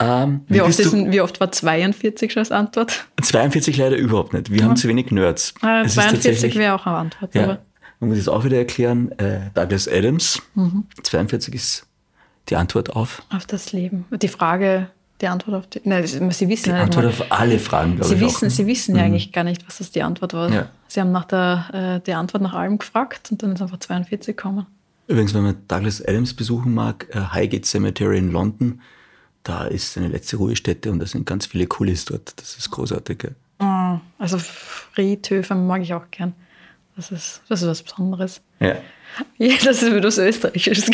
ähm, 0.00 0.40
wie, 0.48 0.54
wie, 0.54 0.60
oft 0.62 0.78
ist, 0.78 0.92
wie, 0.92 1.20
oft 1.20 1.40
war 1.40 1.52
42 1.52 2.32
schon 2.32 2.40
als 2.40 2.50
Antwort? 2.50 3.06
42 3.22 3.76
leider 3.76 3.96
überhaupt 3.96 4.32
nicht. 4.32 4.50
Wir 4.50 4.60
ja. 4.60 4.64
haben 4.64 4.76
zu 4.76 4.88
wenig 4.88 5.10
Nerds. 5.12 5.54
Äh, 5.62 5.86
42 5.86 6.56
wäre 6.56 6.74
auch 6.74 6.86
eine 6.86 6.96
Antwort. 6.96 7.34
Ja, 7.34 7.58
man 8.00 8.10
muss 8.10 8.18
es 8.18 8.28
auch 8.28 8.44
wieder 8.44 8.58
erklären. 8.58 9.12
Äh, 9.18 9.50
Douglas 9.54 9.88
Adams, 9.88 10.42
mhm. 10.54 10.86
42 11.02 11.54
ist 11.54 11.86
die 12.48 12.56
Antwort 12.56 12.94
auf. 12.94 13.22
Auf 13.30 13.46
das 13.46 13.72
Leben. 13.72 14.04
Die 14.10 14.28
Frage, 14.28 14.90
die 15.20 15.28
Antwort 15.28 15.56
auf 15.56 15.66
die. 15.68 15.80
Nein, 15.84 16.06
Sie 16.06 16.48
wissen 16.48 16.64
die 16.64 16.70
ja 16.70 16.82
Antwort 16.82 17.06
auf 17.06 17.32
alle 17.32 17.58
Fragen, 17.58 17.96
glaube 17.96 18.08
Sie 18.08 18.14
ich. 18.16 18.20
Wissen, 18.20 18.48
auch. 18.48 18.50
Sie 18.50 18.66
wissen 18.66 18.96
ja 18.96 19.02
mhm. 19.02 19.08
eigentlich 19.08 19.32
gar 19.32 19.44
nicht, 19.44 19.66
was 19.66 19.78
das 19.78 19.90
die 19.90 20.02
Antwort 20.02 20.34
war. 20.34 20.50
Ja. 20.50 20.68
Sie 20.88 21.00
haben 21.00 21.12
nach 21.12 21.24
der 21.24 22.00
äh, 22.00 22.04
die 22.04 22.14
Antwort 22.14 22.42
nach 22.42 22.54
allem 22.54 22.78
gefragt 22.78 23.28
und 23.30 23.42
dann 23.42 23.52
ist 23.52 23.62
einfach 23.62 23.78
42 23.78 24.36
gekommen. 24.36 24.66
Übrigens, 25.06 25.34
wenn 25.34 25.42
man 25.42 25.56
Douglas 25.68 26.02
Adams 26.02 26.34
besuchen 26.34 26.74
mag, 26.74 27.06
äh, 27.10 27.20
Highgate 27.32 27.66
Cemetery 27.66 28.18
in 28.18 28.32
London, 28.32 28.80
da 29.42 29.66
ist 29.66 29.92
seine 29.92 30.08
letzte 30.08 30.36
Ruhestätte 30.36 30.90
und 30.90 30.98
da 30.98 31.06
sind 31.06 31.26
ganz 31.26 31.46
viele 31.46 31.66
Coolies 31.66 32.06
dort. 32.06 32.32
Das 32.40 32.56
ist 32.56 32.70
großartig. 32.70 33.24
Ja. 33.24 33.30
Oh, 33.60 34.00
also 34.18 34.38
Friedhöfe 34.38 35.54
mag 35.54 35.82
ich 35.82 35.92
auch 35.94 36.10
gern. 36.10 36.34
Das 36.96 37.12
ist, 37.12 37.42
das 37.48 37.62
ist 37.62 37.68
was 37.68 37.82
Besonderes. 37.82 38.40
Ja. 38.60 38.76
ja 39.38 39.54
das 39.64 39.82
ist 39.82 39.94
wieder 39.94 40.10
so 40.10 40.22
Österreichisches. 40.22 40.90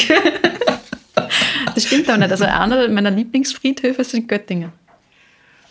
Das 1.80 1.88
stimmt 1.88 2.10
aber 2.10 2.18
nicht. 2.18 2.30
Also 2.30 2.44
einer 2.44 2.88
meiner 2.88 3.10
Lieblingsfriedhöfe 3.10 4.04
sind 4.04 4.28
Göttingen. 4.28 4.72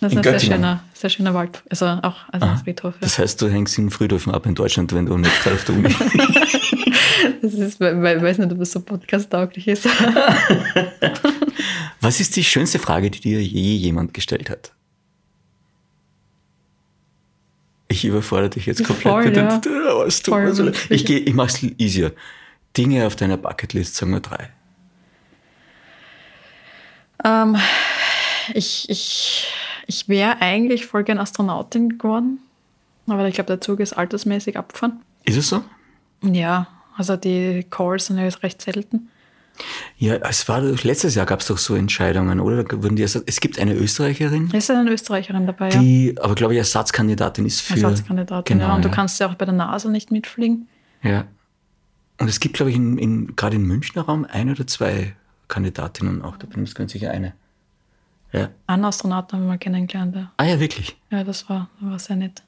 Das 0.02 0.14
ist 0.14 0.18
ein 0.18 0.24
sehr 0.24 0.40
schöner, 0.40 0.84
sehr 0.94 1.10
schöner 1.10 1.34
Wald, 1.34 1.62
also 1.70 1.86
auch 1.86 2.30
als 2.32 2.62
Friedhof. 2.62 2.94
Ja. 2.94 3.00
Das 3.02 3.20
heißt, 3.20 3.42
du 3.42 3.50
hängst 3.50 3.78
in 3.78 3.90
Friedhöfen 3.90 4.34
ab 4.34 4.46
in 4.46 4.56
Deutschland, 4.56 4.94
wenn 4.94 5.06
du 5.06 5.18
nicht 5.18 5.44
gerade 5.44 5.58
auf 5.58 5.66
der 5.66 5.76
Uni 5.76 5.90
Das 7.42 7.54
ist, 7.54 7.82
weil 7.82 8.18
ich 8.18 8.24
weiß 8.24 8.38
nicht, 8.38 8.50
ob 8.52 8.62
es 8.62 8.72
so 8.72 8.80
podcast-tauglich 8.80 9.68
ist. 9.68 9.86
Was 12.02 12.22
ist 12.22 12.38
die 12.38 12.46
schönste 12.46 12.80
Frage, 12.80 13.12
die 13.12 13.20
dir 13.20 13.44
je 13.44 13.76
jemand 13.76 14.14
gestellt 14.14 14.50
hat? 14.50 14.72
Ich 17.90 18.06
überfordere 18.06 18.52
dich 18.52 18.68
jetzt 18.68 18.86
komplett. 18.86 19.12
Voll, 19.12 19.36
ja. 19.36 19.60
Voll, 20.24 20.72
ich, 20.90 21.10
ich 21.10 21.34
mache 21.34 21.50
es 21.50 21.62
easier. 21.78 22.14
Dinge 22.78 23.06
auf 23.06 23.18
deiner 23.18 23.36
Bucketlist, 23.36 23.96
sagen 23.96 24.14
wir 24.14 24.22
drei. 24.22 24.50
Ähm, 27.24 27.58
ich 28.54 28.90
ich, 28.90 29.48
ich 29.88 30.08
wäre 30.08 30.42
eigentlich 30.42 30.86
voll 30.86 31.04
gern 31.04 31.18
Astronautin 31.18 31.98
geworden, 31.98 32.40
aber 33.08 33.28
ich 33.28 33.36
glaube, 33.36 33.48
der 33.48 33.62
Zug 33.62 33.80
ist 33.80 33.94
altersmäßig 33.94 34.58
abgefahren. 34.58 35.02
Ist 35.26 35.38
es 35.38 35.50
so? 35.50 35.64
Ja, 36.22 36.68
also 36.98 37.16
die 37.16 37.66
Calls 37.70 38.08
sind 38.08 38.18
ja 38.18 38.28
recht 38.28 38.62
selten. 38.62 39.10
Ja, 39.98 40.16
es 40.16 40.48
war 40.48 40.62
letztes 40.62 41.16
Jahr 41.16 41.26
gab 41.26 41.42
es 41.42 41.48
doch 41.48 41.58
so 41.58 41.76
Entscheidungen, 41.76 42.40
oder? 42.40 42.64
Wurden 42.82 42.96
die, 42.96 43.04
es 43.04 43.40
gibt 43.42 43.60
eine 43.60 43.74
Österreicherin. 43.74 44.50
Es 44.54 44.70
ist 44.70 44.72
eine 44.72 44.92
Österreicherin 44.92 45.46
dabei, 45.46 45.70
die, 45.70 46.14
ja. 46.16 46.24
aber 46.24 46.36
glaube 46.36 46.54
ich, 46.54 46.60
Ersatzkandidatin 46.60 47.46
ist 47.46 47.62
für. 47.62 47.74
Ersatzkandidatin, 47.74 48.58
genau, 48.58 48.70
ja. 48.70 48.76
Und 48.76 48.86
du 48.86 48.90
kannst 48.90 49.20
ja 49.20 49.28
auch 49.28 49.36
bei 49.36 49.46
der 49.46 49.54
NASA 49.54 49.90
nicht 49.90 50.12
mitfliegen. 50.12 50.68
Ja. 51.04 51.26
Und 52.20 52.30
es 52.30 52.40
gibt, 52.40 52.56
glaube 52.56 52.72
ich, 52.72 52.78
in, 52.78 52.98
in, 52.98 53.36
gerade 53.36 53.58
im 53.58 53.64
Münchner 53.64 54.04
Raum 54.04 54.26
ein 54.30 54.50
oder 54.50 54.66
zwei 54.68 55.16
Kandidatinnen 55.50 56.22
auch. 56.22 56.38
Da 56.38 56.48
bin 56.48 56.64
ich 56.64 56.74
ganz 56.74 56.94
sicher 56.94 57.12
eine. 57.12 57.34
Ja. 58.32 58.50
Einen 58.68 58.86
Astronauten 58.86 59.34
haben 59.34 59.44
wir 59.44 59.50
mal 59.50 59.58
kennengelernt. 59.58 60.16
Ja. 60.16 60.32
Ah 60.38 60.46
ja, 60.46 60.60
wirklich? 60.60 60.96
Ja, 61.10 61.26
das 61.26 61.50
war, 61.50 61.70
war 61.82 62.00
sehr 62.00 62.16
nett. 62.16 62.44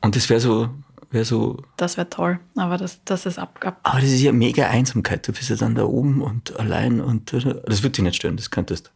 Und 0.00 0.16
das 0.16 0.30
wäre 0.30 0.40
so, 0.40 0.70
wäre 1.10 1.24
so. 1.24 1.62
Das 1.76 1.96
wäre 1.96 2.08
toll, 2.08 2.40
aber 2.56 2.78
das, 2.78 3.00
das 3.04 3.26
ist 3.26 3.38
ab, 3.38 3.58
ab. 3.64 3.80
Aber 3.82 4.00
das 4.00 4.10
ist 4.10 4.22
ja 4.22 4.32
mega 4.32 4.68
Einsamkeit. 4.68 5.26
Du 5.26 5.32
bist 5.32 5.50
ja 5.50 5.56
dann 5.56 5.74
da 5.74 5.84
oben 5.84 6.22
und 6.22 6.58
allein 6.58 7.00
und 7.00 7.32
das 7.32 7.82
wird 7.82 7.96
dich 7.96 8.04
nicht 8.04 8.16
stören, 8.16 8.36
das 8.36 8.50
könntest. 8.50 8.90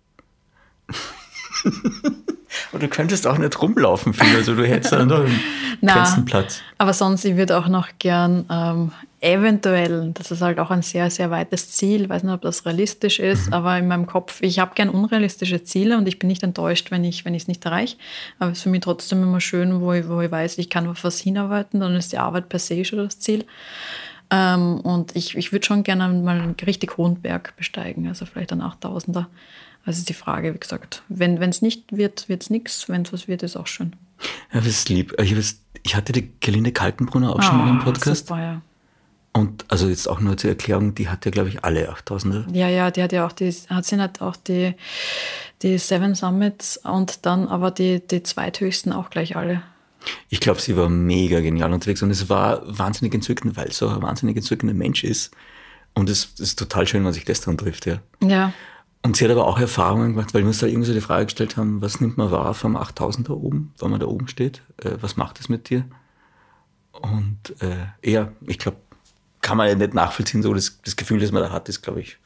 und 2.73 2.83
du 2.83 2.89
könntest 2.89 3.27
auch 3.27 3.39
nicht 3.39 3.61
rumlaufen 3.61 4.13
viel. 4.13 4.37
Also 4.37 4.55
du 4.55 4.67
hättest 4.67 4.93
dann 4.93 5.09
da 5.09 5.25
begrenzten 5.81 6.25
Platz. 6.25 6.61
Aber 6.79 6.93
sonst, 6.93 7.25
ich 7.25 7.37
würde 7.37 7.59
auch 7.59 7.69
noch 7.69 7.89
gern 7.99 8.45
ähm, 8.51 8.93
eventuell, 9.21 10.13
das 10.13 10.31
ist 10.31 10.43
halt 10.43 10.59
auch 10.59 10.71
ein 10.71 10.83
sehr, 10.83 11.11
sehr 11.11 11.31
weites 11.31 11.71
Ziel, 11.73 12.03
ich 12.03 12.09
weiß 12.09 12.23
nicht, 12.23 12.33
ob 12.33 12.43
das 12.43 12.67
realistisch 12.67 13.19
ist, 13.19 13.49
mhm. 13.49 13.55
aber 13.55 13.79
in 13.79 13.89
meinem 13.89 14.07
Kopf, 14.07 14.41
ich 14.43 14.59
habe 14.59 14.73
gern 14.75 14.89
unrealistische 14.89 15.65
Ziele 15.65 15.97
und 15.97 16.07
ich 16.07 16.19
bin 16.19 16.29
nicht 16.29 16.43
enttäuscht, 16.43 16.91
wenn 16.91 17.05
ich 17.05 17.25
es 17.25 17.49
nicht 17.49 17.65
erreiche. 17.65 17.97
Aber 18.39 18.53
es 18.53 18.59
ist 18.59 18.65
für 18.65 18.69
mich 18.71 18.83
trotzdem 18.83 19.23
immer 19.23 19.41
schön, 19.41 19.81
wo 19.81 19.93
ich, 19.93 20.09
wo 20.09 20.21
ich 20.21 20.31
weiß, 20.31 20.59
ich 20.59 20.71
kann 20.71 20.87
auf 20.87 21.03
was 21.03 21.21
hinarbeiten, 21.21 21.81
dann 21.81 21.95
ist 21.95 22.13
die 22.13 22.19
Arbeit 22.19 22.49
per 22.49 22.59
se 22.59 22.85
schon 22.85 22.99
das 22.99 23.19
Ziel. 23.19 23.45
Ähm, 24.31 24.81
und 24.81 25.15
ich, 25.15 25.37
ich 25.37 25.53
würde 25.53 25.65
schon 25.65 25.83
gerne 25.83 26.09
mal 26.09 26.41
einen 26.41 26.57
richtig 26.67 26.97
hohen 26.97 27.21
Berg 27.21 27.55
besteigen, 27.57 28.09
also 28.09 28.27
vielleicht 28.27 28.53
einen 28.53 28.63
8000er. 28.63 29.27
Also 29.87 30.01
ist 30.01 30.09
die 30.09 30.15
Frage, 30.15 30.53
wie 30.53 30.59
gesagt, 30.59 31.03
wenn 31.09 31.41
es 31.41 31.63
nicht 31.63 31.97
wird, 31.97 32.29
wird 32.29 32.43
es 32.43 32.51
nichts. 32.51 32.89
Wenn 32.89 33.03
es 33.03 33.13
was 33.13 33.29
wird, 33.29 33.45
ist 33.45 33.57
auch 33.57 33.69
schön. 33.69 33.95
Ja, 34.53 34.59
das 34.59 34.67
ist 34.67 34.89
lieb. 34.89 35.15
Ich, 35.21 35.35
ich 35.85 35.95
hatte 35.95 36.13
die 36.13 36.33
Gelinde 36.41 36.73
Kaltenbrunner 36.73 37.35
auch 37.35 37.43
schon 37.43 37.57
mal 37.57 37.71
im 37.71 37.79
ah, 37.79 37.85
Podcast. 37.85 38.27
Super, 38.27 38.43
ja. 38.43 38.63
Und 39.33 39.65
also 39.69 39.89
jetzt 39.89 40.09
auch 40.09 40.19
nur 40.19 40.37
zur 40.37 40.51
Erklärung, 40.51 40.95
die 40.95 41.09
hat 41.09 41.25
ja, 41.25 41.31
glaube 41.31 41.51
ich, 41.51 41.63
alle 41.63 41.93
8000er. 41.93 42.53
Ja, 42.53 42.69
ja, 42.69 42.91
die 42.91 43.03
hat 43.03 43.13
ja 43.13 43.27
auch 43.27 43.33
die, 43.33 43.55
hat 43.69 43.85
sie 43.85 43.97
nicht 43.97 44.23
auch 44.23 44.35
die, 44.35 44.75
die 45.63 45.79
Seven 45.79 46.15
Summits 46.15 46.79
und 46.79 47.25
dann 47.27 47.47
aber 47.47 47.71
die, 47.71 48.01
die 48.01 48.23
zweithöchsten 48.23 48.93
auch 48.93 49.11
gleich 49.11 49.37
alle. 49.37 49.63
Ich 50.31 50.41
glaube, 50.41 50.61
sie 50.61 50.77
war 50.77 50.89
mega 50.89 51.41
genial 51.41 51.73
unterwegs 51.73 52.03
und 52.03 52.11
es 52.11 52.29
war 52.29 52.63
wahnsinnig 52.67 53.15
entzückend, 53.15 53.57
weil 53.57 53.71
so 53.73 53.89
ein 53.89 54.03
wahnsinnig 54.03 54.37
entzückender 54.37 54.75
Mensch 54.75 55.05
ist. 55.05 55.33
Und 55.95 56.11
es 56.11 56.33
ist 56.39 56.59
total 56.59 56.87
schön, 56.87 57.05
wenn 57.05 57.13
sich 57.13 57.25
das 57.25 57.43
dann 57.43 57.59
trifft, 57.59 57.87
ja. 57.87 58.01
Ja. 58.23 58.53
Und 59.07 59.17
sie 59.17 59.25
hat 59.25 59.31
aber 59.31 59.47
auch 59.47 59.61
Erfahrungen 59.61 60.15
gemacht, 60.15 60.35
weil 60.35 60.43
wir 60.43 60.49
uns 60.49 60.59
da 60.59 60.67
irgendwie 60.67 60.89
so 60.89 60.93
die 60.93 61.01
Frage 61.01 61.27
gestellt 61.27 61.57
haben, 61.57 61.81
was 61.81 62.01
nimmt 62.01 62.17
man 62.17 62.33
wahr 62.33 62.55
vom 62.55 62.75
8000 62.75 63.29
da 63.29 63.35
oben, 63.35 63.73
wenn 63.79 63.91
man 63.91 64.01
da 64.01 64.07
oben 64.07 64.27
steht? 64.27 64.63
Äh, 64.83 64.97
was 65.01 65.17
macht 65.17 65.39
das 65.39 65.49
mit 65.49 65.71
dir? 65.71 65.85
Und 66.91 67.39
äh, 67.61 68.11
ja, 68.11 68.33
ich 68.49 68.59
glaube, 68.59 68.79
kann 69.43 69.59
man 69.59 69.69
ja 69.69 69.77
nicht 69.77 69.95
nachvollziehen, 69.95 70.43
so 70.43 70.53
das, 70.53 70.81
das 70.85 70.97
Gefühl, 70.97 71.21
das 71.21 71.31
man 71.31 71.41
da 71.41 71.53
hat, 71.53 71.69
ist, 71.69 71.83
glaube 71.83 72.01
ich, 72.01 72.19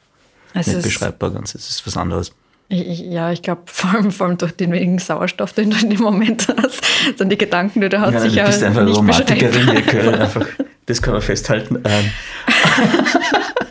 es 0.55 0.65
nicht 0.65 0.81
beschreibbar 0.81 1.29
ganz. 1.29 1.53
Es 1.53 1.69
ist 1.69 1.85
was 1.85 1.97
anderes. 1.97 2.33
Ich, 2.67 3.01
ja, 3.01 3.31
ich 3.31 3.43
glaube, 3.43 3.61
vor 3.65 3.91
allem, 3.91 4.11
vor 4.11 4.25
allem 4.25 4.39
durch 4.39 4.53
den 4.53 4.71
wenigen 4.71 4.97
Sauerstoff, 4.97 5.53
den 5.53 5.69
du 5.69 5.77
in 5.77 5.91
dem 5.91 6.01
Moment 6.01 6.47
hast, 6.47 6.83
sind 7.15 7.29
die 7.29 7.37
Gedanken, 7.37 7.81
die 7.81 7.89
du 7.89 8.01
hast, 8.01 8.13
ja, 8.33 8.45
du 8.45 8.49
bist 8.49 8.63
einfach 8.63 8.83
nicht 8.83 8.97
Romantikerin, 8.97 9.67
wir 9.71 9.81
können 9.83 10.15
einfach, 10.15 10.47
das 10.87 10.99
können 10.99 11.17
wir 11.17 11.21
festhalten. 11.21 11.83
Ähm. 11.83 12.11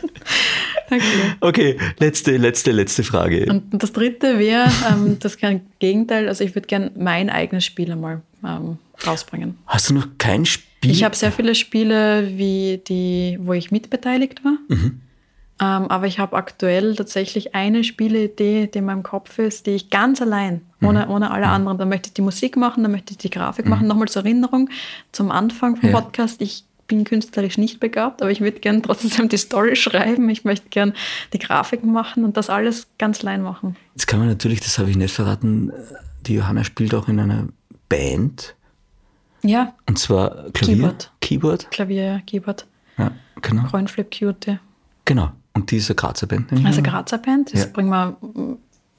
Okay. 0.91 1.35
okay, 1.39 1.77
letzte, 1.99 2.35
letzte, 2.37 2.71
letzte 2.71 3.03
Frage. 3.03 3.45
Und 3.49 3.81
das 3.81 3.93
dritte 3.93 4.37
wäre, 4.39 4.69
ähm, 4.91 5.17
das 5.19 5.37
Gegenteil, 5.79 6.27
also 6.27 6.43
ich 6.43 6.53
würde 6.53 6.67
gerne 6.67 6.91
mein 6.97 7.29
eigenes 7.29 7.65
Spiel 7.65 7.91
einmal 7.91 8.21
ähm, 8.43 8.77
rausbringen. 9.05 9.57
Hast 9.67 9.89
du 9.89 9.93
noch 9.93 10.07
kein 10.17 10.45
Spiel? 10.45 10.91
Ich 10.91 11.03
habe 11.03 11.15
sehr 11.15 11.31
viele 11.31 11.55
Spiele, 11.55 12.37
wie 12.37 12.81
die, 12.87 13.37
wo 13.41 13.53
ich 13.53 13.71
mitbeteiligt 13.71 14.43
war. 14.43 14.57
Mhm. 14.67 15.01
Ähm, 15.61 15.91
aber 15.91 16.07
ich 16.07 16.17
habe 16.17 16.35
aktuell 16.35 16.95
tatsächlich 16.95 17.53
eine 17.53 17.83
Spieleidee, 17.83 18.65
die 18.65 18.79
in 18.79 18.85
meinem 18.85 19.03
Kopf 19.03 19.37
ist, 19.37 19.67
die 19.67 19.71
ich 19.71 19.91
ganz 19.91 20.19
allein, 20.19 20.61
mhm. 20.79 20.87
ohne, 20.87 21.07
ohne 21.07 21.29
alle 21.29 21.45
mhm. 21.45 21.51
anderen, 21.51 21.77
da 21.77 21.85
möchte 21.85 22.07
ich 22.07 22.13
die 22.13 22.23
Musik 22.23 22.57
machen, 22.57 22.81
da 22.81 22.89
möchte 22.89 23.11
ich 23.11 23.19
die 23.19 23.29
Grafik 23.29 23.65
mhm. 23.65 23.71
machen. 23.71 23.87
Nochmal 23.87 24.07
zur 24.07 24.23
Erinnerung 24.23 24.69
zum 25.11 25.29
Anfang 25.29 25.75
vom 25.75 25.91
ja. 25.91 26.01
Podcast. 26.01 26.41
Ich 26.41 26.65
bin 26.91 27.05
künstlerisch 27.05 27.57
nicht 27.57 27.79
begabt, 27.79 28.21
aber 28.21 28.31
ich 28.31 28.41
würde 28.41 28.59
gerne 28.59 28.81
trotzdem 28.81 29.29
die 29.29 29.37
Story 29.37 29.77
schreiben. 29.77 30.29
Ich 30.29 30.43
möchte 30.43 30.67
gerne 30.69 30.93
die 31.31 31.39
Grafiken 31.39 31.91
machen 31.91 32.25
und 32.25 32.35
das 32.35 32.49
alles 32.49 32.87
ganz 32.97 33.21
allein 33.21 33.41
machen. 33.41 33.77
Jetzt 33.95 34.07
kann 34.07 34.19
man 34.19 34.27
natürlich, 34.27 34.59
das 34.59 34.77
habe 34.77 34.89
ich 34.89 34.97
nicht 34.97 35.13
verraten, 35.13 35.71
die 36.27 36.35
Johanna 36.35 36.65
spielt 36.65 36.93
auch 36.93 37.07
in 37.07 37.19
einer 37.19 37.47
Band. 37.87 38.55
Ja. 39.41 39.73
Und 39.87 39.99
zwar 39.99 40.51
Klavier. 40.51 40.75
Keyboard. 40.75 41.11
Keyboard. 41.21 41.71
Klavier, 41.71 42.03
ja, 42.03 42.19
Keyboard. 42.19 42.67
Ja, 42.97 43.11
genau. 43.41 43.63
Coinflip 43.69 44.11
Cute. 44.11 44.59
Genau. 45.05 45.31
Und 45.53 45.71
diese 45.71 45.95
Grazer 45.95 46.27
Band. 46.27 46.51
Also 46.65 46.81
Grazer 46.81 47.17
Band. 47.17 47.53
Das 47.53 47.61
ja. 47.61 47.67
bringen 47.71 47.89
wir 47.89 48.17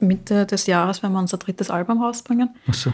Mitte 0.01 0.47
des 0.47 0.66
Jahres, 0.66 1.02
wenn 1.02 1.12
wir 1.12 1.19
unser 1.19 1.36
drittes 1.36 1.70
Album 1.70 2.02
rausbringen. 2.02 2.51
Ach 2.66 2.74
so. 2.74 2.93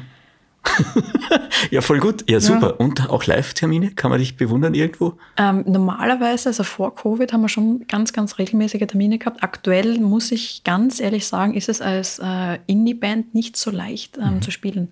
ja, 1.70 1.80
voll 1.80 2.00
gut. 2.00 2.28
Ja, 2.30 2.40
super. 2.40 2.68
Ja. 2.78 2.84
Und 2.84 3.08
auch 3.10 3.24
Live-Termine? 3.26 3.92
Kann 3.92 4.10
man 4.10 4.18
dich 4.20 4.36
bewundern 4.36 4.74
irgendwo? 4.74 5.14
Ähm, 5.36 5.64
normalerweise, 5.66 6.50
also 6.50 6.62
vor 6.62 6.94
Covid, 6.94 7.32
haben 7.32 7.42
wir 7.42 7.48
schon 7.48 7.86
ganz, 7.88 8.12
ganz 8.12 8.38
regelmäßige 8.38 8.86
Termine 8.86 9.18
gehabt. 9.18 9.42
Aktuell 9.42 9.98
muss 9.98 10.32
ich 10.32 10.62
ganz 10.64 11.00
ehrlich 11.00 11.26
sagen, 11.26 11.54
ist 11.54 11.68
es 11.68 11.80
als 11.80 12.18
äh, 12.18 12.58
Indie-Band 12.66 13.34
nicht 13.34 13.56
so 13.56 13.70
leicht 13.70 14.18
ähm, 14.18 14.34
mhm. 14.34 14.42
zu 14.42 14.50
spielen, 14.50 14.88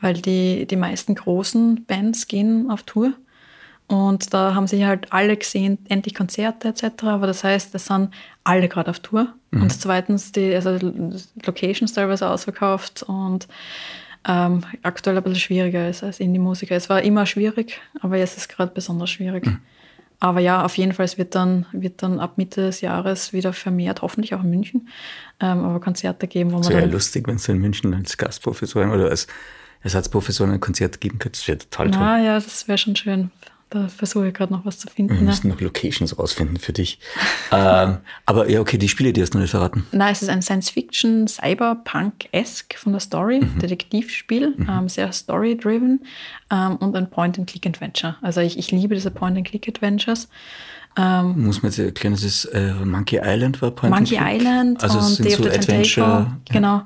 weil 0.00 0.14
die, 0.14 0.66
die 0.66 0.76
meisten 0.76 1.14
großen 1.14 1.84
Bands 1.84 2.26
gehen 2.26 2.70
auf 2.70 2.82
Tour. 2.82 3.14
Und 3.90 4.32
da 4.32 4.54
haben 4.54 4.68
sich 4.68 4.84
halt 4.84 5.12
alle 5.12 5.36
gesehen, 5.36 5.78
endlich 5.88 6.14
Konzerte 6.14 6.68
etc. 6.68 7.02
Aber 7.04 7.26
das 7.26 7.42
heißt, 7.42 7.74
es 7.74 7.86
sind 7.86 8.10
alle 8.44 8.68
gerade 8.68 8.88
auf 8.88 9.00
Tour. 9.00 9.34
Mhm. 9.50 9.62
Und 9.62 9.72
zweitens, 9.72 10.30
die 10.30 10.54
also 10.54 10.78
Locations 11.44 11.92
teilweise 11.92 12.30
ausverkauft 12.30 13.02
und 13.02 13.48
ähm, 14.26 14.64
aktuell 14.82 15.16
ein 15.16 15.22
bisschen 15.22 15.40
schwieriger 15.40 15.88
ist 15.88 16.02
als 16.02 16.20
Indie-Musiker. 16.20 16.76
Es 16.76 16.90
war 16.90 17.02
immer 17.02 17.26
schwierig, 17.26 17.80
aber 18.00 18.16
jetzt 18.16 18.36
ist 18.36 18.42
es 18.42 18.48
gerade 18.48 18.72
besonders 18.72 19.10
schwierig. 19.10 19.46
Mhm. 19.46 19.58
Aber 20.22 20.40
ja, 20.40 20.64
auf 20.64 20.76
jeden 20.76 20.92
Fall, 20.92 21.06
es 21.06 21.16
wird 21.16 21.34
dann, 21.34 21.64
wird 21.72 22.02
dann 22.02 22.20
ab 22.20 22.36
Mitte 22.36 22.60
des 22.60 22.82
Jahres 22.82 23.32
wieder 23.32 23.54
vermehrt, 23.54 24.02
hoffentlich 24.02 24.34
auch 24.34 24.44
in 24.44 24.50
München, 24.50 24.88
ähm, 25.40 25.64
aber 25.64 25.80
Konzerte 25.80 26.28
geben, 26.28 26.50
wo 26.50 26.56
man. 26.56 26.62
Das 26.62 26.70
wäre 26.70 26.82
ja 26.82 26.86
lustig, 26.86 27.26
wenn 27.26 27.36
es 27.36 27.48
in 27.48 27.58
München 27.58 27.94
als 27.94 28.18
Gastprofessorin 28.18 28.90
oder 28.90 29.08
als 29.08 29.26
Ersatzprofessorin 29.82 30.52
ein 30.52 30.60
Konzert 30.60 31.00
geben 31.00 31.18
könnte. 31.18 31.38
Das 31.38 31.48
wäre 31.48 31.58
total 31.58 31.90
toll. 31.90 32.02
Ah, 32.02 32.18
ja, 32.18 32.34
das 32.34 32.68
wäre 32.68 32.76
schon 32.76 32.96
schön. 32.96 33.30
Da 33.70 33.86
versuche 33.86 34.26
ich 34.26 34.34
gerade 34.34 34.52
noch 34.52 34.66
was 34.66 34.80
zu 34.80 34.88
finden. 34.88 35.14
Wir 35.14 35.22
müssen 35.22 35.46
ne? 35.46 35.54
noch 35.54 35.60
Locations 35.60 36.18
rausfinden 36.18 36.58
für 36.58 36.72
dich. 36.72 36.98
ähm, 37.52 37.98
aber 38.26 38.50
ja, 38.50 38.60
okay, 38.60 38.78
die 38.78 38.88
Spiele, 38.88 39.12
die 39.12 39.22
hast 39.22 39.32
du 39.32 39.38
noch 39.38 39.42
nicht 39.42 39.52
verraten. 39.52 39.86
Nein, 39.92 40.12
es 40.12 40.22
ist 40.22 40.28
ein 40.28 40.42
Science-Fiction, 40.42 41.28
Cyberpunk-esque 41.28 42.76
von 42.76 42.92
der 42.92 43.00
Story, 43.00 43.40
mhm. 43.40 43.60
Detektivspiel, 43.60 44.54
mhm. 44.56 44.68
ähm, 44.68 44.88
sehr 44.88 45.12
story-driven 45.12 46.00
ähm, 46.50 46.76
und 46.78 46.96
ein 46.96 47.08
Point-and-Click-Adventure. 47.10 48.16
Also 48.22 48.40
ich, 48.40 48.58
ich 48.58 48.72
liebe 48.72 48.96
diese 48.96 49.12
Point-and-Click-Adventures. 49.12 50.28
Ähm, 50.96 51.44
Muss 51.44 51.62
man 51.62 51.70
jetzt 51.70 51.78
erklären, 51.78 52.14
das 52.14 52.24
ist 52.24 52.46
äh, 52.46 52.72
Monkey 52.72 53.20
Island 53.22 53.62
war 53.62 53.70
Point 53.70 53.94
Monkey 53.94 54.18
Island 54.20 54.82
also 54.82 54.98
und 54.98 55.24
Day 55.24 55.30
so 55.30 55.44
of 55.44 55.52
the 55.52 55.56
Adventure, 55.56 56.06
ja. 56.06 56.36
Genau. 56.50 56.82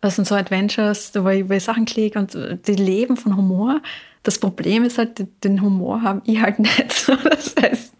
Das 0.00 0.16
sind 0.16 0.26
so 0.26 0.34
Adventures, 0.34 1.12
wo 1.14 1.28
ich, 1.28 1.48
wo 1.48 1.52
ich 1.52 1.62
Sachen 1.62 1.84
klicke 1.84 2.18
und 2.18 2.36
die 2.66 2.74
leben 2.74 3.16
von 3.16 3.36
Humor. 3.36 3.80
Das 4.24 4.38
Problem 4.38 4.84
ist 4.84 4.96
halt, 4.98 5.22
den 5.44 5.60
Humor 5.60 6.02
haben 6.02 6.22
ich 6.24 6.40
halt 6.40 6.58
nicht. 6.58 7.08
Das 7.08 7.54
heißt, 7.60 7.92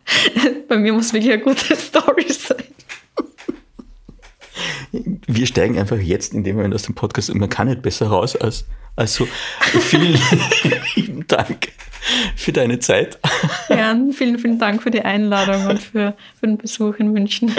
bei 0.68 0.76
mir 0.78 0.92
muss 0.92 1.12
wirklich 1.12 1.32
eine 1.32 1.42
gute 1.42 1.76
Story 1.76 2.26
sein. 2.28 2.64
Wir 5.26 5.46
steigen 5.46 5.78
einfach 5.78 5.98
jetzt 5.98 6.32
in 6.34 6.44
dem 6.44 6.56
Moment 6.56 6.74
aus 6.74 6.84
dem 6.84 6.94
Podcast 6.94 7.30
und 7.30 7.38
man 7.38 7.50
kann 7.50 7.68
nicht 7.68 7.82
besser 7.82 8.06
raus 8.06 8.36
als, 8.36 8.64
als 8.96 9.14
so. 9.14 9.28
Vielen 9.60 10.18
lieben 10.94 11.26
Dank 11.26 11.72
für 12.36 12.52
deine 12.52 12.78
Zeit. 12.78 13.18
Ja, 13.68 13.96
vielen, 14.12 14.38
vielen 14.38 14.58
Dank 14.58 14.82
für 14.82 14.90
die 14.90 15.02
Einladung 15.02 15.66
und 15.66 15.82
für, 15.82 16.16
für 16.38 16.46
den 16.46 16.56
Besuch 16.56 16.96
in 16.96 17.12
München. 17.12 17.52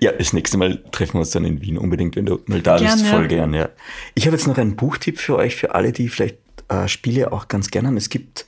Ja, 0.00 0.12
das 0.12 0.32
nächste 0.32 0.56
Mal 0.56 0.82
treffen 0.90 1.14
wir 1.14 1.20
uns 1.20 1.30
dann 1.30 1.44
in 1.44 1.60
Wien 1.60 1.76
unbedingt, 1.76 2.16
wenn 2.16 2.26
du 2.26 2.40
mal 2.46 2.62
da 2.62 2.78
bist. 2.78 3.06
Voll 3.06 3.28
gern, 3.28 3.52
ja. 3.52 3.68
Ich 4.14 4.26
habe 4.26 4.36
jetzt 4.36 4.46
noch 4.46 4.56
einen 4.56 4.76
Buchtipp 4.76 5.18
für 5.18 5.36
euch, 5.36 5.54
für 5.56 5.74
alle, 5.74 5.92
die 5.92 6.08
vielleicht 6.08 6.38
äh, 6.70 6.88
Spiele 6.88 7.32
auch 7.32 7.48
ganz 7.48 7.70
gerne 7.70 7.88
haben. 7.88 7.96
Es 7.96 8.08
gibt 8.08 8.46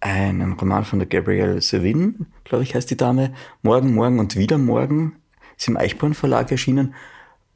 einen 0.00 0.54
Roman 0.54 0.84
von 0.84 0.98
der 0.98 1.06
Gabrielle 1.06 1.60
Sevin, 1.60 2.26
glaube 2.44 2.64
ich, 2.64 2.74
heißt 2.74 2.90
die 2.90 2.96
Dame. 2.96 3.32
Morgen, 3.62 3.94
morgen 3.94 4.18
und 4.18 4.36
wieder 4.36 4.58
morgen. 4.58 5.16
Ist 5.56 5.68
im 5.68 5.76
Eichborn 5.76 6.14
Verlag 6.14 6.50
erschienen. 6.50 6.94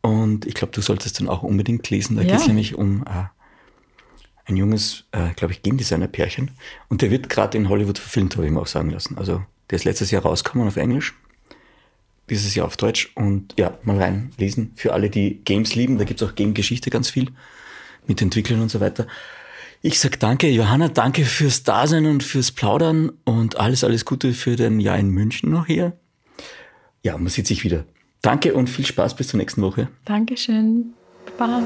Und 0.03 0.47
ich 0.47 0.55
glaube, 0.55 0.73
du 0.73 0.81
solltest 0.81 1.19
dann 1.19 1.29
auch 1.29 1.43
unbedingt 1.43 1.91
lesen. 1.91 2.15
Da 2.15 2.23
ja. 2.23 2.33
geht 2.33 2.41
es 2.41 2.47
nämlich 2.47 2.77
um 2.77 3.03
äh, 3.03 3.25
ein 4.45 4.57
junges, 4.57 5.05
äh, 5.11 5.33
glaube 5.35 5.53
ich, 5.53 5.63
Game 5.63 5.77
Designer 5.77 6.07
Pärchen. 6.07 6.53
Und 6.89 7.03
der 7.03 7.11
wird 7.11 7.29
gerade 7.29 7.59
in 7.59 7.69
Hollywood 7.69 7.99
verfilmt, 7.99 8.37
habe 8.37 8.47
ich 8.47 8.53
mir 8.53 8.61
auch 8.61 8.69
sagen 8.69 8.91
lassen. 8.91 9.19
Also 9.19 9.43
der 9.71 9.77
ist 9.77 9.85
letztes 9.85 10.13
Jahr 10.13 10.23
rausgekommen 10.23 10.69
auf 10.69 10.77
Englisch. 10.77 11.15
Dieses 12.31 12.55
Jahr 12.55 12.67
auf 12.67 12.77
Deutsch. 12.77 13.11
Und 13.17 13.55
ja, 13.59 13.77
mal 13.83 13.99
reinlesen. 13.99 14.73
Für 14.77 14.93
alle, 14.93 15.11
die 15.11 15.41
Games 15.45 15.75
lieben. 15.75 15.99
Da 15.99 16.05
gibt 16.05 16.23
es 16.23 16.29
auch 16.29 16.35
Game-Geschichte 16.37 16.91
ganz 16.91 17.11
viel. 17.11 17.33
Mit 18.07 18.23
Entwicklern 18.23 18.61
und 18.61 18.71
so 18.71 18.79
weiter. 18.79 19.09
Ich 19.87 20.01
sag 20.01 20.19
danke, 20.19 20.49
Johanna, 20.49 20.89
danke 20.89 21.25
fürs 21.25 21.63
Dasein 21.63 22.07
und 22.07 22.25
fürs 22.25 22.51
Plaudern 22.51 23.13
und 23.23 23.61
alles, 23.61 23.85
alles 23.85 24.05
Gute 24.05 24.33
für 24.33 24.57
den 24.57 24.81
Jahr 24.81 24.99
in 24.99 25.11
München 25.11 25.53
noch 25.53 25.67
hier. 25.67 25.93
Ja, 27.05 27.17
man 27.17 27.29
sieht 27.29 27.47
sich 27.47 27.63
wieder. 27.63 27.85
Danke 28.21 28.55
und 28.55 28.69
viel 28.69 28.85
Spaß 28.85 29.15
bis 29.15 29.29
zur 29.29 29.39
nächsten 29.39 29.63
Woche. 29.63 29.87
Dankeschön. 30.05 30.87
Baba. 31.39 31.63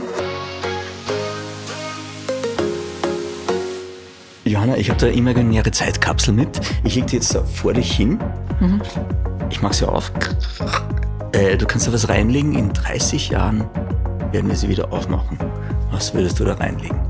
Johanna, 4.44 4.76
ich 4.76 4.90
habe 4.90 5.00
da 5.00 5.06
imaginäre 5.06 5.70
Zeitkapsel 5.70 6.34
mit. 6.34 6.60
Ich 6.84 6.96
lege 6.96 7.06
die 7.06 7.16
jetzt 7.16 7.34
vor 7.34 7.72
dich 7.72 7.90
hin. 7.90 8.18
Mhm. 8.60 8.82
Ich 9.48 9.62
mache 9.62 9.72
sie 9.72 9.88
auf. 9.88 10.12
Äh, 11.32 11.56
du 11.56 11.64
kannst 11.64 11.86
da 11.86 11.92
was 11.94 12.10
reinlegen. 12.10 12.54
In 12.54 12.74
30 12.74 13.30
Jahren 13.30 13.60
werden 14.30 14.50
wir 14.50 14.56
sie 14.56 14.68
wieder 14.68 14.92
aufmachen. 14.92 15.38
Was 15.90 16.12
würdest 16.12 16.38
du 16.38 16.44
da 16.44 16.52
reinlegen? 16.52 17.09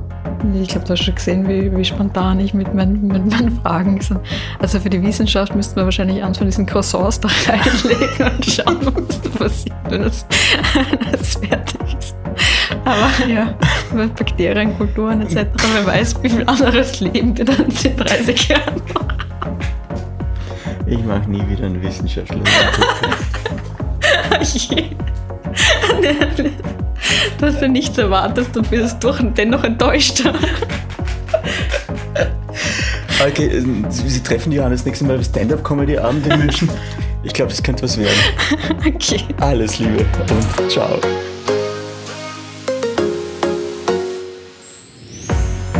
Ich 0.60 0.68
glaube, 0.68 0.86
du 0.86 0.92
hast 0.92 1.04
schon 1.04 1.14
gesehen, 1.14 1.48
wie, 1.48 1.76
wie 1.76 1.84
spontan 1.84 2.40
ich 2.40 2.54
mit 2.54 2.74
meinen, 2.74 3.06
mit 3.06 3.26
meinen 3.26 3.50
Fragen 3.62 3.98
bin. 3.98 4.18
Also 4.58 4.80
für 4.80 4.90
die 4.90 5.02
Wissenschaft 5.02 5.54
müssten 5.54 5.76
wir 5.76 5.84
wahrscheinlich 5.84 6.22
eins 6.22 6.38
von 6.38 6.46
diesen 6.46 6.66
Croissants 6.66 7.20
da 7.20 7.28
reinlegen 7.48 8.36
und 8.36 8.44
schauen, 8.44 8.78
was 9.08 9.20
da 9.20 9.28
passiert, 9.30 9.76
wenn 9.88 10.02
das, 10.02 10.26
das 11.12 11.34
fertig 11.36 11.96
ist. 11.98 12.14
Aber 12.84 13.26
ja, 13.26 13.54
über 13.92 14.06
Bakterien, 14.08 14.76
Kulturen 14.76 15.20
etc. 15.22 15.46
Wer 15.74 15.86
weiß, 15.86 16.22
wie 16.22 16.30
viel 16.30 16.44
anderes 16.46 17.00
Leben 17.00 17.36
wir 17.36 17.44
dann 17.44 17.66
in 17.66 17.96
30 17.96 18.48
Jahren 18.48 18.82
Ich 20.86 21.04
mache 21.04 21.30
nie 21.30 21.46
wieder 21.48 21.66
einen 21.66 21.82
Wissenschaftler. 21.82 22.40
Du 27.38 27.46
hast 27.46 27.60
ja 27.60 27.68
nichts 27.68 27.96
erwartet 27.98 28.56
und 28.56 28.70
wirst 28.70 29.02
durch 29.02 29.20
dennoch 29.36 29.64
enttäuscht. 29.64 30.22
Okay, 33.26 33.48
äh, 33.48 33.64
Sie 33.90 34.22
treffen 34.22 34.50
Johannes 34.50 34.84
nächstes 34.86 35.06
Mal 35.06 35.22
Stand-Up-Comedy-Abend 35.22 36.26
in 36.26 36.38
München. 36.38 36.70
Ich 37.22 37.34
glaube, 37.34 37.50
das 37.50 37.62
könnte 37.62 37.82
was 37.82 37.98
werden. 37.98 38.18
Okay. 38.86 39.20
Alles 39.40 39.78
Liebe 39.78 40.06
und 40.20 40.70
ciao. 40.70 40.98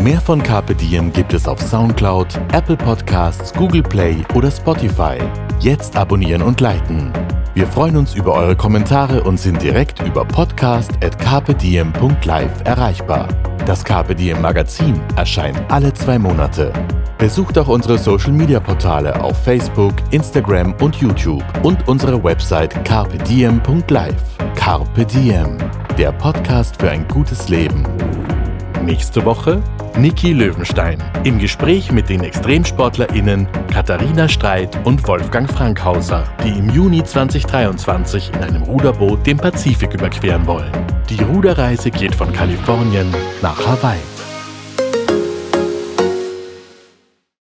Mehr 0.03 0.21
von 0.21 0.43
Carpe 0.43 0.75
Diem 0.75 1.13
gibt 1.13 1.35
es 1.35 1.47
auf 1.47 1.61
Soundcloud, 1.61 2.39
Apple 2.53 2.77
Podcasts, 2.77 3.53
Google 3.53 3.83
Play 3.83 4.17
oder 4.35 4.51
Spotify. 4.51 5.19
Jetzt 5.61 5.97
abonnieren 5.97 6.43
und 6.43 6.61
liken. 6.61 7.13
Wir 7.61 7.67
freuen 7.67 7.97
uns 7.99 8.15
über 8.15 8.33
eure 8.33 8.57
Kommentare 8.57 9.23
und 9.23 9.39
sind 9.39 9.61
direkt 9.61 10.01
über 10.01 10.25
podcast.carpediem.live 10.25 12.63
erreichbar. 12.65 13.29
Das 13.67 13.85
Diem 13.85 14.41
Magazin 14.41 14.99
erscheint 15.17 15.61
alle 15.69 15.93
zwei 15.93 16.19
Monate. 16.19 16.73
Besucht 17.19 17.59
auch 17.59 17.69
unsere 17.69 17.99
Social 17.99 18.33
Media 18.33 18.61
Portale 18.61 19.23
auf 19.23 19.45
Facebook, 19.45 19.93
Instagram 20.11 20.75
und 20.81 20.97
YouTube 20.97 21.45
und 21.63 21.87
unsere 21.87 22.25
Website 22.25 22.83
carpediem.live. 22.87 24.39
Carpe 24.55 25.05
Diem, 25.05 25.59
der 25.99 26.13
Podcast 26.13 26.81
für 26.81 26.91
ein 26.91 27.07
gutes 27.09 27.51
Leben. 27.51 27.83
Nächste 28.83 29.23
Woche 29.23 29.63
Niki 29.97 30.33
Löwenstein 30.33 31.03
im 31.25 31.39
Gespräch 31.39 31.93
mit 31.93 32.09
den 32.09 32.23
ExtremsportlerInnen 32.23 33.49
Katharina 33.73 34.29
Streit 34.29 34.79
und 34.85 35.07
Wolfgang 35.07 35.51
Frankhauser, 35.51 36.25
die 36.45 36.59
im 36.59 36.71
Juni 36.71 37.05
2023 37.05 38.33
in 38.35 38.43
einem 38.43 38.63
Ruderboot 38.63 39.27
den 39.27 39.37
Pazifik 39.37 39.95
überqueren 39.95 40.47
wollen. 40.47 40.73
Die 41.09 41.23
Ruderreise 41.23 41.91
geht 41.91 42.15
von 42.15 42.33
Kalifornien 42.33 43.13
nach 43.43 43.59
Hawaii. 43.67 44.20